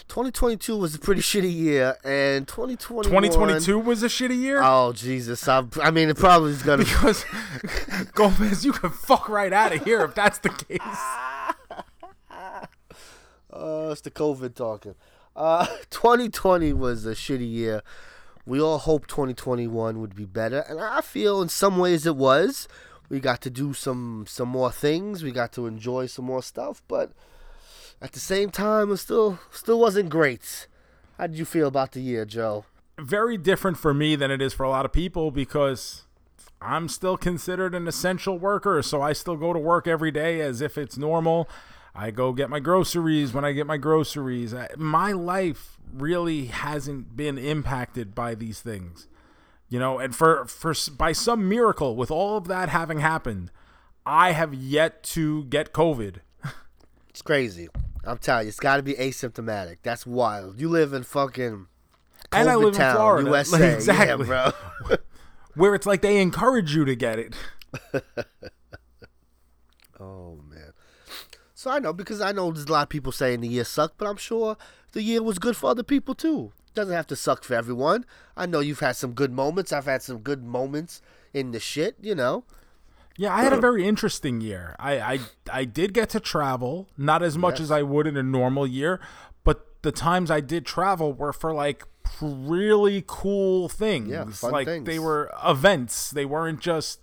2022 0.07 0.77
was 0.77 0.95
a 0.95 0.99
pretty 0.99 1.21
shitty 1.31 1.53
year, 1.53 1.97
and 2.03 2.47
2021. 2.47 3.03
2022 3.05 3.79
was 3.79 4.03
a 4.03 4.07
shitty 4.07 4.37
year. 4.37 4.61
Oh 4.63 4.93
Jesus! 4.93 5.47
I, 5.47 5.63
I 5.81 5.91
mean, 5.91 6.09
it 6.09 6.17
probably 6.17 6.51
is 6.51 6.63
gonna. 6.63 6.83
because 6.83 7.25
Gomez, 8.13 8.63
you 8.65 8.71
can 8.71 8.89
fuck 8.89 9.29
right 9.29 9.51
out 9.51 9.73
of 9.73 9.83
here 9.83 10.01
if 10.03 10.15
that's 10.15 10.39
the 10.39 10.49
case. 10.49 10.79
Uh, 13.51 13.87
it's 13.89 14.01
the 14.01 14.11
COVID 14.11 14.53
talking. 14.53 14.95
Uh, 15.33 15.65
2020 15.89 16.73
was 16.73 17.05
a 17.05 17.11
shitty 17.11 17.49
year. 17.49 17.81
We 18.45 18.61
all 18.61 18.77
hoped 18.79 19.09
2021 19.09 19.99
would 20.01 20.13
be 20.13 20.25
better, 20.25 20.65
and 20.67 20.79
I 20.79 20.99
feel 20.99 21.41
in 21.41 21.47
some 21.47 21.77
ways 21.77 22.05
it 22.05 22.17
was. 22.17 22.67
We 23.07 23.19
got 23.19 23.41
to 23.41 23.49
do 23.49 23.73
some 23.73 24.25
some 24.27 24.49
more 24.49 24.71
things. 24.71 25.23
We 25.23 25.31
got 25.31 25.51
to 25.53 25.67
enjoy 25.67 26.07
some 26.07 26.25
more 26.25 26.43
stuff, 26.43 26.81
but 26.87 27.11
at 28.01 28.11
the 28.13 28.19
same 28.19 28.49
time, 28.51 28.91
it 28.91 28.97
still 28.97 29.39
still 29.51 29.79
wasn't 29.79 30.09
great. 30.09 30.67
How 31.17 31.27
did 31.27 31.37
you 31.37 31.45
feel 31.45 31.67
about 31.67 31.93
the 31.93 32.01
year, 32.01 32.25
Joe? 32.25 32.65
Very 32.99 33.37
different 33.37 33.77
for 33.77 33.93
me 33.93 34.15
than 34.15 34.31
it 34.31 34.41
is 34.41 34.53
for 34.53 34.63
a 34.63 34.69
lot 34.69 34.85
of 34.85 34.91
people 34.93 35.31
because 35.31 36.03
I'm 36.61 36.87
still 36.87 37.17
considered 37.17 37.73
an 37.75 37.87
essential 37.87 38.37
worker, 38.39 38.81
so 38.81 39.01
I 39.01 39.13
still 39.13 39.35
go 39.37 39.53
to 39.53 39.59
work 39.59 39.87
every 39.87 40.11
day 40.11 40.41
as 40.41 40.61
if 40.61 40.77
it's 40.77 40.97
normal. 40.97 41.49
I 41.93 42.11
go 42.11 42.33
get 42.33 42.49
my 42.49 42.59
groceries 42.59 43.33
when 43.33 43.45
I 43.45 43.53
get 43.53 43.65
my 43.67 43.77
groceries. 43.77 44.53
I- 44.53 44.69
My 44.77 45.11
life 45.13 45.77
really 45.93 46.45
hasn't 46.47 47.15
been 47.15 47.37
impacted 47.37 48.13
by 48.13 48.35
these 48.35 48.59
things. 48.61 49.07
You 49.69 49.79
know, 49.79 49.99
and 49.99 50.13
for 50.15 50.45
for 50.45 50.73
by 50.97 51.11
some 51.11 51.49
miracle 51.49 51.95
with 51.95 52.11
all 52.11 52.37
of 52.37 52.47
that 52.47 52.69
having 52.69 52.99
happened, 52.99 53.51
I 54.05 54.31
have 54.33 54.53
yet 54.53 55.03
to 55.15 55.45
get 55.45 55.73
COVID. 55.73 56.17
It's 57.09 57.21
crazy. 57.21 57.69
I'm 58.05 58.17
telling 58.17 58.45
you, 58.45 58.49
it's 58.49 58.59
got 58.59 58.77
to 58.77 58.83
be 58.83 58.93
asymptomatic. 58.93 59.77
That's 59.83 60.05
wild. 60.05 60.59
You 60.59 60.69
live 60.69 60.93
in 60.93 61.03
fucking 61.03 61.67
And 62.31 62.49
I 62.49 62.53
COVID 62.53 62.63
live 62.63 62.75
in 62.75 62.91
Florida. 62.95 63.29
USA. 63.29 63.51
Like, 63.51 63.73
exactly. 63.75 64.27
Yeah, 64.27 64.51
bro. 64.87 64.97
where 65.55 65.75
it's 65.75 65.85
like 65.85 66.01
they 66.01 66.21
encourage 66.21 66.75
you 66.75 66.85
to 66.85 66.95
get 66.95 67.19
it. 67.19 67.33
Oh 69.99 70.39
man. 70.49 70.73
So 71.53 71.71
I 71.71 71.79
know 71.79 71.93
because 71.93 72.21
I 72.21 72.31
know 72.31 72.51
there's 72.51 72.65
a 72.67 72.71
lot 72.71 72.83
of 72.83 72.89
people 72.89 73.11
saying 73.11 73.41
the 73.41 73.47
year 73.47 73.63
sucked, 73.63 73.97
but 73.97 74.07
I'm 74.07 74.17
sure 74.17 74.57
the 74.91 75.01
year 75.01 75.23
was 75.23 75.39
good 75.39 75.55
for 75.55 75.69
other 75.69 75.83
people 75.83 76.15
too. 76.15 76.51
Doesn't 76.73 76.93
have 76.93 77.07
to 77.07 77.15
suck 77.15 77.43
for 77.43 77.53
everyone. 77.53 78.05
I 78.35 78.45
know 78.45 78.59
you've 78.59 78.81
had 78.81 78.97
some 78.97 79.13
good 79.13 79.31
moments. 79.31 79.71
I've 79.71 79.85
had 79.85 80.01
some 80.01 80.19
good 80.19 80.43
moments 80.43 81.01
in 81.33 81.51
the 81.51 81.59
shit, 81.59 81.95
you 82.01 82.13
know. 82.13 82.43
Yeah, 83.17 83.33
I 83.33 83.43
had 83.43 83.53
a 83.53 83.61
very 83.61 83.87
interesting 83.87 84.41
year. 84.41 84.75
I 84.77 84.99
I, 84.99 85.19
I 85.51 85.65
did 85.65 85.93
get 85.93 86.09
to 86.09 86.19
travel, 86.19 86.89
not 86.97 87.23
as 87.23 87.37
much 87.37 87.59
as 87.59 87.71
I 87.71 87.81
would 87.81 88.07
in 88.07 88.17
a 88.17 88.23
normal 88.23 88.67
year, 88.67 88.99
but 89.43 89.65
the 89.83 89.91
times 89.91 90.29
I 90.29 90.41
did 90.41 90.65
travel 90.65 91.13
were 91.13 91.33
for 91.33 91.53
like 91.53 91.85
really 92.21 93.03
cool 93.07 93.69
things. 93.69 94.09
Yeah, 94.09 94.25
like 94.49 94.67
things. 94.67 94.85
they 94.85 94.99
were 94.99 95.31
events. 95.43 96.11
They 96.11 96.25
weren't 96.25 96.59
just 96.59 96.99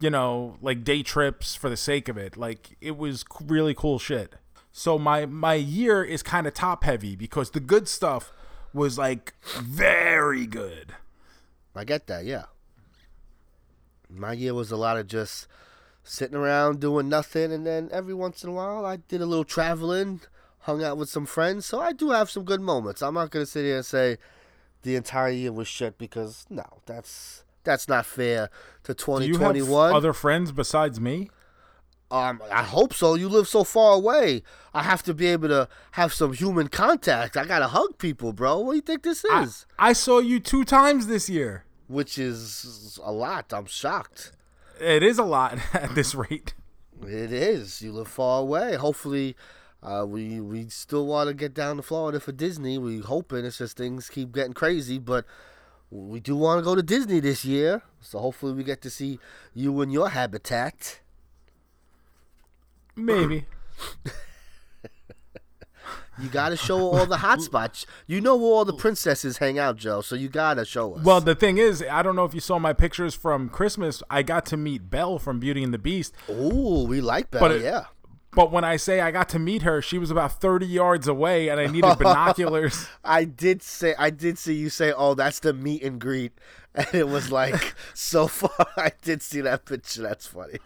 you 0.00 0.08
know, 0.08 0.56
like 0.62 0.82
day 0.82 1.02
trips 1.02 1.54
for 1.54 1.68
the 1.68 1.76
sake 1.76 2.08
of 2.08 2.16
it. 2.16 2.36
Like 2.36 2.76
it 2.80 2.96
was 2.96 3.24
really 3.44 3.74
cool 3.74 3.98
shit. 3.98 4.34
So 4.72 4.98
my 4.98 5.26
my 5.26 5.54
year 5.54 6.02
is 6.02 6.22
kind 6.22 6.46
of 6.46 6.54
top 6.54 6.84
heavy 6.84 7.14
because 7.14 7.50
the 7.50 7.60
good 7.60 7.86
stuff 7.86 8.32
was 8.72 8.96
like 8.98 9.34
very 9.58 10.46
good. 10.46 10.94
I 11.76 11.84
get 11.84 12.06
that, 12.08 12.24
yeah. 12.24 12.44
My 14.10 14.32
year 14.32 14.54
was 14.54 14.70
a 14.70 14.76
lot 14.76 14.96
of 14.96 15.06
just 15.06 15.46
sitting 16.02 16.36
around 16.36 16.80
doing 16.80 17.08
nothing, 17.08 17.52
and 17.52 17.66
then 17.66 17.88
every 17.92 18.14
once 18.14 18.42
in 18.42 18.50
a 18.50 18.52
while 18.52 18.84
I 18.84 18.96
did 18.96 19.20
a 19.20 19.26
little 19.26 19.44
traveling, 19.44 20.20
hung 20.60 20.82
out 20.82 20.96
with 20.98 21.08
some 21.08 21.26
friends. 21.26 21.66
So 21.66 21.80
I 21.80 21.92
do 21.92 22.10
have 22.10 22.30
some 22.30 22.44
good 22.44 22.60
moments. 22.60 23.02
I'm 23.02 23.14
not 23.14 23.30
gonna 23.30 23.46
sit 23.46 23.64
here 23.64 23.76
and 23.76 23.86
say 23.86 24.18
the 24.82 24.96
entire 24.96 25.30
year 25.30 25.52
was 25.52 25.68
shit 25.68 25.98
because 25.98 26.46
no, 26.50 26.64
that's 26.86 27.44
that's 27.64 27.88
not 27.88 28.06
fair 28.06 28.50
to 28.84 28.94
Do 28.94 29.02
you 29.24 29.34
have 29.34 29.54
2021. 29.54 29.94
other 29.94 30.12
friends 30.12 30.52
besides 30.52 31.00
me? 31.00 31.30
Um, 32.10 32.42
I 32.50 32.64
hope 32.64 32.92
so. 32.92 33.14
You 33.14 33.28
live 33.28 33.46
so 33.46 33.62
far 33.62 33.94
away. 33.94 34.42
I 34.74 34.82
have 34.82 35.02
to 35.04 35.14
be 35.14 35.26
able 35.28 35.48
to 35.48 35.68
have 35.92 36.12
some 36.12 36.32
human 36.32 36.66
contact. 36.66 37.36
I 37.36 37.44
gotta 37.44 37.68
hug 37.68 37.98
people, 37.98 38.32
bro. 38.32 38.58
What 38.58 38.72
do 38.72 38.76
you 38.76 38.82
think 38.82 39.02
this 39.02 39.24
I, 39.30 39.42
is? 39.42 39.66
I 39.78 39.92
saw 39.92 40.18
you 40.18 40.40
two 40.40 40.64
times 40.64 41.06
this 41.06 41.30
year. 41.30 41.64
Which 41.90 42.18
is 42.18 43.00
a 43.02 43.10
lot. 43.10 43.52
I'm 43.52 43.66
shocked. 43.66 44.30
It 44.80 45.02
is 45.02 45.18
a 45.18 45.24
lot 45.24 45.58
at 45.74 45.96
this 45.96 46.14
rate. 46.14 46.54
It 47.02 47.32
is. 47.32 47.82
You 47.82 47.90
live 47.90 48.06
far 48.06 48.42
away. 48.42 48.76
Hopefully, 48.76 49.34
uh, 49.82 50.04
we 50.06 50.40
we 50.40 50.68
still 50.68 51.04
want 51.04 51.26
to 51.26 51.34
get 51.34 51.52
down 51.52 51.78
to 51.78 51.82
Florida 51.82 52.20
for 52.20 52.30
Disney. 52.30 52.78
We 52.78 53.00
hoping 53.00 53.44
it's 53.44 53.58
just 53.58 53.76
things 53.76 54.08
keep 54.08 54.32
getting 54.32 54.52
crazy, 54.52 54.98
but 54.98 55.24
we 55.90 56.20
do 56.20 56.36
want 56.36 56.60
to 56.60 56.64
go 56.64 56.76
to 56.76 56.82
Disney 56.82 57.18
this 57.18 57.44
year. 57.44 57.82
So 58.00 58.20
hopefully, 58.20 58.52
we 58.52 58.62
get 58.62 58.82
to 58.82 58.90
see 58.90 59.18
you 59.52 59.80
in 59.80 59.90
your 59.90 60.10
habitat. 60.10 61.00
Maybe. 62.94 63.46
You 66.20 66.28
gotta 66.28 66.56
show 66.56 66.78
all 66.78 67.06
the 67.06 67.18
hot 67.18 67.40
spots. 67.42 67.86
You 68.06 68.20
know 68.20 68.36
where 68.36 68.46
all 68.52 68.64
the 68.64 68.72
princesses 68.74 69.38
hang 69.38 69.58
out, 69.58 69.76
Joe. 69.76 70.00
So 70.00 70.14
you 70.16 70.28
gotta 70.28 70.64
show 70.64 70.94
us. 70.94 71.04
Well, 71.04 71.20
the 71.20 71.34
thing 71.34 71.58
is, 71.58 71.82
I 71.90 72.02
don't 72.02 72.16
know 72.16 72.24
if 72.24 72.34
you 72.34 72.40
saw 72.40 72.58
my 72.58 72.72
pictures 72.72 73.14
from 73.14 73.48
Christmas. 73.48 74.02
I 74.10 74.22
got 74.22 74.44
to 74.46 74.56
meet 74.56 74.90
Belle 74.90 75.18
from 75.18 75.40
Beauty 75.40 75.62
and 75.62 75.72
the 75.72 75.78
Beast. 75.78 76.14
Ooh, 76.28 76.84
we 76.86 77.00
like 77.00 77.30
Belle. 77.30 77.40
But 77.40 77.52
it- 77.52 77.62
yeah. 77.62 77.84
But 78.32 78.52
when 78.52 78.62
I 78.62 78.76
say 78.76 79.00
I 79.00 79.10
got 79.10 79.28
to 79.30 79.40
meet 79.40 79.62
her, 79.62 79.82
she 79.82 79.98
was 79.98 80.08
about 80.12 80.40
30 80.40 80.64
yards 80.64 81.08
away 81.08 81.48
and 81.48 81.58
I 81.58 81.66
needed 81.66 81.98
binoculars. 81.98 82.86
I 83.04 83.24
did 83.24 83.60
say 83.60 83.92
I 83.98 84.10
did 84.10 84.38
see 84.38 84.54
you 84.54 84.70
say, 84.70 84.92
"Oh, 84.96 85.14
that's 85.14 85.40
the 85.40 85.52
meet 85.52 85.82
and 85.82 86.00
greet," 86.00 86.30
and 86.76 86.86
it 86.92 87.08
was 87.08 87.32
like 87.32 87.74
so 87.94 88.28
far. 88.28 88.68
I 88.76 88.92
did 89.02 89.20
see 89.22 89.40
that 89.40 89.64
picture. 89.64 90.02
That's 90.02 90.28
funny. 90.28 90.58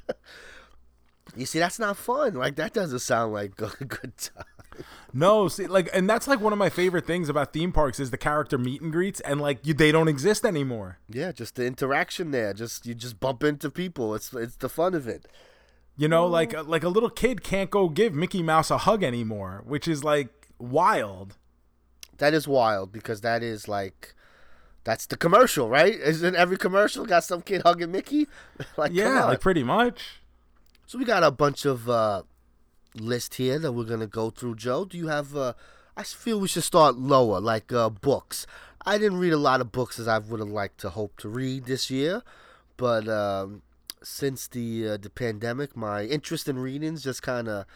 You 1.37 1.47
see, 1.47 1.59
that's 1.59 1.79
not 1.79 1.97
fun. 1.97 2.35
Like 2.35 2.57
that 2.57 2.75
doesn't 2.75 2.99
sound 2.99 3.33
like 3.33 3.59
a 3.61 3.85
good 3.85 4.13
time. 4.19 4.45
No, 5.13 5.49
see, 5.49 5.67
like, 5.67 5.89
and 5.93 6.09
that's 6.09 6.27
like 6.27 6.41
one 6.41 6.53
of 6.53 6.59
my 6.59 6.69
favorite 6.69 7.07
things 7.07 7.29
about 7.29 7.53
theme 7.53 7.73
parks 7.73 8.01
is 8.01 8.11
the 8.11 8.17
character 8.19 8.59
meet 8.59 8.81
and 8.81 8.93
greets, 8.93 9.21
and 9.21 9.41
like, 9.41 9.67
you, 9.67 9.75
they 9.75 9.93
don't 9.93 10.09
exist 10.09 10.45
anymore. 10.45 10.99
Yeah, 11.09 11.33
just 11.33 11.55
the 11.55 11.67
interaction 11.67 12.31
there. 12.31 12.53
Just 12.53 12.87
you 12.87 12.95
just 12.95 13.21
bump 13.21 13.45
into 13.45 13.71
people. 13.71 14.15
It's 14.15 14.33
it's 14.33 14.57
the 14.57 14.69
fun 14.69 14.95
of 14.95 15.07
it. 15.07 15.27
You 15.97 16.09
know, 16.09 16.27
like, 16.27 16.53
like 16.67 16.83
a 16.83 16.89
little 16.89 17.11
kid 17.11 17.45
can't 17.45 17.71
go 17.71 17.89
give 17.89 18.15
Mickey 18.15 18.43
Mouse 18.43 18.71
a 18.71 18.79
hug 18.79 19.05
anymore, 19.05 19.63
which 19.65 19.87
is 19.87 20.03
like 20.03 20.49
wild. 20.59 21.37
That 22.19 22.35
is 22.35 22.49
wild 22.49 22.93
because 22.93 23.21
that 23.21 23.43
is 23.43 23.69
like. 23.69 24.15
That's 24.83 25.07
the 25.07 25.17
commercial, 25.17 25.71
right? 25.71 25.95
Isn't 25.95 26.37
every 26.37 26.59
commercial 26.59 27.07
got 27.07 27.25
some 27.25 27.41
kid 27.41 27.63
hugging 27.65 27.91
Mickey? 27.91 28.29
like, 28.77 28.93
Yeah, 28.93 29.25
like 29.25 29.41
pretty 29.41 29.63
much. 29.63 30.21
So 30.87 30.99
we 30.99 31.07
got 31.07 31.23
a 31.23 31.31
bunch 31.31 31.65
of 31.65 31.89
uh, 31.89 32.25
list 32.95 33.35
here 33.35 33.59
that 33.59 33.73
we're 33.73 33.85
gonna 33.85 34.07
go 34.07 34.31
through. 34.31 34.57
Joe, 34.57 34.85
do 34.85 34.97
you 34.99 35.09
have? 35.09 35.37
Uh, 35.37 35.55
I 35.97 36.03
feel 36.03 36.41
we 36.41 36.49
should 36.49 36.65
start 36.65 36.97
lower, 36.97 37.41
like 37.41 37.73
uh, 37.73 37.89
books. 37.91 38.47
I 38.87 38.99
didn't 38.99 39.19
read 39.19 39.33
a 39.33 39.39
lot 39.39 39.61
of 39.61 39.73
books 39.73 39.99
as 39.99 40.09
I 40.09 40.19
would 40.19 40.41
have 40.41 40.49
liked 40.49 40.79
to 40.81 40.91
hope 40.91 41.17
to 41.19 41.29
read 41.29 41.65
this 41.65 41.91
year, 41.91 42.23
but 42.77 43.09
um, 43.09 43.63
since 44.03 44.47
the 44.49 44.89
uh, 44.89 44.97
the 44.97 45.11
pandemic, 45.11 45.77
my 45.77 46.05
interest 46.05 46.49
in 46.49 46.59
readings 46.59 47.03
just 47.03 47.23
kind 47.23 47.49
of 47.49 47.67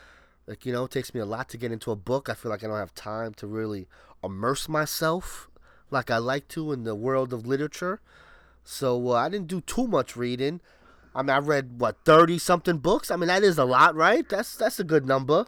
like 0.46 0.66
you 0.66 0.72
know 0.72 0.84
it 0.84 0.90
takes 0.90 1.14
me 1.14 1.20
a 1.20 1.26
lot 1.26 1.48
to 1.50 1.56
get 1.56 1.72
into 1.72 1.90
a 1.90 1.96
book. 1.96 2.28
I 2.28 2.34
feel 2.34 2.50
like 2.50 2.64
I 2.64 2.66
don't 2.66 2.78
have 2.78 2.94
time 2.94 3.34
to 3.34 3.46
really 3.46 3.88
immerse 4.22 4.68
myself 4.68 5.48
like 5.90 6.10
I 6.10 6.18
like 6.18 6.48
to 6.48 6.72
in 6.72 6.84
the 6.84 6.94
world 6.94 7.32
of 7.32 7.46
literature. 7.46 8.00
So 8.64 9.10
uh, 9.10 9.14
I 9.14 9.28
didn't 9.28 9.48
do 9.48 9.60
too 9.60 9.86
much 9.86 10.16
reading. 10.16 10.60
I 11.18 11.22
mean, 11.22 11.30
I 11.30 11.38
read 11.38 11.80
what 11.80 11.96
thirty 12.04 12.38
something 12.38 12.78
books. 12.78 13.10
I 13.10 13.16
mean, 13.16 13.26
that 13.26 13.42
is 13.42 13.58
a 13.58 13.64
lot, 13.64 13.96
right? 13.96 14.26
That's 14.28 14.54
that's 14.54 14.78
a 14.78 14.84
good 14.84 15.04
number. 15.04 15.46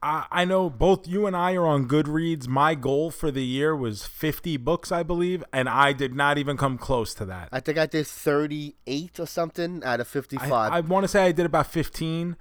I, 0.00 0.26
I 0.30 0.44
know 0.44 0.70
both 0.70 1.08
you 1.08 1.26
and 1.26 1.36
I 1.36 1.54
are 1.54 1.66
on 1.66 1.88
Goodreads. 1.88 2.46
My 2.46 2.76
goal 2.76 3.10
for 3.10 3.32
the 3.32 3.42
year 3.44 3.74
was 3.74 4.04
50 4.06 4.58
books, 4.58 4.92
I 4.92 5.02
believe, 5.02 5.42
and 5.52 5.68
I 5.68 5.92
did 5.92 6.14
not 6.14 6.38
even 6.38 6.56
come 6.56 6.78
close 6.78 7.14
to 7.14 7.24
that. 7.24 7.48
I 7.50 7.58
think 7.58 7.78
I 7.78 7.86
did 7.86 8.06
thirty 8.06 8.76
eight 8.86 9.18
or 9.18 9.26
something 9.26 9.82
out 9.84 9.98
of 9.98 10.06
fifty-five. 10.06 10.72
I. 10.72 10.76
I 10.76 10.80
want 10.80 11.02
to 11.04 11.08
say 11.08 11.24
I 11.24 11.32
did 11.32 11.46
about 11.46 11.66
15, 11.66 12.36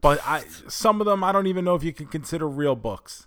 but 0.00 0.20
I 0.24 0.44
some 0.68 1.00
of 1.00 1.06
them 1.06 1.24
I 1.24 1.32
don't 1.32 1.48
even 1.48 1.64
know 1.64 1.74
if 1.74 1.82
you 1.82 1.92
can 1.92 2.06
consider 2.06 2.48
real 2.48 2.76
books. 2.76 3.26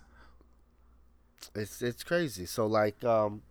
It's 1.54 1.82
it's 1.82 2.02
crazy. 2.02 2.46
So 2.46 2.66
like, 2.66 3.04
um, 3.04 3.42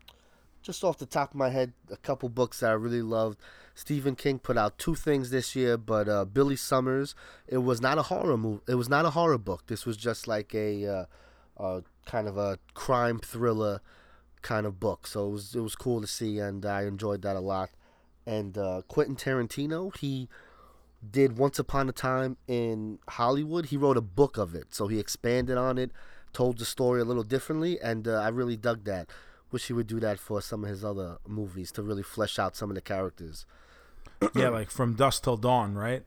just 0.63 0.83
off 0.83 0.97
the 0.97 1.05
top 1.05 1.31
of 1.31 1.35
my 1.35 1.49
head, 1.49 1.73
a 1.91 1.97
couple 1.97 2.29
books 2.29 2.61
that 2.61 2.71
I 2.71 2.73
really 2.73 3.01
loved. 3.01 3.39
Stephen 3.75 4.15
King 4.15 4.39
put 4.39 4.57
out 4.57 4.77
two 4.77 4.95
things 4.95 5.29
this 5.29 5.55
year, 5.55 5.77
but 5.77 6.07
uh, 6.07 6.25
Billy 6.25 6.55
Summers. 6.55 7.15
It 7.47 7.59
was 7.59 7.81
not 7.81 7.97
a 7.97 8.03
horror 8.03 8.37
movie. 8.37 8.61
It 8.67 8.75
was 8.75 8.89
not 8.89 9.05
a 9.05 9.11
horror 9.11 9.37
book. 9.37 9.67
This 9.67 9.85
was 9.85 9.97
just 9.97 10.27
like 10.27 10.55
a, 10.55 11.07
uh, 11.57 11.81
kind 12.05 12.27
of 12.27 12.37
a 12.37 12.59
crime 12.73 13.19
thriller 13.19 13.81
kind 14.41 14.65
of 14.65 14.79
book. 14.79 15.07
So 15.07 15.27
it 15.27 15.31
was 15.31 15.55
it 15.55 15.61
was 15.61 15.75
cool 15.75 16.01
to 16.01 16.07
see, 16.07 16.39
and 16.39 16.65
I 16.65 16.83
enjoyed 16.83 17.21
that 17.23 17.35
a 17.35 17.41
lot. 17.41 17.71
And 18.25 18.57
uh, 18.57 18.83
Quentin 18.87 19.15
Tarantino, 19.15 19.95
he 19.97 20.29
did 21.09 21.37
Once 21.37 21.59
Upon 21.59 21.89
a 21.89 21.91
Time 21.91 22.37
in 22.47 22.99
Hollywood. 23.09 23.67
He 23.67 23.77
wrote 23.77 23.97
a 23.97 24.01
book 24.01 24.37
of 24.37 24.55
it, 24.55 24.73
so 24.73 24.87
he 24.87 24.99
expanded 24.99 25.57
on 25.57 25.77
it, 25.77 25.91
told 26.31 26.57
the 26.59 26.65
story 26.65 27.01
a 27.01 27.05
little 27.05 27.23
differently, 27.23 27.79
and 27.81 28.07
uh, 28.07 28.21
I 28.21 28.29
really 28.29 28.55
dug 28.55 28.85
that. 28.85 29.09
Wish 29.53 29.67
he 29.67 29.73
would 29.73 29.87
do 29.87 29.99
that 29.99 30.19
for 30.19 30.41
some 30.41 30.63
of 30.63 30.69
his 30.69 30.83
other 30.83 31.19
movies 31.27 31.71
to 31.73 31.83
really 31.83 32.01
flesh 32.01 32.39
out 32.39 32.55
some 32.55 32.71
of 32.71 32.75
the 32.75 32.81
characters. 32.81 33.45
yeah, 34.35 34.49
like 34.49 34.71
from 34.71 34.95
dusk 34.95 35.23
till 35.23 35.37
dawn, 35.37 35.75
right? 35.75 36.03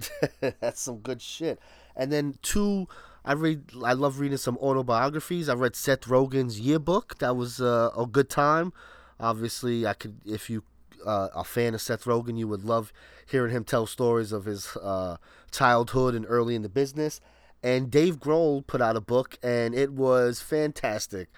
That's 0.40 0.80
some 0.80 0.98
good 0.98 1.22
shit. 1.22 1.60
And 1.94 2.12
then 2.12 2.34
two, 2.42 2.88
I 3.24 3.34
read. 3.34 3.70
I 3.84 3.92
love 3.92 4.18
reading 4.18 4.38
some 4.38 4.58
autobiographies. 4.58 5.48
I 5.48 5.54
read 5.54 5.76
Seth 5.76 6.02
Rogen's 6.02 6.58
yearbook. 6.58 7.18
That 7.18 7.36
was 7.36 7.60
uh, 7.60 7.90
a 7.96 8.06
good 8.06 8.28
time. 8.28 8.72
Obviously, 9.20 9.86
I 9.86 9.94
could 9.94 10.16
if 10.24 10.50
you 10.50 10.64
uh, 11.06 11.28
a 11.34 11.44
fan 11.44 11.74
of 11.74 11.80
Seth 11.80 12.04
Rogen, 12.04 12.38
you 12.38 12.48
would 12.48 12.64
love 12.64 12.92
hearing 13.30 13.52
him 13.52 13.64
tell 13.64 13.86
stories 13.86 14.32
of 14.32 14.46
his 14.46 14.76
uh, 14.76 15.16
childhood 15.52 16.14
and 16.14 16.26
early 16.28 16.54
in 16.54 16.62
the 16.62 16.68
business. 16.68 17.20
And 17.62 17.90
Dave 17.90 18.18
Grohl 18.18 18.66
put 18.66 18.80
out 18.80 18.96
a 18.96 19.00
book, 19.00 19.38
and 19.42 19.74
it 19.74 19.92
was 19.92 20.40
fantastic. 20.40 21.28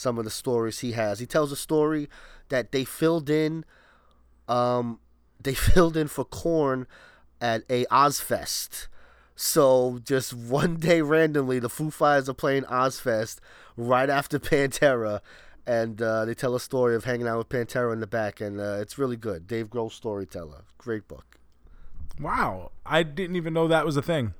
Some 0.00 0.16
of 0.16 0.24
the 0.24 0.30
stories 0.30 0.78
he 0.78 0.92
has. 0.92 1.18
He 1.18 1.26
tells 1.26 1.52
a 1.52 1.56
story 1.56 2.08
that 2.48 2.72
they 2.72 2.84
filled 2.84 3.28
in. 3.28 3.66
Um, 4.48 4.98
they 5.40 5.52
filled 5.52 5.94
in 5.94 6.08
for 6.08 6.24
Korn 6.24 6.86
at 7.38 7.64
a 7.68 7.84
Ozzfest. 7.86 8.88
So 9.36 10.00
just 10.02 10.32
one 10.58 10.76
day 10.76 11.02
randomly, 11.02 11.58
the 11.58 11.68
Foo 11.68 11.90
Fighters 11.90 12.30
are 12.30 12.34
playing 12.34 12.62
Ozzfest 12.64 13.40
right 13.76 14.08
after 14.08 14.38
Pantera, 14.50 15.20
and 15.66 16.00
uh, 16.00 16.24
they 16.24 16.32
tell 16.32 16.54
a 16.54 16.60
story 16.60 16.94
of 16.94 17.04
hanging 17.04 17.28
out 17.28 17.36
with 17.36 17.50
Pantera 17.50 17.92
in 17.92 18.00
the 18.00 18.06
back, 18.06 18.40
and 18.40 18.58
uh, 18.58 18.78
it's 18.80 18.96
really 18.96 19.16
good. 19.16 19.46
Dave 19.46 19.68
Grohl 19.68 19.92
storyteller, 19.92 20.62
great 20.78 21.08
book. 21.08 21.36
Wow, 22.18 22.72
I 22.86 23.02
didn't 23.02 23.36
even 23.36 23.52
know 23.52 23.68
that 23.68 23.84
was 23.84 23.98
a 23.98 24.02
thing. 24.02 24.32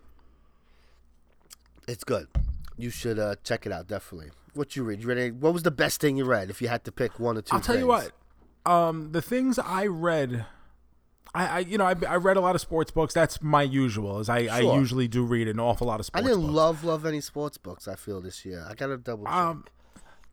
It's 1.87 2.05
good. 2.05 2.29
You 2.83 2.91
should 2.91 3.19
uh, 3.19 3.37
check 3.45 3.67
it 3.67 3.73
out 3.73 3.87
definitely. 3.89 4.31
What 4.55 4.75
you 4.77 4.83
read? 4.85 5.01
You 5.03 5.09
read? 5.09 5.19
Any, 5.19 5.31
what 5.31 5.53
was 5.53 5.63
the 5.63 5.71
best 5.71 6.01
thing 6.01 6.17
you 6.17 6.25
read? 6.25 6.51
If 6.51 6.61
you 6.61 6.69
had 6.69 6.85
to 6.85 6.93
pick 6.93 7.21
one 7.21 7.37
or 7.39 7.43
2 7.43 7.55
I'll 7.55 7.61
tell 7.61 7.79
you 7.79 7.87
what. 7.87 8.13
Um, 8.67 9.13
the 9.13 9.23
things 9.23 9.59
I 9.59 9.87
read, 9.87 10.45
I, 11.35 11.47
I 11.47 11.59
you 11.61 11.79
know 11.79 11.85
I, 11.87 11.95
I 12.09 12.17
read 12.17 12.37
a 12.37 12.41
lot 12.41 12.55
of 12.55 12.61
sports 12.61 12.91
books. 12.91 13.15
That's 13.15 13.41
my 13.43 13.63
usual. 13.63 14.19
Is 14.21 14.29
I, 14.29 14.41
I 14.47 14.61
usually 14.61 15.09
do 15.09 15.25
read 15.25 15.49
an 15.49 15.61
awful 15.61 15.87
lot 15.87 16.01
of 16.01 16.07
sports. 16.07 16.23
Books. 16.23 16.31
I 16.33 16.35
didn't 16.35 16.47
books. 16.49 16.57
love 16.57 16.85
love 16.85 17.07
any 17.07 17.21
sports 17.21 17.59
books. 17.59 17.87
I 17.89 17.95
feel 17.95 18.21
this 18.21 18.45
year. 18.45 18.67
I 18.69 18.75
gotta 18.75 18.97
double 18.99 19.25
check. 19.25 19.33
Um, 19.35 19.65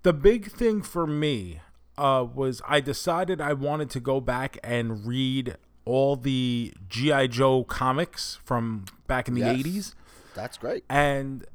the 0.04 0.14
big 0.14 0.52
thing 0.52 0.82
for 0.82 1.06
me 1.08 1.62
uh, 1.98 2.26
was 2.34 2.62
I 2.68 2.80
decided 2.82 3.40
I 3.42 3.54
wanted 3.54 3.90
to 3.92 4.00
go 4.00 4.20
back 4.20 4.58
and 4.64 5.06
read 5.06 5.56
all 5.86 6.16
the 6.16 6.74
GI 6.90 7.30
Joe 7.30 7.64
comics 7.64 8.40
from 8.44 8.86
back 9.08 9.28
in 9.28 9.36
the 9.36 9.42
Yes. 9.42 9.58
'80s, 9.58 9.94
That's 10.36 10.58
great. 10.58 10.84
and 10.90 11.46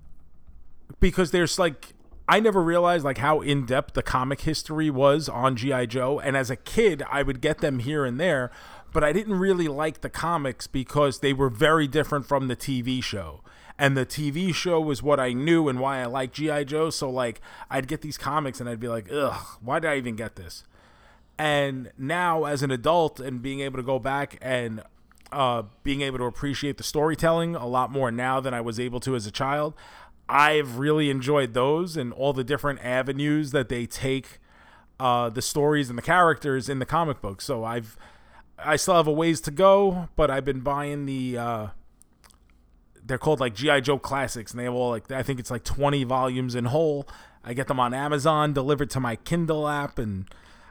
because 1.02 1.32
there's 1.32 1.58
like 1.58 1.88
I 2.26 2.40
never 2.40 2.62
realized 2.62 3.04
like 3.04 3.18
how 3.18 3.42
in 3.42 3.66
depth 3.66 3.92
the 3.92 4.02
comic 4.02 4.42
history 4.42 4.88
was 4.88 5.28
on 5.28 5.56
GI 5.56 5.88
Joe, 5.88 6.18
and 6.18 6.34
as 6.34 6.48
a 6.48 6.56
kid 6.56 7.02
I 7.10 7.22
would 7.22 7.42
get 7.42 7.58
them 7.58 7.80
here 7.80 8.06
and 8.06 8.18
there, 8.18 8.50
but 8.94 9.04
I 9.04 9.12
didn't 9.12 9.38
really 9.38 9.68
like 9.68 10.00
the 10.00 10.08
comics 10.08 10.66
because 10.66 11.18
they 11.18 11.34
were 11.34 11.50
very 11.50 11.86
different 11.86 12.24
from 12.26 12.48
the 12.48 12.56
TV 12.56 13.02
show. 13.02 13.42
And 13.78 13.96
the 13.96 14.06
TV 14.06 14.54
show 14.54 14.80
was 14.80 15.02
what 15.02 15.18
I 15.18 15.32
knew 15.32 15.68
and 15.68 15.80
why 15.80 16.00
I 16.00 16.06
liked 16.06 16.36
GI 16.36 16.66
Joe. 16.66 16.90
So 16.90 17.10
like 17.10 17.40
I'd 17.68 17.88
get 17.88 18.00
these 18.00 18.16
comics 18.16 18.60
and 18.60 18.68
I'd 18.68 18.78
be 18.78 18.88
like, 18.88 19.10
ugh, 19.12 19.58
why 19.60 19.80
did 19.80 19.90
I 19.90 19.96
even 19.96 20.14
get 20.14 20.36
this? 20.36 20.62
And 21.36 21.90
now 21.98 22.44
as 22.44 22.62
an 22.62 22.70
adult 22.70 23.18
and 23.18 23.42
being 23.42 23.60
able 23.60 23.78
to 23.78 23.82
go 23.82 23.98
back 23.98 24.38
and 24.40 24.82
uh, 25.32 25.62
being 25.82 26.02
able 26.02 26.18
to 26.18 26.24
appreciate 26.24 26.76
the 26.76 26.84
storytelling 26.84 27.56
a 27.56 27.66
lot 27.66 27.90
more 27.90 28.12
now 28.12 28.38
than 28.38 28.54
I 28.54 28.60
was 28.60 28.78
able 28.78 29.00
to 29.00 29.16
as 29.16 29.26
a 29.26 29.30
child, 29.30 29.74
I've 30.28 30.78
really 30.78 31.10
enjoyed 31.10 31.54
those 31.54 31.96
and 31.96 32.12
all 32.12 32.32
the 32.32 32.44
different 32.44 32.84
avenues 32.84 33.50
that 33.50 33.68
they 33.68 33.86
take 33.86 34.38
uh, 34.98 35.28
the 35.28 35.42
stories 35.42 35.88
and 35.88 35.98
the 35.98 36.02
characters 36.02 36.68
in 36.68 36.78
the 36.78 36.86
comic 36.86 37.20
book. 37.20 37.40
So 37.40 37.64
I've 37.64 37.96
I 38.58 38.76
still 38.76 38.94
have 38.94 39.06
a 39.06 39.12
ways 39.12 39.40
to 39.42 39.50
go, 39.50 40.08
but 40.16 40.30
I've 40.30 40.44
been 40.44 40.60
buying 40.60 41.06
the 41.06 41.38
uh, 41.38 41.66
they're 43.04 43.18
called 43.18 43.40
like 43.40 43.54
GI 43.54 43.80
Joe 43.82 43.98
classics, 43.98 44.52
and 44.52 44.60
they 44.60 44.64
have 44.64 44.74
all 44.74 44.90
like 44.90 45.10
I 45.10 45.22
think 45.22 45.40
it's 45.40 45.50
like 45.50 45.64
twenty 45.64 46.04
volumes 46.04 46.54
in 46.54 46.66
whole. 46.66 47.08
I 47.44 47.54
get 47.54 47.66
them 47.66 47.80
on 47.80 47.92
Amazon, 47.92 48.52
delivered 48.52 48.90
to 48.90 49.00
my 49.00 49.16
Kindle 49.16 49.68
app, 49.68 49.98
and 49.98 50.26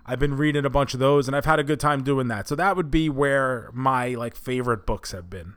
I've 0.06 0.20
been 0.20 0.38
reading 0.38 0.66
a 0.66 0.70
bunch 0.70 0.94
of 0.94 1.00
those, 1.00 1.28
and 1.28 1.36
I've 1.36 1.46
had 1.46 1.60
a 1.60 1.64
good 1.64 1.80
time 1.80 2.04
doing 2.04 2.28
that. 2.30 2.48
So 2.48 2.56
that 2.56 2.76
would 2.76 2.90
be 2.90 3.10
where 3.10 3.70
my 3.74 4.10
like 4.10 4.36
favorite 4.36 4.86
books 4.86 5.12
have 5.12 5.30
been. 5.30 5.56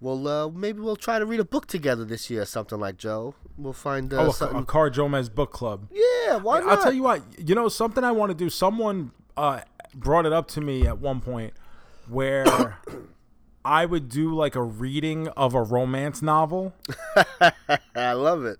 Well, 0.00 0.28
uh, 0.28 0.48
maybe 0.50 0.80
we'll 0.80 0.94
try 0.96 1.18
to 1.18 1.26
read 1.26 1.40
a 1.40 1.44
book 1.44 1.66
together 1.66 2.04
this 2.04 2.30
year, 2.30 2.44
something 2.44 2.78
like 2.78 2.98
Joe. 2.98 3.34
We'll 3.56 3.72
find 3.72 4.12
uh, 4.14 4.18
Oh, 4.26 4.30
a, 4.30 4.32
something. 4.32 4.58
a 4.60 4.62
CarJoeMeZ 4.62 5.34
book 5.34 5.52
club. 5.52 5.88
yeah, 5.92 6.36
why 6.36 6.60
not? 6.60 6.68
I'll 6.68 6.82
tell 6.82 6.92
you 6.92 7.02
what. 7.02 7.22
You 7.38 7.54
know 7.56 7.68
something 7.68 8.04
I 8.04 8.12
want 8.12 8.30
to 8.30 8.34
do. 8.36 8.48
Someone 8.48 9.10
uh, 9.36 9.60
brought 9.94 10.24
it 10.26 10.32
up 10.32 10.46
to 10.48 10.60
me 10.60 10.86
at 10.86 10.98
one 10.98 11.20
point 11.20 11.52
where 12.08 12.78
I 13.64 13.86
would 13.86 14.08
do 14.08 14.34
like 14.34 14.54
a 14.54 14.62
reading 14.62 15.28
of 15.28 15.54
a 15.54 15.62
romance 15.62 16.22
novel. 16.22 16.74
I 17.96 18.12
love 18.12 18.44
it. 18.44 18.58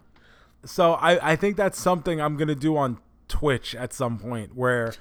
So 0.64 0.94
I, 0.94 1.32
I 1.32 1.36
think 1.36 1.56
that's 1.56 1.80
something 1.80 2.20
I'm 2.20 2.36
gonna 2.36 2.56
do 2.56 2.76
on 2.76 2.98
Twitch 3.28 3.74
at 3.76 3.92
some 3.92 4.18
point 4.18 4.56
where 4.56 4.92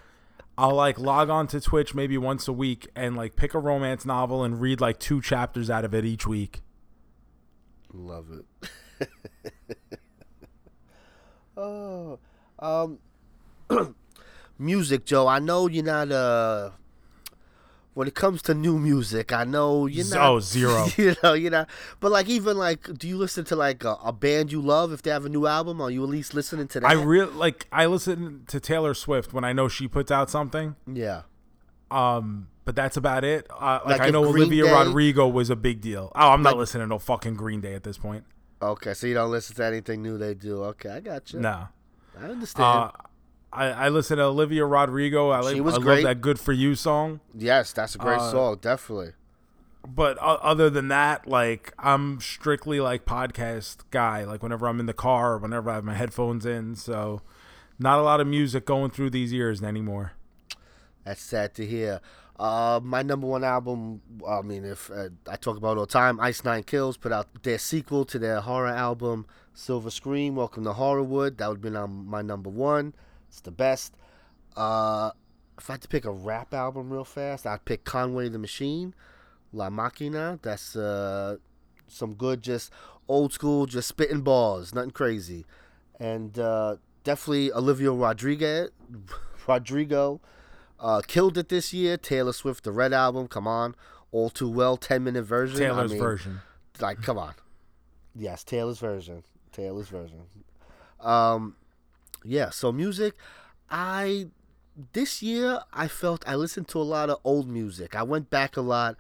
I'll 0.58 0.74
like 0.74 0.98
log 0.98 1.30
on 1.30 1.48
to 1.48 1.62
Twitch 1.62 1.94
maybe 1.94 2.18
once 2.18 2.48
a 2.48 2.54
week 2.54 2.88
and 2.96 3.16
like 3.16 3.36
pick 3.36 3.54
a 3.54 3.60
romance 3.60 4.06
novel 4.06 4.44
and 4.44 4.60
read 4.60 4.82
like 4.82 5.00
two 5.00 5.22
chapters 5.22 5.70
out 5.70 5.86
of 5.86 5.94
it 5.94 6.04
each 6.04 6.26
week. 6.26 6.62
Love 7.94 8.28
it. 9.00 9.10
oh, 11.58 12.20
um, 12.60 13.00
music, 14.58 15.06
Joe. 15.06 15.28
I 15.28 15.40
know 15.40 15.68
you're 15.68 15.84
not 15.84 16.12
uh. 16.12 16.72
When 17.98 18.08
it 18.08 18.14
comes 18.14 18.44
to 18.44 18.54
new 18.54 18.78
music, 18.78 19.34
I 19.34 19.44
know 19.44 19.88
you're 19.88 20.06
not. 20.08 20.30
oh, 20.30 20.40
zero. 20.40 20.86
You 20.98 21.16
know, 21.24 21.34
you're 21.34 21.50
not. 21.50 21.68
But 22.00 22.12
like, 22.12 22.30
even 22.30 22.56
like, 22.56 22.94
do 22.96 23.08
you 23.08 23.18
listen 23.18 23.44
to 23.46 23.56
like 23.56 23.84
a, 23.84 23.98
a 24.04 24.14
band 24.14 24.52
you 24.52 24.62
love 24.62 24.94
if 24.94 25.02
they 25.02 25.10
have 25.10 25.26
a 25.26 25.30
new 25.30 25.48
album? 25.48 25.82
Are 25.82 25.90
you 25.90 26.04
at 26.04 26.10
least 26.10 26.36
listening 26.36 26.68
to 26.68 26.80
that? 26.82 26.88
I 26.88 26.94
real 26.94 27.26
like 27.32 27.66
I 27.72 27.88
listen 27.88 28.44
to 28.50 28.60
Taylor 28.60 28.94
Swift 28.94 29.34
when 29.34 29.44
I 29.44 29.52
know 29.52 29.68
she 29.68 29.88
puts 29.88 30.12
out 30.12 30.30
something. 30.30 30.76
yeah. 30.86 31.24
Um, 31.90 32.50
but 32.66 32.76
that's 32.76 32.98
about 32.98 33.24
it. 33.24 33.48
Uh, 33.50 33.80
like, 33.84 34.00
Like 34.00 34.02
I 34.02 34.10
know 34.12 34.22
Green 34.32 34.44
Olivia 34.44 34.66
Day- 34.66 34.72
Rodrigo 34.74 35.28
was 35.28 35.50
a 35.50 35.56
big 35.56 35.82
deal. 35.82 36.12
Oh, 36.14 36.30
I'm 36.30 36.44
not 36.44 36.56
listening 36.56 36.84
to 36.84 36.88
no 36.88 37.00
fucking 37.00 37.34
Green 37.34 37.62
Day 37.62 37.74
at 37.74 37.82
this 37.82 37.98
point. 37.98 38.26
Okay, 38.62 38.94
so 38.94 39.08
you 39.08 39.16
don't 39.16 39.32
listen 39.32 39.56
to 39.56 39.66
anything 39.66 40.04
new 40.04 40.20
they 40.20 40.36
do. 40.36 40.64
Okay, 40.66 40.90
I 40.90 41.00
got 41.00 41.34
you. 41.34 41.40
No. 41.40 41.68
I 42.20 42.26
understand. 42.26 42.64
Uh, 42.64 42.92
I, 43.52 43.66
I 43.68 43.90
listen 43.90 44.18
to 44.18 44.24
Olivia 44.26 44.66
Rodrigo. 44.66 45.30
I, 45.32 45.54
She 45.54 45.62
was 45.62 45.76
I 45.76 45.80
great. 45.80 46.04
love 46.04 46.16
that 46.16 46.22
"Good 46.22 46.40
for 46.40 46.54
You" 46.54 46.76
song. 46.76 47.22
yes, 47.34 47.72
that's 47.74 47.96
a 47.96 47.98
great 47.98 48.20
uh, 48.20 48.32
song, 48.32 48.58
definitely. 48.62 49.12
But 49.88 50.18
o- 50.22 50.40
other 50.42 50.70
than 50.70 50.90
that, 50.90 51.28
like 51.28 51.74
I'm 51.80 52.20
strictly 52.20 52.80
like 52.82 53.06
podcast 53.06 53.78
guy. 53.90 54.26
Like 54.26 54.44
whenever 54.44 54.68
I'm 54.68 54.80
in 54.80 54.86
the 54.86 54.94
car, 54.94 55.34
or 55.34 55.38
whenever 55.38 55.70
I 55.70 55.76
have 55.76 55.84
my 55.86 55.94
headphones 55.96 56.46
in, 56.46 56.76
so 56.76 57.22
not 57.80 58.00
a 58.00 58.02
lot 58.02 58.20
of 58.20 58.28
music 58.28 58.66
going 58.66 58.92
through 58.92 59.12
these 59.12 59.34
ears 59.34 59.64
anymore. 59.64 60.14
That's 61.06 61.22
sad 61.22 61.54
to 61.56 61.66
hear. 61.66 62.02
Uh, 62.38 62.80
my 62.84 63.02
number 63.02 63.26
one 63.26 63.44
album. 63.46 64.02
I 64.28 64.42
mean, 64.42 64.66
if 64.66 64.92
uh, 64.92 65.10
I 65.28 65.38
talk 65.38 65.56
about 65.58 65.78
all 65.78 65.86
the 65.86 65.92
time, 65.92 66.20
Ice 66.20 66.44
Nine 66.44 66.64
Kills 66.64 66.98
put 66.98 67.12
out 67.14 67.28
their 67.44 67.58
sequel 67.58 68.04
to 68.06 68.20
their 68.20 68.42
horror 68.42 68.68
album, 68.68 69.26
Silver 69.54 69.90
Scream. 69.90 70.36
Welcome 70.36 70.66
to 70.66 70.74
Horrorwood. 70.74 71.38
That 71.38 71.50
would 71.50 71.62
be 71.62 71.74
um, 71.76 72.06
my 72.08 72.22
number 72.22 72.50
one. 72.50 72.94
It's 73.30 73.42
the 73.42 73.52
best. 73.52 73.96
Uh, 74.56 75.12
if 75.58 75.70
I 75.70 75.74
had 75.74 75.82
to 75.82 75.88
pick 75.88 76.06
a 76.06 76.12
rap 76.12 76.54
album 76.54 76.92
real 76.92 77.04
fast, 77.04 77.46
I'd 77.46 77.66
pick 77.66 77.84
Conway 77.84 78.30
the 78.30 78.40
Machine, 78.40 78.94
La 79.52 79.70
Maquina. 79.70 80.40
That's 80.42 80.76
uh, 80.76 81.38
some 81.88 82.14
good, 82.14 82.42
just 82.42 82.72
old 83.08 83.34
school, 83.34 83.66
just 83.66 83.88
spitting 83.88 84.22
balls, 84.22 84.74
nothing 84.74 84.92
crazy, 84.92 85.46
and 86.00 86.38
uh, 86.38 86.76
definitely 87.04 87.52
Olivia 87.52 87.92
Rodriguez, 87.92 88.70
Rodrigo, 89.48 90.20
uh, 90.80 91.02
killed 91.08 91.38
it 91.38 91.50
this 91.50 91.74
year. 91.74 91.98
Taylor 91.98 92.34
Swift, 92.34 92.64
the 92.64 92.72
Red 92.72 92.94
album, 92.94 93.28
come 93.28 93.48
on, 93.48 93.76
all 94.12 94.30
too 94.30 94.50
well, 94.50 94.78
ten 94.78 95.04
minute 95.04 95.24
version. 95.24 95.58
Taylor's 95.58 95.92
I 95.92 95.94
mean, 95.94 96.04
version. 96.04 96.42
like, 96.80 97.02
come 97.02 97.18
on, 97.18 97.34
yes, 98.16 98.44
Taylor's 98.44 98.80
version, 98.80 99.24
Taylor's 99.52 99.88
version. 99.90 100.24
Um, 101.00 101.56
yeah, 102.28 102.50
so 102.50 102.72
music, 102.72 103.16
I 103.70 104.28
this 104.94 105.22
year 105.22 105.62
I 105.74 105.88
felt 105.88 106.28
I 106.28 106.36
listened 106.36 106.68
to 106.70 106.80
a 106.80 106.84
lot 106.84 107.10
of 107.10 107.20
old 107.24 107.50
music. 107.50 107.96
I 107.96 108.04
went 108.04 108.30
back 108.30 108.58
a 108.58 108.62
lot. 108.62 108.96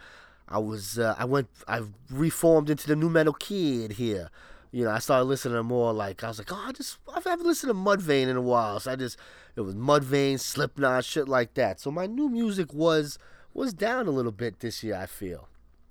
I 0.47 0.59
was 0.59 0.97
uh, 0.97 1.15
I 1.17 1.25
went 1.25 1.49
I've 1.67 1.89
reformed 2.09 2.69
into 2.69 2.87
the 2.87 2.95
nu 2.95 3.09
metal 3.09 3.33
kid 3.33 3.93
here. 3.93 4.29
You 4.71 4.85
know, 4.85 4.91
I 4.91 4.99
started 4.99 5.25
listening 5.25 5.55
to 5.55 5.63
more 5.63 5.93
like 5.93 6.23
I 6.23 6.27
was 6.27 6.39
like, 6.39 6.51
oh, 6.51 6.63
I 6.67 6.71
just 6.71 6.97
I 7.13 7.21
haven't 7.23 7.45
listened 7.45 7.69
to 7.69 7.73
Mudvayne 7.73 8.27
in 8.27 8.37
a 8.37 8.41
while, 8.41 8.79
so 8.79 8.91
I 8.91 8.95
just 8.95 9.17
it 9.55 9.61
was 9.61 9.75
Mudvayne, 9.75 10.39
Slipknot, 10.39 11.05
shit 11.05 11.27
like 11.27 11.53
that. 11.55 11.79
So 11.79 11.91
my 11.91 12.05
new 12.05 12.29
music 12.29 12.73
was 12.73 13.19
was 13.53 13.73
down 13.73 14.07
a 14.07 14.11
little 14.11 14.31
bit 14.31 14.59
this 14.59 14.83
year. 14.83 14.95
I 14.95 15.05
feel 15.05 15.47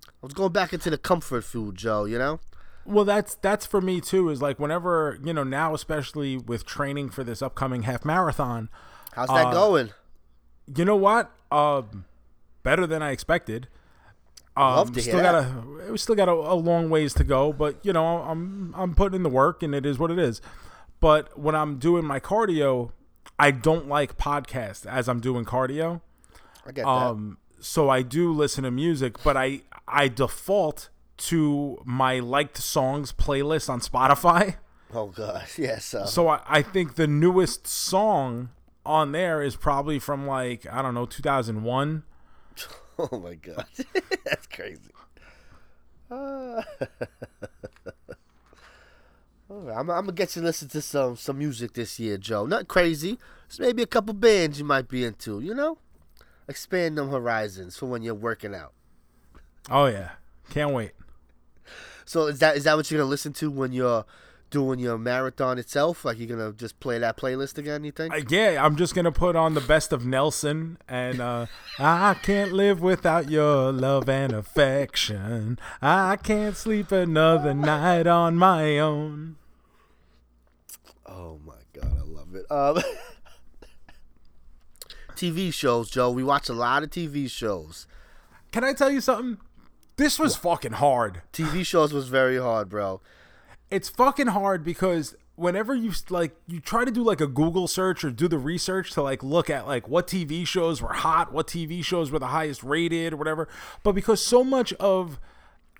I 0.06 0.26
was 0.26 0.34
going 0.34 0.52
back 0.52 0.72
into 0.72 0.90
the 0.90 0.98
comfort 0.98 1.44
food, 1.44 1.76
Joe. 1.76 2.04
You 2.04 2.18
know. 2.18 2.40
Well, 2.86 3.04
that's 3.04 3.34
that's 3.34 3.66
for 3.66 3.80
me 3.80 4.00
too. 4.00 4.28
Is 4.30 4.40
like 4.40 4.58
whenever 4.58 5.18
you 5.24 5.32
know 5.32 5.44
now, 5.44 5.74
especially 5.74 6.36
with 6.36 6.64
training 6.64 7.10
for 7.10 7.24
this 7.24 7.42
upcoming 7.42 7.82
half 7.82 8.04
marathon. 8.04 8.68
How's 9.12 9.28
that 9.28 9.46
Uh, 9.46 9.52
going? 9.52 9.90
You 10.76 10.84
know 10.84 10.96
what? 10.96 11.30
Um, 11.50 12.04
better 12.62 12.86
than 12.86 13.02
I 13.02 13.10
expected. 13.12 13.68
Um, 14.56 14.76
Love 14.76 14.88
to 14.92 15.00
hear 15.00 15.02
still 15.02 15.22
that. 15.22 15.32
got 15.32 15.88
a 15.88 15.92
we 15.92 15.98
still 15.98 16.14
got 16.14 16.28
a, 16.28 16.32
a 16.32 16.54
long 16.54 16.88
ways 16.90 17.12
to 17.14 17.24
go, 17.24 17.52
but 17.52 17.76
you 17.84 17.92
know 17.92 18.04
I'm 18.22 18.74
I'm 18.76 18.94
putting 18.94 19.16
in 19.16 19.22
the 19.22 19.28
work 19.30 19.62
and 19.62 19.74
it 19.74 19.84
is 19.84 19.98
what 19.98 20.10
it 20.10 20.18
is. 20.18 20.40
But 20.98 21.38
when 21.38 21.54
I'm 21.54 21.78
doing 21.78 22.04
my 22.06 22.20
cardio, 22.20 22.90
I 23.38 23.50
don't 23.50 23.86
like 23.86 24.16
podcasts 24.16 24.86
as 24.86 25.08
I'm 25.08 25.20
doing 25.20 25.44
cardio. 25.44 26.00
I 26.66 26.72
get 26.72 26.84
that. 26.84 26.88
Um, 26.88 27.38
so 27.60 27.90
I 27.90 28.00
do 28.02 28.32
listen 28.32 28.64
to 28.64 28.70
music, 28.70 29.22
but 29.22 29.36
I 29.36 29.60
I 29.86 30.08
default 30.08 30.88
to 31.18 31.80
my 31.84 32.18
liked 32.20 32.56
songs 32.58 33.12
playlist 33.12 33.68
on 33.68 33.80
Spotify. 33.80 34.56
Oh 34.92 35.06
gosh, 35.08 35.58
yes. 35.58 35.94
Uh, 35.94 36.06
So 36.06 36.28
I, 36.28 36.40
I 36.46 36.62
think 36.62 36.94
the 36.94 37.06
newest 37.06 37.66
song 37.66 38.50
on 38.84 39.12
there 39.12 39.42
is 39.42 39.56
probably 39.56 39.98
from 39.98 40.26
like 40.26 40.66
I 40.70 40.82
don't 40.82 40.94
know 40.94 41.06
2001. 41.06 42.02
oh 42.98 43.18
my 43.18 43.34
god, 43.34 43.66
that's 44.24 44.46
crazy. 44.46 44.80
Uh, 46.10 46.62
right, 49.48 49.76
I'm, 49.76 49.90
I'm 49.90 50.04
gonna 50.04 50.12
get 50.12 50.36
you 50.36 50.42
to 50.42 50.46
listen 50.46 50.68
to 50.68 50.80
some 50.80 51.16
some 51.16 51.38
music 51.38 51.72
this 51.74 51.98
year, 51.98 52.16
Joe. 52.16 52.46
Not 52.46 52.68
crazy. 52.68 53.18
Just 53.48 53.60
maybe 53.60 53.82
a 53.82 53.86
couple 53.86 54.14
bands 54.14 54.58
you 54.58 54.64
might 54.64 54.88
be 54.88 55.04
into. 55.04 55.40
You 55.40 55.54
know, 55.54 55.78
expand 56.48 56.96
them 56.98 57.10
horizons 57.10 57.76
for 57.76 57.86
when 57.86 58.02
you're 58.02 58.14
working 58.14 58.54
out. 58.54 58.72
Oh 59.70 59.86
yeah, 59.86 60.12
can't 60.50 60.72
wait. 60.72 60.92
So 62.06 62.28
is 62.28 62.38
that 62.38 62.56
is 62.56 62.64
that 62.64 62.76
what 62.76 62.90
you're 62.90 63.00
gonna 63.00 63.10
listen 63.10 63.34
to 63.34 63.50
when 63.50 63.72
you're 63.72 64.06
doing 64.50 64.78
your 64.78 64.96
marathon 64.96 65.58
itself? 65.58 66.04
Like 66.04 66.18
you're 66.18 66.28
gonna 66.28 66.52
just 66.52 66.78
play 66.80 66.98
that 66.98 67.16
playlist 67.16 67.58
again? 67.58 67.84
You 67.84 67.92
think? 67.92 68.14
Uh, 68.14 68.20
yeah, 68.28 68.64
I'm 68.64 68.76
just 68.76 68.94
gonna 68.94 69.12
put 69.12 69.36
on 69.36 69.54
the 69.54 69.60
best 69.60 69.92
of 69.92 70.06
Nelson 70.06 70.78
and 70.88 71.20
uh, 71.20 71.46
I 71.78 72.14
can't 72.14 72.52
live 72.52 72.80
without 72.80 73.28
your 73.28 73.72
love 73.72 74.08
and 74.08 74.32
affection. 74.32 75.58
I 75.82 76.16
can't 76.16 76.56
sleep 76.56 76.92
another 76.92 77.52
night 77.54 78.06
on 78.06 78.36
my 78.36 78.78
own. 78.78 79.36
Oh 81.04 81.40
my 81.44 81.54
god, 81.72 81.92
I 81.98 82.04
love 82.04 82.34
it. 82.34 82.50
Um, 82.50 82.78
TV 85.16 85.52
shows, 85.52 85.90
Joe. 85.90 86.10
We 86.10 86.22
watch 86.22 86.48
a 86.48 86.54
lot 86.54 86.84
of 86.84 86.90
TV 86.90 87.28
shows. 87.28 87.86
Can 88.52 88.62
I 88.64 88.74
tell 88.74 88.90
you 88.90 89.00
something? 89.00 89.38
This 89.96 90.18
was 90.18 90.36
fucking 90.36 90.72
hard. 90.72 91.22
TV 91.32 91.64
shows 91.64 91.92
was 91.92 92.08
very 92.08 92.38
hard, 92.38 92.68
bro. 92.68 93.00
It's 93.70 93.88
fucking 93.88 94.28
hard 94.28 94.62
because 94.62 95.16
whenever 95.36 95.74
you 95.74 95.92
like 96.10 96.36
you 96.46 96.60
try 96.60 96.84
to 96.84 96.90
do 96.90 97.02
like 97.02 97.20
a 97.20 97.26
Google 97.26 97.66
search 97.66 98.04
or 98.04 98.10
do 98.10 98.28
the 98.28 98.38
research 98.38 98.90
to 98.92 99.02
like 99.02 99.22
look 99.22 99.48
at 99.48 99.66
like 99.66 99.88
what 99.88 100.06
TV 100.06 100.46
shows 100.46 100.82
were 100.82 100.92
hot, 100.92 101.32
what 101.32 101.46
TV 101.46 101.82
shows 101.82 102.10
were 102.10 102.18
the 102.18 102.28
highest 102.28 102.62
rated 102.62 103.14
or 103.14 103.16
whatever, 103.16 103.48
but 103.82 103.92
because 103.92 104.24
so 104.24 104.44
much 104.44 104.72
of 104.74 105.18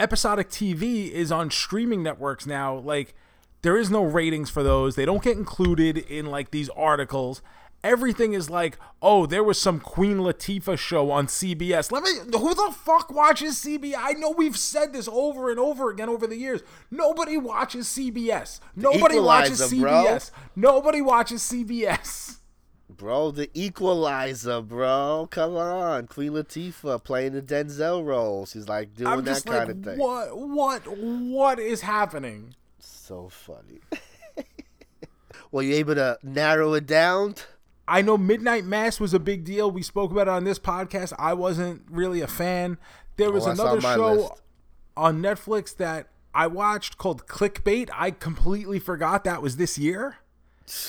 episodic 0.00 0.48
TV 0.48 1.10
is 1.10 1.30
on 1.30 1.50
streaming 1.50 2.02
networks 2.02 2.46
now, 2.46 2.76
like 2.76 3.14
there 3.62 3.76
is 3.76 3.90
no 3.90 4.02
ratings 4.02 4.48
for 4.48 4.62
those. 4.62 4.94
They 4.94 5.04
don't 5.04 5.22
get 5.22 5.36
included 5.36 5.98
in 5.98 6.26
like 6.26 6.52
these 6.52 6.70
articles. 6.70 7.42
Everything 7.84 8.32
is 8.32 8.50
like, 8.50 8.78
oh, 9.00 9.26
there 9.26 9.44
was 9.44 9.60
some 9.60 9.78
Queen 9.78 10.18
Latifah 10.18 10.78
show 10.78 11.10
on 11.10 11.26
CBS. 11.28 11.92
Let 11.92 12.02
me, 12.02 12.10
who 12.36 12.54
the 12.54 12.74
fuck 12.76 13.12
watches 13.12 13.54
CBS? 13.56 13.94
I 13.96 14.12
know 14.12 14.30
we've 14.30 14.56
said 14.56 14.92
this 14.92 15.08
over 15.08 15.50
and 15.50 15.60
over 15.60 15.90
again 15.90 16.08
over 16.08 16.26
the 16.26 16.36
years. 16.36 16.62
Nobody 16.90 17.36
watches 17.36 17.86
CBS. 17.86 18.60
Nobody 18.74 19.20
watches 19.20 19.72
Equalizer, 19.72 19.80
bro. 19.80 20.04
CBS. 20.04 20.30
Nobody 20.56 21.00
watches 21.00 21.42
CBS. 21.42 22.36
Bro, 22.88 23.32
the 23.32 23.50
equalizer, 23.52 24.62
bro. 24.62 25.28
Come 25.30 25.56
on. 25.56 26.06
Queen 26.06 26.32
Latifah 26.32 27.04
playing 27.04 27.32
the 27.32 27.42
Denzel 27.42 28.04
role. 28.04 28.46
She's 28.46 28.68
like 28.68 28.94
doing 28.94 29.12
I'm 29.12 29.24
that 29.24 29.44
kind 29.44 29.68
like, 29.68 29.76
of 29.76 29.84
thing. 29.84 29.98
what, 29.98 30.38
what, 30.38 30.82
what 30.86 31.58
is 31.58 31.82
happening? 31.82 32.54
So 32.78 33.28
funny. 33.28 33.80
Were 35.50 35.62
you 35.62 35.74
able 35.74 35.94
to 35.96 36.18
narrow 36.22 36.74
it 36.74 36.86
down? 36.86 37.34
I 37.88 38.02
know 38.02 38.16
Midnight 38.18 38.64
Mass 38.64 38.98
was 38.98 39.14
a 39.14 39.18
big 39.20 39.44
deal. 39.44 39.70
We 39.70 39.82
spoke 39.82 40.10
about 40.10 40.22
it 40.28 40.30
on 40.30 40.44
this 40.44 40.58
podcast. 40.58 41.12
I 41.18 41.34
wasn't 41.34 41.82
really 41.90 42.20
a 42.20 42.26
fan. 42.26 42.78
There 43.16 43.30
was 43.30 43.46
Oh, 43.46 43.50
another 43.52 43.80
show 43.80 44.12
list. 44.12 44.32
on 44.96 45.22
Netflix 45.22 45.76
that 45.76 46.08
I 46.34 46.48
watched 46.48 46.98
called 46.98 47.26
Clickbait. 47.26 47.88
I 47.94 48.10
completely 48.10 48.78
forgot 48.78 49.24
that 49.24 49.40
was 49.40 49.56
this 49.56 49.78
year. 49.78 50.16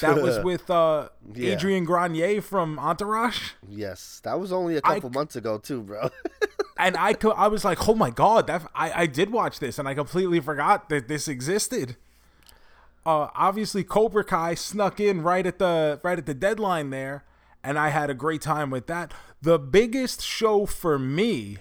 That 0.01 0.21
was 0.23 0.39
with 0.43 0.69
uh, 0.71 1.09
Yeah. 1.33 1.53
Adrian 1.53 1.85
Grenier 1.85 2.41
from 2.41 2.79
Entourage. 2.79 3.51
Yes, 3.69 4.19
that 4.23 4.39
was 4.39 4.51
only 4.51 4.75
a 4.77 4.81
couple 4.81 5.11
months 5.11 5.35
ago 5.35 5.57
too, 5.57 5.81
bro. 5.83 6.09
And 6.79 6.95
I, 6.95 7.15
I 7.35 7.47
was 7.47 7.65
like, 7.65 7.89
oh 7.89 7.95
my 7.95 8.11
god, 8.11 8.45
that 8.45 8.69
I, 8.75 9.01
I 9.01 9.05
did 9.07 9.31
watch 9.31 9.57
this, 9.57 9.79
and 9.79 9.87
I 9.87 9.95
completely 9.95 10.39
forgot 10.39 10.89
that 10.89 11.07
this 11.07 11.27
existed. 11.27 11.97
Uh, 13.07 13.29
obviously, 13.35 13.85
Cobra 13.85 14.25
Kai 14.25 14.53
snuck 14.53 14.99
in 14.99 15.21
right 15.21 15.47
at 15.47 15.59
the 15.59 15.97
right 16.03 16.17
at 16.17 16.25
the 16.25 16.33
deadline 16.33 16.89
there, 16.89 17.23
and 17.63 17.79
I 17.79 17.87
had 17.87 18.09
a 18.09 18.13
great 18.13 18.41
time 18.41 18.69
with 18.69 18.87
that. 18.87 19.13
The 19.41 19.57
biggest 19.57 20.21
show 20.21 20.65
for 20.65 20.99
me, 20.99 21.59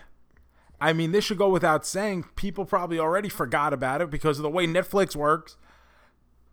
I 0.80 0.92
mean, 0.92 1.12
this 1.12 1.24
should 1.24 1.38
go 1.38 1.48
without 1.48 1.86
saying. 1.86 2.24
People 2.34 2.64
probably 2.64 2.98
already 2.98 3.28
forgot 3.28 3.72
about 3.72 4.00
it 4.00 4.10
because 4.10 4.40
of 4.40 4.42
the 4.42 4.50
way 4.50 4.66
Netflix 4.66 5.14
works. 5.14 5.56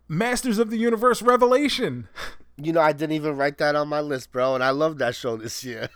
Masters 0.06 0.58
of 0.58 0.70
the 0.70 0.78
Universe 0.78 1.22
Revelation. 1.22 2.06
you 2.56 2.72
know, 2.72 2.80
I 2.80 2.92
didn't 2.92 3.16
even 3.16 3.36
write 3.36 3.58
that 3.58 3.74
on 3.74 3.88
my 3.88 4.00
list, 4.00 4.30
bro, 4.30 4.54
and 4.54 4.62
I 4.62 4.70
love 4.70 4.98
that 4.98 5.16
show 5.16 5.36
this 5.36 5.64
year. 5.64 5.88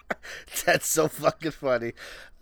That's 0.64 0.88
so 0.88 1.08
fucking 1.08 1.50
funny. 1.50 1.92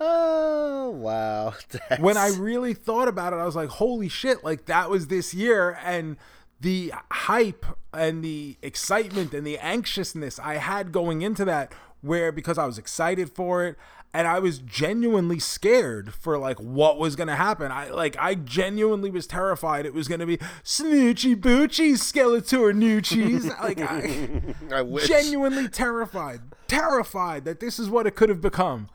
Oh 0.00 0.90
wow. 0.90 1.54
That's... 1.88 2.00
when 2.00 2.16
I 2.16 2.28
really 2.28 2.74
thought 2.74 3.08
about 3.08 3.32
it, 3.32 3.36
I 3.36 3.46
was 3.46 3.56
like, 3.56 3.68
holy 3.68 4.08
shit, 4.08 4.44
like 4.44 4.66
that 4.66 4.90
was 4.90 5.08
this 5.08 5.34
year. 5.34 5.78
And 5.84 6.16
the 6.60 6.92
hype 7.10 7.66
and 7.92 8.24
the 8.24 8.56
excitement 8.62 9.32
and 9.34 9.46
the 9.46 9.58
anxiousness 9.58 10.38
I 10.38 10.54
had 10.54 10.92
going 10.92 11.22
into 11.22 11.44
that, 11.44 11.72
where 12.00 12.32
because 12.32 12.58
I 12.58 12.66
was 12.66 12.78
excited 12.78 13.30
for 13.30 13.64
it 13.64 13.76
and 14.14 14.26
I 14.26 14.38
was 14.38 14.58
genuinely 14.58 15.38
scared 15.38 16.14
for 16.14 16.38
like 16.38 16.58
what 16.58 16.98
was 16.98 17.16
gonna 17.16 17.36
happen. 17.36 17.70
I 17.70 17.90
like 17.90 18.16
I 18.18 18.34
genuinely 18.34 19.10
was 19.10 19.26
terrified 19.26 19.86
it 19.86 19.94
was 19.94 20.08
gonna 20.08 20.26
be 20.26 20.38
Snoochie 20.64 21.36
Boochie 21.36 21.92
Skeletor 21.92 22.72
Noochies. 22.72 23.48
like 23.60 23.80
I, 23.80 24.76
I 24.76 24.82
wish. 24.82 25.08
genuinely 25.08 25.68
terrified, 25.68 26.40
terrified 26.66 27.44
that 27.44 27.60
this 27.60 27.78
is 27.78 27.90
what 27.90 28.06
it 28.06 28.16
could 28.16 28.28
have 28.28 28.40
become. 28.40 28.88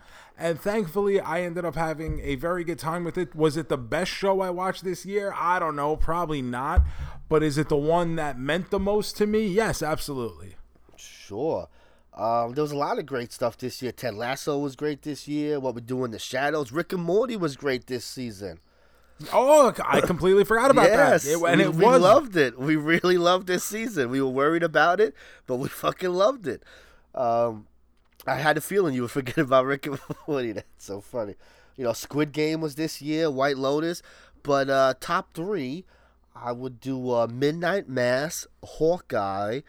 And 0.43 0.59
thankfully, 0.59 1.21
I 1.21 1.39
ended 1.43 1.63
up 1.63 1.75
having 1.75 2.19
a 2.19 2.35
very 2.35 2.65
good 2.65 2.77
time 2.77 3.05
with 3.05 3.17
it. 3.17 3.33
Was 3.33 3.55
it 3.55 3.69
the 3.69 3.77
best 3.77 4.11
show 4.11 4.41
I 4.41 4.49
watched 4.49 4.83
this 4.83 5.05
year? 5.05 5.33
I 5.37 5.57
don't 5.57 5.77
know, 5.77 5.95
probably 5.95 6.41
not. 6.41 6.83
But 7.29 7.43
is 7.43 7.57
it 7.57 7.69
the 7.69 7.77
one 7.77 8.17
that 8.17 8.37
meant 8.37 8.69
the 8.69 8.77
most 8.77 9.15
to 9.19 9.25
me? 9.25 9.47
Yes, 9.47 9.81
absolutely. 9.81 10.57
Sure. 10.97 11.69
Um, 12.13 12.55
there 12.55 12.61
was 12.61 12.73
a 12.73 12.77
lot 12.77 12.99
of 12.99 13.05
great 13.05 13.31
stuff 13.31 13.57
this 13.57 13.81
year. 13.81 13.93
Ted 13.93 14.15
Lasso 14.15 14.59
was 14.59 14.75
great 14.75 15.03
this 15.03 15.29
year. 15.29 15.61
What 15.61 15.75
we 15.75 15.81
do 15.81 16.03
in 16.03 16.11
the 16.11 16.19
shadows. 16.19 16.73
Rick 16.73 16.91
and 16.91 17.03
Morty 17.03 17.37
was 17.37 17.55
great 17.55 17.87
this 17.87 18.03
season. 18.03 18.59
Oh, 19.31 19.73
I 19.85 20.01
completely 20.01 20.43
forgot 20.43 20.71
about 20.71 20.89
yes, 20.89 21.23
that. 21.23 21.31
It, 21.31 21.41
and 21.41 21.57
we, 21.61 21.63
it 21.67 21.73
we 21.73 21.85
was 21.85 22.01
loved 22.01 22.35
it. 22.35 22.59
We 22.59 22.75
really 22.75 23.17
loved 23.17 23.47
this 23.47 23.63
season. 23.63 24.09
We 24.09 24.21
were 24.21 24.27
worried 24.27 24.63
about 24.63 24.99
it, 24.99 25.15
but 25.47 25.55
we 25.55 25.69
fucking 25.69 26.11
loved 26.11 26.47
it. 26.47 26.63
Um, 27.15 27.67
I 28.25 28.35
had 28.35 28.57
a 28.57 28.61
feeling 28.61 28.93
you 28.93 29.03
would 29.03 29.11
forget 29.19 29.37
about 29.37 29.65
Rick 29.65 29.85
and 29.85 29.99
Morty. 30.27 30.51
That's 30.51 30.67
so 30.77 31.01
funny. 31.01 31.35
You 31.75 31.85
know, 31.85 31.93
Squid 31.93 32.31
Game 32.31 32.61
was 32.61 32.75
this 32.75 33.01
year, 33.01 33.31
White 33.31 33.57
Lotus, 33.57 34.01
but 34.43 34.69
uh, 34.69 34.93
top 34.99 35.33
three, 35.33 35.85
I 36.35 36.51
would 36.51 36.79
do 36.79 37.11
uh, 37.11 37.27
Midnight 37.27 37.89
Mass, 37.89 38.45
Hawkeye, 38.63 39.61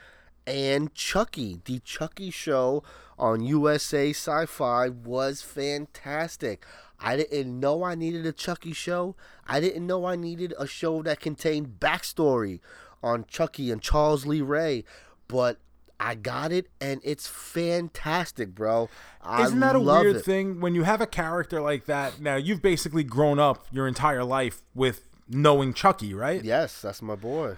and 0.46 0.94
Chucky. 0.94 1.61
The 1.64 1.78
Chucky 1.80 2.30
show 2.30 2.82
on 3.18 3.42
USA 3.42 4.11
Syfy 4.11 4.92
was 4.92 5.40
fantastic. 5.40 6.64
I 7.00 7.16
didn't 7.16 7.59
know 7.59 7.82
I 7.82 7.94
needed 7.94 8.26
a 8.26 8.32
Chucky 8.32 8.72
show. 8.72 9.16
I 9.46 9.61
didn't 9.61 9.86
know 9.86 10.07
I 10.07 10.16
needed 10.16 10.55
a 10.59 10.66
show 10.66 11.02
that 11.02 11.20
contained 11.20 11.76
backstory 11.80 12.61
on 13.02 13.24
Chucky 13.26 13.70
and 13.70 13.82
Charles 13.82 14.26
Lee 14.26 14.40
Ray, 14.40 14.84
but 15.28 15.59
I 15.99 16.14
got 16.14 16.53
it 16.53 16.66
and 16.80 17.01
it's 17.05 17.26
fantastic, 17.26 18.55
bro. 18.55 18.88
I 19.22 19.45
Isn't 19.45 19.61
that 19.61 19.76
a 19.76 19.80
weird 19.80 20.16
it. 20.16 20.24
thing 20.24 20.61
when 20.61 20.74
you 20.74 20.82
have 20.82 21.01
a 21.01 21.07
character 21.07 21.61
like 21.61 21.86
that? 21.86 22.20
Now 22.20 22.36
you've 22.36 22.62
basically 22.62 23.05
grown 23.05 23.38
up 23.38 23.66
your 23.70 23.86
entire 23.88 24.24
life 24.24 24.62
with 24.74 25.09
knowing 25.28 25.72
Chucky, 25.74 26.14
right? 26.14 26.45
Yes, 26.45 26.82
that's 26.82 27.01
my 27.01 27.14
boy. 27.14 27.57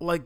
Like, 0.00 0.22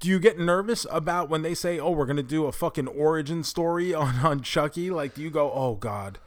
do 0.00 0.08
you 0.08 0.18
get 0.18 0.38
nervous 0.38 0.86
about 0.90 1.28
when 1.28 1.42
they 1.42 1.54
say, 1.54 1.78
"Oh, 1.78 1.90
we're 1.90 2.06
gonna 2.06 2.22
do 2.22 2.46
a 2.46 2.52
fucking 2.52 2.88
origin 2.88 3.44
story 3.44 3.94
on 3.94 4.16
on 4.16 4.42
Chucky"? 4.42 4.90
Like, 4.90 5.14
do 5.14 5.22
you 5.22 5.30
go, 5.30 5.52
"Oh 5.52 5.76
God"? 5.76 6.18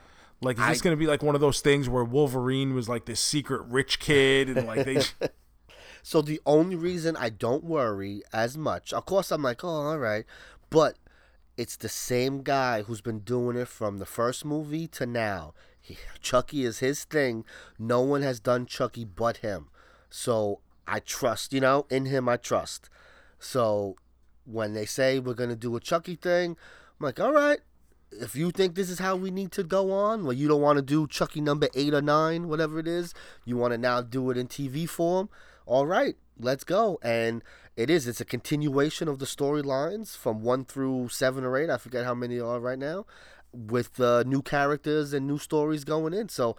Like, 0.42 0.60
is 0.60 0.66
this 0.68 0.82
gonna 0.82 0.96
be 0.96 1.08
like 1.08 1.24
one 1.24 1.36
of 1.36 1.42
those 1.42 1.62
things 1.62 1.90
where 1.90 2.04
Wolverine 2.04 2.74
was 2.74 2.88
like 2.88 3.06
this 3.06 3.20
secret 3.20 3.64
rich 3.68 4.00
kid 4.00 4.50
and 4.50 4.68
like 4.68 4.86
they? 4.86 5.02
So 6.06 6.22
the 6.22 6.40
only 6.46 6.76
reason 6.76 7.18
I 7.18 7.30
don't 7.30 7.64
worry 7.64 8.22
as 8.32 8.56
much, 8.56 8.94
of 8.94 9.08
course, 9.08 9.32
I'm 9.32 9.42
like, 9.42 9.64
oh, 9.64 9.70
all 9.70 9.98
right, 9.98 10.24
but 10.70 10.98
it's 11.58 11.78
the 11.78 11.90
same 11.90 12.42
guy 12.42 12.84
who's 12.84 13.02
been 13.02 13.20
doing 13.20 13.58
it 13.58 13.68
from 13.68 14.00
the 14.00 14.06
first 14.06 14.44
movie 14.44 14.88
to 14.88 15.06
now. 15.06 15.54
He, 15.82 15.98
Chucky 16.22 16.66
is 16.66 16.80
his 16.80 17.04
thing. 17.04 17.46
No 17.80 18.02
one 18.02 18.22
has 18.22 18.40
done 18.40 18.66
Chucky 18.66 19.06
but 19.06 19.38
him. 19.38 19.68
So 20.10 20.60
I 20.88 21.00
trust, 21.00 21.54
you 21.54 21.62
know, 21.62 21.86
in 21.90 22.06
him 22.06 22.28
I 22.28 22.38
trust. 22.38 22.90
So 23.40 23.96
when 24.46 24.74
they 24.74 24.86
say 24.86 25.20
we're 25.20 25.34
gonna 25.34 25.56
do 25.56 25.76
a 25.76 25.80
Chucky 25.80 26.16
thing, 26.16 26.58
I'm 27.00 27.06
like, 27.06 27.20
all 27.20 27.34
right. 27.34 27.60
If 28.12 28.36
you 28.36 28.52
think 28.52 28.76
this 28.76 28.90
is 28.90 29.00
how 29.00 29.16
we 29.16 29.30
need 29.30 29.52
to 29.54 29.64
go 29.64 29.92
on, 29.92 30.24
well, 30.24 30.34
you 30.34 30.48
don't 30.48 30.62
want 30.62 30.78
to 30.78 30.82
do 30.82 31.06
Chucky 31.08 31.42
number 31.42 31.68
eight 31.74 31.94
or 31.94 32.02
nine, 32.02 32.48
whatever 32.48 32.80
it 32.80 32.88
is, 32.88 33.14
you 33.44 33.58
want 33.58 33.74
to 33.74 33.78
now 33.78 34.02
do 34.02 34.30
it 34.30 34.38
in 34.38 34.48
TV 34.48 34.88
form. 34.88 35.28
All 35.66 35.86
right, 35.86 36.16
let's 36.40 36.64
go. 36.64 36.98
And 37.02 37.44
it 37.76 37.90
is. 37.90 38.08
It's 38.08 38.22
a 38.22 38.26
continuation 38.26 39.08
of 39.08 39.20
the 39.20 39.26
storylines 39.26 40.16
from 40.16 40.42
one 40.42 40.66
through 40.66 41.10
seven 41.10 41.44
or 41.44 41.58
eight. 41.58 41.70
I 41.70 41.78
forget 41.78 42.06
how 42.06 42.14
many 42.14 42.40
are 42.40 42.60
right 42.60 42.80
now, 42.80 43.06
with 43.54 44.00
uh, 44.00 44.24
new 44.26 44.42
characters 44.42 45.14
and 45.14 45.28
new 45.28 45.38
stories 45.38 45.84
going 45.84 46.14
in. 46.14 46.30
So 46.30 46.56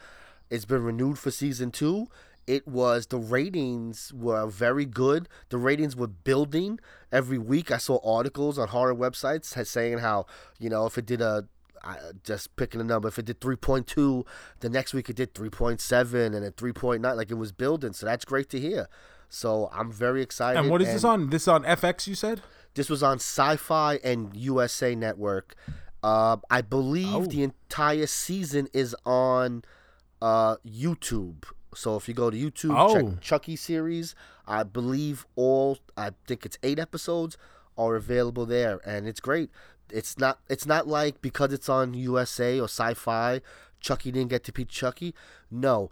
it's 0.51 0.64
been 0.64 0.83
renewed 0.83 1.19
for 1.19 1.31
season 1.31 1.71
two. 1.71 2.07
It 2.47 2.69
was 2.69 3.07
the 3.07 3.19
ratings 3.19 4.12
were 4.14 4.47
very 4.47 4.85
good. 4.85 5.29
The 5.49 5.59
ratings 5.59 5.97
were 5.97 6.07
building 6.07 6.79
every 7.11 7.39
week. 7.39 7.73
I 7.73 7.79
saw 7.79 7.99
articles 8.05 8.57
on 8.59 8.69
horror 8.69 8.95
websites 8.95 9.67
saying 9.67 9.99
how 9.99 10.27
you 10.61 10.71
know 10.71 10.87
if 10.87 10.97
it 10.97 11.07
did 11.07 11.21
a 11.21 11.49
I, 11.83 11.97
just 12.25 12.55
picking 12.57 12.81
a 12.81 12.85
number. 12.85 13.09
If 13.09 13.19
it 13.19 13.27
did 13.27 13.41
3.2, 13.41 14.27
the 14.61 14.69
next 14.69 14.93
week 14.93 15.09
it 15.09 15.17
did 15.17 15.35
3.7 15.35 16.25
and 16.27 16.35
then 16.35 16.53
3.9. 16.53 17.17
Like 17.17 17.31
it 17.31 17.35
was 17.35 17.53
building. 17.53 17.93
So 17.93 18.07
that's 18.07 18.25
great 18.25 18.51
to 18.51 18.61
hear. 18.61 18.89
So 19.29 19.68
I'm 19.72 19.91
very 19.93 20.22
excited. 20.22 20.59
and 20.59 20.70
what 20.70 20.81
is 20.83 20.89
this 20.89 21.05
on? 21.05 21.31
This 21.31 21.49
on 21.49 21.64
FX? 21.64 22.07
You 22.07 22.14
said? 22.14 22.41
This 22.74 22.89
was 22.91 23.03
on 23.03 23.18
Syfy 23.18 23.99
and 24.05 24.35
USA 24.37 24.95
Network. 24.95 25.55
Uh, 26.03 26.37
I 26.51 26.61
believe 26.61 27.14
Oh. 27.14 27.24
the 27.27 27.43
entire 27.43 28.07
season 28.07 28.68
is 28.72 28.95
on 29.05 29.64
uh, 30.22 30.57
YouTube. 30.66 31.45
So 31.74 31.97
if 31.97 32.09
you 32.09 32.14
go 32.14 32.31
to 32.31 32.37
YouTube, 32.37 32.74
Oh. 32.77 32.95
check 32.95 33.20
Chucky 33.20 33.57
series. 33.57 34.14
I 34.47 34.62
believe 34.62 35.27
all. 35.35 35.79
I 35.97 36.11
think 36.27 36.47
it's 36.47 36.59
eight 36.62 36.79
episodes 36.79 37.37
are 37.77 37.97
available 37.97 38.47
there, 38.47 38.81
and 38.87 39.07
it's 39.07 39.20
great. 39.20 39.51
It's 39.91 40.16
not. 40.18 40.39
It's 40.49 40.64
not 40.66 40.87
like 40.89 41.20
because 41.20 41.53
it's 41.53 41.68
on 41.68 41.93
USA 41.95 42.59
or 42.61 42.66
Syfy. 42.66 43.41
Chucky 43.81 44.11
didn't 44.11 44.31
get 44.31 44.43
to 44.45 44.53
be 44.53 44.64
Chucky. 44.64 45.14
No, 45.51 45.91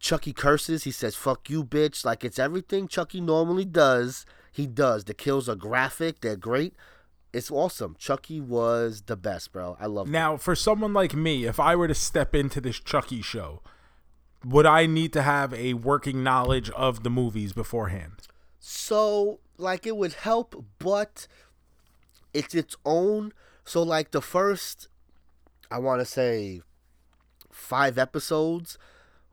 Chucky 0.00 0.32
curses. 0.32 0.84
He 0.84 0.90
says, 0.90 1.14
fuck 1.14 1.48
you, 1.48 1.62
bitch. 1.62 2.04
Like 2.04 2.24
it's 2.24 2.38
everything 2.38 2.88
Chucky 2.88 3.20
normally 3.20 3.64
does. 3.64 4.26
He 4.50 4.66
does. 4.66 5.04
The 5.04 5.14
kills 5.14 5.48
are 5.48 5.54
graphic. 5.54 6.22
They're 6.22 6.36
great. 6.36 6.74
It's 7.32 7.50
awesome. 7.50 7.94
Chucky 7.96 8.40
was 8.40 9.02
the 9.02 9.14
best, 9.14 9.52
bro. 9.52 9.76
I 9.78 9.86
love 9.86 10.08
it. 10.08 10.10
Now, 10.10 10.36
for 10.36 10.56
someone 10.56 10.92
like 10.92 11.14
me, 11.14 11.44
if 11.44 11.60
I 11.60 11.76
were 11.76 11.86
to 11.86 11.94
step 11.94 12.34
into 12.34 12.60
this 12.60 12.80
Chucky 12.80 13.22
show, 13.22 13.62
would 14.44 14.66
I 14.66 14.86
need 14.86 15.12
to 15.12 15.22
have 15.22 15.54
a 15.54 15.74
working 15.74 16.24
knowledge 16.24 16.70
of 16.70 17.04
the 17.04 17.10
movies 17.10 17.52
beforehand? 17.52 18.26
So, 18.58 19.38
like, 19.58 19.86
it 19.86 19.96
would 19.96 20.14
help, 20.14 20.64
but 20.80 21.28
it's 22.34 22.54
its 22.54 22.74
own. 22.84 23.32
So, 23.64 23.80
like, 23.82 24.10
the 24.10 24.20
first, 24.20 24.88
I 25.70 25.78
want 25.78 26.00
to 26.00 26.06
say, 26.06 26.62
five 27.52 27.96
episodes, 27.96 28.76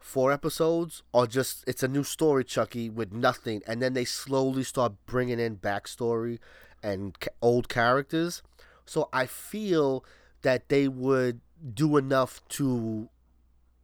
four 0.07 0.31
episodes, 0.31 1.03
are 1.13 1.27
just, 1.27 1.63
it's 1.67 1.83
a 1.83 1.87
new 1.87 2.03
story, 2.03 2.43
Chucky, 2.43 2.89
with 2.89 3.11
nothing. 3.11 3.61
And 3.67 3.81
then 3.81 3.93
they 3.93 4.05
slowly 4.05 4.63
start 4.63 4.93
bringing 5.05 5.39
in 5.39 5.57
backstory 5.57 6.39
and 6.81 7.19
ca- 7.19 7.29
old 7.41 7.67
characters. 7.69 8.41
So, 8.85 9.09
I 9.11 9.25
feel 9.25 10.05
that 10.43 10.69
they 10.69 10.87
would 10.87 11.41
do 11.73 11.97
enough 11.97 12.41
to 12.49 13.09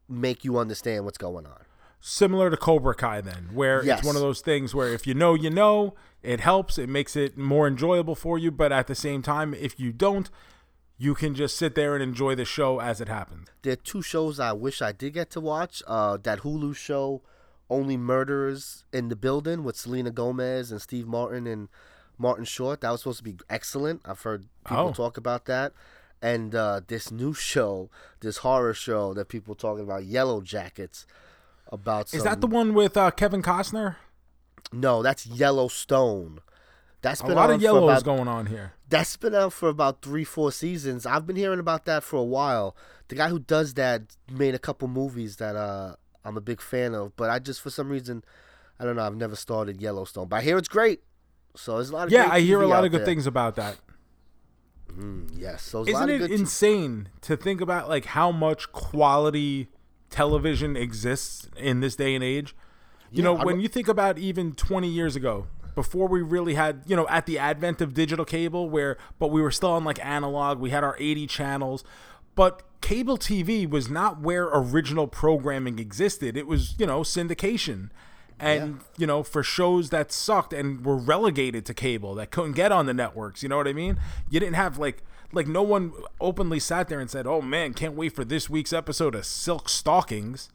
make 0.07 0.45
you 0.45 0.57
understand 0.57 1.05
what's 1.05 1.17
going 1.17 1.45
on. 1.45 1.63
Similar 1.99 2.49
to 2.49 2.57
Cobra 2.57 2.95
Kai, 2.95 3.21
then, 3.21 3.49
where 3.53 3.83
Yes. 3.83 3.99
it's 3.99 4.07
one 4.07 4.15
of 4.15 4.21
those 4.21 4.41
things 4.41 4.75
where 4.75 4.93
if 4.93 5.05
you 5.07 5.13
know, 5.13 5.33
you 5.33 5.49
know, 5.49 5.93
it 6.21 6.39
helps, 6.39 6.77
it 6.77 6.87
makes 6.89 7.15
it 7.15 7.37
more 7.37 7.67
enjoyable 7.67 8.15
for 8.15 8.37
you, 8.37 8.51
but 8.51 8.71
at 8.71 8.87
the 8.87 8.95
same 8.95 9.21
time, 9.21 9.53
if 9.53 9.79
you 9.79 9.91
don't, 9.91 10.29
you 10.97 11.15
can 11.15 11.35
just 11.35 11.57
sit 11.57 11.75
there 11.75 11.93
and 11.95 12.03
enjoy 12.03 12.35
the 12.35 12.45
show 12.45 12.79
as 12.79 13.01
it 13.01 13.07
happens. 13.09 13.47
there 13.63 13.73
are 13.73 13.77
two 13.77 14.01
shows 14.01 14.39
I 14.39 14.53
wish 14.53 14.81
I 14.81 14.91
did 14.91 15.13
get 15.13 15.29
to 15.31 15.39
watch. 15.41 15.81
Uh, 15.87 16.17
that 16.23 16.39
Hulu 16.39 16.75
show, 16.75 17.21
Only 17.69 17.97
Murderers 17.97 18.85
in 18.93 19.09
the 19.09 19.15
Building, 19.15 19.63
with 19.63 19.75
Selena 19.75 20.11
Gomez 20.11 20.71
and 20.71 20.81
Steve 20.81 21.07
Martin 21.07 21.47
and 21.47 21.67
Martin 22.17 22.45
Short. 22.45 22.81
That 22.81 22.91
was 22.91 23.01
supposed 23.01 23.17
to 23.19 23.23
be 23.23 23.35
excellent. 23.49 24.01
I've 24.05 24.21
heard 24.21 24.45
people 24.65 24.89
Oh. 24.89 24.93
talk 24.93 25.17
about 25.17 25.45
that. 25.45 25.73
And 26.21 26.55
uh, 26.55 26.81
this 26.87 27.11
new 27.11 27.33
show, 27.51 27.89
this 28.21 28.37
horror 28.37 28.73
show 28.73 29.13
that 29.15 29.27
people 29.27 29.55
talking 29.55 29.83
about, 29.83 30.05
Yellow 30.05 30.41
Jackets. 30.41 31.05
About 31.71 32.13
Is 32.13 32.23
that 32.23 32.39
the 32.39 32.45
one 32.47 32.73
with 32.75 32.95
uh, 32.95 33.09
Kevin 33.11 33.41
Costner? 33.41 33.95
No, 34.71 35.01
that's 35.01 35.25
Yellowstone. 35.25 36.39
That's 37.01 37.19
A 37.21 37.25
been 37.25 37.35
lot 37.35 37.49
on 37.49 37.55
of 37.55 37.61
yellows 37.61 37.83
about 37.89 38.03
going 38.03 38.27
on 38.27 38.45
here. 38.45 38.73
That's 38.93 39.17
been 39.17 39.33
out 39.33 39.53
for 39.53 39.69
about 39.69 40.01
three, 40.03 40.23
four 40.23 40.51
seasons. 40.51 41.05
I've 41.07 41.25
been 41.25 41.35
hearing 41.35 41.59
about 41.59 41.85
that 41.85 42.03
for 42.03 42.17
a 42.17 42.23
while. 42.23 42.75
The 43.07 43.15
guy 43.15 43.29
who 43.29 43.39
does 43.39 43.73
that 43.73 44.15
made 44.31 44.53
a 44.53 44.59
couple 44.59 44.87
movies 44.87 45.37
that 45.37 45.55
uh, 45.55 45.95
I'm 46.23 46.37
a 46.37 46.41
big 46.41 46.61
fan 46.61 46.93
of, 46.93 47.15
but 47.15 47.29
I 47.31 47.39
just 47.39 47.59
for 47.61 47.71
some 47.71 47.89
reason, 47.89 48.23
I 48.79 48.83
don't 48.85 48.95
know. 48.95 49.01
I've 49.01 49.15
never 49.15 49.35
started 49.35 49.81
Yellowstone, 49.81 50.27
but 50.27 50.35
I 50.37 50.41
hear 50.43 50.59
it's 50.59 50.67
great. 50.67 51.01
So 51.55 51.75
there's 51.77 51.89
a 51.89 51.93
lot 51.93 52.05
of 52.07 52.11
Yeah, 52.13 52.29
I 52.31 52.41
hear 52.41 52.61
a 52.61 52.67
lot 52.67 52.83
of 52.85 52.91
good 52.91 52.99
there. 52.99 53.05
things 53.07 53.25
about 53.25 53.55
that. 53.55 53.77
Yes, 55.35 55.63
so 55.63 55.81
Isn't 55.81 55.93
lot 55.93 56.03
of 56.09 56.15
it 56.15 56.17
good 56.19 56.27
t- 56.29 56.35
insane 56.35 57.09
to 57.21 57.35
think 57.35 57.61
about 57.61 57.89
like 57.89 58.05
how 58.05 58.31
much 58.31 58.71
quality 58.71 59.69
television 60.11 60.77
exists 60.77 61.49
in 61.57 61.79
this 61.79 61.95
day 61.95 62.13
and 62.13 62.23
age? 62.23 62.55
You 63.11 63.17
Yeah, 63.17 63.23
know, 63.23 63.37
I'm- 63.37 63.45
when 63.47 63.59
you 63.59 63.67
think 63.67 63.87
about 63.87 64.19
even 64.19 64.53
20 64.53 64.87
years 64.87 65.15
ago, 65.15 65.47
before 65.75 66.07
we 66.07 66.21
really 66.21 66.55
had, 66.55 66.83
you 66.85 66.95
know, 66.95 67.07
at 67.07 67.25
the 67.25 67.37
advent 67.37 67.81
of 67.81 67.93
digital 67.93 68.25
cable 68.25 68.69
where 68.69 68.97
but 69.19 69.27
we 69.27 69.41
were 69.41 69.51
still 69.51 69.71
on 69.71 69.83
like 69.83 70.03
analog, 70.03 70.59
we 70.59 70.69
had 70.69 70.83
our 70.83 70.95
80 70.99 71.27
channels, 71.27 71.83
but 72.35 72.63
cable 72.81 73.17
TV 73.17 73.69
was 73.69 73.89
not 73.89 74.21
where 74.21 74.45
original 74.45 75.07
programming 75.07 75.79
existed. 75.79 76.35
It 76.35 76.47
was, 76.47 76.75
you 76.77 76.85
know, 76.85 77.01
syndication. 77.01 77.89
And, 78.39 78.81
you 78.97 79.07
know, 79.07 79.23
for 79.23 79.41
shows 79.41 79.89
that 79.91 80.11
sucked 80.11 80.51
and 80.51 80.85
were 80.85 80.97
relegated 80.97 81.65
to 81.67 81.73
cable 81.73 82.13
that 82.15 82.29
couldn't 82.29 82.53
get 82.53 82.73
on 82.73 82.87
the 82.87 82.93
networks, 82.93 83.41
you 83.41 83.47
know 83.47 83.55
what 83.55 83.69
I 83.69 83.73
mean? 83.73 83.97
You 84.29 84.39
didn't 84.39 84.55
have 84.55 84.77
like 84.77 85.03
like 85.31 85.47
no 85.47 85.63
one 85.63 85.93
openly 86.21 86.59
sat 86.59 86.89
there 86.89 86.99
and 86.99 87.09
said, 87.09 87.25
"Oh 87.25 87.41
man, 87.41 87.73
can't 87.73 87.95
wait 87.95 88.13
for 88.15 88.23
this 88.25 88.49
week's 88.49 88.73
episode 88.73 89.15
of 89.15 89.25
Silk 89.25 89.69
Stockings." 89.69 90.49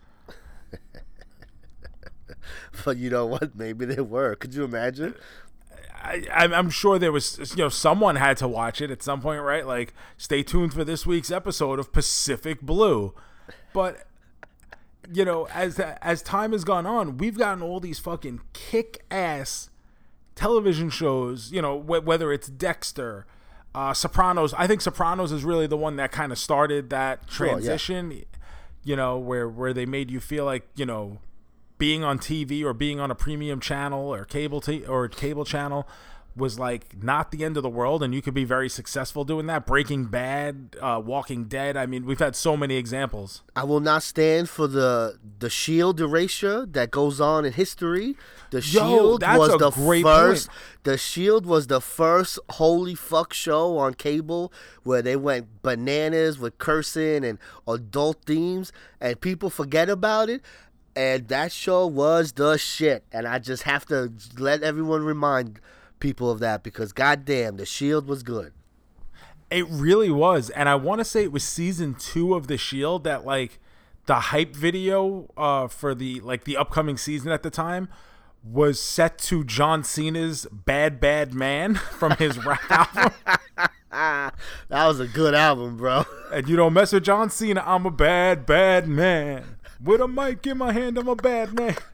But 2.84 2.96
you 2.96 3.10
know 3.10 3.26
what? 3.26 3.54
Maybe 3.56 3.84
they 3.84 4.00
were. 4.00 4.34
Could 4.34 4.54
you 4.54 4.64
imagine? 4.64 5.14
I, 6.00 6.22
I'm 6.32 6.70
sure 6.70 6.98
there 6.98 7.10
was 7.12 7.38
you 7.56 7.62
know 7.64 7.68
someone 7.68 8.16
had 8.16 8.36
to 8.38 8.48
watch 8.48 8.80
it 8.80 8.90
at 8.90 9.02
some 9.02 9.20
point, 9.20 9.42
right? 9.42 9.66
Like, 9.66 9.92
stay 10.16 10.42
tuned 10.44 10.72
for 10.72 10.84
this 10.84 11.04
week's 11.06 11.30
episode 11.30 11.78
of 11.80 11.92
Pacific 11.92 12.60
Blue. 12.60 13.14
But 13.72 14.06
you 15.12 15.24
know, 15.24 15.48
as 15.52 15.78
as 15.80 16.22
time 16.22 16.52
has 16.52 16.64
gone 16.64 16.86
on, 16.86 17.18
we've 17.18 17.36
gotten 17.36 17.62
all 17.62 17.80
these 17.80 17.98
fucking 17.98 18.40
kick 18.52 19.04
ass 19.10 19.70
television 20.34 20.88
shows. 20.90 21.50
You 21.50 21.62
know, 21.62 21.80
wh- 21.80 22.06
whether 22.06 22.32
it's 22.32 22.48
Dexter, 22.48 23.26
uh, 23.74 23.92
Sopranos. 23.92 24.54
I 24.54 24.66
think 24.66 24.80
Sopranos 24.82 25.32
is 25.32 25.44
really 25.44 25.66
the 25.66 25.76
one 25.76 25.96
that 25.96 26.12
kind 26.12 26.30
of 26.30 26.38
started 26.38 26.90
that 26.90 27.22
Sure, 27.28 27.46
yeah. 27.46 27.52
transition. 27.54 28.24
You 28.84 28.96
know, 28.96 29.18
where 29.18 29.48
where 29.48 29.72
they 29.74 29.84
made 29.86 30.10
you 30.10 30.20
feel 30.20 30.44
like 30.44 30.66
you 30.76 30.86
know 30.86 31.18
being 31.78 32.04
on 32.04 32.18
TV 32.18 32.62
or 32.62 32.72
being 32.72 33.00
on 33.00 33.10
a 33.10 33.14
premium 33.14 33.60
channel 33.60 34.12
or 34.12 34.24
cable 34.24 34.60
t- 34.60 34.84
or 34.84 35.08
cable 35.08 35.44
channel 35.44 35.88
was 36.36 36.58
like 36.58 37.02
not 37.02 37.32
the 37.32 37.44
end 37.44 37.56
of 37.56 37.62
the 37.64 37.68
world 37.68 38.02
and 38.02 38.14
you 38.14 38.22
could 38.22 38.34
be 38.34 38.44
very 38.44 38.68
successful 38.68 39.24
doing 39.24 39.46
that 39.46 39.66
breaking 39.66 40.04
bad 40.04 40.76
uh, 40.80 41.00
walking 41.04 41.44
dead 41.46 41.76
i 41.76 41.84
mean 41.84 42.06
we've 42.06 42.20
had 42.20 42.36
so 42.36 42.56
many 42.56 42.76
examples 42.76 43.42
I 43.58 43.64
will 43.64 43.80
not 43.80 44.04
stand 44.04 44.48
for 44.48 44.68
the 44.68 45.18
the 45.40 45.50
shield 45.50 46.00
erasure 46.00 46.64
that 46.66 46.92
goes 46.92 47.20
on 47.20 47.44
in 47.44 47.54
history. 47.54 48.14
The 48.52 48.62
shield 48.62 49.20
was 49.24 49.58
the 49.58 49.72
first. 49.72 50.46
point. 50.46 50.58
The 50.84 50.96
shield 50.96 51.44
was 51.44 51.66
the 51.66 51.80
first 51.80 52.38
holy 52.50 52.94
fuck 52.94 53.32
show 53.34 53.78
on 53.78 53.94
cable 53.94 54.52
where 54.84 55.02
they 55.02 55.16
went 55.16 55.60
bananas 55.62 56.38
with 56.38 56.58
cursing 56.58 57.24
and 57.24 57.40
adult 57.66 58.24
themes, 58.26 58.70
and 59.00 59.20
people 59.20 59.50
forget 59.50 59.90
about 59.90 60.30
it. 60.30 60.40
And 60.96 61.28
that 61.28 61.52
show 61.52 61.86
was 61.86 62.32
the 62.32 62.56
shit. 62.56 63.04
And 63.12 63.26
I 63.26 63.38
just 63.38 63.62
have 63.64 63.86
to 63.86 64.12
let 64.36 64.62
everyone 64.62 65.04
remind 65.04 65.60
people 66.00 66.30
of 66.30 66.40
that 66.40 66.62
because 66.62 66.92
goddamn, 66.92 67.56
the 67.56 67.66
shield 67.66 68.06
was 68.06 68.22
good. 68.22 68.52
It 69.50 69.66
really 69.68 70.10
was, 70.10 70.50
and 70.50 70.68
I 70.68 70.74
want 70.74 70.98
to 70.98 71.06
say 71.06 71.22
it 71.22 71.32
was 71.32 71.42
season 71.42 71.94
two 71.94 72.34
of 72.34 72.48
The 72.48 72.58
Shield 72.58 73.04
that 73.04 73.24
like 73.24 73.58
the 74.04 74.20
hype 74.20 74.54
video 74.54 75.30
uh, 75.38 75.68
for 75.68 75.94
the 75.94 76.20
like 76.20 76.44
the 76.44 76.58
upcoming 76.58 76.98
season 76.98 77.32
at 77.32 77.42
the 77.42 77.48
time 77.48 77.88
was 78.44 78.80
set 78.80 79.16
to 79.18 79.44
John 79.44 79.84
Cena's 79.84 80.46
"Bad 80.52 81.00
Bad 81.00 81.32
Man" 81.32 81.74
from 81.98 82.12
his 82.16 82.44
rap 82.44 82.60
album. 82.70 84.34
That 84.68 84.86
was 84.86 85.00
a 85.00 85.06
good 85.06 85.34
album, 85.34 85.78
bro. 85.78 86.04
And 86.30 86.46
you 86.46 86.56
don't 86.56 86.74
mess 86.74 86.92
with 86.92 87.04
John 87.04 87.30
Cena, 87.30 87.62
I'm 87.64 87.86
a 87.86 87.90
bad 87.90 88.44
bad 88.44 88.86
man. 88.86 89.57
With 89.82 90.00
a 90.00 90.08
mic 90.08 90.46
in 90.46 90.58
my 90.58 90.72
hand, 90.72 90.98
I'm 90.98 91.08
a 91.08 91.16
bad 91.16 91.54
man. 91.54 91.76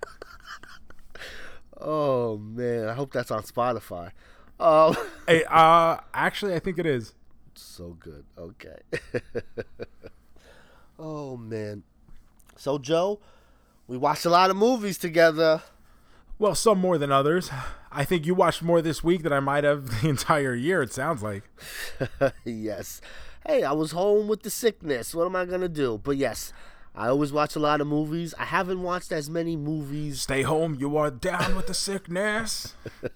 Oh 1.86 2.38
man, 2.38 2.88
I 2.88 2.94
hope 2.94 3.12
that's 3.12 3.30
on 3.30 3.42
Spotify. 3.42 4.12
Um, 4.58 4.96
Hey, 5.28 5.44
uh, 5.50 5.98
actually, 6.14 6.54
I 6.54 6.58
think 6.58 6.78
it 6.78 6.86
is. 6.86 7.12
so 7.54 7.96
good. 8.00 8.24
Okay. 8.38 8.76
oh 10.98 11.36
man. 11.36 11.82
So 12.56 12.78
Joe, 12.78 13.20
we 13.86 13.98
watched 13.98 14.24
a 14.24 14.30
lot 14.30 14.48
of 14.50 14.56
movies 14.56 14.96
together. 14.96 15.62
Well, 16.38 16.54
some 16.54 16.78
more 16.78 16.96
than 16.96 17.12
others. 17.12 17.50
I 17.92 18.04
think 18.04 18.24
you 18.24 18.34
watched 18.34 18.62
more 18.62 18.80
this 18.80 19.04
week 19.04 19.22
than 19.22 19.32
I 19.32 19.40
might 19.40 19.64
have 19.64 20.00
the 20.02 20.08
entire 20.08 20.54
year. 20.54 20.80
It 20.82 20.92
sounds 20.92 21.22
like. 21.22 21.42
yes. 22.44 23.00
Hey, 23.46 23.62
I 23.62 23.72
was 23.72 23.90
home 23.92 24.26
with 24.26 24.42
the 24.42 24.50
sickness. 24.50 25.14
What 25.14 25.26
am 25.26 25.36
I 25.36 25.44
gonna 25.44 25.68
do? 25.68 26.00
But 26.02 26.16
yes, 26.16 26.52
I 26.94 27.08
always 27.08 27.32
watch 27.32 27.56
a 27.56 27.58
lot 27.58 27.80
of 27.80 27.86
movies. 27.86 28.34
I 28.38 28.44
haven't 28.44 28.82
watched 28.82 29.10
as 29.10 29.28
many 29.28 29.56
movies. 29.56 30.22
Stay 30.22 30.42
home. 30.42 30.76
You 30.78 30.96
are 30.96 31.10
down 31.10 31.56
with 31.56 31.66
the 31.66 31.74
sickness. 31.74 32.74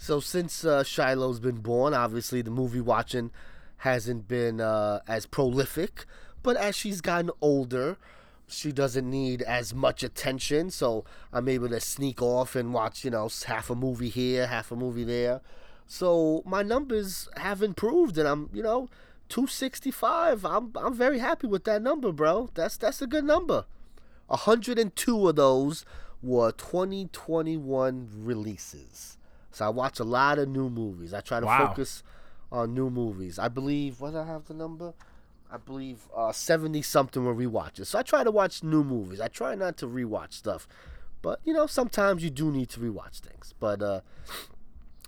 So 0.00 0.18
since 0.18 0.64
uh, 0.64 0.82
Shiloh's 0.82 1.40
been 1.40 1.58
born, 1.58 1.92
obviously 1.92 2.40
the 2.40 2.50
movie 2.50 2.80
watching 2.80 3.30
hasn't 3.76 4.26
been 4.28 4.58
uh, 4.58 5.00
as 5.06 5.26
prolific. 5.26 6.06
But 6.42 6.56
as 6.56 6.74
she's 6.74 7.02
gotten 7.02 7.30
older, 7.42 7.98
she 8.46 8.72
doesn't 8.72 9.08
need 9.08 9.42
as 9.42 9.74
much 9.74 10.02
attention. 10.02 10.70
So 10.70 11.04
I'm 11.34 11.50
able 11.50 11.68
to 11.68 11.80
sneak 11.80 12.22
off 12.22 12.56
and 12.56 12.72
watch, 12.72 13.04
you 13.04 13.10
know, 13.10 13.28
half 13.44 13.68
a 13.68 13.74
movie 13.74 14.08
here, 14.08 14.46
half 14.46 14.72
a 14.72 14.76
movie 14.76 15.04
there. 15.04 15.42
So 15.86 16.42
my 16.46 16.62
numbers 16.62 17.28
have 17.36 17.62
improved, 17.62 18.16
and 18.16 18.26
I'm, 18.26 18.48
you 18.54 18.62
know, 18.62 18.88
265. 19.30 20.44
I'm 20.44 20.72
I'm 20.76 20.94
very 20.94 21.18
happy 21.20 21.46
with 21.46 21.64
that 21.64 21.80
number, 21.82 22.12
bro. 22.12 22.50
That's 22.54 22.76
that's 22.76 23.00
a 23.00 23.06
good 23.06 23.24
number. 23.24 23.64
102 24.26 25.28
of 25.28 25.36
those 25.36 25.84
were 26.22 26.52
2021 26.52 28.08
releases. 28.14 29.16
So 29.50 29.66
I 29.66 29.68
watch 29.70 29.98
a 29.98 30.04
lot 30.04 30.38
of 30.38 30.48
new 30.48 30.68
movies. 30.70 31.12
I 31.14 31.20
try 31.20 31.40
to 31.40 31.46
Wow. 31.46 31.68
focus 31.68 32.02
on 32.52 32.74
new 32.74 32.90
movies. 32.90 33.38
I 33.38 33.48
believe 33.48 34.00
what 34.00 34.14
I 34.14 34.24
have 34.26 34.44
the 34.46 34.54
number? 34.54 34.92
I 35.52 35.56
believe 35.56 36.06
uh, 36.16 36.30
70 36.30 36.82
something 36.82 37.24
were 37.24 37.34
rewatches. 37.34 37.86
So 37.86 37.98
I 37.98 38.02
try 38.02 38.22
to 38.22 38.30
watch 38.30 38.62
new 38.62 38.84
movies. 38.84 39.20
I 39.20 39.26
try 39.28 39.56
not 39.56 39.76
to 39.78 39.86
rewatch 39.88 40.34
stuff. 40.34 40.68
But 41.22 41.40
you 41.44 41.52
know, 41.52 41.66
sometimes 41.66 42.22
you 42.22 42.30
do 42.30 42.52
need 42.52 42.68
to 42.70 42.80
rewatch 42.80 43.18
things. 43.20 43.54
But 43.58 43.82
uh 43.82 44.00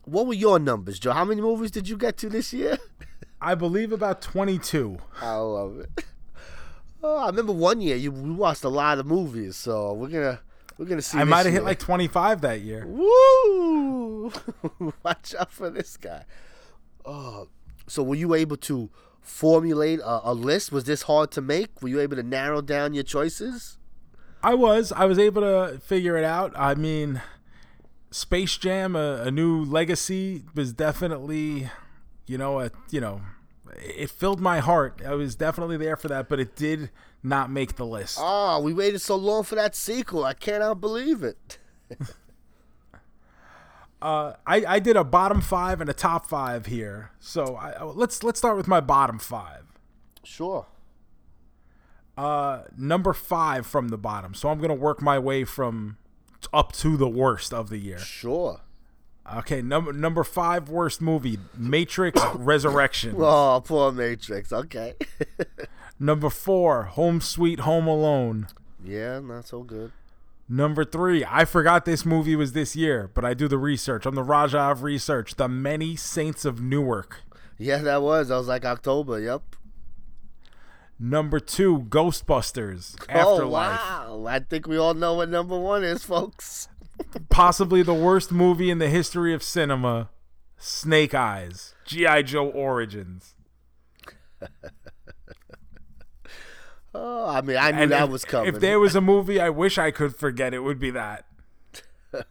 what 0.04 0.26
were 0.26 0.34
your 0.34 0.58
numbers, 0.58 0.98
Joe? 0.98 1.12
How 1.12 1.24
many 1.24 1.40
movies 1.40 1.70
did 1.70 1.88
you 1.88 1.96
get 1.96 2.16
to 2.18 2.28
this 2.28 2.52
year? 2.52 2.78
I 3.42 3.54
believe 3.54 3.92
about 3.92 4.22
22. 4.22 4.98
I 5.20 5.36
love 5.36 5.80
it. 5.80 6.04
Oh, 7.04 7.16
I 7.16 7.26
remember 7.26 7.52
one 7.52 7.80
year 7.80 7.96
you 7.96 8.12
we 8.12 8.30
watched 8.30 8.62
a 8.62 8.68
lot 8.68 9.00
of 9.00 9.06
movies, 9.06 9.56
so 9.56 9.92
we're 9.92 10.06
gonna 10.06 10.38
we're 10.78 10.84
gonna 10.84 11.02
see. 11.02 11.18
I 11.18 11.24
might 11.24 11.44
have 11.46 11.52
hit 11.52 11.64
like 11.64 11.80
25 11.80 12.42
that 12.42 12.60
year. 12.60 12.86
Woo! 12.86 14.32
Watch 15.02 15.34
out 15.34 15.50
for 15.50 15.68
this 15.68 15.96
guy. 15.96 16.24
Oh, 17.04 17.48
so 17.88 18.04
were 18.04 18.14
you 18.14 18.34
able 18.34 18.56
to 18.58 18.88
formulate 19.20 19.98
a, 19.98 20.30
a 20.30 20.32
list? 20.32 20.70
Was 20.70 20.84
this 20.84 21.02
hard 21.02 21.32
to 21.32 21.40
make? 21.40 21.82
Were 21.82 21.88
you 21.88 21.98
able 21.98 22.14
to 22.14 22.22
narrow 22.22 22.60
down 22.60 22.94
your 22.94 23.02
choices? 23.02 23.78
I 24.40 24.54
was. 24.54 24.92
I 24.92 25.04
was 25.06 25.18
able 25.18 25.42
to 25.42 25.80
figure 25.80 26.16
it 26.16 26.24
out. 26.24 26.52
I 26.54 26.76
mean, 26.76 27.20
Space 28.12 28.56
Jam, 28.58 28.94
a, 28.94 29.22
a 29.24 29.30
new 29.30 29.64
legacy, 29.64 30.44
was 30.54 30.72
definitely, 30.72 31.70
you 32.32 32.38
know, 32.38 32.60
a 32.60 32.70
you 32.90 32.98
know, 32.98 33.20
it 33.76 34.08
filled 34.08 34.40
my 34.40 34.60
heart. 34.60 35.02
I 35.06 35.12
was 35.12 35.34
definitely 35.34 35.76
there 35.76 35.96
for 35.96 36.08
that, 36.08 36.30
but 36.30 36.40
it 36.40 36.56
did 36.56 36.88
not 37.22 37.50
make 37.50 37.76
the 37.76 37.84
list. 37.84 38.16
Oh, 38.18 38.58
we 38.62 38.72
waited 38.72 39.00
so 39.00 39.16
long 39.16 39.44
for 39.44 39.54
that 39.54 39.76
sequel. 39.76 40.24
I 40.24 40.32
cannot 40.32 40.80
believe 40.80 41.22
it. 41.22 41.58
Uh, 44.00 44.34
I, 44.44 44.64
I 44.66 44.78
did 44.80 44.96
a 44.96 45.04
bottom 45.04 45.40
five 45.40 45.80
and 45.80 45.88
a 45.88 45.92
top 45.92 46.26
five 46.26 46.66
here. 46.66 47.12
So 47.20 47.54
I, 47.54 47.84
let's 47.84 48.24
let's 48.24 48.36
start 48.36 48.56
with 48.56 48.66
my 48.66 48.80
bottom 48.80 49.20
five. 49.20 49.62
Sure. 50.24 50.66
Uh, 52.18 52.62
number 52.76 53.12
five 53.12 53.64
from 53.64 53.90
the 53.90 53.96
bottom. 53.96 54.34
So 54.34 54.48
I'm 54.48 54.60
gonna 54.60 54.74
work 54.74 55.00
my 55.00 55.20
way 55.20 55.44
from 55.44 55.98
up 56.52 56.72
to 56.78 56.96
the 56.96 57.08
worst 57.08 57.54
of 57.54 57.68
the 57.68 57.78
year. 57.78 58.00
Sure. 58.00 58.62
Okay, 59.36 59.62
number 59.62 59.92
number 59.92 60.24
five 60.24 60.68
worst 60.68 61.00
movie, 61.00 61.38
Matrix 61.56 62.20
Resurrection. 62.34 63.14
Oh, 63.18 63.62
poor 63.64 63.92
Matrix. 63.92 64.52
Okay. 64.52 64.94
Number 66.00 66.30
four, 66.30 66.84
Home 66.84 67.20
Sweet 67.20 67.60
Home 67.60 67.86
Alone. 67.86 68.48
yeah, 68.84 69.20
not 69.20 69.46
so 69.46 69.62
good. 69.62 69.92
Number 70.48 70.84
three, 70.84 71.24
I 71.24 71.44
forgot 71.44 71.84
this 71.84 72.04
movie 72.04 72.34
was 72.34 72.52
this 72.52 72.74
year, 72.74 73.08
but 73.14 73.24
I 73.24 73.34
do 73.34 73.46
the 73.46 73.56
research. 73.58 74.04
I'm 74.04 74.16
the 74.16 74.24
Raja 74.24 74.58
of 74.58 74.82
research. 74.82 75.36
The 75.36 75.48
Many 75.48 75.94
Saints 75.94 76.44
of 76.44 76.60
Newark. 76.60 77.20
Yeah, 77.56 77.78
that 77.78 78.02
was. 78.02 78.28
That 78.28 78.36
was 78.38 78.48
like 78.48 78.64
October. 78.64 79.20
Yep. 79.20 79.42
Number 80.98 81.38
two, 81.40 81.80
Ghostbusters 81.88 82.96
Oh 83.08 83.12
Afterlife. 83.36 83.80
wow! 83.80 84.24
I 84.28 84.40
think 84.40 84.66
we 84.66 84.76
all 84.76 84.94
know 84.94 85.14
what 85.14 85.28
number 85.28 85.58
one 85.58 85.84
is, 85.84 86.02
folks. 86.04 86.68
Possibly 87.28 87.82
the 87.82 87.94
worst 87.94 88.32
movie 88.32 88.70
in 88.70 88.78
the 88.78 88.88
history 88.88 89.32
of 89.34 89.42
cinema, 89.42 90.10
Snake 90.58 91.14
Eyes, 91.14 91.74
G.I. 91.84 92.22
Joe 92.22 92.48
Origins. 92.48 93.34
Oh, 96.94 97.26
I 97.26 97.40
mean, 97.40 97.56
I 97.56 97.70
knew 97.70 97.82
And 97.84 97.90
that 97.92 98.04
if, 98.04 98.10
was 98.10 98.24
coming. 98.24 98.54
If 98.54 98.60
there 98.60 98.78
was 98.78 98.94
a 98.94 99.00
movie 99.00 99.40
I 99.40 99.48
wish 99.48 99.78
I 99.78 99.90
could 99.90 100.14
forget, 100.14 100.52
it 100.52 100.60
would 100.60 100.78
be 100.78 100.90
that. 100.90 101.24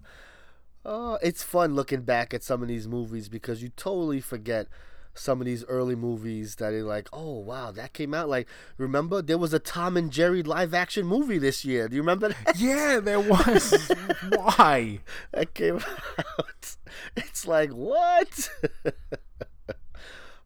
Oh, 0.83 1.19
it's 1.21 1.43
fun 1.43 1.75
looking 1.75 2.01
back 2.01 2.33
at 2.33 2.43
some 2.43 2.63
of 2.63 2.67
these 2.67 2.87
movies 2.87 3.29
because 3.29 3.61
you 3.61 3.69
totally 3.69 4.19
forget 4.19 4.67
some 5.13 5.41
of 5.41 5.45
these 5.45 5.63
early 5.65 5.95
movies 5.95 6.55
that 6.55 6.73
are 6.73 6.83
like, 6.83 7.09
oh 7.13 7.39
wow, 7.39 7.71
that 7.71 7.93
came 7.93 8.13
out. 8.13 8.29
Like, 8.29 8.47
remember 8.77 9.21
there 9.21 9.37
was 9.37 9.53
a 9.53 9.59
Tom 9.59 9.97
and 9.97 10.11
Jerry 10.11 10.43
live 10.43 10.73
action 10.73 11.05
movie 11.05 11.37
this 11.37 11.65
year. 11.65 11.87
Do 11.87 11.95
you 11.95 12.01
remember 12.01 12.29
that? 12.29 12.55
Yeah, 12.57 12.99
there 12.99 13.19
was. 13.19 13.91
Why? 14.29 14.99
that 15.31 15.53
came 15.53 15.77
out. 15.77 16.75
It's 17.15 17.47
like 17.47 17.71
what? 17.71 18.49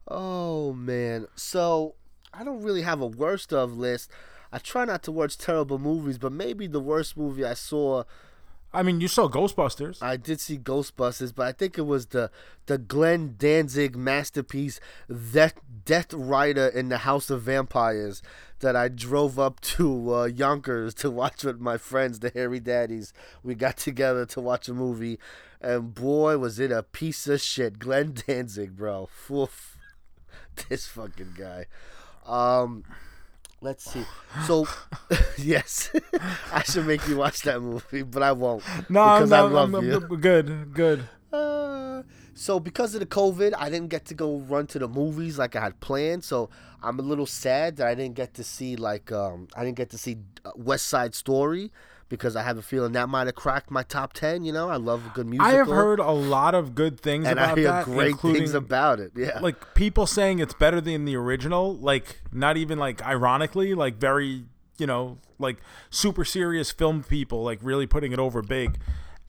oh 0.08 0.74
man. 0.74 1.28
So 1.36 1.96
I 2.34 2.44
don't 2.44 2.62
really 2.62 2.84
have 2.84 3.02
a 3.02 3.08
worst 3.08 3.52
of 3.54 3.78
list. 3.78 4.12
I 4.52 4.60
try 4.60 4.86
not 4.86 5.04
to 5.04 5.12
watch 5.12 5.38
terrible 5.38 5.80
movies, 5.80 6.18
but 6.18 6.32
maybe 6.32 6.68
the 6.68 6.80
worst 6.80 7.18
movie 7.18 7.44
I 7.44 7.56
saw 7.56 8.04
I 8.76 8.84
mean, 8.84 9.00
you 9.00 9.08
saw 9.08 9.30
Ghostbusters. 9.30 10.04
I 10.04 10.18
did 10.18 10.42
see 10.42 10.58
Ghostbusters, 10.58 11.34
but 11.34 11.48
I 11.48 11.52
think 11.54 11.78
it 11.78 11.86
was 11.86 12.08
the 12.08 12.30
the 12.66 12.78
Glenn 12.78 13.36
Danzig 13.38 13.96
masterpiece, 13.96 14.80
Death 15.32 15.54
Death 15.86 16.14
Rider 16.14 16.68
in 16.68 16.90
the 16.90 17.00
House 17.00 17.30
of 17.30 17.44
Vampires, 17.44 18.22
that 18.60 18.76
I 18.76 18.90
drove 18.90 19.40
up 19.40 19.62
to 19.62 20.14
uh, 20.14 20.26
Yonkers 20.26 20.94
to 20.96 21.10
watch 21.10 21.44
with 21.46 21.60
my 21.60 21.78
friends, 21.78 22.20
the 22.20 22.32
Hairy 22.32 22.60
Daddies. 22.60 23.14
We 23.44 23.56
got 23.56 23.78
together 23.78 24.26
to 24.26 24.42
watch 24.42 24.68
a 24.68 24.74
movie, 24.74 25.20
and 25.62 25.94
boy, 25.94 26.38
was 26.38 26.60
it 26.60 26.72
a 26.72 26.84
piece 26.84 27.28
of 27.28 27.40
shit. 27.40 27.80
Glenn 27.80 28.14
Danzig, 28.28 28.76
bro. 28.76 29.10
Oof. 29.32 29.78
This 30.70 30.88
fucking 30.88 31.36
guy. 31.38 31.66
Um, 32.26 32.84
let's 33.66 33.92
see. 33.92 34.06
So, 34.48 34.68
yes, 35.38 35.92
I 36.54 36.62
should 36.64 36.86
make 36.86 37.08
you 37.08 37.16
watch 37.18 37.42
that 37.44 37.62
movie, 37.62 38.04
but 38.04 38.22
I 38.22 38.34
won't. 38.34 38.64
No, 38.90 39.16
because 39.16 39.30
no, 39.30 39.36
I 39.36 39.50
love 39.50 39.74
I'm, 39.74 39.86
you. 39.86 40.00
Good, 40.02 40.74
good. 40.74 41.08
Uh, 41.32 42.04
so 42.34 42.60
because 42.60 42.94
of 42.96 43.00
the 43.00 43.06
COVID, 43.06 43.54
I 43.58 43.70
didn't 43.70 43.88
get 43.88 44.04
to 44.08 44.14
go 44.14 44.40
run 44.40 44.68
to 44.68 44.80
the 44.80 44.90
movies 44.90 45.40
like 45.40 45.56
I 45.56 45.62
had 45.62 45.80
planned. 45.80 46.26
So 46.26 46.50
I'm 46.84 47.00
a 47.00 47.02
little 47.02 47.26
sad 47.26 47.78
that 47.78 47.88
I 47.88 47.96
didn't 47.96 48.16
get 48.16 48.34
to 48.34 48.44
see 48.44 48.76
like 48.76 49.10
um 49.12 49.48
I 49.56 49.64
didn't 49.64 49.78
get 49.78 49.90
to 49.92 49.98
see 49.98 50.18
uh, 50.44 50.52
West 50.56 50.88
Side 50.88 51.16
Story 51.16 51.72
because 52.10 52.36
I 52.36 52.44
have 52.44 52.58
a 52.58 52.62
feeling 52.62 52.92
that 52.94 53.10
might 53.10 53.28
have 53.28 53.36
cracked 53.36 53.72
my 53.72 53.84
top 53.84 54.14
ten. 54.14 54.44
You 54.44 54.54
know, 54.54 54.70
I 54.70 54.78
love 54.78 55.04
good 55.14 55.26
musical. 55.26 55.52
I 55.52 55.56
have 55.56 55.68
heard 55.68 56.00
a 56.00 56.12
lot 56.12 56.56
of 56.56 56.76
good 56.76 57.00
things 57.00 57.26
and 57.28 57.40
I 57.40 57.56
hear 57.56 57.64
that, 57.66 57.86
great 57.86 58.20
things 58.20 58.54
about 58.54 59.00
it. 59.00 59.12
Yeah, 59.16 59.40
like 59.40 59.74
people 59.74 60.06
saying 60.06 60.40
it's 60.40 60.54
better 60.54 60.82
than 60.82 61.06
the 61.06 61.16
original. 61.16 61.76
Like 61.76 62.22
not 62.32 62.58
even 62.58 62.78
like 62.78 63.06
ironically, 63.06 63.74
like 63.74 63.96
very 63.96 64.46
you 64.78 64.88
know 64.88 65.18
like 65.40 65.58
super 65.90 66.26
serious 66.26 66.72
film 66.72 67.04
people 67.04 67.44
like 67.44 67.60
really 67.62 67.88
putting 67.88 68.12
it 68.12 68.20
over 68.20 68.42
big. 68.42 68.78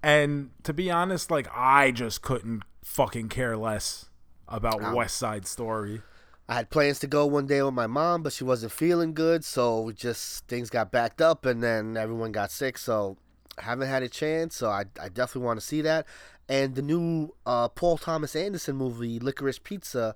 And 0.02 0.50
to 0.62 0.72
be 0.72 0.90
honest, 0.90 1.30
like 1.30 1.48
I 1.54 1.90
just 1.90 2.22
couldn't 2.22 2.62
fucking 2.82 3.28
care 3.28 3.56
less 3.56 4.08
about 4.48 4.94
West 4.94 5.16
Side 5.16 5.46
Story. 5.46 6.02
I 6.48 6.54
had 6.54 6.70
plans 6.70 7.00
to 7.00 7.06
go 7.08 7.26
one 7.26 7.46
day 7.46 7.60
with 7.62 7.74
my 7.74 7.88
mom, 7.88 8.22
but 8.22 8.32
she 8.32 8.44
wasn't 8.44 8.72
feeling 8.72 9.14
good, 9.14 9.44
so 9.44 9.90
just 9.90 10.46
things 10.46 10.70
got 10.70 10.92
backed 10.92 11.20
up, 11.20 11.44
and 11.44 11.62
then 11.62 11.96
everyone 11.96 12.30
got 12.30 12.52
sick. 12.52 12.78
So 12.78 13.16
I 13.58 13.62
haven't 13.62 13.88
had 13.88 14.02
a 14.02 14.08
chance. 14.08 14.56
So 14.56 14.68
I, 14.68 14.84
I 15.00 15.08
definitely 15.08 15.46
want 15.46 15.60
to 15.60 15.66
see 15.66 15.82
that. 15.82 16.06
And 16.48 16.76
the 16.76 16.82
new 16.82 17.34
uh, 17.44 17.68
Paul 17.68 17.98
Thomas 17.98 18.36
Anderson 18.36 18.76
movie, 18.76 19.18
Licorice 19.18 19.62
Pizza, 19.62 20.14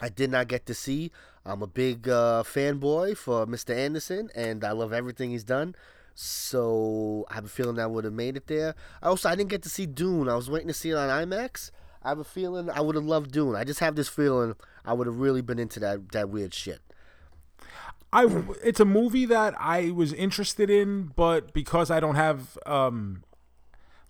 I 0.00 0.10
did 0.10 0.30
not 0.30 0.48
get 0.48 0.66
to 0.66 0.74
see. 0.74 1.10
I'm 1.46 1.62
a 1.62 1.66
big 1.66 2.08
uh, 2.08 2.42
fanboy 2.42 3.16
for 3.16 3.46
Mr. 3.46 3.74
Anderson, 3.74 4.28
and 4.34 4.62
I 4.62 4.72
love 4.72 4.92
everything 4.92 5.30
he's 5.30 5.44
done. 5.44 5.74
So 6.14 7.24
I 7.30 7.34
have 7.36 7.46
a 7.46 7.48
feeling 7.48 7.78
I 7.78 7.86
would 7.86 8.04
have 8.04 8.12
made 8.12 8.36
it 8.36 8.46
there. 8.46 8.74
Also, 9.02 9.28
I 9.30 9.36
didn't 9.36 9.48
get 9.48 9.62
to 9.62 9.70
see 9.70 9.86
Dune. 9.86 10.28
I 10.28 10.36
was 10.36 10.50
waiting 10.50 10.68
to 10.68 10.74
see 10.74 10.90
it 10.90 10.96
on 10.96 11.08
IMAX. 11.08 11.70
I 12.02 12.10
have 12.10 12.18
a 12.18 12.24
feeling 12.24 12.68
I 12.68 12.80
would 12.80 12.94
have 12.94 13.04
loved 13.04 13.32
Dune. 13.32 13.56
I 13.56 13.64
just 13.64 13.80
have 13.80 13.94
this 13.96 14.08
feeling 14.08 14.54
I 14.84 14.92
would 14.92 15.06
have 15.06 15.18
really 15.18 15.42
been 15.42 15.58
into 15.58 15.80
that 15.80 16.12
that 16.12 16.28
weird 16.28 16.54
shit. 16.54 16.80
I 18.12 18.26
it's 18.62 18.80
a 18.80 18.84
movie 18.84 19.24
that 19.26 19.54
I 19.58 19.90
was 19.90 20.12
interested 20.12 20.70
in, 20.70 21.12
but 21.14 21.52
because 21.52 21.90
I 21.90 22.00
don't 22.00 22.16
have 22.16 22.58
um 22.66 23.22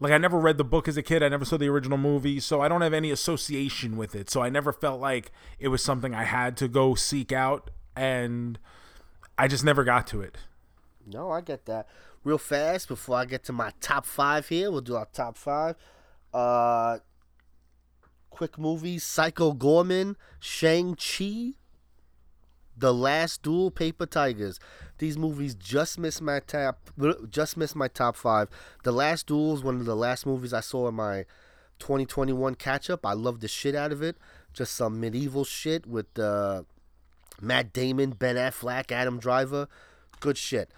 like 0.01 0.13
I 0.13 0.19
never 0.19 0.39
read 0.39 0.57
the 0.57 0.65
book 0.65 0.89
as 0.89 0.97
a 0.97 1.03
kid, 1.03 1.23
I 1.23 1.29
never 1.29 1.45
saw 1.45 1.59
the 1.59 1.69
original 1.69 1.99
movie, 1.99 2.41
so 2.41 2.63
I 2.63 2.69
don't 2.69 2.81
have 2.81 2.95
any 2.95 3.11
association 3.11 3.97
with 3.99 4.15
it. 4.15 4.31
So 4.31 4.41
I 4.41 4.49
never 4.49 4.73
felt 4.73 5.01
like 5.01 5.31
it 5.59 5.69
was 5.69 5.85
something 5.85 6.15
I 6.15 6.25
had 6.25 6.57
to 6.59 6.69
go 6.69 6.95
seek 6.95 7.33
out 7.33 7.71
and 7.95 8.59
I 9.37 9.47
just 9.47 9.65
never 9.65 9.85
got 9.85 10.07
to 10.09 10.23
it. 10.23 10.39
No, 11.07 11.31
I 11.31 11.43
get 11.43 11.67
that. 11.67 11.87
Real 12.25 12.39
fast 12.39 12.89
before 12.89 13.17
I 13.17 13.25
get 13.25 13.45
to 13.45 13.53
my 13.53 13.73
top 13.81 14.07
five 14.07 14.49
here, 14.49 14.71
we'll 14.71 14.81
do 14.81 14.97
our 14.97 15.09
top 15.13 15.37
five. 15.37 15.77
Uh, 16.33 16.99
quick 18.31 18.59
movies: 18.59 19.05
Psycho 19.05 19.52
Goreman, 19.52 20.16
Shang 20.39 20.94
Chi, 20.94 21.55
The 22.77 22.94
Last 22.94 23.43
Duel, 23.43 23.70
Paper 23.70 24.07
Tigers. 24.07 24.59
These 24.98 25.19
movies 25.19 25.55
just 25.55 25.98
missed 25.98 26.23
my 26.23 26.40
top. 26.40 26.90
Just 27.31 27.57
missed 27.57 27.77
my 27.77 27.89
top 27.89 28.16
five. 28.16 28.48
The 28.85 28.93
Last 28.93 29.27
Duel 29.27 29.55
is 29.55 29.62
one 29.62 29.77
of 29.77 29.86
the 29.86 29.97
last 29.97 30.27
movies 30.27 30.52
I 30.52 30.61
saw 30.61 30.89
in 30.89 30.94
my 30.94 31.24
2021 31.81 32.55
catch 32.55 32.89
up. 32.89 33.05
I 33.05 33.15
love 33.15 33.40
the 33.40 33.48
shit 33.48 33.74
out 33.74 33.90
of 33.90 34.02
it. 34.02 34.16
Just 34.52 34.74
some 34.74 35.01
medieval 35.01 35.44
shit 35.44 35.86
with 35.86 36.19
uh, 36.19 36.62
Matt 37.40 37.73
Damon, 37.73 38.11
Ben 38.11 38.36
Affleck, 38.36 38.93
Adam 38.93 39.19
Driver. 39.19 39.69
Good 40.20 40.36
shit. 40.36 40.70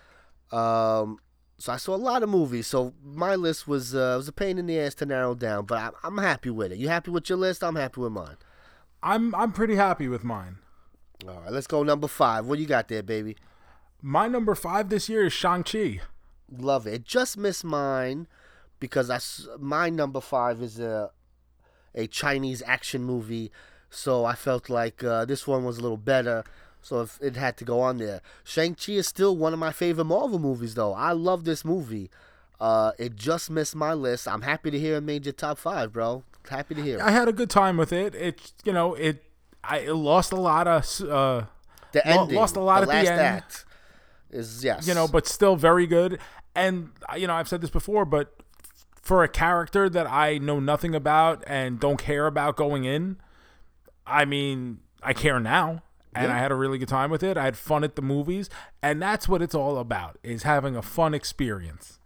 Um, 0.51 1.19
so 1.63 1.73
I 1.73 1.77
saw 1.77 1.95
a 1.95 1.97
lot 1.97 2.25
of 2.25 2.29
movies. 2.29 2.67
So 2.67 2.93
my 3.05 3.37
list 3.37 3.69
was 3.69 3.95
uh, 3.95 4.15
was 4.17 4.27
a 4.27 4.33
pain 4.33 4.59
in 4.59 4.67
the 4.67 4.81
ass 4.81 4.97
to 4.97 5.07
narrow 5.07 5.37
down, 5.37 5.65
but 5.65 5.79
I'm, 5.79 5.93
I'm 6.03 6.19
happy 6.19 6.51
with 6.51 6.73
it. 6.73 6.79
You 6.79 6.89
happy 6.89 7.13
with 7.13 7.29
your 7.29 7.39
list? 7.39 7.63
I'm 7.63 7.77
happy 7.77 8.01
with 8.01 8.11
mine. 8.11 8.37
I'm 9.01 9.33
I'm 9.37 9.53
pretty 9.53 9.77
happy 9.77 10.09
with 10.09 10.25
mine. 10.25 10.59
All 11.25 11.41
right, 11.41 11.53
let's 11.53 11.69
go 11.69 11.85
number 11.85 12.09
five. 12.09 12.47
What 12.47 12.59
you 12.59 12.67
got 12.67 12.89
there, 12.89 13.05
baby? 13.05 13.37
My 14.01 14.27
number 14.27 14.57
5 14.57 14.89
this 14.89 15.09
year 15.09 15.27
is 15.27 15.33
Shang-Chi. 15.33 16.01
Love 16.51 16.89
it. 16.89 16.95
It 16.95 17.05
just 17.05 17.37
missed 17.37 17.63
mine 17.63 18.27
because 18.81 19.09
I 19.09 19.21
my 19.61 19.89
number 19.89 20.21
five 20.21 20.61
is 20.61 20.81
a 20.81 21.13
a 21.95 22.09
Chinese 22.09 22.61
action 22.67 23.05
movie. 23.05 23.53
So 23.89 24.25
I 24.25 24.35
felt 24.35 24.69
like 24.69 25.05
uh, 25.05 25.27
this 25.27 25.47
one 25.47 25.65
was 25.65 25.79
a 25.79 25.83
little 25.83 25.97
better. 25.97 26.43
So 26.83 27.01
if 27.03 27.19
it 27.23 27.37
had 27.37 27.57
to 27.59 27.65
go 27.65 27.81
on 27.81 27.99
there. 27.99 28.21
Shang-Chi 28.45 28.93
is 28.93 29.07
still 29.07 29.37
one 29.37 29.53
of 29.53 29.59
my 29.59 29.73
favorite 29.73 30.05
Marvel 30.05 30.39
movies, 30.39 30.75
though. 30.75 30.93
I 30.93 31.13
love 31.13 31.45
this 31.45 31.65
movie. 31.65 32.11
Uh, 32.61 32.93
it 32.99 33.17
just 33.17 33.51
missed 33.51 33.75
my 33.75 33.93
list. 33.93 34.29
I'm 34.29 34.43
happy 34.43 34.71
to 34.71 34.79
hear 34.79 34.97
it 34.97 35.01
made 35.01 35.25
your 35.25 35.33
top 35.33 35.59
five, 35.59 35.93
bro. 35.93 36.23
Happy 36.49 36.75
to 36.75 36.83
hear 36.83 36.99
it. 36.99 37.03
I 37.03 37.11
had 37.11 37.29
a 37.29 37.33
good 37.33 37.51
time 37.51 37.77
with 37.77 37.93
it. 37.93 38.15
It 38.15 38.53
you 38.65 38.73
know, 38.73 38.95
it 38.95 39.25
I 39.65 39.79
it 39.79 39.95
lost 39.95 40.33
a 40.33 40.37
lot 40.37 40.69
of 40.69 41.01
uh 41.09 41.43
The 41.93 42.07
ending, 42.07 42.37
lost 42.37 42.57
a 42.57 42.61
lot 42.61 42.87
the 42.87 42.93
at 42.93 43.05
the 43.05 43.13
end. 43.13 43.21
act 43.21 43.65
is 44.31 44.65
yes. 44.65 44.87
you 44.87 44.95
know, 44.95 45.07
but 45.09 45.27
still 45.27 45.57
very 45.57 45.87
good. 45.87 46.19
And 46.55 46.91
uh, 47.13 47.17
you 47.17 47.27
know, 47.27 47.35
I've 47.35 47.49
said 47.49 47.61
this 47.63 47.71
before, 47.71 48.05
but 48.05 48.35
for 49.01 49.25
a 49.25 49.29
character 49.29 49.89
that 49.89 50.07
I 50.07 50.39
know 50.39 50.61
nothing 50.61 50.95
about 50.95 51.43
and 51.47 51.81
don't 51.81 51.97
care 51.97 52.27
about 52.27 52.57
going 52.57 52.85
in, 52.85 53.17
I 54.07 54.25
mean, 54.25 54.79
I 55.03 55.13
care 55.13 55.41
now. 55.41 55.83
And 56.15 56.29
Yeah. 56.29 56.37
I 56.37 56.39
had 56.39 56.53
a 56.53 56.55
really 56.55 56.79
good 56.79 56.89
time 56.89 57.11
with 57.11 57.23
it. 57.23 57.37
I 57.39 57.45
had 57.45 57.57
fun 57.57 57.85
at 57.85 57.97
the 57.97 58.03
movies, 58.03 58.51
and 58.83 59.01
that's 59.01 59.29
what 59.29 59.41
it's 59.43 59.55
all 59.55 59.79
about: 59.79 60.19
is 60.23 60.43
having 60.43 60.77
a 60.77 60.83
fun 60.83 61.15
experience. 61.15 61.99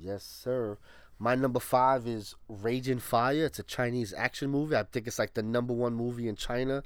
Yes, 0.00 0.24
sir. 0.24 0.76
My 1.18 1.34
number 1.36 1.60
five 1.60 2.06
is 2.06 2.34
Raging 2.48 2.98
Fire. 2.98 3.44
It's 3.46 3.58
a 3.60 3.62
Chinese 3.62 4.12
action 4.16 4.50
movie. 4.50 4.76
I 4.76 4.82
think 4.82 5.06
it's 5.06 5.18
like 5.18 5.34
the 5.34 5.42
number 5.42 5.72
one 5.72 5.94
movie 5.94 6.28
in 6.28 6.34
China 6.36 6.82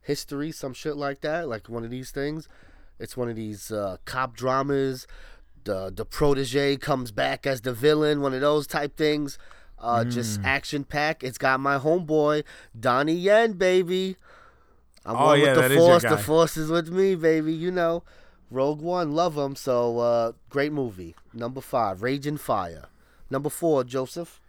history, 0.00 0.50
some 0.50 0.72
shit 0.74 0.96
like 0.96 1.20
that. 1.20 1.48
Like 1.48 1.68
one 1.68 1.84
of 1.84 1.90
these 1.90 2.10
things. 2.10 2.48
It's 2.98 3.16
one 3.16 3.28
of 3.30 3.36
these 3.36 3.70
uh, 3.70 3.98
cop 4.04 4.34
dramas. 4.36 5.06
The 5.64 5.92
the 5.94 6.04
protege 6.04 6.76
comes 6.78 7.12
back 7.12 7.46
as 7.46 7.60
the 7.60 7.72
villain. 7.72 8.20
One 8.20 8.34
of 8.34 8.40
those 8.40 8.66
type 8.66 8.96
things. 8.96 9.38
Uh, 9.78 10.02
Hmm. 10.02 10.10
Just 10.10 10.40
action 10.42 10.82
pack. 10.82 11.22
It's 11.22 11.38
got 11.38 11.60
my 11.60 11.78
homeboy 11.78 12.42
Donnie 12.78 13.14
Yen, 13.14 13.52
baby. 13.52 14.16
I'm 15.06 15.16
Oh, 15.16 15.26
one 15.26 15.40
yeah, 15.40 15.46
with 15.46 15.54
the 15.54 15.60
that 15.62 15.70
is 15.72 15.76
your 15.76 15.86
force. 15.86 16.02
The 16.02 16.18
force 16.18 16.56
is 16.56 16.70
with 16.70 16.90
me, 16.90 17.14
baby. 17.14 17.52
You 17.52 17.70
know. 17.70 18.02
Rogue 18.50 18.80
One, 18.80 19.12
love 19.12 19.36
him. 19.36 19.56
So 19.56 19.98
uh, 19.98 20.32
great 20.48 20.72
movie. 20.72 21.14
Number 21.34 21.60
five, 21.60 22.02
Raging 22.02 22.38
Fire. 22.38 22.86
Number 23.30 23.50
four, 23.50 23.84
Joseph. 23.84 24.40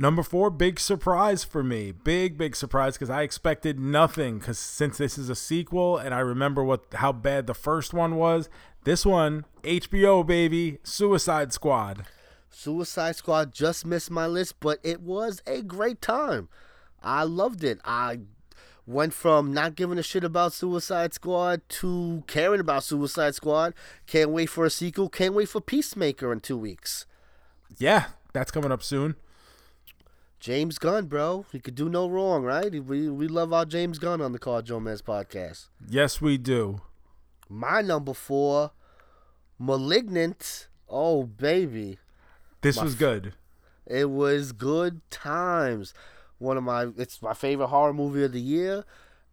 Number 0.00 0.22
four, 0.22 0.50
big 0.50 0.78
surprise 0.78 1.42
for 1.42 1.64
me. 1.64 1.90
Big, 1.90 2.38
big 2.38 2.54
surprise 2.54 2.94
because 2.94 3.10
I 3.10 3.22
expected 3.22 3.80
nothing. 3.80 4.38
Because 4.38 4.58
since 4.58 4.98
this 4.98 5.18
is 5.18 5.28
a 5.28 5.34
sequel, 5.34 5.96
and 5.96 6.14
I 6.14 6.20
remember 6.20 6.62
what 6.62 6.84
how 6.94 7.10
bad 7.12 7.46
the 7.46 7.54
first 7.54 7.92
one 7.92 8.16
was, 8.16 8.48
this 8.84 9.04
one 9.04 9.44
HBO 9.64 10.24
baby, 10.24 10.78
Suicide 10.84 11.52
Squad. 11.52 12.04
Suicide 12.50 13.16
Squad 13.16 13.52
just 13.52 13.84
missed 13.84 14.10
my 14.10 14.26
list, 14.26 14.60
but 14.60 14.78
it 14.82 15.00
was 15.00 15.42
a 15.46 15.62
great 15.62 16.00
time. 16.00 16.48
I 17.02 17.24
loved 17.24 17.64
it. 17.64 17.80
I 17.84 18.20
went 18.88 19.12
from 19.12 19.52
not 19.52 19.74
giving 19.76 19.98
a 19.98 20.02
shit 20.02 20.24
about 20.24 20.52
Suicide 20.54 21.12
Squad 21.12 21.60
to 21.68 22.24
caring 22.26 22.58
about 22.60 22.82
Suicide 22.82 23.34
Squad. 23.34 23.74
Can't 24.06 24.30
wait 24.30 24.46
for 24.46 24.64
a 24.64 24.70
sequel. 24.70 25.08
Can't 25.10 25.34
wait 25.34 25.48
for 25.50 25.60
Peacemaker 25.60 26.32
in 26.32 26.40
two 26.40 26.56
weeks. 26.56 27.04
Yeah, 27.76 28.06
that's 28.32 28.50
coming 28.50 28.72
up 28.72 28.82
soon. 28.82 29.16
James 30.40 30.78
Gunn, 30.78 31.06
bro. 31.06 31.44
He 31.52 31.60
could 31.60 31.74
do 31.74 31.88
no 31.88 32.08
wrong, 32.08 32.42
right? 32.44 32.72
We 32.72 33.08
we 33.10 33.28
love 33.28 33.52
our 33.52 33.64
James 33.66 33.98
Gunn 33.98 34.20
on 34.22 34.32
the 34.32 34.38
CarJoeMeZ 34.38 35.02
podcast. 35.02 35.66
Yes, 35.88 36.20
we 36.20 36.38
do. 36.38 36.80
My 37.48 37.82
number 37.82 38.14
four, 38.14 38.70
Malignant. 39.58 40.68
Oh 40.88 41.24
baby, 41.24 41.98
This 42.62 42.80
was 42.80 42.94
good. 42.94 43.34
it 43.86 44.08
was 44.10 44.52
good 44.52 45.02
times. 45.10 45.92
One 46.38 46.56
of 46.56 46.64
my, 46.64 46.88
it's 46.96 47.20
my 47.20 47.34
favorite 47.34 47.68
horror 47.68 47.92
movie 47.92 48.24
of 48.24 48.32
the 48.32 48.40
year. 48.40 48.84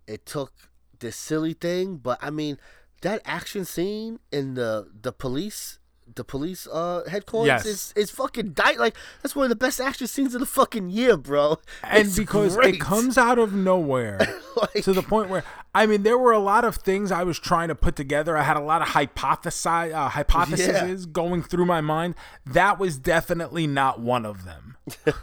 It 0.08 0.26
took 0.26 0.54
this 1.00 1.16
silly 1.16 1.54
thing, 1.54 1.98
but 1.98 2.18
I 2.22 2.30
mean, 2.30 2.58
that 3.02 3.22
action 3.26 3.66
scene 3.66 4.20
in 4.32 4.56
the 4.56 4.90
the 5.02 5.12
police 5.12 5.80
the 6.14 6.24
police 6.24 6.68
uh 6.72 7.02
headquarters 7.10 7.48
Yes. 7.48 7.66
is 7.66 7.94
is 7.96 8.12
fucking. 8.12 8.56
Like 8.78 8.96
that's 9.24 9.36
one 9.36 9.44
of 9.46 9.50
the 9.50 9.56
best 9.56 9.82
action 9.82 10.06
scenes 10.08 10.36
of 10.36 10.40
the 10.40 10.46
fucking 10.46 10.90
year, 10.90 11.18
bro. 11.18 11.60
and 11.84 12.08
It's 12.08 12.18
because 12.18 12.56
great. 12.56 12.76
it 12.76 12.82
comes 12.82 13.18
out 13.18 13.40
of 13.40 13.54
nowhere 13.54 14.20
Like- 14.56 14.74
to 14.84 14.94
the 14.94 15.02
point 15.02 15.30
where 15.30 15.44
I 15.74 15.86
mean 15.88 16.04
there 16.04 16.18
were 16.18 16.32
a 16.32 16.40
lot 16.40 16.64
of 16.64 16.76
things 16.78 17.12
I 17.12 17.24
was 17.24 17.40
trying 17.40 17.70
to 17.70 17.76
put 17.76 17.96
together. 17.96 18.38
I 18.38 18.44
had 18.44 18.56
a 18.56 18.62
lot 18.62 18.82
of 18.82 18.90
hypothesize 18.90 19.94
uh, 19.94 20.10
hypotheses 20.10 21.06
going 21.08 21.42
through 21.42 21.66
my 21.66 21.82
mind. 21.82 22.16
That 22.46 22.78
was 22.80 22.98
definitely 22.98 23.66
not 23.68 24.00
one 24.00 24.26
of 24.26 24.46
them. 24.46 24.78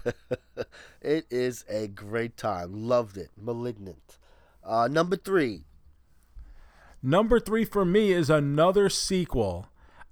It 1.01 1.27
is 1.31 1.65
a 1.69 1.89
great 1.89 2.37
time. 2.37 2.87
Loved 2.89 3.17
it. 3.17 3.31
Malignant. 3.37 4.19
Uh, 4.65 4.87
number 4.89 5.17
three. 5.17 5.65
Number 7.03 7.41
three 7.41 7.65
for 7.65 7.85
me 7.85 8.13
is 8.13 8.31
another 8.31 8.89
sequel 8.89 9.67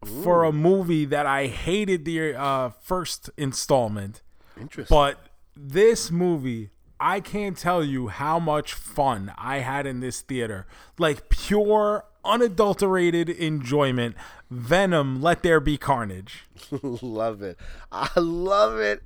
for 0.05 0.45
a 0.45 0.53
movie 0.53 1.05
that 1.05 1.27
I 1.27 1.47
hated 1.47 2.05
the 2.05 2.35
uh, 2.35 2.71
first 2.71 3.31
installment, 3.37 4.23
Interesting. 4.59 4.95
but 4.95 5.19
this 5.57 6.11
movie. 6.11 6.71
I 7.03 7.21
can't 7.21 7.57
tell 7.57 7.83
you 7.83 8.09
how 8.09 8.39
much 8.39 8.75
fun 8.75 9.33
I 9.39 9.61
had 9.61 9.87
in 9.87 10.01
this 10.01 10.21
theater. 10.21 10.67
Like 10.99 11.31
pure, 11.31 12.05
unadulterated 12.27 13.31
enjoyment. 13.31 14.17
Venom, 14.51 15.23
Let 15.23 15.43
There 15.43 15.61
Be 15.61 15.79
Carnage. 15.79 16.45
love 16.83 17.41
it. 17.41 17.59
I 17.91 18.11
love 18.21 18.79
it. 18.79 19.03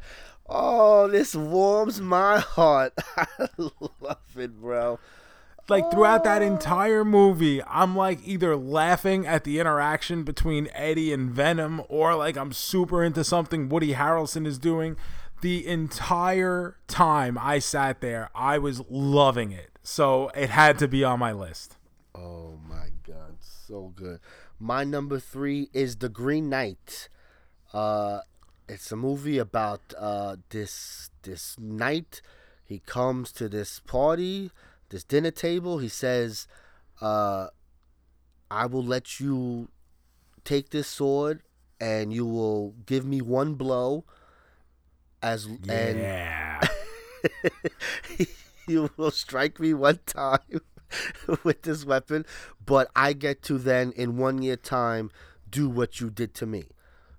Oh, 0.48 1.06
this 1.06 1.36
warms 1.36 2.00
my 2.00 2.40
heart. 2.40 2.94
I 3.16 3.26
love 4.00 4.18
it, 4.36 4.60
bro. 4.60 4.98
Like 5.68 5.90
throughout 5.90 6.24
that 6.24 6.42
entire 6.42 7.04
movie, 7.04 7.62
I'm 7.64 7.96
like 7.96 8.20
either 8.24 8.56
laughing 8.56 9.26
at 9.26 9.44
the 9.44 9.58
interaction 9.60 10.22
between 10.22 10.68
Eddie 10.72 11.12
and 11.12 11.30
Venom, 11.30 11.82
or 11.88 12.14
like 12.14 12.36
I'm 12.36 12.52
super 12.52 13.02
into 13.02 13.24
something 13.24 13.68
Woody 13.68 13.94
Harrelson 13.94 14.46
is 14.46 14.58
doing. 14.58 14.96
The 15.40 15.66
entire 15.66 16.76
time 16.86 17.36
I 17.38 17.58
sat 17.58 18.00
there, 18.00 18.30
I 18.34 18.58
was 18.58 18.82
loving 18.88 19.52
it. 19.52 19.70
So 19.82 20.30
it 20.34 20.50
had 20.50 20.78
to 20.78 20.88
be 20.88 21.04
on 21.04 21.18
my 21.18 21.32
list. 21.32 21.76
Oh 22.14 22.58
my 22.68 22.88
god, 23.06 23.36
so 23.40 23.92
good. 23.94 24.20
My 24.58 24.84
number 24.84 25.18
three 25.18 25.68
is 25.72 25.96
The 25.96 26.08
Green 26.08 26.48
Knight. 26.48 27.08
Uh, 27.72 28.20
it's 28.68 28.90
a 28.92 28.96
movie 28.96 29.38
about 29.38 29.92
uh 29.98 30.36
this 30.50 31.10
this 31.22 31.56
knight. 31.58 32.22
He 32.64 32.78
comes 32.78 33.30
to 33.32 33.48
this 33.48 33.80
party, 33.80 34.50
this 34.94 35.04
dinner 35.04 35.30
table. 35.32 35.78
He 35.78 35.88
says, 35.88 36.46
uh, 37.00 37.48
"I 38.50 38.66
will 38.66 38.84
let 38.84 39.18
you 39.20 39.68
take 40.44 40.70
this 40.70 40.86
sword, 40.86 41.42
and 41.80 42.12
you 42.12 42.24
will 42.24 42.74
give 42.86 43.04
me 43.04 43.20
one 43.20 43.54
blow." 43.54 44.04
As 45.20 45.46
and 45.68 45.98
you 48.68 48.90
will 48.96 49.10
strike 49.10 49.58
me 49.58 49.74
one 49.74 49.98
time 50.06 50.60
with 51.44 51.62
this 51.62 51.84
weapon, 51.84 52.24
but 52.64 52.90
I 52.94 53.14
get 53.14 53.42
to 53.44 53.58
then 53.58 53.92
in 53.96 54.16
one 54.18 54.42
year 54.42 54.56
time 54.56 55.10
do 55.48 55.68
what 55.68 56.00
you 56.00 56.10
did 56.10 56.34
to 56.34 56.46
me. 56.46 56.64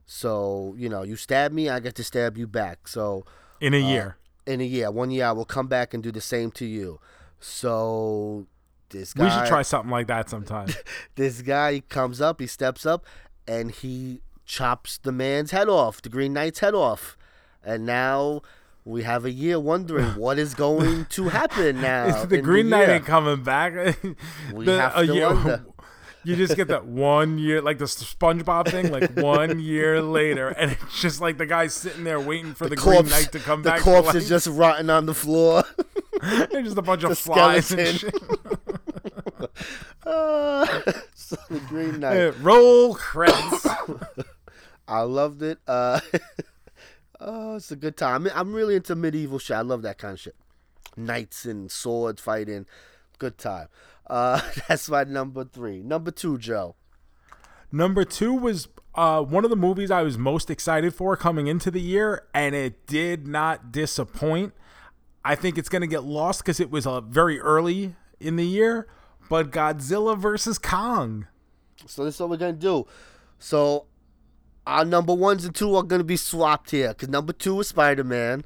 So 0.05 0.75
you 0.77 0.87
know, 0.87 1.01
you 1.03 1.15
stab 1.15 1.51
me, 1.51 1.67
I 1.69 1.79
get 1.79 1.95
to 1.95 2.03
stab 2.03 2.37
you 2.37 2.47
back. 2.47 2.87
So 2.87 3.25
In 3.59 3.73
a 3.73 3.77
year. 3.79 4.17
in 4.45 4.61
a 4.61 4.65
year, 4.65 4.91
one 4.91 5.09
year, 5.09 5.25
I 5.25 5.31
will 5.31 5.45
come 5.45 5.67
back 5.67 5.93
and 5.93 6.03
do 6.03 6.11
the 6.11 6.21
same 6.21 6.51
to 6.51 6.65
you. 6.65 6.99
So 7.47 8.47
this 8.89 9.13
guy, 9.13 9.23
we 9.25 9.29
should 9.29 9.45
try 9.47 9.61
something 9.61 9.91
like 9.91 10.07
that 10.07 10.29
sometime. 10.29 10.67
this 11.15 11.41
guy 11.41 11.81
comes 11.89 12.19
up, 12.19 12.39
he 12.41 12.47
steps 12.47 12.85
up, 12.85 13.05
and 13.47 13.71
he 13.71 14.21
chops 14.45 14.97
the 14.97 15.11
man's 15.11 15.51
head 15.51 15.69
off, 15.69 16.01
the 16.01 16.09
Green 16.09 16.33
Knight's 16.33 16.59
head 16.59 16.73
off, 16.75 17.17
and 17.63 17.85
now. 17.85 18.41
We 18.87 19.01
have 19.01 19.25
a 19.25 19.31
year 19.31 19.59
wondering 19.59 20.09
what 20.15 20.37
is 20.37 20.53
going 20.53 21.05
to 21.05 21.29
happen 21.29 21.81
now. 21.81 22.23
the 22.25 22.39
Green 22.39 22.69
Knight 22.69 22.81
year. 22.81 22.91
ain't 22.97 23.05
coming 23.07 23.41
back. 23.43 23.73
We 24.53 24.63
The- 24.65 24.79
have 24.79 24.95
a 24.97 25.07
to 25.07 25.11
year- 25.15 25.33
wonder. 25.33 25.65
You 26.25 26.35
just 26.35 26.55
get 26.55 26.67
that 26.69 26.85
one 26.85 27.37
year, 27.37 27.61
like 27.61 27.77
the 27.77 27.85
SpongeBob 27.85 28.69
thing, 28.69 28.91
like 28.91 29.11
one 29.15 29.59
year 29.59 30.01
later, 30.01 30.49
and 30.49 30.71
it's 30.71 31.01
just 31.01 31.21
like 31.21 31.37
the 31.37 31.45
guy 31.45 31.67
sitting 31.67 32.03
there 32.03 32.19
waiting 32.19 32.53
for 32.53 32.67
the, 32.67 32.75
Green 32.75 33.07
Knight 33.07 33.31
to 33.31 33.39
come 33.39 33.61
the 33.61 33.69
back. 33.69 33.79
to 33.79 33.83
corpse 33.83 34.15
is 34.15 34.27
just 34.27 34.47
rotting 34.47 34.89
on 34.89 35.05
the 35.05 35.13
floor. 35.13 35.63
There's 36.21 36.65
just 36.65 36.77
a 36.77 36.81
bunch 36.81 37.03
of 37.03 37.09
the 37.09 37.15
flies 37.15 37.71
and 37.71 37.99
shit. 37.99 38.15
Uh, 40.05 40.65
so 41.15 41.37
the 41.49 41.59
Green 41.67 41.99
Knight. 41.99 42.17
Uh, 42.17 42.31
Roll 42.41 42.95
credits. 42.95 43.67
I 44.87 45.01
loved 45.01 45.41
it. 45.41 45.59
Uh, 45.67 45.99
oh, 47.19 47.55
it's 47.55 47.71
a 47.71 47.75
good 47.75 47.97
time. 47.97 48.27
I'm 48.33 48.53
really 48.53 48.75
into 48.75 48.95
medieval 48.95 49.39
shit. 49.39 49.57
I 49.57 49.61
love 49.61 49.81
that 49.81 49.97
kind 49.97 50.13
of 50.13 50.19
shit. 50.19 50.35
Knights 50.95 51.45
and 51.45 51.71
sword 51.71 52.19
fighting. 52.19 52.65
Good 53.17 53.37
time. 53.37 53.67
Uh, 54.07 54.41
that's 54.67 54.89
my 54.89 55.03
number 55.03 55.45
three. 55.45 55.81
Number 55.81 56.11
two, 56.11 56.37
Joe. 56.37 56.75
Number 57.71 58.05
two 58.05 58.33
was 58.33 58.67
uh, 58.93 59.21
one 59.21 59.43
of 59.43 59.49
the 59.49 59.55
movies 59.55 59.91
I 59.91 60.01
was 60.01 60.17
most 60.17 60.49
excited 60.49 60.93
for 60.93 61.17
coming 61.17 61.47
into 61.47 61.69
the 61.71 61.81
year, 61.81 62.27
and 62.33 62.55
it 62.55 62.87
did 62.87 63.27
not 63.27 63.71
disappoint. 63.71 64.53
I 65.23 65.35
think 65.35 65.57
it's 65.57 65.69
going 65.69 65.81
to 65.81 65.87
get 65.87 66.03
lost 66.03 66.41
because 66.41 66.59
it 66.59 66.69
was 66.69 66.85
uh, 66.85 67.01
very 67.01 67.39
early 67.39 67.95
in 68.19 68.35
the 68.35 68.45
year, 68.45 68.87
but 69.29 69.51
Godzilla 69.51 70.17
versus 70.17 70.57
Kong. 70.57 71.27
So 71.87 72.05
this 72.05 72.15
is 72.15 72.21
what 72.21 72.29
we're 72.29 72.37
gonna 72.37 72.53
do. 72.53 72.85
So 73.39 73.85
our 74.65 74.85
number 74.85 75.13
ones 75.13 75.45
and 75.45 75.53
two 75.53 75.75
are 75.75 75.83
gonna 75.83 76.03
be 76.03 76.17
swapped 76.17 76.71
here 76.71 76.89
because 76.89 77.09
number 77.09 77.33
two 77.33 77.59
is 77.59 77.67
Spider 77.67 78.03
Man, 78.03 78.43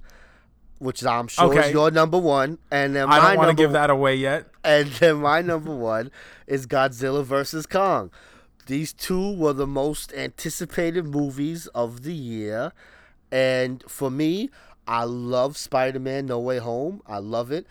which 0.79 1.05
I'm 1.05 1.27
sure 1.27 1.45
Okay. 1.53 1.67
is 1.67 1.73
your 1.73 1.91
number 1.91 2.17
one, 2.17 2.57
and 2.71 2.95
then 2.95 3.03
I 3.09 3.19
my 3.19 3.27
don't 3.29 3.37
want 3.37 3.49
to 3.51 3.55
give 3.63 3.71
that 3.73 3.89
away 3.89 4.15
yet. 4.15 4.47
and 4.63 4.87
then 4.93 5.17
my 5.17 5.41
number 5.41 5.75
one 5.75 6.09
is 6.47 6.65
Godzilla 6.67 7.23
versus 7.23 7.65
Kong. 7.65 8.09
These 8.65 8.93
two 8.93 9.35
were 9.35 9.53
the 9.53 9.67
most 9.67 10.13
anticipated 10.13 11.05
movies 11.05 11.67
of 11.75 12.03
the 12.03 12.13
year, 12.13 12.71
and 13.31 13.83
for 13.87 14.09
me, 14.11 14.49
I 14.87 15.03
love 15.03 15.57
Spider-Man: 15.57 16.25
No 16.27 16.39
Way 16.39 16.57
Home. 16.59 17.01
I 17.07 17.17
love 17.19 17.51
it. 17.51 17.67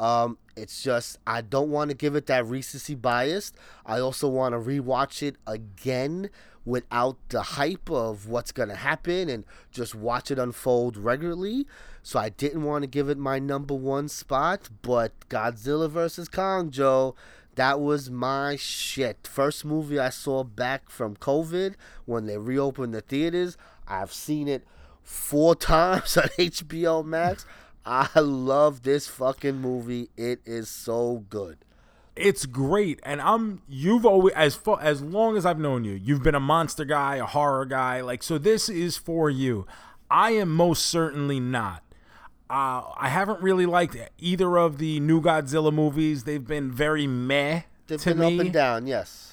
Um, 0.00 0.38
it's 0.56 0.82
just 0.82 1.18
I 1.26 1.42
don't 1.42 1.70
want 1.70 1.90
to 1.90 1.96
give 1.96 2.16
it 2.16 2.26
that 2.26 2.46
recency 2.46 2.94
bias. 2.94 3.52
I 3.86 4.00
also 4.00 4.28
want 4.28 4.54
to 4.54 4.58
rewatch 4.58 5.22
it 5.22 5.36
again 5.46 6.30
without 6.64 7.16
the 7.28 7.42
hype 7.42 7.90
of 7.90 8.26
what's 8.26 8.52
gonna 8.52 8.74
happen 8.76 9.28
and 9.28 9.44
just 9.70 9.94
watch 9.94 10.30
it 10.30 10.38
unfold 10.38 10.96
regularly. 10.96 11.66
So 12.02 12.18
I 12.18 12.30
didn't 12.30 12.64
want 12.64 12.82
to 12.82 12.88
give 12.88 13.08
it 13.08 13.18
my 13.18 13.38
number 13.38 13.74
one 13.74 14.08
spot, 14.08 14.70
but 14.82 15.12
Godzilla 15.28 15.88
vs 15.88 16.28
Kong, 16.28 16.70
Joe, 16.70 17.14
that 17.56 17.80
was 17.80 18.10
my 18.10 18.56
shit. 18.56 19.26
First 19.26 19.64
movie 19.64 19.98
I 19.98 20.08
saw 20.08 20.44
back 20.44 20.88
from 20.88 21.16
COVID 21.16 21.74
when 22.06 22.26
they 22.26 22.38
reopened 22.38 22.94
the 22.94 23.02
theaters. 23.02 23.58
I've 23.86 24.12
seen 24.12 24.48
it 24.48 24.64
four 25.02 25.54
times 25.56 26.16
on 26.16 26.28
HBO 26.38 27.04
Max. 27.04 27.44
I 27.84 28.20
love 28.20 28.82
this 28.82 29.08
fucking 29.08 29.56
movie. 29.60 30.10
It 30.16 30.40
is 30.44 30.68
so 30.68 31.24
good. 31.28 31.58
It's 32.16 32.44
great, 32.44 33.00
and 33.02 33.20
I'm 33.22 33.62
you've 33.68 34.04
always 34.04 34.34
as 34.34 34.54
far 34.54 34.78
as 34.82 35.00
long 35.00 35.36
as 35.36 35.46
I've 35.46 35.58
known 35.58 35.84
you, 35.84 35.92
you've 35.92 36.22
been 36.22 36.34
a 36.34 36.40
monster 36.40 36.84
guy, 36.84 37.16
a 37.16 37.24
horror 37.24 37.64
guy, 37.64 38.00
like 38.02 38.22
so. 38.22 38.36
This 38.36 38.68
is 38.68 38.96
for 38.96 39.30
you. 39.30 39.66
I 40.10 40.32
am 40.32 40.50
most 40.54 40.86
certainly 40.86 41.40
not. 41.40 41.82
Uh, 42.50 42.82
I 42.96 43.08
haven't 43.08 43.40
really 43.40 43.64
liked 43.64 43.96
either 44.18 44.58
of 44.58 44.78
the 44.78 44.98
new 45.00 45.22
Godzilla 45.22 45.72
movies. 45.72 46.24
They've 46.24 46.44
been 46.44 46.70
very 46.72 47.06
meh 47.06 47.62
They've 47.86 48.00
to 48.00 48.10
been 48.10 48.18
me. 48.18 48.34
up 48.34 48.40
and 48.40 48.52
down, 48.52 48.86
yes. 48.88 49.29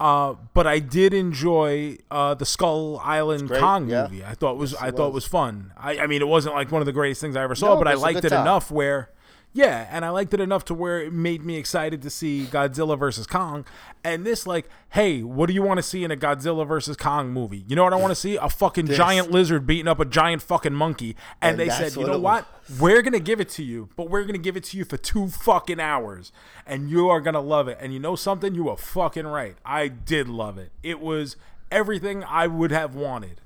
Uh, 0.00 0.34
but 0.54 0.66
I 0.66 0.78
did 0.78 1.12
enjoy 1.12 1.98
uh, 2.10 2.34
the 2.34 2.44
Skull 2.46 3.00
Island 3.02 3.48
Kong 3.50 3.88
yeah. 3.88 4.04
movie. 4.04 4.24
I 4.24 4.34
thought 4.34 4.52
it 4.52 4.58
was 4.58 4.72
Yes, 4.72 4.80
I 4.82 4.88
it 4.88 4.96
thought 4.96 5.08
it 5.08 5.12
was. 5.14 5.24
was 5.24 5.26
fun. 5.26 5.72
I, 5.76 5.98
I 5.98 6.06
mean, 6.06 6.22
it 6.22 6.28
wasn't 6.28 6.54
like 6.54 6.70
one 6.70 6.80
of 6.82 6.86
the 6.86 6.92
greatest 6.92 7.20
things 7.20 7.34
I 7.36 7.42
ever 7.42 7.54
saw, 7.56 7.74
No, 7.74 7.78
but 7.78 7.88
I 7.88 7.94
liked 7.94 8.24
it 8.24 8.28
time. 8.28 8.42
enough 8.42 8.70
where, 8.70 9.10
yeah, 9.58 9.88
and 9.90 10.04
I 10.04 10.10
liked 10.10 10.32
it 10.32 10.38
enough 10.38 10.64
to 10.66 10.74
where 10.74 11.00
it 11.00 11.12
made 11.12 11.44
me 11.44 11.56
excited 11.56 12.00
to 12.02 12.10
see 12.10 12.46
Godzilla 12.46 12.96
versus 12.96 13.26
Kong. 13.26 13.64
And 14.04 14.24
this, 14.24 14.46
like, 14.46 14.68
hey, 14.90 15.24
what 15.24 15.48
do 15.48 15.52
you 15.52 15.64
want 15.64 15.78
to 15.78 15.82
see 15.82 16.04
in 16.04 16.12
a 16.12 16.16
Godzilla 16.16 16.64
versus 16.64 16.96
Kong 16.96 17.30
movie? 17.30 17.64
You 17.66 17.74
know 17.74 17.82
what 17.82 17.92
I 17.92 17.96
want 17.96 18.12
to 18.12 18.14
see? 18.14 18.36
A 18.36 18.48
fucking 18.48 18.86
giant 18.86 19.32
lizard 19.32 19.66
beating 19.66 19.88
up 19.88 19.98
a 19.98 20.04
giant 20.04 20.42
fucking 20.42 20.74
monkey. 20.74 21.16
And, 21.42 21.60
And 21.60 21.70
they 21.70 21.74
said, 21.74 21.96
you 21.96 22.06
know 22.06 22.20
what? 22.20 22.46
We're 22.78 23.02
gonna 23.02 23.18
give 23.18 23.40
it 23.40 23.48
to 23.50 23.64
you, 23.64 23.88
but 23.96 24.10
we're 24.10 24.24
gonna 24.24 24.36
give 24.36 24.54
it 24.54 24.62
to 24.64 24.76
you 24.76 24.84
for 24.84 24.98
two 24.98 25.28
fucking 25.28 25.80
hours, 25.80 26.32
and 26.66 26.90
you 26.90 27.08
are 27.08 27.18
gonna 27.18 27.40
love 27.40 27.66
it. 27.66 27.78
And 27.80 27.94
you 27.94 27.98
know 27.98 28.14
something? 28.14 28.54
You 28.54 28.64
were 28.64 28.76
fucking 28.76 29.26
right. 29.26 29.56
I 29.64 29.88
did 29.88 30.28
love 30.28 30.58
it. 30.58 30.70
It 30.82 31.00
was 31.00 31.36
everything 31.70 32.22
I 32.24 32.46
would 32.46 32.70
have 32.70 32.94
wanted. 32.94 33.40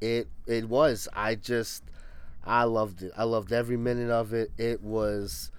It 0.00 0.28
it 0.46 0.70
was. 0.70 1.08
I 1.12 1.34
just 1.34 1.84
I 2.44 2.64
loved 2.64 3.02
it. 3.02 3.12
I 3.16 3.24
loved 3.24 3.52
every 3.52 3.76
minute 3.76 4.10
of 4.10 4.32
it. 4.32 4.52
It 4.58 4.82
was 4.82 5.50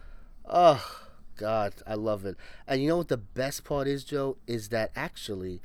oh 0.48 1.02
god, 1.38 1.74
I 1.88 1.96
love 1.96 2.26
it. 2.26 2.38
And 2.68 2.82
you 2.82 2.88
know 2.90 2.98
what 2.98 3.08
the 3.10 3.18
best 3.18 3.64
part 3.64 3.88
is, 3.88 4.04
Joe, 4.04 4.38
is 4.48 4.70
that 4.70 4.92
actually 4.96 5.62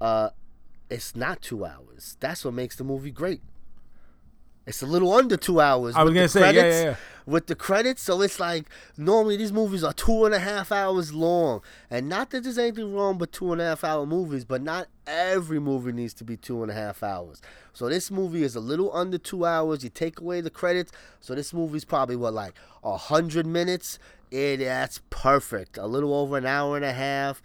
uh 0.00 0.30
it's 0.88 1.14
not 1.14 1.42
two 1.42 1.64
hours. 1.64 2.16
That's 2.20 2.44
what 2.44 2.54
makes 2.54 2.76
the 2.76 2.84
movie 2.84 3.10
great. 3.12 3.42
It's 4.70 4.82
a 4.82 4.86
little 4.86 5.12
under 5.12 5.36
two 5.36 5.60
hours. 5.60 5.94
I 5.94 6.02
was 6.02 6.08
with 6.10 6.14
gonna 6.14 6.26
the 6.26 6.28
say, 6.28 6.40
yeah, 6.40 6.52
credits, 6.52 6.76
yeah, 6.78 6.84
yeah. 6.90 6.96
With 7.26 7.46
the 7.46 7.54
credits, 7.54 8.02
so 8.02 8.22
it's 8.22 8.40
like 8.40 8.66
normally 8.96 9.36
these 9.36 9.52
movies 9.52 9.84
are 9.84 9.92
two 9.92 10.24
and 10.24 10.34
a 10.34 10.38
half 10.38 10.72
hours 10.72 11.12
long, 11.12 11.60
and 11.90 12.08
not 12.08 12.30
that 12.30 12.42
there's 12.44 12.58
anything 12.58 12.94
wrong 12.94 13.18
with 13.18 13.30
two 13.30 13.52
and 13.52 13.60
a 13.60 13.64
half 13.64 13.84
hour 13.84 14.06
movies, 14.06 14.44
but 14.44 14.62
not 14.62 14.86
every 15.06 15.60
movie 15.60 15.92
needs 15.92 16.14
to 16.14 16.24
be 16.24 16.36
two 16.36 16.62
and 16.62 16.70
a 16.70 16.74
half 16.74 17.02
hours. 17.02 17.42
So 17.72 17.88
this 17.88 18.10
movie 18.10 18.42
is 18.42 18.56
a 18.56 18.60
little 18.60 18.90
under 18.96 19.18
two 19.18 19.44
hours. 19.44 19.84
You 19.84 19.90
take 19.90 20.18
away 20.20 20.40
the 20.40 20.50
credits, 20.50 20.92
so 21.20 21.34
this 21.34 21.52
movie's 21.52 21.84
probably 21.84 22.16
what 22.16 22.32
like 22.32 22.54
a 22.82 22.96
hundred 22.96 23.46
minutes. 23.46 23.98
It 24.30 24.56
that's 24.58 25.00
perfect. 25.10 25.76
A 25.76 25.86
little 25.86 26.14
over 26.14 26.36
an 26.38 26.46
hour 26.46 26.74
and 26.76 26.84
a 26.84 26.92
half. 26.92 27.42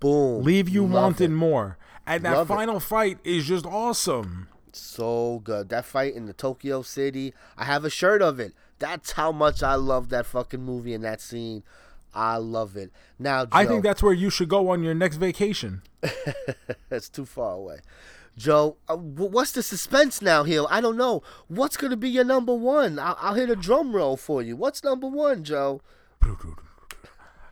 Boom. 0.00 0.42
Leave 0.44 0.68
you 0.68 0.82
Love 0.82 0.92
wanting 0.92 1.32
it. 1.32 1.34
more. 1.34 1.78
And 2.06 2.24
that 2.24 2.36
Love 2.36 2.50
it. 2.50 2.54
final 2.54 2.78
fight 2.80 3.18
is 3.24 3.46
just 3.46 3.64
awesome. 3.64 4.48
So 4.76 5.40
good. 5.44 5.68
That 5.68 5.84
fight 5.84 6.14
in 6.14 6.26
the 6.26 6.32
Tokyo 6.32 6.82
City. 6.82 7.32
I 7.56 7.64
have 7.64 7.84
a 7.84 7.90
shirt 7.90 8.22
of 8.22 8.40
it. 8.40 8.52
That's 8.78 9.12
how 9.12 9.32
much 9.32 9.62
I 9.62 9.74
love 9.74 10.08
that 10.10 10.26
fucking 10.26 10.62
movie 10.62 10.94
and 10.94 11.04
that 11.04 11.20
scene. 11.20 11.62
I 12.14 12.36
love 12.36 12.76
it. 12.76 12.92
Now, 13.18 13.44
Joe, 13.44 13.50
I 13.52 13.66
think 13.66 13.82
that's 13.82 14.02
where 14.02 14.12
you 14.12 14.30
should 14.30 14.48
go 14.48 14.70
on 14.70 14.82
your 14.82 14.94
next 14.94 15.16
vacation. 15.16 15.82
that's 16.88 17.08
too 17.08 17.24
far 17.24 17.52
away. 17.52 17.78
Joe, 18.36 18.76
uh, 18.88 18.96
what's 18.96 19.52
the 19.52 19.62
suspense 19.62 20.20
now 20.20 20.42
here? 20.42 20.64
I 20.68 20.80
don't 20.80 20.96
know. 20.96 21.22
What's 21.48 21.76
gonna 21.76 21.96
be 21.96 22.08
your 22.08 22.24
number 22.24 22.54
one? 22.54 22.98
I'll, 22.98 23.16
I'll 23.20 23.34
hit 23.34 23.50
a 23.50 23.56
drum 23.56 23.94
roll 23.94 24.16
for 24.16 24.42
you. 24.42 24.56
What's 24.56 24.82
number 24.82 25.06
one, 25.06 25.44
Joe? 25.44 25.80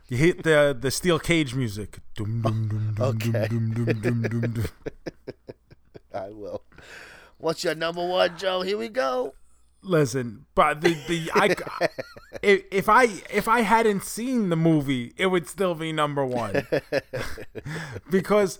You 0.09 0.17
hit 0.17 0.43
the 0.43 0.77
the 0.77 0.91
steel 0.91 1.19
cage 1.19 1.55
music. 1.55 1.99
Dum, 2.15 2.41
dum, 2.41 2.93
dum, 2.95 3.17
dum, 3.17 3.23
Okay. 3.31 3.47
I 6.13 6.29
will. 6.29 6.63
What's 7.43 7.61
your 7.61 7.75
number 7.75 8.07
one, 8.07 8.37
Joe? 8.37 8.61
Here 8.61 8.77
we 8.77 8.87
go. 8.87 9.33
Listen, 9.81 10.45
but 10.55 10.79
the 10.79 10.93
the 11.09 11.29
I 11.33 11.89
if, 12.41 12.63
if 12.71 12.87
I 12.87 13.03
if 13.29 13.49
I 13.49 13.61
hadn't 13.61 14.03
seen 14.05 14.47
the 14.47 14.55
movie, 14.55 15.13
it 15.17 15.27
would 15.27 15.49
still 15.49 15.75
be 15.75 15.91
number 15.91 16.25
one 16.25 16.65
because 18.09 18.59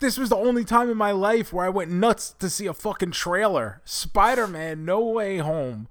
this 0.00 0.18
was 0.18 0.30
the 0.30 0.36
only 0.36 0.64
time 0.64 0.90
in 0.90 0.96
my 0.96 1.12
life 1.12 1.52
where 1.52 1.64
I 1.64 1.68
went 1.68 1.92
nuts 1.92 2.34
to 2.40 2.50
see 2.50 2.66
a 2.66 2.74
fucking 2.74 3.12
trailer. 3.12 3.82
Spider 3.84 4.48
Man 4.48 4.84
No 4.84 4.98
Way 4.98 5.38
Home. 5.38 5.86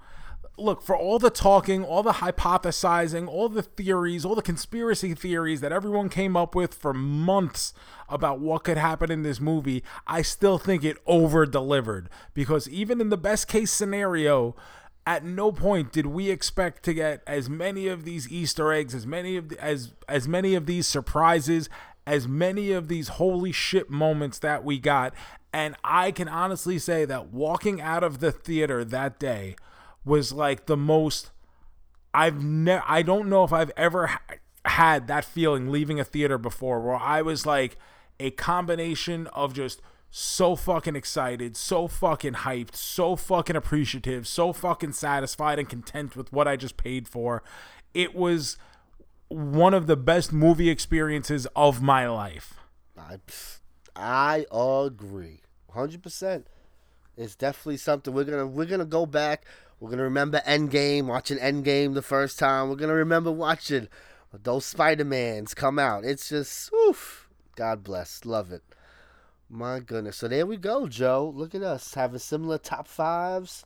Look, 0.59 0.81
for 0.81 0.97
all 0.97 1.19
the 1.19 1.29
talking, 1.29 1.84
all 1.84 2.01
the 2.01 2.13
hypothesizing, 2.13 3.27
all 3.27 3.47
the 3.47 3.61
theories, 3.61 4.25
all 4.25 4.34
the 4.34 4.41
conspiracy 4.41 5.13
theories 5.13 5.61
that 5.61 5.71
everyone 5.71 6.09
came 6.09 6.35
up 6.35 6.55
with 6.55 6.73
for 6.73 6.93
months 6.93 7.73
about 8.09 8.39
what 8.39 8.63
could 8.63 8.77
happen 8.77 9.11
in 9.11 9.21
this 9.21 9.39
movie, 9.39 9.84
I 10.07 10.23
still 10.23 10.57
think 10.57 10.84
it 10.84 10.97
over 11.05 11.45
delivered. 11.45 12.09
Because 12.34 12.67
even 12.69 12.99
in 12.99 13.09
the 13.09 13.17
best 13.17 13.47
case 13.47 13.71
scenario, 13.71 14.55
at 15.05 15.23
no 15.23 15.51
point 15.51 15.91
did 15.91 16.07
we 16.07 16.31
expect 16.31 16.84
to 16.84 16.93
get 16.93 17.21
as 17.27 17.49
many 17.49 17.88
of 17.88 18.03
these 18.03 18.27
Easter 18.29 18.73
eggs, 18.73 18.95
as 18.95 19.05
many 19.05 19.38
of 19.38 19.49
the, 19.49 19.63
as 19.63 19.93
as 20.09 20.27
many 20.27 20.55
of 20.55 20.65
these 20.65 20.88
surprises, 20.88 21.69
as 22.05 22.27
many 22.27 22.71
of 22.71 22.88
these 22.88 23.09
holy 23.09 23.51
shit 23.51 23.89
moments 23.89 24.39
that 24.39 24.63
we 24.63 24.79
got. 24.79 25.13
And 25.53 25.75
I 25.84 26.11
can 26.11 26.27
honestly 26.27 26.77
say 26.79 27.05
that 27.05 27.27
walking 27.27 27.79
out 27.79 28.03
of 28.03 28.19
the 28.19 28.31
theater 28.31 28.84
that 28.84 29.19
day 29.19 29.55
was 30.07 30.31
like 30.31 30.65
the 30.65 30.77
most 30.77 31.31
I've 32.13 32.43
never 32.43 32.84
I 32.88 33.01
don't 33.01 33.29
know 33.29 33.43
if 33.43 33.53
I've 33.53 33.71
ever 33.77 34.07
ha- 34.07 34.21
had 34.65 35.07
that 35.07 35.25
feeling 35.25 35.69
leaving 35.69 35.99
a 35.99 36.03
theater 36.03 36.38
before 36.38 36.81
where 36.81 36.95
I 36.95 37.21
was 37.21 37.45
like 37.45 37.77
a 38.19 38.31
combination 38.31 39.27
of 39.27 39.53
just 39.53 39.81
so 40.09 40.55
fucking 40.55 40.95
excited, 40.95 41.57
so 41.57 41.88
fucking 41.88 42.34
hyped, 42.34 42.75
so 42.75 43.15
fucking 43.15 43.55
appreciative, 43.55 44.27
so 44.27 44.53
fucking 44.53 44.93
satisfied 44.93 45.59
and 45.59 45.69
content 45.69 46.15
with 46.15 46.31
what 46.31 46.47
I 46.47 46.55
just 46.55 46.77
paid 46.77 47.07
for. 47.07 47.43
It 47.93 48.15
was 48.15 48.57
one 49.27 49.73
of 49.73 49.88
the 49.88 49.97
best 49.97 50.31
movie 50.31 50.69
experiences 50.69 51.45
of 51.55 51.81
my 51.81 52.07
life. 52.07 52.59
I, 52.97 53.19
I 53.95 54.45
agree, 54.51 55.41
hundred 55.71 56.01
percent. 56.01 56.47
It's 57.17 57.35
definitely 57.35 57.77
something 57.77 58.13
we're 58.13 58.23
gonna 58.23 58.47
we're 58.47 58.65
gonna 58.65 58.85
go 58.85 59.05
back. 59.05 59.45
We're 59.79 59.91
gonna 59.91 60.03
remember 60.03 60.41
Endgame, 60.47 61.05
watching 61.05 61.37
Endgame 61.37 61.93
the 61.93 62.01
first 62.01 62.39
time. 62.39 62.69
We're 62.69 62.75
gonna 62.75 62.93
remember 62.93 63.31
watching 63.31 63.87
those 64.33 64.65
Spider 64.65 65.05
Mans 65.05 65.53
come 65.53 65.79
out. 65.79 66.03
It's 66.03 66.29
just, 66.29 66.71
oof. 66.73 67.27
God 67.55 67.83
bless, 67.83 68.25
love 68.25 68.51
it. 68.51 68.63
My 69.49 69.79
goodness. 69.79 70.17
So 70.17 70.27
there 70.27 70.45
we 70.45 70.57
go, 70.57 70.87
Joe. 70.87 71.31
Look 71.33 71.55
at 71.55 71.63
us 71.63 71.93
having 71.93 72.19
similar 72.19 72.57
top 72.57 72.87
fives. 72.87 73.65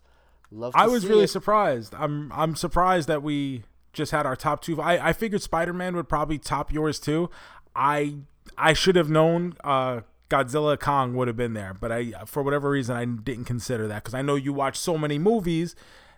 Love. 0.51 0.73
To 0.73 0.79
I 0.79 0.88
was 0.88 1.05
really 1.07 1.23
it. 1.23 1.29
surprised. 1.29 1.95
I'm 1.95 2.31
I'm 2.33 2.55
surprised 2.55 3.07
that 3.07 3.23
we 3.23 3.63
just 3.93 4.11
had 4.11 4.25
our 4.25 4.35
top 4.35 4.61
two. 4.61 4.79
I, 4.81 5.09
I 5.09 5.13
figured 5.13 5.41
Spider 5.41 5.73
Man 5.73 5.95
would 5.95 6.07
probably 6.09 6.38
top 6.38 6.71
yours 6.71 6.99
too. 6.99 7.29
I 7.75 8.17
I 8.57 8.73
should 8.73 8.95
have 8.95 9.09
known 9.09 9.55
uh, 9.63 10.01
Godzilla 10.29 10.79
Kong 10.79 11.15
would 11.15 11.27
have 11.27 11.38
been 11.38 11.53
there, 11.53 11.73
but 11.73 11.91
I 11.91 12.11
for 12.25 12.43
whatever 12.43 12.69
reason 12.69 12.95
I 12.95 13.05
didn't 13.05 13.45
consider 13.45 13.88
that 13.88 14.03
because 14.03 14.13
I 14.13 14.21
know 14.21 14.35
you 14.35 14.53
watch 14.53 14.77
so 14.77 14.97
many 14.97 15.17
movies 15.17 15.75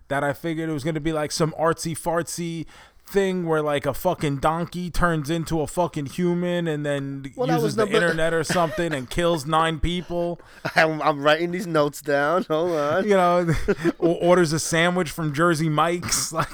that 0.07 0.23
I 0.23 0.33
figured 0.33 0.69
it 0.69 0.73
was 0.73 0.83
going 0.83 0.95
to 0.95 1.01
be 1.01 1.13
like 1.13 1.31
some 1.31 1.53
artsy 1.59 1.97
fartsy 1.97 2.65
thing 3.05 3.45
where 3.45 3.61
like 3.61 3.85
a 3.85 3.93
fucking 3.93 4.37
donkey 4.37 4.89
turns 4.89 5.29
into 5.29 5.59
a 5.61 5.67
fucking 5.67 6.05
human 6.05 6.67
and 6.67 6.85
then 6.85 7.31
Well, 7.35 7.49
uses 7.51 7.75
the 7.75 7.83
number- 7.83 7.97
internet 7.97 8.33
or 8.33 8.43
something 8.45 8.93
and 8.93 9.09
kills 9.09 9.45
nine 9.45 9.79
people. 9.79 10.39
I'm, 10.75 11.01
I'm 11.01 11.21
writing 11.21 11.51
these 11.51 11.67
notes 11.67 12.01
down. 12.01 12.43
Hold 12.49 12.71
on. 12.71 13.03
You 13.03 13.15
know, 13.15 13.53
or 13.99 14.17
orders 14.21 14.53
a 14.53 14.59
sandwich 14.59 15.09
from 15.11 15.33
Jersey 15.33 15.69
Mike's 15.69 16.31
like. 16.31 16.47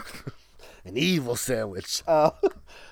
An 0.86 0.98
evil 0.98 1.36
sandwich. 1.36 2.02
Uh, 2.08 2.32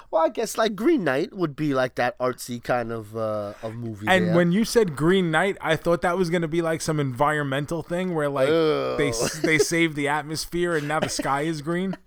well, 0.09 0.23
I 0.23 0.29
guess 0.29 0.57
like 0.57 0.75
Green 0.75 1.03
Knight 1.03 1.33
would 1.33 1.55
be 1.55 1.73
like 1.73 1.95
that 1.95 2.17
artsy 2.19 2.63
kind 2.63 2.91
of 2.91 3.15
uh, 3.17 3.53
of 3.61 3.75
movie. 3.75 4.07
And 4.07 4.27
there. 4.27 4.35
when 4.35 4.51
you 4.51 4.63
said 4.63 4.95
Green 4.95 5.31
Knight, 5.31 5.57
I 5.59 5.75
thought 5.75 6.01
that 6.01 6.17
was 6.17 6.29
gonna 6.29 6.47
be 6.47 6.61
like 6.61 6.81
some 6.81 6.99
environmental 6.99 7.83
thing 7.83 8.15
where 8.15 8.29
like 8.29 8.47
they 8.47 9.07
Ew. 9.07 9.41
they 9.43 9.57
save 9.57 9.95
the 9.95 10.07
atmosphere 10.07 10.75
and 10.75 10.87
now 10.87 10.99
the 10.99 11.09
sky 11.09 11.41
is 11.41 11.61
green. 11.61 11.97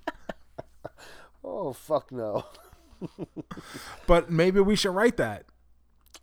oh 1.44 1.72
fuck 1.72 2.10
no. 2.10 2.46
But 4.06 4.30
maybe 4.30 4.60
we 4.60 4.76
should 4.76 4.94
write 4.94 5.16
that. 5.16 5.44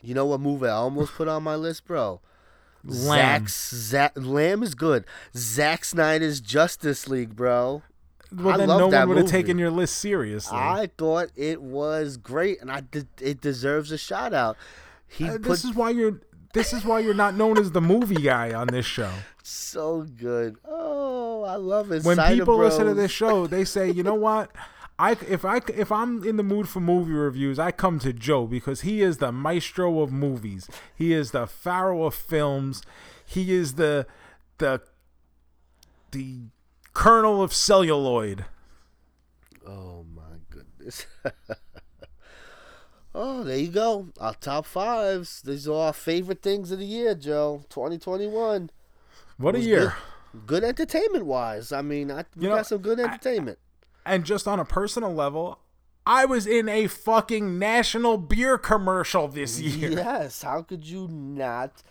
You 0.01 0.13
know 0.13 0.25
what 0.25 0.39
movie 0.39 0.67
I 0.67 0.71
almost 0.71 1.13
put 1.13 1.27
on 1.27 1.43
my 1.43 1.55
list, 1.55 1.85
bro? 1.85 2.21
Lamb. 2.83 3.47
Zack's 3.47 3.73
Zack 3.73 4.11
Lamb 4.15 4.63
is 4.63 4.75
good. 4.75 5.05
Zack 5.35 5.85
Snyder's 5.85 6.39
Justice 6.39 7.07
League, 7.07 7.35
bro. 7.35 7.83
Well, 8.35 8.55
I 8.55 8.57
then 8.57 8.67
love 8.67 8.79
no 8.79 8.87
one 8.87 9.09
would 9.09 9.17
have 9.17 9.27
taken 9.27 9.57
your 9.57 9.71
list 9.71 9.97
seriously. 9.97 10.57
I 10.57 10.89
thought 10.97 11.29
it 11.35 11.61
was 11.61 12.17
great, 12.17 12.61
and 12.61 12.71
I 12.71 12.81
did, 12.81 13.07
it 13.21 13.39
deserves 13.41 13.91
a 13.91 13.97
shout 13.97 14.33
out. 14.33 14.57
He 15.07 15.25
Uh, 15.29 15.33
put 15.33 15.43
this 15.43 15.63
is 15.63 15.73
why 15.73 15.91
you're. 15.91 16.21
This 16.53 16.73
is 16.73 16.83
why 16.83 16.99
you're 16.99 17.13
not 17.13 17.35
known 17.35 17.57
as 17.57 17.71
the 17.71 17.81
movie 17.81 18.15
guy 18.15 18.53
on 18.53 18.67
this 18.67 18.85
show. 18.85 19.11
so 19.43 20.01
good. 20.17 20.57
Oh, 20.65 21.43
I 21.43 21.55
love 21.55 21.91
it. 21.91 22.03
When 22.03 22.15
Cider 22.15 22.39
people 22.41 22.57
listen 22.57 22.85
to 22.87 22.93
this 22.93 23.11
show, 23.11 23.47
they 23.55 23.63
say, 23.63 23.89
"You 23.91 24.03
know 24.03 24.15
what? 24.15 24.49
I 24.99 25.11
if 25.29 25.45
I 25.45 25.61
if 25.73 25.91
I'm 25.91 26.23
in 26.23 26.37
the 26.37 26.43
mood 26.43 26.67
for 26.67 26.79
movie 26.79 27.11
reviews, 27.13 27.59
I 27.59 27.71
come 27.71 27.99
to 27.99 28.11
Joe 28.11 28.47
because 28.47 28.81
he 28.81 29.01
is 29.01 29.19
the 29.19 29.31
maestro 29.31 30.01
of 30.01 30.11
movies. 30.11 30.67
He 30.95 31.13
is 31.13 31.31
the 31.31 31.45
pharaoh 31.47 32.03
of 32.05 32.15
films. 32.15 32.81
He 33.25 33.53
is 33.53 33.75
the 33.75 34.07
the 34.57 34.81
the 36.11 36.45
colonel 36.97 37.43
of 37.43 37.53
celluloid. 37.53 38.45
Oh 39.67 40.03
my 40.15 40.37
goodness. 40.49 41.05
oh, 43.13 43.43
there 43.43 43.57
you 43.57 43.67
go. 43.67 44.07
Our 44.19 44.33
top 44.33 44.65
fives. 44.65 45.41
These 45.43 45.67
are 45.67 45.87
our 45.87 45.93
favorite 45.93 46.41
things 46.41 46.71
of 46.71 46.79
the 46.79 46.85
year, 46.85 47.13
Joe. 47.13 47.63
2021. 47.69 48.71
What 49.37 49.55
a 49.55 49.59
year! 49.59 49.93
Good 50.47 50.63
entertainment 50.63 51.25
wise. 51.27 51.71
I 51.71 51.83
mean, 51.83 52.09
I, 52.09 52.25
we 52.35 52.43
You 52.43 52.49
know, 52.49 52.55
got 52.55 52.65
some 52.67 52.79
good 52.79 52.99
I- 52.99 53.03
entertainment. 53.03 53.59
And 54.05 54.23
just 54.25 54.47
on 54.47 54.59
a 54.59 54.65
personal 54.65 55.13
level, 55.13 55.59
I 56.05 56.25
was 56.25 56.47
in 56.47 56.67
a 56.69 56.87
fucking 56.87 57.59
national 57.59 58.17
beer 58.17 58.57
commercial 58.57 59.27
this 59.27 59.59
year. 59.59 59.91
yes. 59.91 60.41
How 60.41 60.61
could 60.63 60.83
you 60.87 61.07
not? 61.09 61.83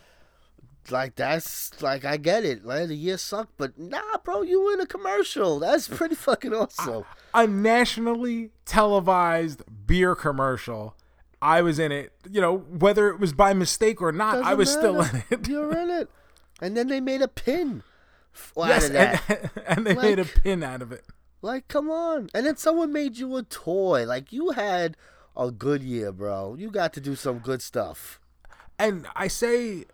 Like 0.91 1.15
that's 1.15 1.81
like 1.81 2.05
I 2.05 2.17
get 2.17 2.45
it. 2.45 2.65
Like 2.65 2.87
the 2.87 2.95
year 2.95 3.17
sucked, 3.17 3.53
but 3.57 3.77
nah, 3.77 4.17
bro, 4.23 4.41
you 4.41 4.63
were 4.63 4.73
in 4.73 4.81
a 4.81 4.85
commercial. 4.85 5.59
That's 5.59 5.87
pretty 5.89 6.15
fucking 6.15 6.53
awesome. 6.53 7.03
a 7.33 7.47
nationally 7.47 8.51
televised 8.65 9.63
beer 9.85 10.15
commercial. 10.15 10.95
I 11.41 11.61
was 11.61 11.77
in 11.77 11.91
it, 11.91 12.13
you 12.29 12.41
know, 12.41 12.57
whether 12.57 13.09
it 13.09 13.19
was 13.19 13.31
by 13.31 13.53
mistake 13.53 14.01
or 14.01 14.11
not, 14.11 14.37
I 14.37 14.55
Doesn't 14.55 14.57
was 14.57 14.71
still 14.71 15.01
in 15.01 15.23
it. 15.29 15.47
You're 15.47 15.77
in 15.77 15.89
it. 15.89 16.09
And 16.61 16.75
then 16.75 16.87
they 16.87 16.99
made 16.99 17.21
a 17.21 17.27
pin 17.27 17.83
out 18.57 18.67
yes, 18.67 18.87
of 18.87 18.93
that. 18.93 19.23
and, 19.29 19.49
and 19.67 19.87
they 19.87 19.93
made 19.93 20.19
a 20.19 20.25
pin 20.25 20.63
out 20.63 20.81
of 20.81 20.91
it. 20.91 21.05
Like, 21.41 21.67
come 21.67 21.91
on. 21.91 22.29
And 22.33 22.45
then 22.45 22.57
someone 22.57 22.91
made 22.91 23.17
you 23.17 23.35
a 23.37 23.43
toy. 23.43 24.05
Like, 24.05 24.33
you 24.33 24.51
had 24.51 24.97
a 25.35 25.51
good 25.51 25.83
year, 25.83 26.11
bro. 26.11 26.55
You 26.57 26.71
got 26.71 26.93
to 26.93 27.01
do 27.01 27.15
some 27.15 27.37
good 27.39 27.61
stuff. 27.61 28.19
And 28.79 29.07
I 29.15 29.27
say 29.27 29.85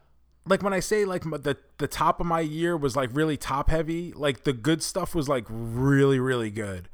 like 0.46 0.62
when 0.62 0.74
I 0.74 0.80
say 0.80 1.06
like 1.06 1.24
the 1.24 1.58
the 1.78 1.88
top 1.88 2.20
of 2.20 2.26
my 2.26 2.42
year 2.42 2.76
was 2.76 2.96
like 2.96 3.10
really 3.14 3.38
top 3.38 3.70
heavy, 3.70 4.12
like 4.14 4.44
the 4.44 4.54
good 4.54 4.84
stuff 4.84 5.16
was 5.16 5.30
like 5.30 5.46
really 5.50 6.20
really 6.20 6.52
good, 6.52 6.90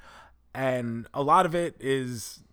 and 0.54 1.08
a 1.14 1.24
lot 1.24 1.46
of 1.46 1.56
it 1.56 1.76
is, 1.80 2.44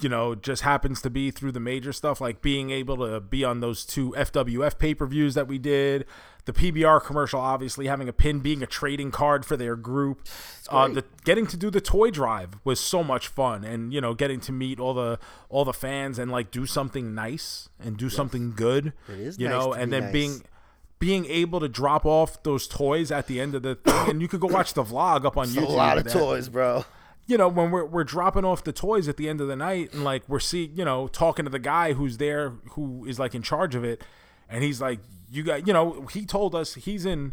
you 0.00 0.08
know, 0.08 0.34
just 0.34 0.62
happens 0.62 1.00
to 1.02 1.10
be 1.10 1.30
through 1.30 1.52
the 1.52 1.60
major 1.60 1.92
stuff, 1.92 2.20
like 2.20 2.42
being 2.42 2.70
able 2.70 2.96
to 2.98 3.20
be 3.20 3.44
on 3.44 3.60
those 3.60 3.84
two 3.84 4.10
FWF 4.12 4.78
pay 4.78 4.94
per 4.94 5.06
views 5.06 5.34
that 5.34 5.46
we 5.46 5.58
did, 5.58 6.06
the 6.46 6.52
PBR 6.52 7.02
commercial, 7.04 7.38
obviously 7.40 7.86
having 7.88 8.08
a 8.08 8.12
pin, 8.12 8.40
being 8.40 8.62
a 8.62 8.66
trading 8.66 9.10
card 9.10 9.44
for 9.44 9.56
their 9.56 9.76
group, 9.76 10.26
uh, 10.70 10.88
the 10.88 11.04
getting 11.24 11.46
to 11.48 11.56
do 11.56 11.70
the 11.70 11.80
toy 11.80 12.10
drive 12.10 12.54
was 12.64 12.80
so 12.80 13.04
much 13.04 13.28
fun, 13.28 13.62
and 13.64 13.92
you 13.92 14.00
know, 14.00 14.14
getting 14.14 14.40
to 14.40 14.52
meet 14.52 14.80
all 14.80 14.94
the 14.94 15.18
all 15.48 15.64
the 15.64 15.72
fans 15.74 16.18
and 16.18 16.30
like 16.32 16.50
do 16.50 16.64
something 16.64 17.14
nice 17.14 17.68
and 17.78 17.96
do 17.98 18.08
something 18.08 18.52
good, 18.56 18.92
It 19.08 19.18
is 19.20 19.38
you 19.38 19.48
nice 19.48 19.52
know, 19.64 19.72
and 19.74 19.90
be 19.90 19.96
then 19.96 20.02
nice. 20.04 20.12
being 20.12 20.42
being 20.98 21.26
able 21.26 21.60
to 21.60 21.68
drop 21.68 22.06
off 22.06 22.42
those 22.42 22.66
toys 22.66 23.10
at 23.12 23.26
the 23.26 23.38
end 23.40 23.54
of 23.54 23.62
the 23.62 23.74
thing, 23.74 24.10
and 24.10 24.22
you 24.22 24.28
could 24.28 24.40
go 24.40 24.46
watch 24.48 24.72
the 24.72 24.82
vlog 24.82 25.24
up 25.26 25.36
on 25.36 25.44
a 25.44 25.48
YouTube. 25.48 25.68
lot 25.68 25.98
of 25.98 26.04
that- 26.04 26.12
toys, 26.12 26.48
bro. 26.48 26.84
you 27.26 27.36
know, 27.36 27.48
when 27.48 27.70
we're 27.72 27.84
we're 27.84 28.04
dropping 28.04 28.44
off 28.44 28.62
the 28.64 28.72
toys 28.72 29.08
at 29.08 29.16
the 29.16 29.28
end 29.28 29.40
of 29.40 29.48
the 29.48 29.56
night, 29.56 29.92
and 29.92 30.04
like 30.04 30.22
we're 30.28 30.38
see, 30.40 30.70
you 30.74 30.84
know, 30.84 31.08
talking 31.08 31.44
to 31.44 31.50
the 31.50 31.58
guy 31.58 31.92
who's 31.92 32.18
there, 32.18 32.52
who 32.70 33.04
is 33.04 33.18
like 33.18 33.34
in 33.34 33.42
charge 33.42 33.74
of 33.74 33.82
it, 33.84 34.00
and 34.48 34.62
he's 34.64 34.80
like, 34.80 35.00
"You 35.30 35.42
got," 35.42 35.66
you 35.66 35.72
know, 35.72 36.06
he 36.12 36.24
told 36.26 36.54
us 36.54 36.74
he's 36.74 37.04
in, 37.06 37.32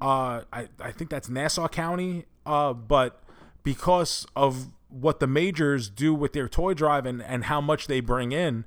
uh, 0.00 0.42
I 0.52 0.68
I 0.80 0.92
think 0.92 1.10
that's 1.10 1.28
Nassau 1.28 1.68
County, 1.68 2.24
uh, 2.46 2.72
but 2.72 3.22
because 3.62 4.26
of 4.36 4.68
what 4.88 5.18
the 5.20 5.26
majors 5.26 5.88
do 5.88 6.14
with 6.14 6.32
their 6.32 6.48
toy 6.48 6.74
drive 6.74 7.06
and 7.06 7.22
and 7.22 7.44
how 7.44 7.60
much 7.60 7.86
they 7.86 8.00
bring 8.00 8.32
in, 8.32 8.64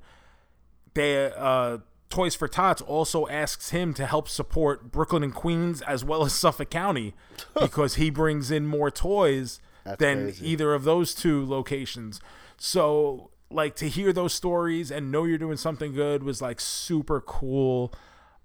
they 0.94 1.32
uh. 1.36 1.80
Toys 2.10 2.36
for 2.36 2.48
Tots 2.48 2.82
also 2.82 3.28
asks 3.28 3.72
him 3.72 3.94
to 3.96 4.06
help 4.06 4.30
support 4.30 4.94
Brooklyn 4.94 5.24
and 5.24 5.34
Queens 5.36 5.82
as 5.82 6.06
well 6.06 6.24
as 6.24 6.32
Suffolk 6.32 6.70
County 6.70 7.14
because 7.60 7.96
he 7.96 8.10
brings 8.10 8.50
in 8.50 8.66
more 8.66 8.90
toys 8.90 9.60
That's 9.84 10.00
than 10.00 10.24
crazy. 10.28 10.50
either 10.52 10.74
of 10.74 10.86
those 10.86 11.14
two 11.14 11.46
locations. 11.46 12.22
So, 12.56 13.30
like 13.50 13.76
to 13.78 13.88
hear 13.90 14.12
those 14.14 14.34
stories 14.34 14.92
and 14.92 15.12
know 15.12 15.24
you're 15.24 15.38
doing 15.38 15.58
something 15.58 15.94
good 15.94 16.24
was 16.24 16.42
like 16.42 16.60
super 16.60 17.22
cool. 17.22 17.94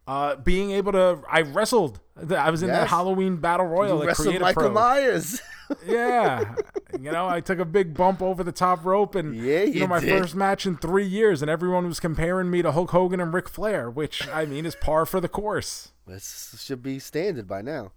Uh, 0.06 0.34
being 0.36 0.72
able 0.72 0.92
to, 0.92 1.20
I 1.30 1.42
wrestled. 1.42 2.00
I 2.36 2.50
was 2.50 2.62
in 2.62 2.68
that 2.68 2.82
Yes. 2.82 2.90
Halloween 2.90 3.36
battle 3.36 3.66
royal 3.66 4.00
You 4.00 4.06
wrestled 4.06 4.26
Creative 4.26 4.42
Michael 4.42 4.62
Pro. 4.62 4.72
Myers. 4.72 5.40
Yeah, 5.86 6.54
you 7.00 7.10
know, 7.10 7.26
I 7.26 7.40
took 7.40 7.58
a 7.58 7.64
big 7.64 7.94
bump 7.94 8.20
over 8.20 8.44
the 8.44 8.52
top 8.52 8.84
rope, 8.84 9.14
and 9.14 9.34
Yeah, 9.34 9.62
you 9.62 9.80
know, 9.80 9.86
my 9.86 10.00
did. 10.00 10.10
first 10.20 10.34
match 10.34 10.66
in 10.66 10.76
three 10.76 11.06
years, 11.06 11.40
and 11.40 11.50
everyone 11.50 11.86
was 11.86 11.98
comparing 11.98 12.50
me 12.50 12.60
to 12.60 12.72
Hulk 12.72 12.90
Hogan 12.90 13.20
and 13.20 13.32
Ric 13.32 13.48
Flair, 13.48 13.88
which 13.88 14.28
I 14.28 14.44
mean 14.44 14.66
is 14.66 14.74
par 14.74 15.06
for 15.06 15.18
the 15.18 15.28
course. 15.30 15.92
this 16.06 16.56
should 16.62 16.82
be 16.82 16.98
standard 16.98 17.48
by 17.48 17.62
now. 17.62 17.92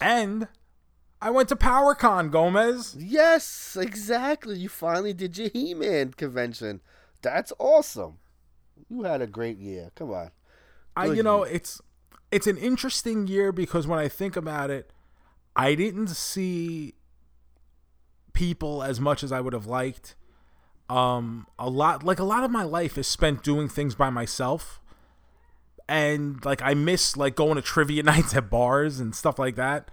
And 0.00 0.48
I 1.26 1.30
went 1.30 1.48
to 1.48 1.56
PowerCon, 1.56 2.30
Gomez. 2.30 2.94
Yes, 2.96 3.76
exactly. 3.76 4.56
You 4.58 4.68
finally 4.68 5.12
did 5.12 5.36
your 5.36 5.48
He-Man 5.48 6.12
convention. 6.12 6.82
That's 7.20 7.52
awesome. 7.58 8.18
You 8.88 9.02
had 9.02 9.20
a 9.20 9.26
great 9.26 9.58
year. 9.58 9.90
Come 9.96 10.12
on. 10.12 10.30
I 10.94 11.06
you 11.06 11.24
know 11.24 11.44
year. 11.44 11.56
it's 11.56 11.82
it's 12.30 12.46
an 12.46 12.56
interesting 12.56 13.26
year 13.26 13.50
because 13.50 13.88
when 13.88 13.98
I 13.98 14.06
think 14.06 14.36
about 14.36 14.70
it, 14.70 14.92
I 15.56 15.74
didn't 15.74 16.10
see 16.10 16.94
people 18.32 18.84
as 18.84 19.00
much 19.00 19.24
as 19.24 19.32
I 19.32 19.40
would 19.40 19.52
have 19.52 19.66
liked. 19.66 20.14
Um, 20.88 21.48
a 21.58 21.68
lot 21.68 22.04
like 22.04 22.20
a 22.20 22.24
lot 22.24 22.44
of 22.44 22.52
my 22.52 22.62
life 22.62 22.96
is 22.96 23.08
spent 23.08 23.42
doing 23.42 23.68
things 23.68 23.96
by 23.96 24.10
myself, 24.10 24.80
and 25.88 26.44
like 26.44 26.62
I 26.62 26.74
miss 26.74 27.16
like 27.16 27.34
going 27.34 27.56
to 27.56 27.62
trivia 27.62 28.02
nights 28.04 28.32
at 28.36 28.48
bars 28.48 29.00
and 29.00 29.12
stuff 29.12 29.40
like 29.40 29.56
that. 29.56 29.90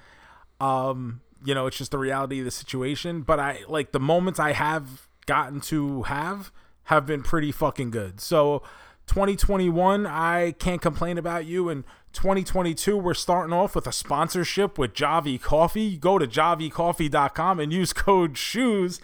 Um, 0.61 1.22
you 1.44 1.53
know, 1.53 1.68
it's 1.68 1.78
just 1.78 1.91
the 1.91 1.98
reality 1.98 2.40
of 2.40 2.45
the 2.45 2.52
situation. 2.52 3.22
But 3.22 3.40
I 3.40 3.60
like 3.68 3.91
the 3.91 3.99
moments 3.99 4.40
I 4.40 4.53
have 4.53 5.07
gotten 5.26 5.61
to 5.61 6.03
have 6.03 6.52
have 6.86 7.06
been 7.06 7.24
pretty 7.24 7.52
fucking 7.52 7.91
good. 7.91 8.20
So 8.20 8.61
2021, 9.07 10.06
I 10.06 10.53
can't 10.53 10.82
complain 10.82 11.18
about 11.18 11.45
you. 11.45 11.70
And 11.70 11.84
2022, 12.14 12.98
we're 12.98 13.14
starting 13.14 13.53
off 13.53 13.76
with 13.76 13.88
a 13.88 13.91
sponsorship 13.91 14.78
with 14.78 14.94
Javy 14.94 15.41
Coffee. 15.41 15.98
Go 15.98 16.18
to 16.18 16.28
javycoffee.com 16.28 17.60
and 17.60 17.74
use 17.74 17.94
code 17.94 18.38
SHOES 18.38 19.02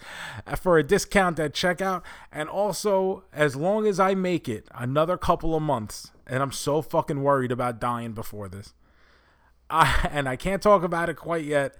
for 0.57 0.77
a 0.77 0.83
discount 0.83 1.39
at 1.39 1.53
checkout. 1.53 2.03
And 2.31 2.47
also, 2.49 3.23
as 3.33 3.55
long 3.55 3.87
as 3.87 3.99
I 3.99 4.15
make 4.15 4.47
it 4.47 4.67
another 4.73 5.17
couple 5.17 5.55
of 5.55 5.61
months, 5.61 6.11
and 6.27 6.43
I'm 6.43 6.51
so 6.51 6.81
fucking 6.81 7.23
worried 7.23 7.51
about 7.51 7.79
dying 7.79 8.13
before 8.13 8.47
this. 8.47 8.73
I, 9.69 10.09
and 10.11 10.27
I 10.27 10.35
can't 10.35 10.61
talk 10.61 10.83
about 10.83 11.09
it 11.09 11.15
quite 11.15 11.45
yet, 11.45 11.75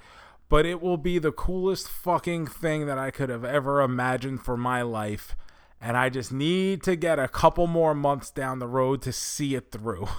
but 0.50 0.66
it 0.66 0.82
will 0.82 0.98
be 0.98 1.20
the 1.20 1.32
coolest 1.32 1.88
fucking 1.88 2.48
thing 2.48 2.88
that 2.88 2.98
I 2.98 3.12
could 3.12 3.30
have 3.30 3.46
ever 3.46 3.82
imagined 3.82 4.44
for 4.44 4.58
my 4.58 4.82
life. 4.82 5.36
And 5.80 5.96
I 5.96 6.10
just 6.10 6.34
need 6.34 6.84
to 6.84 6.96
get 6.96 7.20
a 7.20 7.28
couple 7.28 7.68
more 7.68 7.96
months 7.96 8.32
down 8.32 8.60
the 8.60 8.68
road 8.68 9.02
to 9.04 9.14
see 9.14 9.56
it 9.56 9.72
through. 9.72 10.08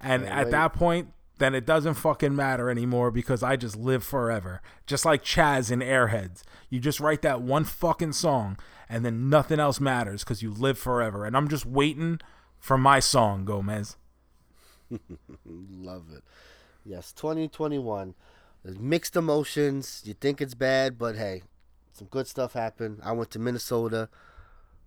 And 0.00 0.26
at 0.26 0.52
that 0.52 0.74
point, 0.74 1.08
then 1.38 1.56
it 1.56 1.66
doesn't 1.66 1.94
fucking 1.94 2.36
matter 2.36 2.70
anymore 2.70 3.10
because 3.10 3.42
I 3.42 3.56
just 3.56 3.76
live 3.76 4.04
forever. 4.04 4.62
Just 4.86 5.04
like 5.04 5.24
Chaz 5.24 5.72
in 5.72 5.80
Airheads. 5.80 6.42
You 6.70 6.78
just 6.78 7.00
write 7.00 7.22
that 7.22 7.42
one 7.42 7.64
fucking 7.64 8.12
song 8.12 8.58
and 8.88 9.04
then 9.04 9.28
nothing 9.28 9.60
else 9.60 9.80
matters 9.80 10.24
because 10.24 10.42
you 10.42 10.52
live 10.52 10.78
forever. 10.78 11.24
And 11.24 11.36
I'm 11.36 11.48
just 11.48 11.66
waiting 11.66 12.20
for 12.58 12.78
my 12.78 13.00
song, 13.00 13.44
Gomez. 13.44 13.96
Love 15.44 16.06
it. 16.12 16.22
Yes, 16.84 17.12
2021. 17.12 18.14
There's 18.68 18.78
mixed 18.78 19.16
emotions. 19.16 20.02
You 20.04 20.12
think 20.12 20.42
it's 20.42 20.52
bad, 20.52 20.98
but 20.98 21.16
hey, 21.16 21.40
some 21.94 22.06
good 22.08 22.26
stuff 22.26 22.52
happened. 22.52 23.00
I 23.02 23.12
went 23.12 23.30
to 23.30 23.38
Minnesota, 23.38 24.10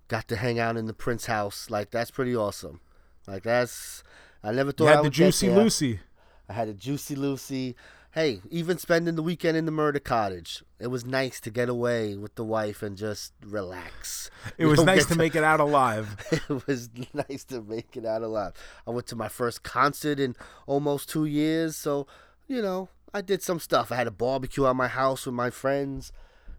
got 0.08 0.28
to 0.28 0.36
hang 0.36 0.60
out 0.60 0.78
in 0.78 0.86
the 0.86 0.94
Prince 0.94 1.26
house. 1.26 1.68
Like 1.68 1.90
that's 1.90 2.12
pretty 2.12 2.36
awesome. 2.36 2.80
Like 3.28 3.42
that's 3.42 4.04
I 4.44 4.52
never 4.52 4.72
thought 4.72 4.84
You 4.84 4.90
I 4.90 4.92
had 4.92 5.00
the 5.00 5.04
would 5.06 5.14
get 5.14 5.26
Juicy. 5.26 5.50
Lucy. 5.50 6.00
I 6.48 6.54
had 6.54 6.68
a 6.68 6.76
Juicy 6.76 7.16
Lucy. 7.16 7.76
Hey, 8.12 8.42
even 8.52 8.78
spending 8.78 9.16
the 9.16 9.24
weekend 9.24 9.58
in 9.58 9.66
the 9.66 9.72
murder 9.72 9.98
cottage. 9.98 10.64
It 10.78 10.88
was 10.88 11.04
nice 11.04 11.40
to 11.40 11.50
get 11.50 11.68
away 11.68 12.16
with 12.16 12.36
the 12.36 12.46
wife 12.46 12.84
and 12.84 12.96
just 12.96 13.34
relax. 13.44 14.30
It 14.60 14.66
You 14.66 14.68
was 14.68 14.84
nice 14.84 15.06
get 15.06 15.14
to 15.14 15.18
make 15.18 15.34
it 15.34 15.44
out 15.44 15.60
alive. 15.60 16.18
it 16.32 16.68
was 16.68 16.92
nice 17.16 17.46
to 17.46 17.64
make 17.64 17.98
it 17.98 18.06
out 18.06 18.22
alive. 18.22 18.54
I 18.86 18.92
went 18.92 19.08
to 19.08 19.16
my 19.16 19.28
first 19.28 19.64
concert 19.64 20.20
in 20.20 20.36
almost 20.68 21.10
two 21.10 21.26
years, 21.26 21.76
so 21.76 22.06
you 22.48 22.62
know 22.62 22.90
I 23.14 23.22
did 23.22 23.42
some 23.42 23.60
stuff. 23.60 23.92
I 23.92 23.96
had 23.96 24.08
a 24.08 24.12
barbecue 24.12 24.66
at 24.66 24.76
my 24.76 24.88
house 24.88 25.26
with 25.26 25.36
my 25.36 25.50
friends, 25.50 26.12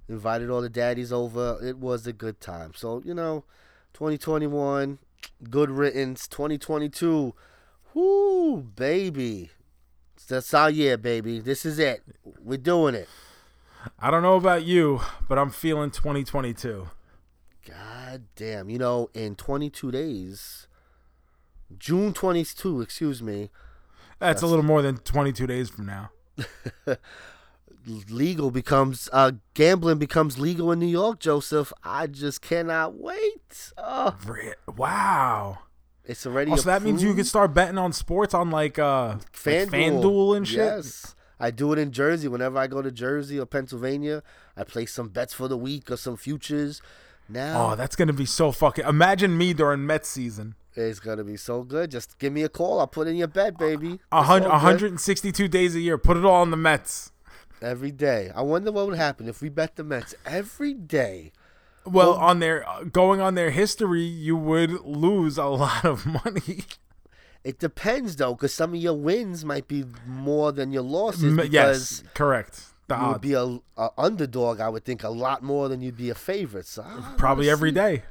invited 0.09 0.51
all 0.51 0.61
the 0.61 0.69
daddies 0.69 1.13
over. 1.13 1.59
It 1.63 1.79
was 1.79 2.07
a 2.07 2.13
good 2.13 2.41
time. 2.41 2.73
So 2.75 3.03
you 3.05 3.15
know, 3.15 3.45
2021, 3.95 4.99
good 5.51 5.71
riddance. 5.71 6.29
2022, 6.29 7.35
whoo 7.95 8.57
baby, 8.59 9.51
that's 10.29 10.55
our 10.55 10.71
year, 10.71 10.97
baby. 10.97 11.41
This 11.41 11.67
is 11.67 11.79
it. 11.79 12.03
We're 12.41 12.59
doing 12.59 12.95
it. 12.95 13.09
I 13.99 14.11
don't 14.11 14.23
know 14.23 14.37
about 14.37 14.65
you, 14.65 15.01
but 15.29 15.39
I'm 15.39 15.51
feeling 15.51 15.91
2022. 15.91 16.89
God 17.69 18.23
damn. 18.37 18.71
You 18.71 18.79
know, 18.79 19.11
in 19.15 19.35
22 19.35 19.91
days, 19.91 20.69
June 21.79 22.13
22, 22.13 22.81
excuse 22.81 23.23
me, 23.23 23.51
That's 24.19 24.43
a 24.43 24.47
little 24.47 24.65
more 24.65 24.83
than 24.83 24.99
22 24.99 25.47
days 25.47 25.69
from 25.69 25.87
now. 25.87 26.11
legal 28.09 28.51
becomes, 28.51 29.09
uh, 29.13 29.33
gambling 29.55 29.99
becomes 29.99 30.39
legal 30.39 30.71
in 30.73 30.79
New 30.79 30.87
York, 30.87 31.19
Joseph. 31.19 31.73
I 31.83 32.07
just 32.07 32.41
cannot 32.41 32.95
wait. 32.95 33.73
Oh, 33.77 34.17
Wow. 34.77 35.59
it's 36.05 36.27
already 36.27 36.53
Oh, 36.53 36.57
so 36.57 36.71
that 36.71 36.83
means 36.83 37.03
you 37.03 37.15
can 37.15 37.25
start 37.25 37.55
betting 37.55 37.79
on 37.79 37.93
sports 37.93 38.35
on 38.35 38.51
like 38.51 38.79
uh 38.79 39.09
like 39.09 39.33
FanDuel. 39.33 39.71
FanDuel 39.71 40.37
and 40.37 40.49
shit. 40.49 40.59
Yes. 40.59 41.15
I 41.41 41.51
do 41.51 41.73
it 41.73 41.79
in 41.79 41.91
Jersey. 41.91 42.29
Whenever 42.29 42.57
I 42.59 42.69
go 42.69 42.83
to 42.83 42.91
Jersey 42.93 43.39
or 43.39 43.47
Pennsylvania, 43.47 44.23
I 44.57 44.63
place 44.65 44.93
some 44.93 45.09
bets 45.09 45.35
for 45.35 45.49
the 45.49 45.57
week 45.57 45.91
or 45.91 45.97
some 45.97 46.17
futures. 46.17 46.81
Now 47.29 47.73
Oh, 47.73 47.77
that's 47.77 47.97
gonna 47.97 48.13
be 48.13 48.27
so 48.27 48.53
fucking. 48.53 48.85
Imagine 48.87 49.37
me 49.37 49.53
during 49.55 49.85
Mets 49.87 50.09
season. 50.09 50.55
It's 50.75 51.01
gonna 51.01 51.25
be 51.25 51.37
so 51.37 51.63
good. 51.63 51.91
Just 51.91 52.19
give 52.19 52.33
me 52.33 52.43
a 52.43 52.49
call. 52.49 52.81
I'll 52.81 52.87
put 52.87 53.07
in 53.09 53.17
your 53.17 53.29
bet, 53.29 53.59
baby. 53.59 54.01
A 54.11 54.23
hundred, 54.23 54.47
all 54.47 54.55
162 54.63 55.49
days 55.49 55.75
a 55.75 55.81
year. 55.81 55.99
Put 55.99 56.17
it 56.17 56.25
all 56.25 56.41
on 56.43 56.51
the 56.51 56.57
Mets. 56.57 57.13
every 57.61 57.91
day. 57.93 58.31
I 58.35 58.43
wonder 58.43 58.73
what 58.73 58.87
would 58.87 58.97
happen 58.97 59.29
if 59.29 59.41
we 59.41 59.49
bet 59.49 59.77
the 59.77 59.85
Mets 59.85 60.15
every 60.27 60.75
day. 60.75 61.33
Well, 61.85 62.15
on 62.15 62.39
their 62.39 62.69
uh, 62.69 62.85
going 62.85 63.21
on 63.21 63.35
their 63.35 63.51
history, 63.51 64.03
you 64.03 64.37
would 64.37 64.81
lose 64.85 65.37
a 65.39 65.45
lot 65.47 65.85
of 65.85 66.07
money. 66.07 66.65
It 67.45 67.59
depends 67.59 68.17
though, 68.17 68.35
because 68.35 68.55
some 68.55 68.73
of 68.75 68.81
your 68.81 68.95
wins 68.95 69.45
might 69.45 69.67
be 69.67 69.85
more 70.07 70.53
than 70.53 70.71
your 70.71 70.83
losses. 70.85 71.35
Because 71.37 71.51
yes, 71.53 72.05
correct. 72.15 72.67
The 72.89 72.95
you 72.97 73.01
would 73.01 73.15
odds. 73.15 73.21
be 73.21 73.33
a, 73.35 73.59
a 73.77 73.91
underdog. 73.99 74.61
I 74.61 74.69
would 74.69 74.85
think 74.85 75.03
a 75.03 75.09
lot 75.09 75.43
more 75.43 75.69
than 75.69 75.81
you'd 75.83 75.97
be 75.97 76.11
a 76.11 76.15
favorite. 76.15 76.67
So 76.67 76.85
probably 77.17 77.51
every 77.51 77.73
day. 77.73 78.05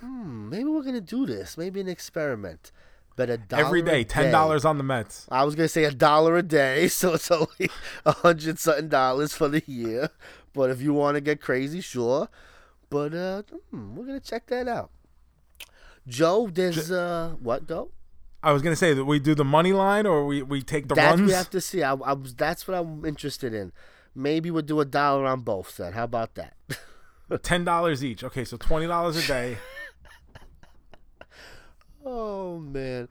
Hmm, 0.00 0.48
maybe 0.48 0.64
we're 0.64 0.82
gonna 0.82 1.00
do 1.00 1.26
this. 1.26 1.56
Maybe 1.56 1.80
an 1.80 1.88
experiment. 1.88 2.72
But 3.14 3.28
a 3.30 3.36
dollar 3.36 3.64
every 3.64 3.82
day, 3.82 4.04
ten 4.04 4.32
dollars 4.32 4.64
on 4.64 4.78
the 4.78 4.84
Mets. 4.84 5.26
I 5.30 5.44
was 5.44 5.54
gonna 5.54 5.68
say 5.68 5.84
a 5.84 5.90
dollar 5.90 6.36
a 6.36 6.42
day, 6.42 6.88
so 6.88 7.14
it's 7.14 7.30
only 7.30 7.70
a 8.06 8.12
hundred 8.12 8.58
something 8.58 8.88
dollars 8.88 9.34
for 9.34 9.48
the 9.48 9.62
year. 9.66 10.10
But 10.54 10.70
if 10.70 10.80
you 10.80 10.92
want 10.92 11.16
to 11.16 11.20
get 11.20 11.40
crazy, 11.40 11.80
sure. 11.80 12.28
But 12.90 13.14
uh, 13.14 13.42
hmm, 13.70 13.96
we're 13.96 14.06
gonna 14.06 14.20
check 14.20 14.46
that 14.48 14.66
out. 14.66 14.90
Joe, 16.06 16.48
there's 16.52 16.90
uh, 16.90 17.34
what 17.40 17.68
though? 17.68 17.90
I 18.42 18.52
was 18.52 18.62
gonna 18.62 18.76
say 18.76 18.92
that 18.92 19.04
we 19.04 19.20
do 19.20 19.34
the 19.34 19.44
money 19.44 19.72
line 19.72 20.04
or 20.06 20.26
we, 20.26 20.42
we 20.42 20.62
take 20.62 20.88
the 20.88 20.94
That 20.96 21.10
runs. 21.10 21.22
we 21.22 21.32
have 21.32 21.50
to 21.50 21.60
see. 21.60 21.82
I, 21.82 21.92
I 21.92 22.12
was. 22.14 22.34
That's 22.34 22.66
what 22.66 22.76
I'm 22.76 23.04
interested 23.04 23.54
in. 23.54 23.72
Maybe 24.14 24.50
we'll 24.50 24.62
do 24.62 24.80
a 24.80 24.84
dollar 24.84 25.26
on 25.26 25.40
both. 25.42 25.76
Then 25.76 25.92
how 25.92 26.04
about 26.04 26.34
that? 26.34 26.54
Ten 27.38 27.64
dollars 27.64 28.04
each. 28.04 28.24
Okay, 28.24 28.44
so 28.44 28.56
twenty 28.56 28.86
dollars 28.86 29.16
a 29.16 29.26
day. 29.26 29.58
Oh 32.04 32.58
man. 32.58 33.08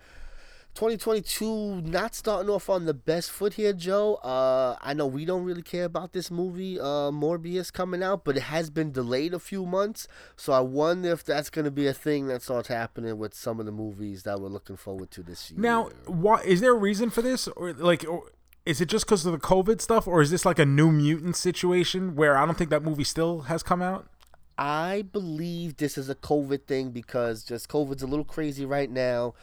2022 0.74 1.82
not 1.82 2.16
starting 2.16 2.50
off 2.50 2.70
on 2.70 2.86
the 2.86 2.94
best 2.94 3.30
foot 3.30 3.56
here, 3.56 3.74
Joe. 3.74 4.16
Uh, 4.16 4.78
I 4.82 4.94
know 4.94 5.06
we 5.06 5.26
don't 5.26 5.44
really 5.44 5.62
care 5.62 5.84
about 5.84 6.14
this 6.14 6.32
movie, 6.32 6.80
uh, 6.80 7.12
Morbius 7.12 7.74
coming 7.74 8.02
out, 8.02 8.24
but 8.24 8.38
it 8.38 8.44
has 8.44 8.70
been 8.70 8.92
delayed 8.92 9.34
a 9.34 9.40
few 9.40 9.66
months. 9.66 10.08
So 10.38 10.54
I 10.54 10.62
wonder 10.62 11.12
if 11.12 11.26
that's 11.26 11.50
going 11.50 11.66
to 11.66 11.72
be 11.72 11.88
a 11.88 11.94
thing 11.94 12.28
that 12.28 12.42
starts 12.42 12.70
happening 12.70 13.18
with 13.18 13.34
some 13.34 13.60
of 13.60 13.66
the 13.66 13.72
movies 13.72 14.24
that 14.24 14.40
we're 14.40 14.48
looking 14.48 14.78
forward 14.78 15.12
to 15.12 15.24
this 15.24 15.52
year. 15.52 15.60
Now, 15.60 15.90
why 16.06 16.42
is 16.42 16.62
there 16.62 16.72
a 16.72 16.78
reason 16.78 17.10
for 17.10 17.22
this, 17.22 17.50
or 17.50 17.74
like, 17.74 18.06
or 18.08 18.24
is 18.66 18.82
it 18.82 18.88
just 18.88 19.06
because 19.06 19.26
of 19.26 19.32
the 19.32 19.40
COVID 19.40 19.82
stuff, 19.82 20.08
or 20.08 20.22
is 20.22 20.32
this 20.32 20.46
like 20.46 20.60
a 20.60 20.66
New 20.66 20.92
Mutant 20.92 21.36
situation 21.36 22.16
where 22.16 22.38
I 22.38 22.46
don't 22.46 22.58
think 22.58 22.70
that 22.70 22.84
movie 22.84 23.04
still 23.04 23.42
has 23.42 23.64
come 23.64 23.82
out? 23.82 24.08
I 24.58 25.04
believe 25.12 25.78
this 25.78 25.98
is 25.98 26.10
a 26.10 26.16
COVID 26.16 26.66
thing 26.66 26.92
because 26.92 27.44
just 27.44 27.70
COVID's 27.70 28.04
a 28.04 28.08
little 28.08 28.26
crazy 28.26 28.66
right 28.66 28.90
now. 28.90 29.34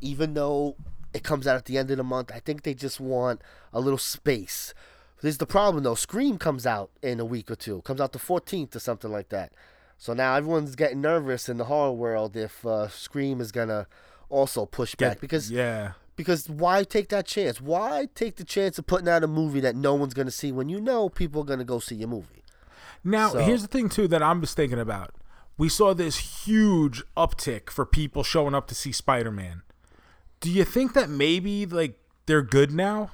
Even 0.00 0.34
though 0.34 0.76
it 1.14 1.22
comes 1.22 1.46
out 1.46 1.56
at 1.56 1.64
the 1.64 1.78
end 1.78 1.90
of 1.90 1.96
the 1.96 2.04
month, 2.04 2.30
I 2.34 2.40
think 2.40 2.62
they 2.62 2.74
just 2.74 3.00
want 3.00 3.40
a 3.72 3.80
little 3.80 3.98
space. 3.98 4.74
This 5.22 5.30
is 5.34 5.38
the 5.38 5.46
problem 5.46 5.84
though. 5.84 5.94
Scream 5.94 6.36
comes 6.36 6.66
out 6.66 6.90
in 7.00 7.20
a 7.20 7.24
week 7.24 7.50
or 7.50 7.54
two. 7.54 7.80
Comes 7.82 8.00
out 8.00 8.12
the 8.12 8.18
14th 8.18 8.74
or 8.74 8.80
something 8.80 9.10
like 9.10 9.28
that. 9.30 9.52
So 9.96 10.12
now 10.12 10.34
everyone's 10.34 10.74
getting 10.74 11.00
nervous 11.00 11.48
in 11.48 11.58
the 11.58 11.66
horror 11.66 11.92
world 11.92 12.36
if 12.36 12.66
uh, 12.66 12.88
Scream 12.88 13.40
is 13.40 13.52
gonna 13.52 13.86
also 14.28 14.66
push 14.66 14.96
back 14.96 15.20
because 15.20 15.50
yeah, 15.50 15.92
because 16.16 16.48
why 16.48 16.84
take 16.84 17.08
that 17.08 17.26
chance? 17.26 17.60
Why 17.60 18.08
take 18.14 18.36
the 18.36 18.44
chance 18.44 18.78
of 18.78 18.86
putting 18.86 19.08
out 19.08 19.24
a 19.24 19.26
movie 19.26 19.60
that 19.60 19.76
no 19.76 19.94
one's 19.94 20.14
gonna 20.14 20.30
see 20.30 20.52
when 20.52 20.68
you 20.68 20.80
know 20.80 21.08
people 21.08 21.42
are 21.42 21.46
gonna 21.46 21.64
go 21.64 21.78
see 21.78 21.96
your 21.96 22.08
movie? 22.08 22.42
Now, 23.04 23.30
So- 23.30 23.38
here's 23.40 23.62
the 23.62 23.68
thing 23.68 23.88
too 23.88 24.08
that 24.08 24.22
I'm 24.22 24.40
just 24.40 24.56
thinking 24.56 24.78
about. 24.78 25.14
We 25.58 25.68
saw 25.68 25.92
this 25.94 26.44
huge 26.46 27.02
uptick 27.16 27.70
for 27.70 27.84
people 27.84 28.22
showing 28.22 28.54
up 28.54 28.66
to 28.68 28.74
see 28.74 28.92
Spider-Man. 28.92 29.62
Do 30.40 30.50
you 30.50 30.64
think 30.64 30.94
that 30.94 31.08
maybe 31.10 31.66
like 31.66 31.98
they're 32.26 32.42
good 32.42 32.72
now? 32.72 33.10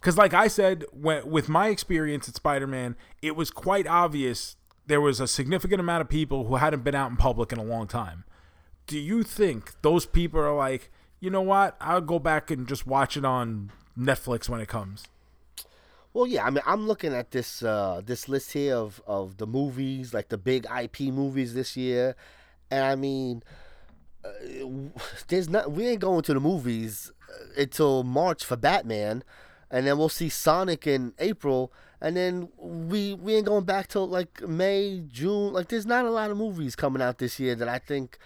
Cuz 0.00 0.16
like 0.16 0.34
I 0.34 0.46
said, 0.48 0.84
when, 0.92 1.28
with 1.28 1.48
my 1.48 1.68
experience 1.68 2.28
at 2.28 2.36
Spider-Man, 2.36 2.96
it 3.22 3.34
was 3.34 3.50
quite 3.50 3.86
obvious 3.86 4.56
there 4.86 5.00
was 5.00 5.18
a 5.20 5.26
significant 5.26 5.80
amount 5.80 6.00
of 6.00 6.08
people 6.08 6.46
who 6.46 6.56
hadn't 6.56 6.84
been 6.84 6.94
out 6.94 7.10
in 7.10 7.16
public 7.16 7.52
in 7.52 7.58
a 7.58 7.64
long 7.64 7.88
time. 7.88 8.24
Do 8.86 8.98
you 8.98 9.24
think 9.24 9.72
those 9.82 10.06
people 10.06 10.38
are 10.40 10.54
like, 10.54 10.92
"You 11.26 11.32
know 11.32 11.42
what? 11.42 11.76
I'll 11.80 12.00
go 12.00 12.20
back 12.20 12.52
and 12.52 12.68
just 12.68 12.86
watch 12.86 13.16
it 13.16 13.24
on 13.24 13.72
Netflix 13.98 14.48
when 14.48 14.60
it 14.60 14.68
comes." 14.68 15.08
Well, 16.14 16.28
yeah, 16.28 16.44
I 16.46 16.50
mean, 16.50 16.62
I'm 16.64 16.86
looking 16.86 17.12
at 17.12 17.32
this 17.32 17.64
uh, 17.64 18.00
this 18.06 18.28
list 18.28 18.52
here 18.52 18.76
of, 18.76 19.02
of 19.08 19.38
the 19.38 19.46
movies, 19.48 20.14
like 20.14 20.28
the 20.28 20.38
big 20.38 20.64
IP 20.64 21.00
movies 21.12 21.52
this 21.52 21.76
year, 21.76 22.14
and 22.70 22.84
I 22.84 22.94
mean, 22.94 23.42
uh, 24.24 24.28
there's 25.26 25.48
not 25.48 25.72
we 25.72 25.88
ain't 25.88 26.00
going 26.00 26.22
to 26.22 26.34
the 26.34 26.38
movies 26.38 27.10
uh, 27.28 27.60
until 27.62 28.04
March 28.04 28.44
for 28.44 28.56
Batman, 28.56 29.24
and 29.68 29.84
then 29.84 29.98
we'll 29.98 30.08
see 30.08 30.28
Sonic 30.28 30.86
in 30.86 31.12
April, 31.18 31.72
and 32.00 32.16
then 32.16 32.50
we 32.56 33.14
we 33.14 33.34
ain't 33.34 33.46
going 33.46 33.64
back 33.64 33.88
till 33.88 34.06
like 34.06 34.46
May, 34.46 35.02
June. 35.08 35.52
Like, 35.52 35.66
there's 35.66 35.86
not 35.86 36.04
a 36.04 36.10
lot 36.10 36.30
of 36.30 36.36
movies 36.36 36.76
coming 36.76 37.02
out 37.02 37.18
this 37.18 37.40
year 37.40 37.56
that 37.56 37.68
I 37.68 37.80
think 37.80 38.16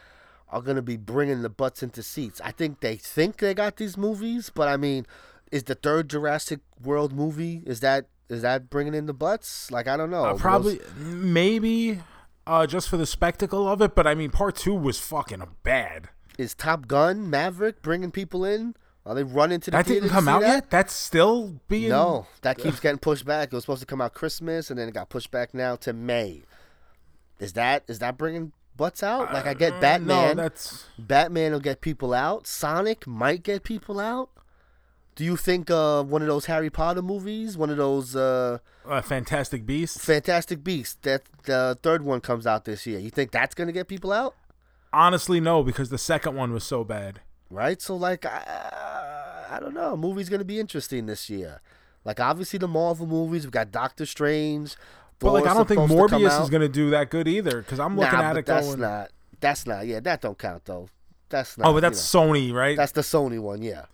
are 0.50 0.60
gonna 0.62 0.82
be 0.82 0.96
bringing 0.96 1.42
the 1.42 1.48
butts 1.48 1.82
into 1.82 2.02
seats. 2.02 2.40
I 2.44 2.50
think 2.52 2.80
they 2.80 2.96
think 2.96 3.38
they 3.38 3.54
got 3.54 3.76
these 3.76 3.96
movies, 3.96 4.50
but 4.54 4.68
I 4.68 4.76
mean, 4.76 5.06
is 5.50 5.64
the 5.64 5.74
third 5.74 6.08
Jurassic 6.10 6.60
World 6.82 7.12
movie 7.12 7.62
is 7.66 7.80
that 7.80 8.06
is 8.28 8.42
that 8.42 8.70
bringing 8.70 8.94
in 8.94 9.06
the 9.06 9.12
butts? 9.14 9.70
Like 9.70 9.88
I 9.88 9.96
don't 9.96 10.10
know. 10.10 10.24
Uh, 10.24 10.34
probably, 10.34 10.80
maybe, 10.96 12.00
uh, 12.46 12.66
just 12.66 12.88
for 12.88 12.96
the 12.96 13.06
spectacle 13.06 13.68
of 13.68 13.80
it. 13.82 13.94
But 13.94 14.06
I 14.06 14.14
mean, 14.14 14.30
part 14.30 14.56
two 14.56 14.74
was 14.74 14.98
fucking 14.98 15.42
bad. 15.62 16.08
is 16.38 16.54
Top 16.54 16.86
Gun 16.86 17.28
Maverick 17.28 17.82
bringing 17.82 18.10
people 18.10 18.44
in? 18.44 18.74
Are 19.06 19.14
they 19.14 19.24
running 19.24 19.60
to 19.60 19.70
the 19.70 19.78
That 19.78 19.86
didn't 19.86 20.10
come 20.10 20.28
out 20.28 20.42
that? 20.42 20.46
yet. 20.46 20.70
That's 20.70 20.92
still 20.92 21.60
being 21.68 21.88
No, 21.88 22.26
that 22.42 22.58
keeps 22.58 22.78
getting 22.80 22.98
pushed 22.98 23.24
back. 23.24 23.48
It 23.48 23.54
was 23.54 23.64
supposed 23.64 23.80
to 23.80 23.86
come 23.86 24.00
out 24.00 24.12
Christmas, 24.14 24.70
and 24.70 24.78
then 24.78 24.88
it 24.88 24.94
got 24.94 25.08
pushed 25.08 25.30
back 25.30 25.54
now 25.54 25.74
to 25.76 25.92
May. 25.92 26.42
Is 27.40 27.54
that 27.54 27.82
is 27.88 27.98
that 28.00 28.18
bringing 28.18 28.52
butts 28.80 29.02
out? 29.02 29.32
Like 29.32 29.46
I 29.46 29.54
get 29.54 29.74
Uh, 29.74 29.80
Batman. 29.80 30.36
No, 30.36 30.42
that's 30.42 30.86
Batman 30.98 31.52
will 31.52 31.60
get 31.70 31.80
people 31.80 32.12
out. 32.14 32.46
Sonic 32.46 33.06
might 33.06 33.42
get 33.42 33.62
people 33.62 34.00
out. 34.00 34.30
Do 35.16 35.24
you 35.24 35.36
think 35.36 35.70
uh, 35.70 36.02
one 36.02 36.22
of 36.22 36.28
those 36.28 36.46
Harry 36.46 36.70
Potter 36.70 37.02
movies, 37.02 37.56
one 37.58 37.68
of 37.68 37.76
those 37.76 38.16
uh, 38.16 38.58
uh, 38.86 39.02
Fantastic 39.02 39.66
Beasts. 39.66 40.02
Fantastic 40.02 40.64
Beasts, 40.64 40.96
that 41.02 41.22
the 41.44 41.76
third 41.82 42.02
one 42.02 42.20
comes 42.20 42.46
out 42.46 42.64
this 42.64 42.86
year? 42.86 42.98
You 42.98 43.10
think 43.10 43.30
that's 43.30 43.54
gonna 43.54 43.72
get 43.72 43.86
people 43.86 44.12
out? 44.12 44.34
Honestly, 44.92 45.38
no, 45.40 45.62
because 45.62 45.90
the 45.90 45.98
second 45.98 46.34
one 46.36 46.52
was 46.52 46.64
so 46.64 46.84
bad. 46.84 47.20
Right. 47.50 47.82
So 47.82 47.94
like, 47.96 48.24
I, 48.24 49.46
I 49.50 49.60
don't 49.60 49.74
know. 49.74 49.96
Movie's 49.96 50.28
gonna 50.30 50.44
be 50.44 50.58
interesting 50.58 51.06
this 51.06 51.28
year. 51.28 51.60
Like 52.04 52.18
obviously 52.18 52.58
the 52.58 52.68
Marvel 52.68 53.06
movies. 53.06 53.44
We 53.44 53.50
got 53.50 53.70
Doctor 53.70 54.06
Strange. 54.06 54.74
But 55.20 55.32
like, 55.34 55.46
I 55.46 55.54
don't 55.54 55.68
think 55.68 55.86
to 55.86 55.94
Morbius 55.94 56.42
is 56.42 56.50
gonna 56.50 56.68
do 56.68 56.90
that 56.90 57.10
good 57.10 57.28
either. 57.28 57.60
Because 57.60 57.78
I'm 57.78 57.96
looking 57.96 58.18
nah, 58.18 58.30
at 58.30 58.36
it 58.38 58.46
that's 58.46 58.66
going. 58.66 58.80
not. 58.80 59.10
That's 59.40 59.66
not. 59.66 59.86
Yeah, 59.86 60.00
that 60.00 60.22
don't 60.22 60.38
count 60.38 60.64
though. 60.64 60.88
That's 61.28 61.56
oh, 61.58 61.62
not. 61.62 61.68
oh, 61.68 61.72
but 61.72 61.76
you 61.76 61.80
that's 61.82 62.14
know, 62.14 62.20
Sony, 62.20 62.52
right? 62.52 62.76
that's 62.76 62.92
the 62.92 63.02
Sony 63.02 63.38
one. 63.38 63.62
Yeah. 63.62 63.84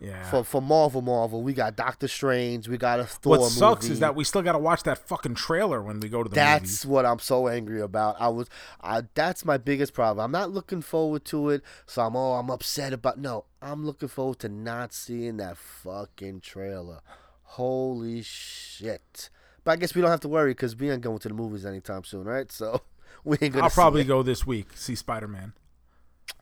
yeah. 0.00 0.22
For 0.30 0.44
for 0.44 0.60
Marvel, 0.60 1.00
Marvel, 1.00 1.42
we 1.42 1.54
got 1.54 1.76
Doctor 1.76 2.08
Strange. 2.08 2.68
We 2.68 2.76
got 2.76 3.00
a 3.00 3.04
Thor 3.04 3.38
what 3.38 3.50
sucks 3.50 3.84
movie. 3.84 3.94
is 3.94 4.00
that 4.00 4.14
we 4.14 4.24
still 4.24 4.42
got 4.42 4.52
to 4.52 4.58
watch 4.58 4.82
that 4.82 4.98
fucking 4.98 5.34
trailer 5.34 5.82
when 5.82 5.98
we 5.98 6.10
go 6.10 6.22
to 6.22 6.28
the 6.28 6.34
That's 6.34 6.84
movie. 6.84 6.92
what 6.92 7.06
I'm 7.06 7.18
so 7.20 7.48
angry 7.48 7.80
about. 7.80 8.16
I 8.20 8.28
was, 8.28 8.48
I, 8.82 9.02
that's 9.14 9.44
my 9.44 9.56
biggest 9.56 9.94
problem. 9.94 10.24
I'm 10.24 10.32
not 10.32 10.50
looking 10.50 10.82
forward 10.82 11.24
to 11.26 11.50
it, 11.50 11.62
so 11.86 12.02
I'm 12.02 12.16
oh, 12.16 12.34
I'm 12.34 12.50
upset 12.50 12.92
about. 12.92 13.18
No, 13.18 13.44
I'm 13.62 13.86
looking 13.86 14.08
forward 14.08 14.38
to 14.40 14.50
not 14.50 14.92
seeing 14.92 15.38
that 15.38 15.56
fucking 15.56 16.40
trailer. 16.40 17.00
Holy 17.42 18.22
shit! 18.22 19.30
But 19.66 19.72
I 19.72 19.76
guess 19.78 19.96
we 19.96 20.00
don't 20.00 20.12
have 20.12 20.20
to 20.20 20.28
worry 20.28 20.52
because 20.52 20.76
we 20.76 20.92
ain't 20.92 21.02
going 21.02 21.18
to 21.18 21.26
the 21.28 21.34
movies 21.34 21.66
anytime 21.66 22.04
soon, 22.04 22.22
right? 22.22 22.52
So 22.52 22.82
we 23.24 23.36
ain't 23.42 23.52
gonna. 23.52 23.64
I'll 23.64 23.70
see 23.70 23.74
probably 23.74 24.02
it. 24.02 24.06
go 24.06 24.22
this 24.22 24.46
week 24.46 24.68
see 24.76 24.94
Spider 24.94 25.26
Man. 25.26 25.54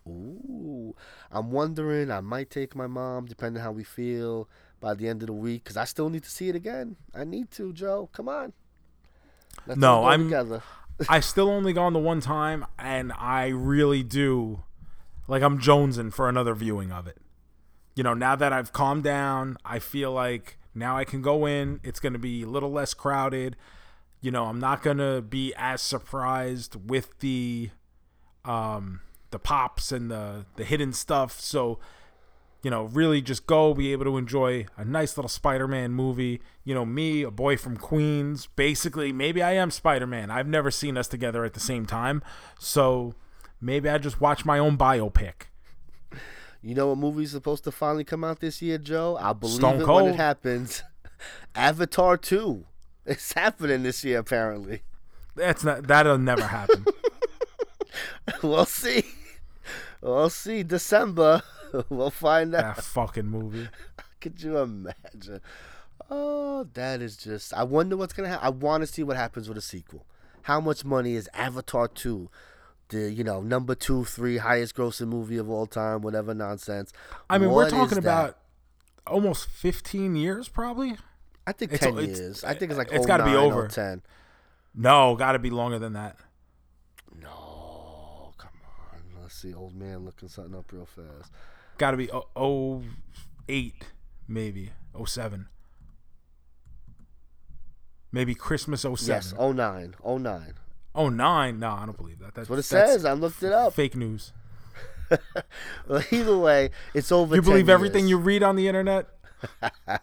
Ooh, 0.06 0.94
I'm 1.32 1.50
wondering. 1.50 2.10
I 2.10 2.20
might 2.20 2.50
take 2.50 2.76
my 2.76 2.86
mom, 2.86 3.24
depending 3.24 3.62
how 3.62 3.72
we 3.72 3.82
feel 3.82 4.46
by 4.78 4.92
the 4.92 5.08
end 5.08 5.22
of 5.22 5.28
the 5.28 5.32
week, 5.32 5.64
because 5.64 5.78
I 5.78 5.84
still 5.84 6.10
need 6.10 6.22
to 6.24 6.30
see 6.30 6.50
it 6.50 6.54
again. 6.54 6.96
I 7.14 7.24
need 7.24 7.50
to, 7.52 7.72
Joe. 7.72 8.10
Come 8.12 8.28
on. 8.28 8.52
Let's 9.66 9.80
No, 9.80 10.04
I'm- 10.04 10.24
together. 10.24 10.62
I 11.08 11.20
still 11.20 11.48
only 11.48 11.72
gone 11.72 11.94
the 11.94 11.98
one 11.98 12.20
time, 12.20 12.66
and 12.78 13.10
I 13.18 13.48
really 13.48 14.02
do 14.02 14.64
like 15.26 15.42
I'm 15.42 15.58
jonesing 15.58 16.12
for 16.12 16.28
another 16.28 16.54
viewing 16.54 16.92
of 16.92 17.06
it. 17.06 17.16
You 17.96 18.02
know, 18.04 18.12
now 18.12 18.36
that 18.36 18.52
I've 18.52 18.74
calmed 18.74 19.02
down, 19.04 19.56
I 19.64 19.78
feel 19.78 20.12
like 20.12 20.58
now 20.74 20.96
I 20.96 21.04
can 21.04 21.22
go 21.22 21.46
in. 21.46 21.80
It's 21.82 22.00
going 22.00 22.12
to 22.12 22.18
be 22.18 22.42
a 22.42 22.46
little 22.46 22.70
less 22.70 22.94
crowded. 22.94 23.56
You 24.20 24.30
know, 24.30 24.46
I'm 24.46 24.58
not 24.58 24.82
going 24.82 24.98
to 24.98 25.22
be 25.22 25.54
as 25.56 25.82
surprised 25.82 26.76
with 26.88 27.18
the 27.20 27.70
um 28.44 29.00
the 29.30 29.38
pops 29.38 29.90
and 29.92 30.10
the 30.10 30.46
the 30.56 30.64
hidden 30.64 30.92
stuff. 30.92 31.40
So, 31.40 31.78
you 32.62 32.70
know, 32.70 32.84
really 32.84 33.20
just 33.20 33.46
go 33.46 33.74
be 33.74 33.92
able 33.92 34.04
to 34.04 34.16
enjoy 34.16 34.66
a 34.76 34.84
nice 34.84 35.16
little 35.16 35.28
Spider-Man 35.28 35.92
movie. 35.92 36.40
You 36.64 36.74
know, 36.74 36.84
me, 36.84 37.22
a 37.22 37.30
boy 37.30 37.56
from 37.56 37.76
Queens, 37.76 38.46
basically 38.56 39.12
maybe 39.12 39.42
I 39.42 39.52
am 39.52 39.70
Spider-Man. 39.70 40.30
I've 40.30 40.48
never 40.48 40.70
seen 40.70 40.96
us 40.96 41.08
together 41.08 41.44
at 41.44 41.54
the 41.54 41.60
same 41.60 41.84
time. 41.84 42.22
So, 42.58 43.14
maybe 43.60 43.88
I 43.88 43.98
just 43.98 44.20
watch 44.20 44.44
my 44.44 44.58
own 44.58 44.78
biopic. 44.78 45.48
You 46.64 46.74
know 46.74 46.88
what 46.88 46.96
movie's 46.96 47.32
supposed 47.32 47.62
to 47.64 47.70
finally 47.70 48.04
come 48.04 48.24
out 48.24 48.40
this 48.40 48.62
year, 48.62 48.78
Joe? 48.78 49.18
I 49.20 49.34
believe 49.34 49.56
Stone 49.56 49.82
it 49.82 49.86
when 49.86 50.06
it 50.06 50.16
happens. 50.16 50.82
Avatar 51.54 52.16
2. 52.16 52.64
It's 53.04 53.34
happening 53.34 53.82
this 53.82 54.02
year, 54.02 54.20
apparently. 54.20 54.82
That's 55.36 55.62
not 55.62 55.86
that'll 55.86 56.16
never 56.16 56.46
happen. 56.46 56.86
we'll 58.42 58.64
see. 58.64 59.04
We'll 60.00 60.30
see. 60.30 60.62
December. 60.62 61.42
We'll 61.88 62.10
find 62.10 62.54
out. 62.54 62.76
that 62.76 62.84
fucking 62.84 63.26
movie. 63.26 63.68
Could 64.20 64.40
you 64.40 64.58
imagine? 64.58 65.40
Oh, 66.08 66.68
that 66.74 67.02
is 67.02 67.16
just. 67.16 67.52
I 67.52 67.64
wonder 67.64 67.96
what's 67.96 68.12
going 68.12 68.28
to 68.28 68.30
happen. 68.30 68.46
I 68.46 68.50
want 68.50 68.82
to 68.82 68.86
see 68.86 69.02
what 69.02 69.16
happens 69.16 69.48
with 69.48 69.58
a 69.58 69.60
sequel. 69.60 70.06
How 70.42 70.60
much 70.60 70.84
money 70.84 71.16
is 71.16 71.28
Avatar 71.34 71.88
2 71.88 72.30
the 72.88 73.10
you 73.10 73.24
know 73.24 73.40
number 73.40 73.74
two, 73.74 74.04
three 74.04 74.36
highest 74.38 74.74
grossing 74.76 75.08
movie 75.08 75.38
of 75.38 75.48
all 75.50 75.66
time, 75.66 76.02
whatever 76.02 76.34
nonsense. 76.34 76.92
I 77.30 77.38
mean, 77.38 77.50
What 77.50 77.56
we're 77.64 77.70
talking 77.70 77.98
about 77.98 78.38
almost 79.06 79.48
15 79.48 80.16
years, 80.16 80.48
probably. 80.48 80.96
I 81.46 81.52
think 81.52 81.72
it's- 81.72 81.88
ten 81.90 81.98
it's- 82.02 82.18
years. 82.18 82.44
I 82.44 82.54
think 82.54 82.70
it's 82.70 82.78
like 82.78 82.90
it's 82.92 83.06
gotta 83.06 83.24
be 83.24 83.30
oh 83.32 83.40
oh 83.40 83.46
over. 83.52 83.68
010. 83.68 84.02
No, 84.74 85.14
got 85.14 85.32
to 85.32 85.38
be 85.38 85.50
longer 85.50 85.78
than 85.78 85.92
that. 85.92 86.16
No, 87.20 88.32
come 88.38 88.50
on. 88.92 89.22
Let's 89.22 89.34
see, 89.34 89.54
old 89.54 89.74
man 89.74 90.04
looking 90.04 90.28
something 90.28 90.54
up 90.54 90.72
real 90.72 90.86
fast. 90.86 91.30
Got 91.78 91.92
to 91.92 91.96
be 91.96 92.10
oh, 92.10 92.26
oh 92.34 92.82
eight, 93.48 93.84
maybe 94.26 94.72
oh 94.94 95.04
seven, 95.04 95.46
maybe 98.12 98.34
Christmas 98.34 98.84
oh 98.84 98.94
seven. 98.94 99.22
Yes, 99.22 99.34
09. 99.38 99.94
09. 100.04 100.54
Oh 100.94 101.08
nine? 101.08 101.58
No, 101.58 101.70
I 101.70 101.84
don't 101.86 101.96
believe 101.96 102.18
that. 102.20 102.34
That's 102.34 102.48
What 102.48 102.54
it 102.56 102.66
that's 102.66 102.68
says. 102.68 103.04
I 103.04 103.12
looked 103.12 103.42
it 103.42 103.52
up. 103.52 103.72
Fake 103.74 103.96
news. 103.96 104.32
Well, 105.86 106.02
either 106.10 106.36
way, 106.38 106.70
it's 106.94 107.12
over. 107.12 107.36
You 107.36 107.42
10 107.42 107.50
believe 107.50 107.68
everything 107.68 108.04
years. 108.04 108.10
you 108.10 108.18
read 108.18 108.42
on 108.42 108.56
the 108.56 108.66
internet? 108.68 109.06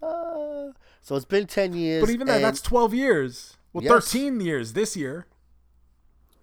Uh, 0.00 0.70
so 1.02 1.16
it's 1.16 1.24
been 1.24 1.46
ten 1.46 1.72
years. 1.72 2.02
But 2.02 2.10
even 2.10 2.26
that, 2.28 2.40
that's 2.40 2.60
12 2.60 2.94
years. 2.94 3.56
Well, 3.72 3.82
Yes. 3.82 3.90
13 3.92 4.40
years 4.40 4.72
this 4.74 4.96
year. 4.96 5.26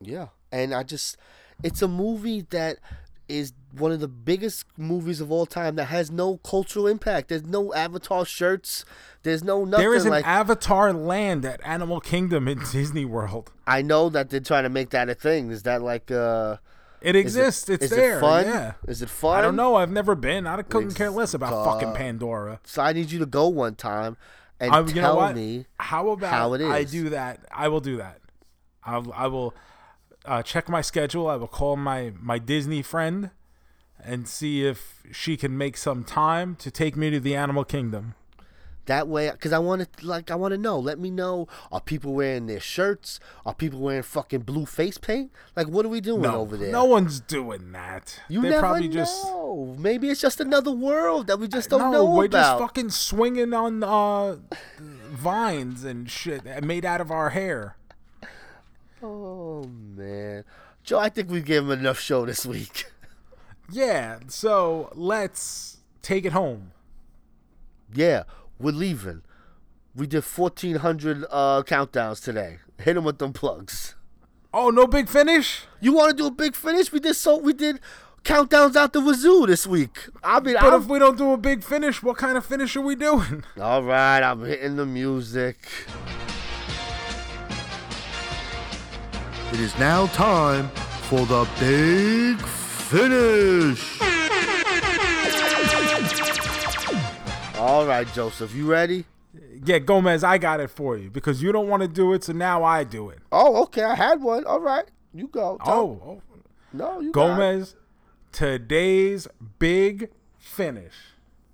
Yeah, 0.02 0.28
and 0.52 0.74
I 0.74 0.84
just, 0.84 1.16
it's 1.64 1.82
a 1.82 1.88
movie 1.88 2.42
that 2.50 2.80
is 3.28 3.54
one 3.72 3.92
of 3.92 4.00
the 4.00 4.08
biggest 4.08 4.66
movies 4.78 5.20
of 5.20 5.32
all 5.32 5.46
time 5.46 5.76
that 5.76 5.86
has 5.86 6.12
no 6.12 6.38
cultural 6.38 6.88
impact. 6.88 7.30
There's 7.30 7.44
no 7.46 7.74
Avatar 7.74 8.26
shirts. 8.26 8.86
There's 9.24 9.44
no 9.44 9.66
nothing 9.66 9.84
There 9.84 9.94
is 9.96 10.06
an 10.06 10.12
like. 10.12 10.26
Avatar 10.28 10.94
land 10.94 11.44
at 11.46 11.60
Animal 11.66 12.00
Kingdom 12.00 12.48
in 12.48 12.60
Disney 12.72 13.06
World. 13.06 13.52
I 13.68 13.82
know 13.82 14.10
that 14.10 14.30
they're 14.30 14.40
trying 14.40 14.64
to 14.64 14.70
make 14.70 14.92
that 14.92 15.10
a 15.10 15.16
thing. 15.16 15.52
Is 15.52 15.64
that 15.64 15.82
like 15.82 16.12
uh? 16.12 16.58
It- 17.02 17.16
exists. 17.16 17.70
it's 17.70 17.86
is 17.86 17.90
there. 17.92 18.18
It 18.18 18.22
fun? 18.22 18.46
Yeah. 18.46 18.74
Is 18.88 19.02
it 19.02 19.10
fun? 19.10 19.38
I 19.38 19.42
don't 19.42 19.56
know. 19.56 19.76
I've 19.76 19.92
never 19.92 20.16
been. 20.16 20.48
I 20.48 20.62
couldn't 20.64 20.94
care 20.96 21.12
less 21.12 21.34
about 21.34 21.54
Uh, 21.54 21.64
fucking 21.66 21.94
Pandora. 21.94 22.60
So 22.64 22.82
I 22.82 22.94
need 22.94 23.12
you 23.12 23.20
to 23.20 23.26
go 23.28 23.48
one 23.48 23.76
time 23.76 24.18
and 24.60 24.72
I, 24.72 24.80
you 24.80 24.86
know 24.96 25.02
tell 25.02 25.34
me. 25.34 25.66
how 25.80 26.10
about 26.10 26.32
how 26.32 26.54
it 26.54 26.62
is. 26.62 26.68
I 26.70 26.84
do 26.84 27.10
that? 27.10 27.42
I 27.52 27.68
will 27.68 27.82
do 27.82 27.98
that. 27.98 28.22
I'll, 28.84 29.12
I 29.14 29.28
will 29.28 29.54
uh, 30.26 30.44
check 30.44 30.70
my 30.70 30.82
schedule. 30.82 31.28
I 31.28 31.36
will 31.36 31.48
call 31.48 31.76
my 31.76 32.14
my 32.20 32.38
Disney 32.40 32.82
friend 32.82 33.32
and 34.04 34.28
see 34.28 34.66
if 34.66 35.02
she 35.12 35.36
can 35.38 35.58
make 35.58 35.78
some 35.78 36.04
time 36.04 36.56
to 36.58 36.70
take 36.70 36.96
me 36.96 37.10
to 37.10 37.20
the 37.20 37.36
Animal 37.36 37.64
Kingdom. 37.64 38.14
That 38.88 39.08
way, 39.08 39.32
because 39.32 39.52
I 39.52 39.58
want 39.58 39.82
to, 39.98 40.06
like, 40.06 40.30
I 40.30 40.36
want 40.36 40.52
to 40.52 40.60
know. 40.60 40.78
Let 40.78 41.00
me 41.00 41.10
know. 41.10 41.48
Are 41.72 41.82
people 41.82 42.14
wearing 42.14 42.46
their 42.46 42.60
shirts? 42.60 43.20
Are 43.44 43.56
people 43.56 43.80
wearing 43.80 44.04
fucking 44.04 44.42
blue 44.42 44.68
face 44.68 45.00
paint? 45.00 45.32
Like, 45.56 45.68
what 45.68 45.88
are 45.88 45.90
we 45.90 46.02
doing 46.02 46.22
No, 46.22 46.42
over 46.42 46.56
there? 46.56 46.72
no 46.72 46.86
one's 46.86 47.20
doing 47.20 47.72
that. 47.72 48.22
you 48.30 48.44
They're 48.44 48.52
never 48.52 48.62
probably 48.62 48.88
know. 48.88 48.94
just 48.94 49.80
Maybe 49.80 50.12
it's 50.12 50.22
just 50.22 50.40
another 50.40 50.70
world 50.70 51.26
that 51.26 51.40
we 51.40 51.48
just 51.48 51.72
don't 51.72 51.80
no, 51.80 51.92
know 51.94 52.06
we're 52.06 52.26
about. 52.26 52.60
just 52.60 52.60
fucking 52.60 52.90
swinging 52.92 53.56
on 53.56 53.84
uh, 53.84 54.36
vines 54.80 55.84
and 55.84 56.08
shit 56.08 56.46
made 56.64 56.86
out 56.86 57.02
of 57.02 57.10
our 57.10 57.32
hair. 57.32 57.78
Oh 59.06 59.64
man, 59.96 60.44
Joe, 60.84 61.00
I 61.00 61.10
think 61.10 61.30
we 61.30 61.42
gave 61.42 61.64
him 61.64 61.72
enough 61.72 62.00
show 62.00 62.26
this 62.26 62.46
week. 62.46 62.86
Yeah, 63.72 64.20
so 64.28 64.92
let's 64.94 65.78
take 66.04 66.24
it 66.24 66.34
home. 66.34 66.70
yeah, 67.92 68.22
we're 68.60 68.74
leaving. 68.74 69.24
We 69.96 70.06
did 70.06 70.24
fourteen 70.24 70.76
hundred 70.76 71.26
uh, 71.32 71.64
countdowns 71.66 72.24
today. 72.24 72.60
Hit 72.80 72.96
him 72.96 73.04
with 73.06 73.18
them 73.18 73.34
plugs. 73.34 73.96
Oh, 74.54 74.70
no 74.70 74.86
big 74.86 75.10
finish? 75.10 75.64
You 75.82 75.94
want 75.94 76.12
to 76.12 76.16
do 76.16 76.28
a 76.28 76.32
big 76.32 76.56
finish? 76.56 76.92
We 76.92 77.00
did 77.00 77.16
so. 77.16 77.38
We 77.40 77.54
did 77.54 77.80
countdowns 78.24 78.76
out 78.76 78.94
the 78.94 79.02
wazoo 79.02 79.48
this 79.48 79.66
week. 79.66 79.98
I 80.24 80.40
mean, 80.42 80.54
But 80.62 80.72
I'm, 80.72 80.82
if 80.84 80.88
we 80.88 81.00
don't 81.00 81.18
do 81.18 81.32
a 81.32 81.38
big 81.38 81.64
finish, 81.64 82.04
what 82.04 82.18
kind 82.18 82.38
of 82.38 82.46
finish 82.46 82.76
are 82.76 82.82
we 82.82 82.94
doing? 82.96 83.46
all 83.60 83.82
right, 83.82 84.22
I'm 84.22 84.44
hitting 84.46 84.76
the 84.76 84.86
music. 84.86 85.58
It 89.54 89.60
is 89.60 89.78
now 89.80 90.08
time 90.08 90.70
for 91.08 91.26
the 91.26 91.48
big 91.60 92.38
finish. 92.46 94.02
All 97.58 97.86
right, 97.86 98.08
Joseph, 98.14 98.54
you 98.54 98.66
ready? 98.70 99.06
Yeah, 99.64 99.80
Gomez, 99.80 100.24
I 100.24 100.38
got 100.38 100.60
it 100.60 100.70
for 100.70 100.98
you 100.98 101.10
because 101.10 101.42
you 101.42 101.52
don't 101.52 101.68
want 101.70 101.82
to 101.82 101.88
do 101.88 102.14
it, 102.14 102.24
so 102.24 102.34
now 102.34 102.64
I 102.64 102.84
do 102.84 103.10
it. 103.10 103.20
Oh, 103.32 103.64
okay, 103.64 103.84
I 103.84 103.96
had 103.96 104.22
one. 104.22 104.46
All 104.46 104.60
right, 104.60 104.86
you 105.14 105.28
go. 105.28 105.58
Oh, 105.66 106.02
oh. 106.06 106.22
no, 106.74 107.00
you 107.00 107.12
got 107.12 107.26
it. 107.26 107.36
Gomez, 107.36 107.76
today's 108.32 109.28
big 109.58 110.10
finish. 110.38 110.94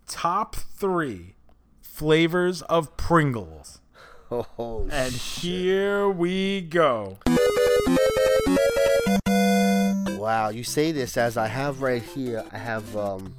Top 0.08 0.56
three 0.56 1.36
flavors 1.82 2.62
of 2.64 2.98
Pringles. 2.98 3.78
Oh, 4.58 4.88
And 4.90 5.12
here 5.12 6.08
we 6.10 6.62
go. 6.62 7.18
Wow! 10.18 10.50
You 10.50 10.64
say 10.64 10.92
this 10.92 11.18
as 11.18 11.38
I 11.38 11.48
have 11.48 11.82
right 11.82 12.02
here. 12.02 12.44
I 12.52 12.58
have 12.58 12.96
um 12.96 13.36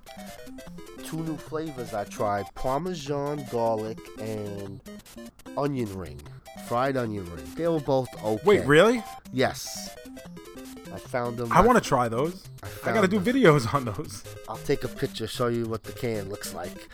two 1.04 1.22
new 1.22 1.36
flavors 1.36 1.94
I 1.94 2.04
tried: 2.04 2.46
Parmesan 2.54 3.46
garlic 3.50 3.98
and 4.18 4.80
onion 5.56 5.96
ring, 5.96 6.20
fried 6.66 6.96
onion 6.96 7.24
ring. 7.34 7.44
They 7.56 7.68
were 7.68 7.80
both 7.80 8.08
okay. 8.22 8.42
Wait, 8.44 8.66
really? 8.66 9.02
Yes. 9.32 9.94
I 10.92 10.98
found 10.98 11.38
them. 11.38 11.50
I 11.50 11.62
want 11.62 11.82
to 11.82 11.88
try 11.88 12.08
those. 12.08 12.44
I 12.84 12.92
got 12.92 13.00
to 13.00 13.08
do 13.08 13.18
videos 13.18 13.72
on 13.72 13.86
those. 13.86 14.22
I'll 14.48 14.58
take 14.58 14.84
a 14.84 14.88
picture, 14.88 15.26
show 15.26 15.46
you 15.46 15.64
what 15.64 15.84
the 15.84 15.92
can 15.92 16.28
looks 16.28 16.52
like, 16.52 16.88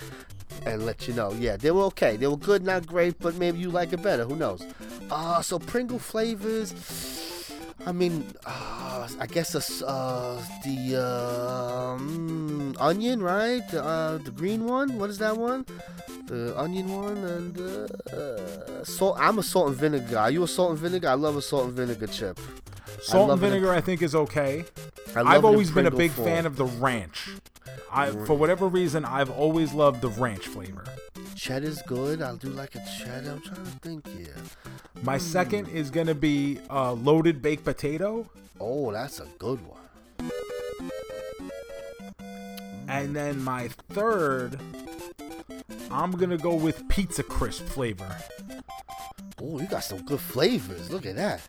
and 0.64 0.86
let 0.86 1.08
you 1.08 1.14
know. 1.14 1.32
Yeah, 1.32 1.56
they 1.56 1.72
were 1.72 1.82
okay. 1.84 2.16
They 2.16 2.28
were 2.28 2.36
good, 2.36 2.62
not 2.62 2.86
great, 2.86 3.18
but 3.18 3.34
maybe 3.34 3.58
you 3.58 3.70
like 3.70 3.92
it 3.92 4.00
better. 4.00 4.24
Who 4.24 4.36
knows? 4.36 4.64
Uh, 5.10 5.42
so 5.42 5.58
Pringle 5.58 5.98
flavors. 5.98 6.72
I 7.86 7.92
mean, 7.92 8.26
uh, 8.44 9.08
I 9.20 9.26
guess 9.26 9.54
uh, 9.82 10.42
the 10.64 10.96
um, 10.96 12.76
onion, 12.78 13.22
right? 13.22 13.62
The, 13.70 13.82
uh, 13.84 14.18
the 14.18 14.30
green 14.30 14.64
one. 14.66 14.98
What 14.98 15.10
is 15.10 15.18
that 15.18 15.36
one? 15.36 15.64
The 16.26 16.58
onion 16.58 16.94
one 16.94 17.16
and 17.18 17.58
uh, 17.58 18.84
salt. 18.84 19.16
I'm 19.18 19.38
a 19.38 19.42
salt 19.42 19.68
and 19.68 19.76
vinegar 19.76 20.06
guy. 20.12 20.22
Are 20.24 20.30
you 20.30 20.42
a 20.42 20.48
salt 20.48 20.70
and 20.72 20.78
vinegar? 20.78 21.08
I 21.08 21.14
love 21.14 21.36
a 21.36 21.42
salt 21.42 21.66
and 21.66 21.74
vinegar 21.74 22.06
chip. 22.08 22.38
Salt 23.00 23.30
and 23.30 23.40
vinegar, 23.40 23.72
I 23.72 23.80
think, 23.80 24.02
is 24.02 24.14
okay. 24.14 24.64
I 25.14 25.20
I've 25.20 25.44
always 25.44 25.70
been 25.70 25.86
a 25.86 25.90
big 25.90 26.10
form. 26.10 26.28
fan 26.28 26.46
of 26.46 26.56
the 26.56 26.66
ranch. 26.66 27.28
I, 27.90 28.10
for 28.10 28.34
whatever 28.34 28.68
reason, 28.68 29.04
I've 29.04 29.30
always 29.30 29.72
loved 29.72 30.00
the 30.02 30.08
ranch 30.10 30.46
flavor. 30.46 30.84
Cheddar's 31.34 31.80
good. 31.82 32.20
I'll 32.20 32.36
do 32.36 32.48
like 32.48 32.74
a 32.74 32.82
cheddar. 32.98 33.30
I'm 33.30 33.40
trying 33.40 33.64
to 33.64 33.70
think 33.80 34.06
here. 34.08 34.34
My 35.02 35.16
second 35.18 35.68
is 35.68 35.90
gonna 35.90 36.14
be 36.14 36.58
uh, 36.70 36.92
loaded 36.92 37.40
baked 37.40 37.64
potato, 37.64 38.28
Oh, 38.60 38.90
that's 38.92 39.20
a 39.20 39.26
good 39.38 39.60
one. 39.66 39.78
and 42.88 43.14
then 43.14 43.40
my 43.42 43.68
third, 43.90 44.58
I'm 45.90 46.12
gonna 46.12 46.38
go 46.38 46.54
with 46.54 46.88
pizza 46.88 47.22
crisp 47.22 47.64
flavor. 47.66 48.16
Oh, 49.40 49.60
you 49.60 49.66
got 49.66 49.84
some 49.84 50.02
good 50.04 50.20
flavors. 50.20 50.90
Look 50.90 51.06
at 51.06 51.16
that. 51.16 51.40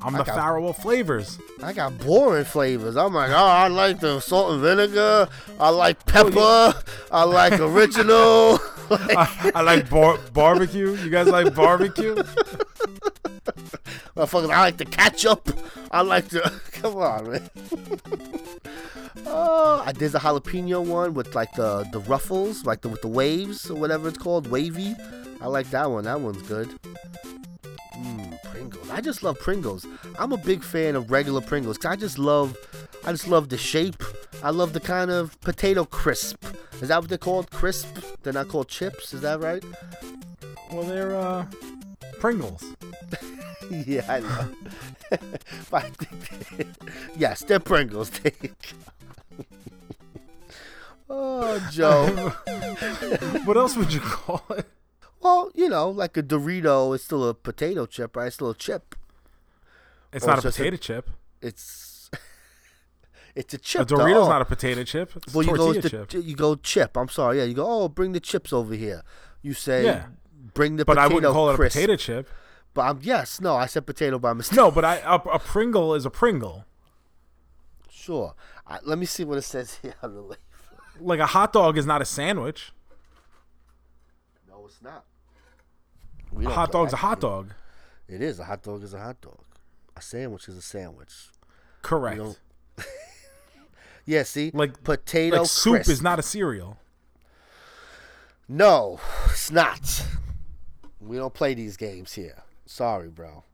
I'm 0.00 0.14
I 0.14 0.18
the 0.18 0.24
got- 0.24 0.36
Pharaoh 0.36 0.68
of 0.68 0.76
flavors. 0.78 1.38
I 1.62 1.72
got 1.72 1.98
boring 1.98 2.44
flavors. 2.44 2.96
I'm 2.96 3.12
like, 3.12 3.30
oh, 3.30 3.34
I 3.34 3.68
like 3.68 4.00
the 4.00 4.20
salt 4.20 4.52
and 4.52 4.62
vinegar. 4.62 5.28
I 5.60 5.68
like 5.70 5.98
oh, 6.00 6.10
pepper. 6.10 6.82
I 7.10 7.24
like 7.24 7.58
original. 7.60 8.58
I, 8.90 9.52
I 9.54 9.60
like 9.60 9.90
bar- 9.90 10.18
barbecue. 10.32 10.94
You 10.94 11.10
guys 11.10 11.26
like 11.28 11.54
barbecue? 11.54 12.16
Motherfuckers, 14.16 14.52
I 14.52 14.60
like 14.60 14.76
the 14.76 14.84
ketchup. 14.84 15.48
I 15.90 16.02
like 16.02 16.28
the. 16.28 16.40
Come 16.72 16.96
on, 16.96 17.30
man. 17.30 17.50
oh, 19.26 19.82
I 19.84 19.92
there's 19.92 20.14
a 20.14 20.18
jalapeno 20.18 20.84
one 20.84 21.14
with 21.14 21.34
like 21.34 21.52
the 21.54 21.88
the 21.92 22.00
ruffles, 22.00 22.64
like 22.64 22.82
the 22.82 22.88
with 22.88 23.02
the 23.02 23.08
waves 23.08 23.70
or 23.70 23.76
whatever 23.76 24.08
it's 24.08 24.18
called, 24.18 24.48
wavy. 24.48 24.94
I 25.40 25.46
like 25.46 25.70
that 25.70 25.90
one. 25.90 26.04
That 26.04 26.20
one's 26.20 26.42
good. 26.42 26.68
Mmm, 27.96 28.42
Pringles. 28.44 28.90
I 28.90 29.00
just 29.00 29.22
love 29.22 29.38
Pringles. 29.38 29.86
I'm 30.18 30.32
a 30.32 30.36
big 30.36 30.62
fan 30.62 30.96
of 30.96 31.10
regular 31.10 31.40
Pringles 31.40 31.78
because 31.78 31.92
I 31.92 31.96
just 31.96 32.18
love, 32.18 32.56
I 33.04 33.12
just 33.12 33.28
love 33.28 33.48
the 33.48 33.58
shape. 33.58 34.02
I 34.42 34.50
love 34.50 34.72
the 34.72 34.80
kind 34.80 35.10
of 35.10 35.40
potato 35.40 35.84
crisp. 35.84 36.44
Is 36.80 36.88
that 36.88 37.00
what 37.00 37.08
they're 37.08 37.18
called? 37.18 37.50
Crisp? 37.50 37.98
They're 38.22 38.32
not 38.32 38.48
called 38.48 38.68
chips. 38.68 39.12
Is 39.12 39.20
that 39.22 39.40
right? 39.40 39.64
Well, 40.72 40.84
they're 40.84 41.16
uh, 41.16 41.46
Pringles. 42.20 42.64
yeah, 43.70 44.04
I 44.08 44.20
know. 44.20 44.48
But 45.70 45.84
I 45.84 45.90
think 45.90 46.68
yes, 47.16 47.42
they're 47.42 47.60
Pringles. 47.60 48.10
oh, 51.10 51.68
Joe. 51.70 52.32
What 53.44 53.56
else 53.56 53.76
would 53.76 53.92
you 53.92 54.00
call 54.00 54.44
it? 54.50 54.66
well, 55.20 55.50
you 55.54 55.68
know, 55.68 55.88
like 55.90 56.16
a 56.16 56.22
Dorito 56.22 56.94
is 56.94 57.02
still 57.04 57.28
a 57.28 57.34
potato 57.34 57.86
chip, 57.86 58.16
right? 58.16 58.26
It's 58.26 58.36
still 58.36 58.50
a 58.50 58.54
chip. 58.54 58.94
It's 60.12 60.24
Or 60.24 60.28
not 60.28 60.44
a 60.44 60.48
it's 60.48 60.56
a- 60.56 60.60
potato 60.60 60.76
chip. 60.76 61.10
It's 61.40 62.10
it's 63.34 63.54
a 63.54 63.58
chip. 63.58 63.82
A. 63.82 63.84
Dorito's 63.86 64.14
though. 64.14 64.28
not 64.28 64.42
a 64.42 64.46
potato 64.46 64.84
chip. 64.84 65.12
It's 65.16 65.34
Well, 65.34 65.46
a 65.46 65.50
you 65.50 65.56
go 65.56 65.72
tortilla 65.72 66.06
chip. 66.06 66.24
you 66.24 66.36
go 66.36 66.54
chip. 66.56 66.96
I'm 66.96 67.08
sorry. 67.08 67.38
Yeah, 67.38 67.44
you 67.44 67.54
go. 67.54 67.66
Oh, 67.66 67.88
bring 67.88 68.12
the 68.12 68.20
chips 68.20 68.52
over 68.52 68.74
here. 68.74 69.02
You 69.42 69.54
say, 69.54 69.84
Yeah. 69.84 70.06
Bring 70.58 70.74
the 70.76 70.84
But 70.84 70.98
I 70.98 71.02
potato 71.04 71.14
wouldn't 71.14 71.32
call 71.32 71.50
it 71.50 71.54
a 71.54 71.56
potato 71.56 71.94
chip. 71.96 72.28
But 72.74 72.82
I'm, 72.82 72.98
yes, 73.00 73.40
no, 73.40 73.54
I 73.54 73.66
said 73.66 73.86
potato 73.86 74.18
by 74.18 74.32
mistake. 74.32 74.56
No, 74.56 74.70
but 74.72 74.84
I 74.84 74.96
a, 74.98 75.14
a 75.14 75.38
Pringle 75.38 75.94
is 75.94 76.04
a 76.04 76.10
Pringle. 76.10 76.64
Sure. 77.88 78.34
I, 78.66 78.78
let 78.84 78.98
me 78.98 79.06
see 79.06 79.24
what 79.24 79.38
it 79.38 79.42
says 79.42 79.78
here 79.82 79.94
on 80.02 80.14
the. 80.14 80.36
Like 81.00 81.20
a 81.20 81.26
hot 81.26 81.52
dog 81.52 81.78
is 81.78 81.86
not 81.86 82.02
a 82.02 82.04
sandwich. 82.04 82.72
No, 84.48 84.66
it's 84.66 84.82
not. 84.82 85.04
We 86.32 86.44
A 86.44 86.50
hot 86.50 86.72
dog's 86.72 86.92
a 86.92 86.96
hot 86.96 87.20
dog. 87.20 87.52
It 88.08 88.20
is 88.20 88.40
a 88.40 88.44
hot 88.44 88.62
dog 88.62 88.82
is 88.82 88.92
a 88.94 88.98
hot 88.98 89.20
dog. 89.20 89.38
A 89.96 90.02
sandwich 90.02 90.48
is 90.48 90.56
a 90.56 90.62
sandwich. 90.62 91.28
Correct. 91.82 92.20
Yeah, 94.04 94.22
see, 94.22 94.50
Like- 94.54 94.82
potato 94.84 95.40
Like 95.40 95.46
soup 95.46 95.74
crisp. 95.74 95.90
is 95.90 96.00
not 96.00 96.18
a 96.18 96.22
cereal. 96.22 96.78
No, 98.48 98.98
it's 99.26 99.50
not. 99.50 100.02
We 101.08 101.16
don't 101.16 101.34
play 101.34 101.54
these 101.54 101.76
games 101.76 102.12
here. 102.14 102.42
Sorry, 102.66 103.08
bro. 103.08 103.44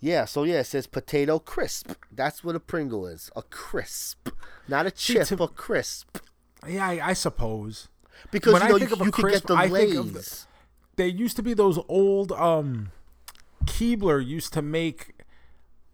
Yeah, 0.00 0.24
so 0.24 0.44
yeah, 0.44 0.60
it 0.60 0.64
says 0.64 0.86
potato 0.86 1.38
crisp. 1.38 1.92
That's 2.12 2.42
what 2.44 2.56
a 2.56 2.60
Pringle 2.60 3.06
is. 3.06 3.30
A 3.36 3.42
crisp. 3.42 4.28
Not 4.68 4.86
a 4.86 4.90
chip, 4.90 5.26
to- 5.28 5.42
a 5.42 5.48
crisp. 5.48 6.18
Yeah, 6.66 6.86
I, 6.88 7.08
I 7.10 7.12
suppose. 7.12 7.88
Because 8.30 8.52
When 8.54 8.62
you 8.62 8.66
I 8.68 8.70
know 8.70 8.78
think 8.78 8.90
you, 8.90 8.96
of 8.96 9.02
a 9.02 9.04
you 9.04 9.10
crisp, 9.12 9.46
get 9.46 9.48
the 9.48 9.54
I 9.54 9.66
Lay's. 9.66 9.92
think 9.92 10.00
of 10.06 10.12
the- 10.14 10.38
There 10.96 11.06
used 11.06 11.36
to 11.36 11.42
be 11.42 11.54
those 11.54 11.78
old 11.88 12.32
um 12.32 12.90
Keebler 13.64 14.24
used 14.24 14.52
to 14.54 14.62
make 14.62 15.14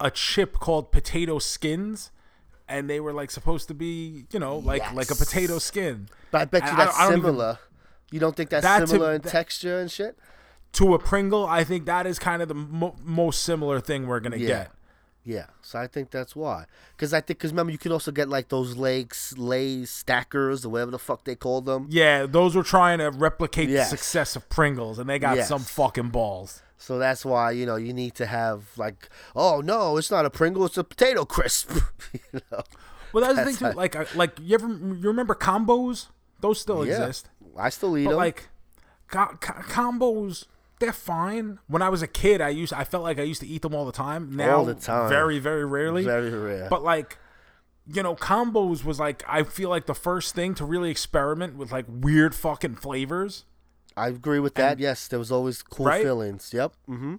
a 0.00 0.10
chip 0.10 0.54
called 0.58 0.90
potato 0.92 1.38
skins 1.38 2.10
and 2.68 2.88
they 2.88 3.00
were 3.00 3.12
like 3.12 3.30
supposed 3.30 3.68
to 3.68 3.74
be, 3.74 4.26
you 4.32 4.38
know, 4.38 4.58
like 4.58 4.92
like 4.94 5.10
a 5.10 5.14
potato 5.14 5.58
skin. 5.58 6.08
but 6.30 6.40
I 6.42 6.44
bet 6.46 6.62
you 6.64 6.68
I- 6.70 6.72
I 6.72 6.76
that's 6.76 6.96
don't- 6.96 7.00
I 7.00 7.04
don't 7.10 7.18
even- 7.18 7.24
similar. 7.30 7.58
You 8.12 8.18
don't 8.20 8.34
think 8.36 8.50
that's 8.50 8.64
That 8.64 8.80
to- 8.80 8.86
similar 8.88 9.12
in 9.14 9.20
that- 9.22 9.30
texture 9.30 9.78
and 9.78 9.90
shit? 9.90 10.18
To 10.74 10.94
a 10.94 10.98
Pringle, 10.98 11.46
I 11.46 11.64
think 11.64 11.84
that 11.86 12.06
is 12.06 12.18
kind 12.18 12.42
of 12.42 12.48
the 12.48 12.54
mo- 12.54 12.96
most 13.04 13.42
similar 13.42 13.80
thing 13.80 14.06
we're 14.06 14.20
going 14.20 14.32
to 14.32 14.38
Yeah. 14.38 14.46
get. 14.48 14.70
Yeah, 15.22 15.46
so 15.60 15.78
I 15.78 15.86
think 15.86 16.10
that's 16.10 16.34
why. 16.34 16.64
Because 16.96 17.12
I 17.12 17.20
think, 17.20 17.38
because 17.38 17.50
remember, 17.52 17.72
you 17.72 17.78
can 17.78 17.92
also 17.92 18.10
get 18.10 18.28
like 18.28 18.48
those 18.48 18.76
legs, 18.76 19.34
lay 19.36 19.84
stackers, 19.84 20.64
or 20.64 20.70
whatever 20.70 20.90
the 20.92 20.98
fuck 20.98 21.24
they 21.24 21.34
call 21.34 21.60
them. 21.60 21.86
Yeah, 21.90 22.24
those 22.24 22.56
were 22.56 22.62
trying 22.62 22.98
to 23.00 23.10
replicate 23.10 23.68
Yes. 23.68 23.90
the 23.90 23.96
success 23.98 24.34
of 24.34 24.48
Pringles 24.48 24.98
and 24.98 25.08
they 25.10 25.18
got 25.18 25.36
Yes. 25.36 25.48
some 25.48 25.60
fucking 25.62 26.08
balls. 26.08 26.62
So 26.78 26.98
that's 26.98 27.24
why 27.26 27.50
you 27.50 27.66
know 27.66 27.76
you 27.76 27.92
need 27.92 28.14
to 28.14 28.24
have 28.26 28.68
like, 28.78 29.10
oh 29.36 29.60
no, 29.60 29.98
it's 29.98 30.10
not 30.10 30.24
a 30.24 30.30
Pringle, 30.30 30.64
it's 30.64 30.78
a 30.78 30.84
potato 30.84 31.26
crisp. 31.26 31.70
you 32.32 32.40
know? 32.50 32.62
Well, 33.12 33.22
that's, 33.24 33.34
That's 33.36 33.58
the 33.58 33.64
thing 33.64 33.72
too. 33.72 33.76
Like, 33.76 33.96
uh, 33.96 34.04
like 34.14 34.38
you 34.40 34.54
ever 34.54 34.68
you 34.68 35.08
remember 35.08 35.34
combos? 35.34 36.06
Those 36.40 36.58
still 36.60 36.86
Yeah. 36.86 36.92
exist. 36.94 37.28
I 37.58 37.68
still 37.68 37.98
eat 37.98 38.04
But 38.04 38.10
them. 38.12 38.18
like 38.18 38.48
co- 39.08 39.36
co- 39.38 39.60
combos, 39.64 40.46
they're 40.80 40.92
fine. 40.92 41.58
When 41.68 41.80
I 41.82 41.88
was 41.88 42.02
a 42.02 42.06
kid, 42.08 42.40
I 42.40 42.48
used 42.48 42.72
I 42.72 42.82
felt 42.84 43.04
like 43.04 43.18
I 43.18 43.22
used 43.22 43.40
to 43.42 43.46
eat 43.46 43.62
them 43.62 43.74
all 43.74 43.84
the 43.86 43.92
time. 43.92 44.34
Now, 44.34 44.56
All 44.58 44.64
the 44.64 44.74
time. 44.74 45.08
very 45.08 45.38
very 45.38 45.64
rarely. 45.64 46.02
Very 46.04 46.30
rare. 46.30 46.68
But 46.68 46.82
like, 46.82 47.18
you 47.86 48.02
know, 48.02 48.16
combos 48.16 48.84
was 48.84 48.98
like 48.98 49.22
I 49.28 49.44
feel 49.44 49.68
like 49.68 49.86
the 49.86 49.94
first 49.94 50.34
thing 50.34 50.54
to 50.56 50.64
really 50.64 50.90
experiment 50.90 51.56
with 51.56 51.70
like 51.70 51.84
weird 51.88 52.34
fucking 52.34 52.76
flavors. 52.76 53.44
I 53.96 54.08
agree 54.08 54.38
with 54.40 54.54
that. 54.54 54.78
yes, 54.78 55.08
there 55.08 55.18
was 55.18 55.30
always 55.32 55.62
cool 55.62 55.86
Right? 55.86 56.02
fillings. 56.02 56.52
Yep. 56.54 56.72
Mm-hmm. 56.88 57.16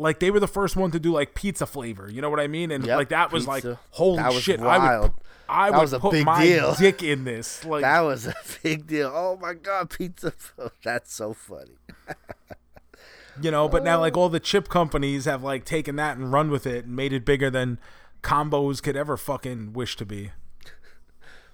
Like 0.00 0.18
they 0.18 0.30
were 0.30 0.40
the 0.40 0.48
first 0.48 0.76
one 0.76 0.90
to 0.92 0.98
do 0.98 1.12
like 1.12 1.34
pizza 1.34 1.66
flavor. 1.66 2.10
You 2.10 2.22
know 2.22 2.30
what 2.30 2.40
I 2.40 2.46
mean? 2.46 2.70
And 2.70 2.86
Yep, 2.86 2.96
like 2.96 3.08
that 3.10 3.32
was 3.32 3.46
like 3.46 3.64
holy 3.90 4.16
That 4.16 4.32
was 4.32 4.42
shit! 4.42 4.60
I 4.60 4.98
would 5.00 5.12
I 5.48 5.70
That 5.70 5.76
would 5.76 5.82
was 5.82 5.92
a 5.92 6.00
put 6.00 6.12
big 6.12 6.24
my 6.24 6.42
deal. 6.42 6.74
dick 6.74 7.02
in 7.02 7.24
this. 7.24 7.64
Like 7.66 7.82
That 7.82 8.00
was 8.00 8.26
a 8.26 8.34
big 8.62 8.86
deal. 8.86 9.12
Oh 9.14 9.38
my 9.40 9.54
god, 9.54 9.90
pizza! 9.90 10.32
That's 10.82 11.14
so 11.14 11.34
funny. 11.34 11.76
you 13.42 13.50
know 13.50 13.68
but 13.68 13.84
now 13.84 13.98
like 14.00 14.16
oh. 14.16 14.22
all 14.22 14.28
the 14.28 14.40
chip 14.40 14.68
companies 14.68 15.24
have 15.24 15.42
like 15.42 15.64
taken 15.64 15.96
that 15.96 16.16
and 16.16 16.32
run 16.32 16.50
with 16.50 16.66
it 16.66 16.84
and 16.86 16.96
made 16.96 17.12
it 17.12 17.24
bigger 17.24 17.48
than 17.50 17.78
combos 18.22 18.82
could 18.82 18.96
ever 18.96 19.16
fucking 19.16 19.72
wish 19.72 19.96
to 19.96 20.04
be 20.04 20.30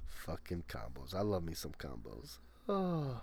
Fucking 0.06 0.64
combos. 0.68 1.14
I 1.14 1.20
love 1.20 1.44
me 1.44 1.54
some 1.54 1.70
combos. 1.72 2.38
Oh. 2.68 3.20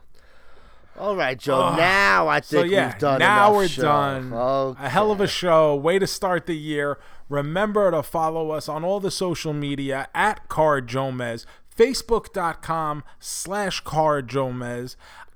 All 0.97 1.15
right, 1.15 1.37
Joe. 1.39 1.75
now 1.75 2.27
I 2.27 2.39
so 2.41 2.61
think 2.61 2.71
yeah 2.71 2.87
we've 2.87 2.99
done 2.99 3.19
now 3.19 3.53
we're 3.53 3.67
show. 3.67 3.81
done 3.81 4.31
Okay. 4.33 4.85
a 4.85 4.89
hell 4.89 5.11
of 5.11 5.19
a 5.19 5.27
show 5.27 5.75
way 5.75 5.97
to 5.99 6.05
start 6.07 6.45
the 6.45 6.55
year 6.55 6.97
remember 7.29 7.89
to 7.91 8.03
follow 8.03 8.51
us 8.51 8.69
on 8.69 8.83
all 8.83 8.99
the 8.99 9.09
social 9.11 9.53
media 9.53 10.07
at 10.13 10.47
CarJoeMeZ 10.49 11.45
facebook.com 11.75 13.03
slash 13.19 13.83
CarJoeMeZ 13.83 14.95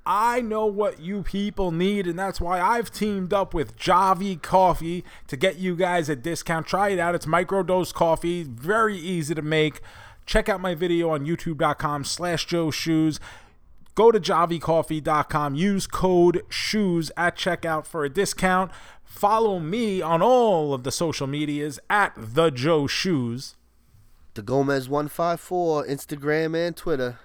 I 0.10 0.40
know 0.40 0.66
what 0.66 1.02
you 1.02 1.22
people 1.22 1.70
need, 1.74 2.08
and 2.08 2.18
that's 2.18 2.40
why 2.40 2.62
I've 2.62 2.90
teamed 2.90 3.34
up 3.34 3.54
with 3.54 3.76
Javy 3.78 4.42
Coffee 4.42 5.04
to 5.28 5.36
get 5.36 5.58
you 5.58 5.76
guys 5.76 6.08
a 6.08 6.16
discount. 6.16 6.66
Try 6.66 6.92
it 6.92 7.00
out. 7.00 7.14
It's 7.14 7.26
microdose 7.26 7.94
coffee, 7.94 8.44
very 8.44 8.98
easy 8.98 9.36
to 9.36 9.42
make. 9.42 9.82
Check 10.26 10.48
out 10.48 10.62
my 10.62 10.76
video 10.76 11.10
on 11.10 11.26
youtube.com 11.26 12.06
slash 12.06 12.46
Joe 12.46 12.72
Shoes. 12.72 13.20
Go 13.98 14.11
to 14.11 14.19
javycoffee.com, 14.19 15.56
use 15.56 15.88
code 15.88 16.44
SHOES 16.49 17.11
at 17.18 17.36
checkout 17.36 17.88
for 17.88 18.06
a 18.06 18.10
discount. 18.10 18.72
Follow 19.03 19.57
me 19.60 20.03
on 20.03 20.22
all 20.22 20.72
of 20.72 20.84
the 20.84 20.91
social 20.91 21.26
medias 21.26 21.80
at 21.90 22.14
the 22.15 22.52
Joe 22.52 22.86
Shoes. 22.86 23.56
The 24.36 24.44
Gomez 24.44 24.88
one 24.88 25.07
five 25.07 25.40
four 25.40 25.84
Instagram 25.84 26.56
and 26.56 26.76
Twitter. 26.78 27.18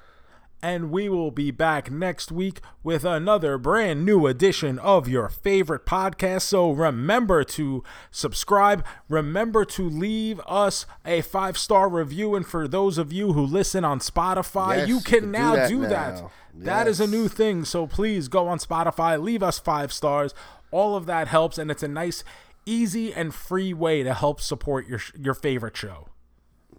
and 0.63 0.91
we 0.91 1.11
will 1.11 1.31
be 1.33 1.51
back 1.51 1.91
next 1.91 2.33
week 2.33 2.61
with 2.83 3.05
another 3.05 3.59
brand 3.59 4.07
new 4.07 4.27
edition 4.27 4.79
of 4.79 5.09
your 5.09 5.29
favorite 5.29 5.85
podcast. 5.85 6.43
So 6.43 6.71
remember 6.71 7.45
to 7.45 7.85
subscribe, 8.11 8.83
remember 9.11 9.67
to 9.67 9.87
leave 9.91 10.41
us 10.47 10.87
a 11.05 11.21
five 11.21 11.59
star 11.59 11.91
review, 11.91 12.35
and 12.35 12.47
for 12.47 12.67
those 12.67 12.97
of 12.97 13.13
you 13.13 13.35
who 13.35 13.45
listen 13.45 13.85
on 13.85 13.99
Spotify, 13.99 14.79
Yes, 14.79 14.89
you 14.89 14.95
you 14.97 15.01
can 15.03 15.21
can 15.21 15.23
do 15.25 15.29
now 15.33 15.55
that 15.57 15.69
do 15.69 15.79
now. 15.81 15.89
that. 15.91 16.23
That 16.55 16.87
is 16.87 17.01
a 17.01 17.07
new 17.07 17.29
thing. 17.29 17.65
So 17.65 17.87
please 17.87 18.29
go 18.29 18.49
on 18.49 18.59
Spotify, 18.59 19.21
leave 19.21 19.43
us 19.43 19.59
five 19.59 19.93
stars. 19.93 20.35
All 20.71 20.97
of 20.97 21.07
that 21.07 21.29
helps, 21.29 21.59
and 21.59 21.71
it's 21.71 21.83
a 21.83 21.89
nice, 21.89 22.25
easy, 22.67 23.13
and 23.13 23.35
free 23.35 23.73
way 23.73 24.03
to 24.03 24.15
help 24.15 24.41
support 24.41 24.87
your 24.87 25.01
your 25.19 25.35
favorite 25.35 25.77
show. 25.77 26.09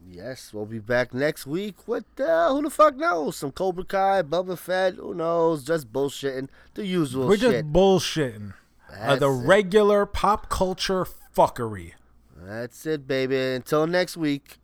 Yes, 0.06 0.54
we'll 0.54 0.66
be 0.66 0.80
back 0.80 1.14
next 1.14 1.48
week. 1.48 1.88
What 1.88 2.04
the? 2.16 2.48
Who 2.50 2.62
the 2.62 2.70
fuck 2.70 2.95
knows? 2.95 3.38
Some 3.38 3.52
Cobra 3.52 3.84
Kai, 3.84 4.22
Boba 4.22 4.58
Fett. 4.58 4.95
Who 4.95 5.14
knows? 5.14 5.64
Just 5.64 5.91
bullshitting. 5.91 6.50
The 6.74 6.86
usual 6.86 7.24
shit. 7.24 7.30
We're 7.30 7.38
shit. 7.38 7.64
just 7.64 7.74
bullshitting. 7.74 8.54
Uh, 8.95 9.16
the 9.16 9.32
it. 9.32 9.45
regular 9.45 10.06
pop 10.06 10.50
culture 10.50 11.08
fuckery. 11.36 11.94
That's 12.36 12.86
it, 12.86 13.08
baby. 13.08 13.38
Until 13.38 13.88
next 13.88 14.18
week. 14.18 14.58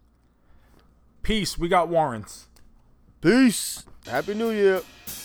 Peace. 1.23 1.57
We 1.57 1.67
got 1.67 1.87
warrants. 1.87 2.47
Peace. 3.21 3.85
Happy 4.05 4.33
New 4.33 4.51
Year. 4.51 4.81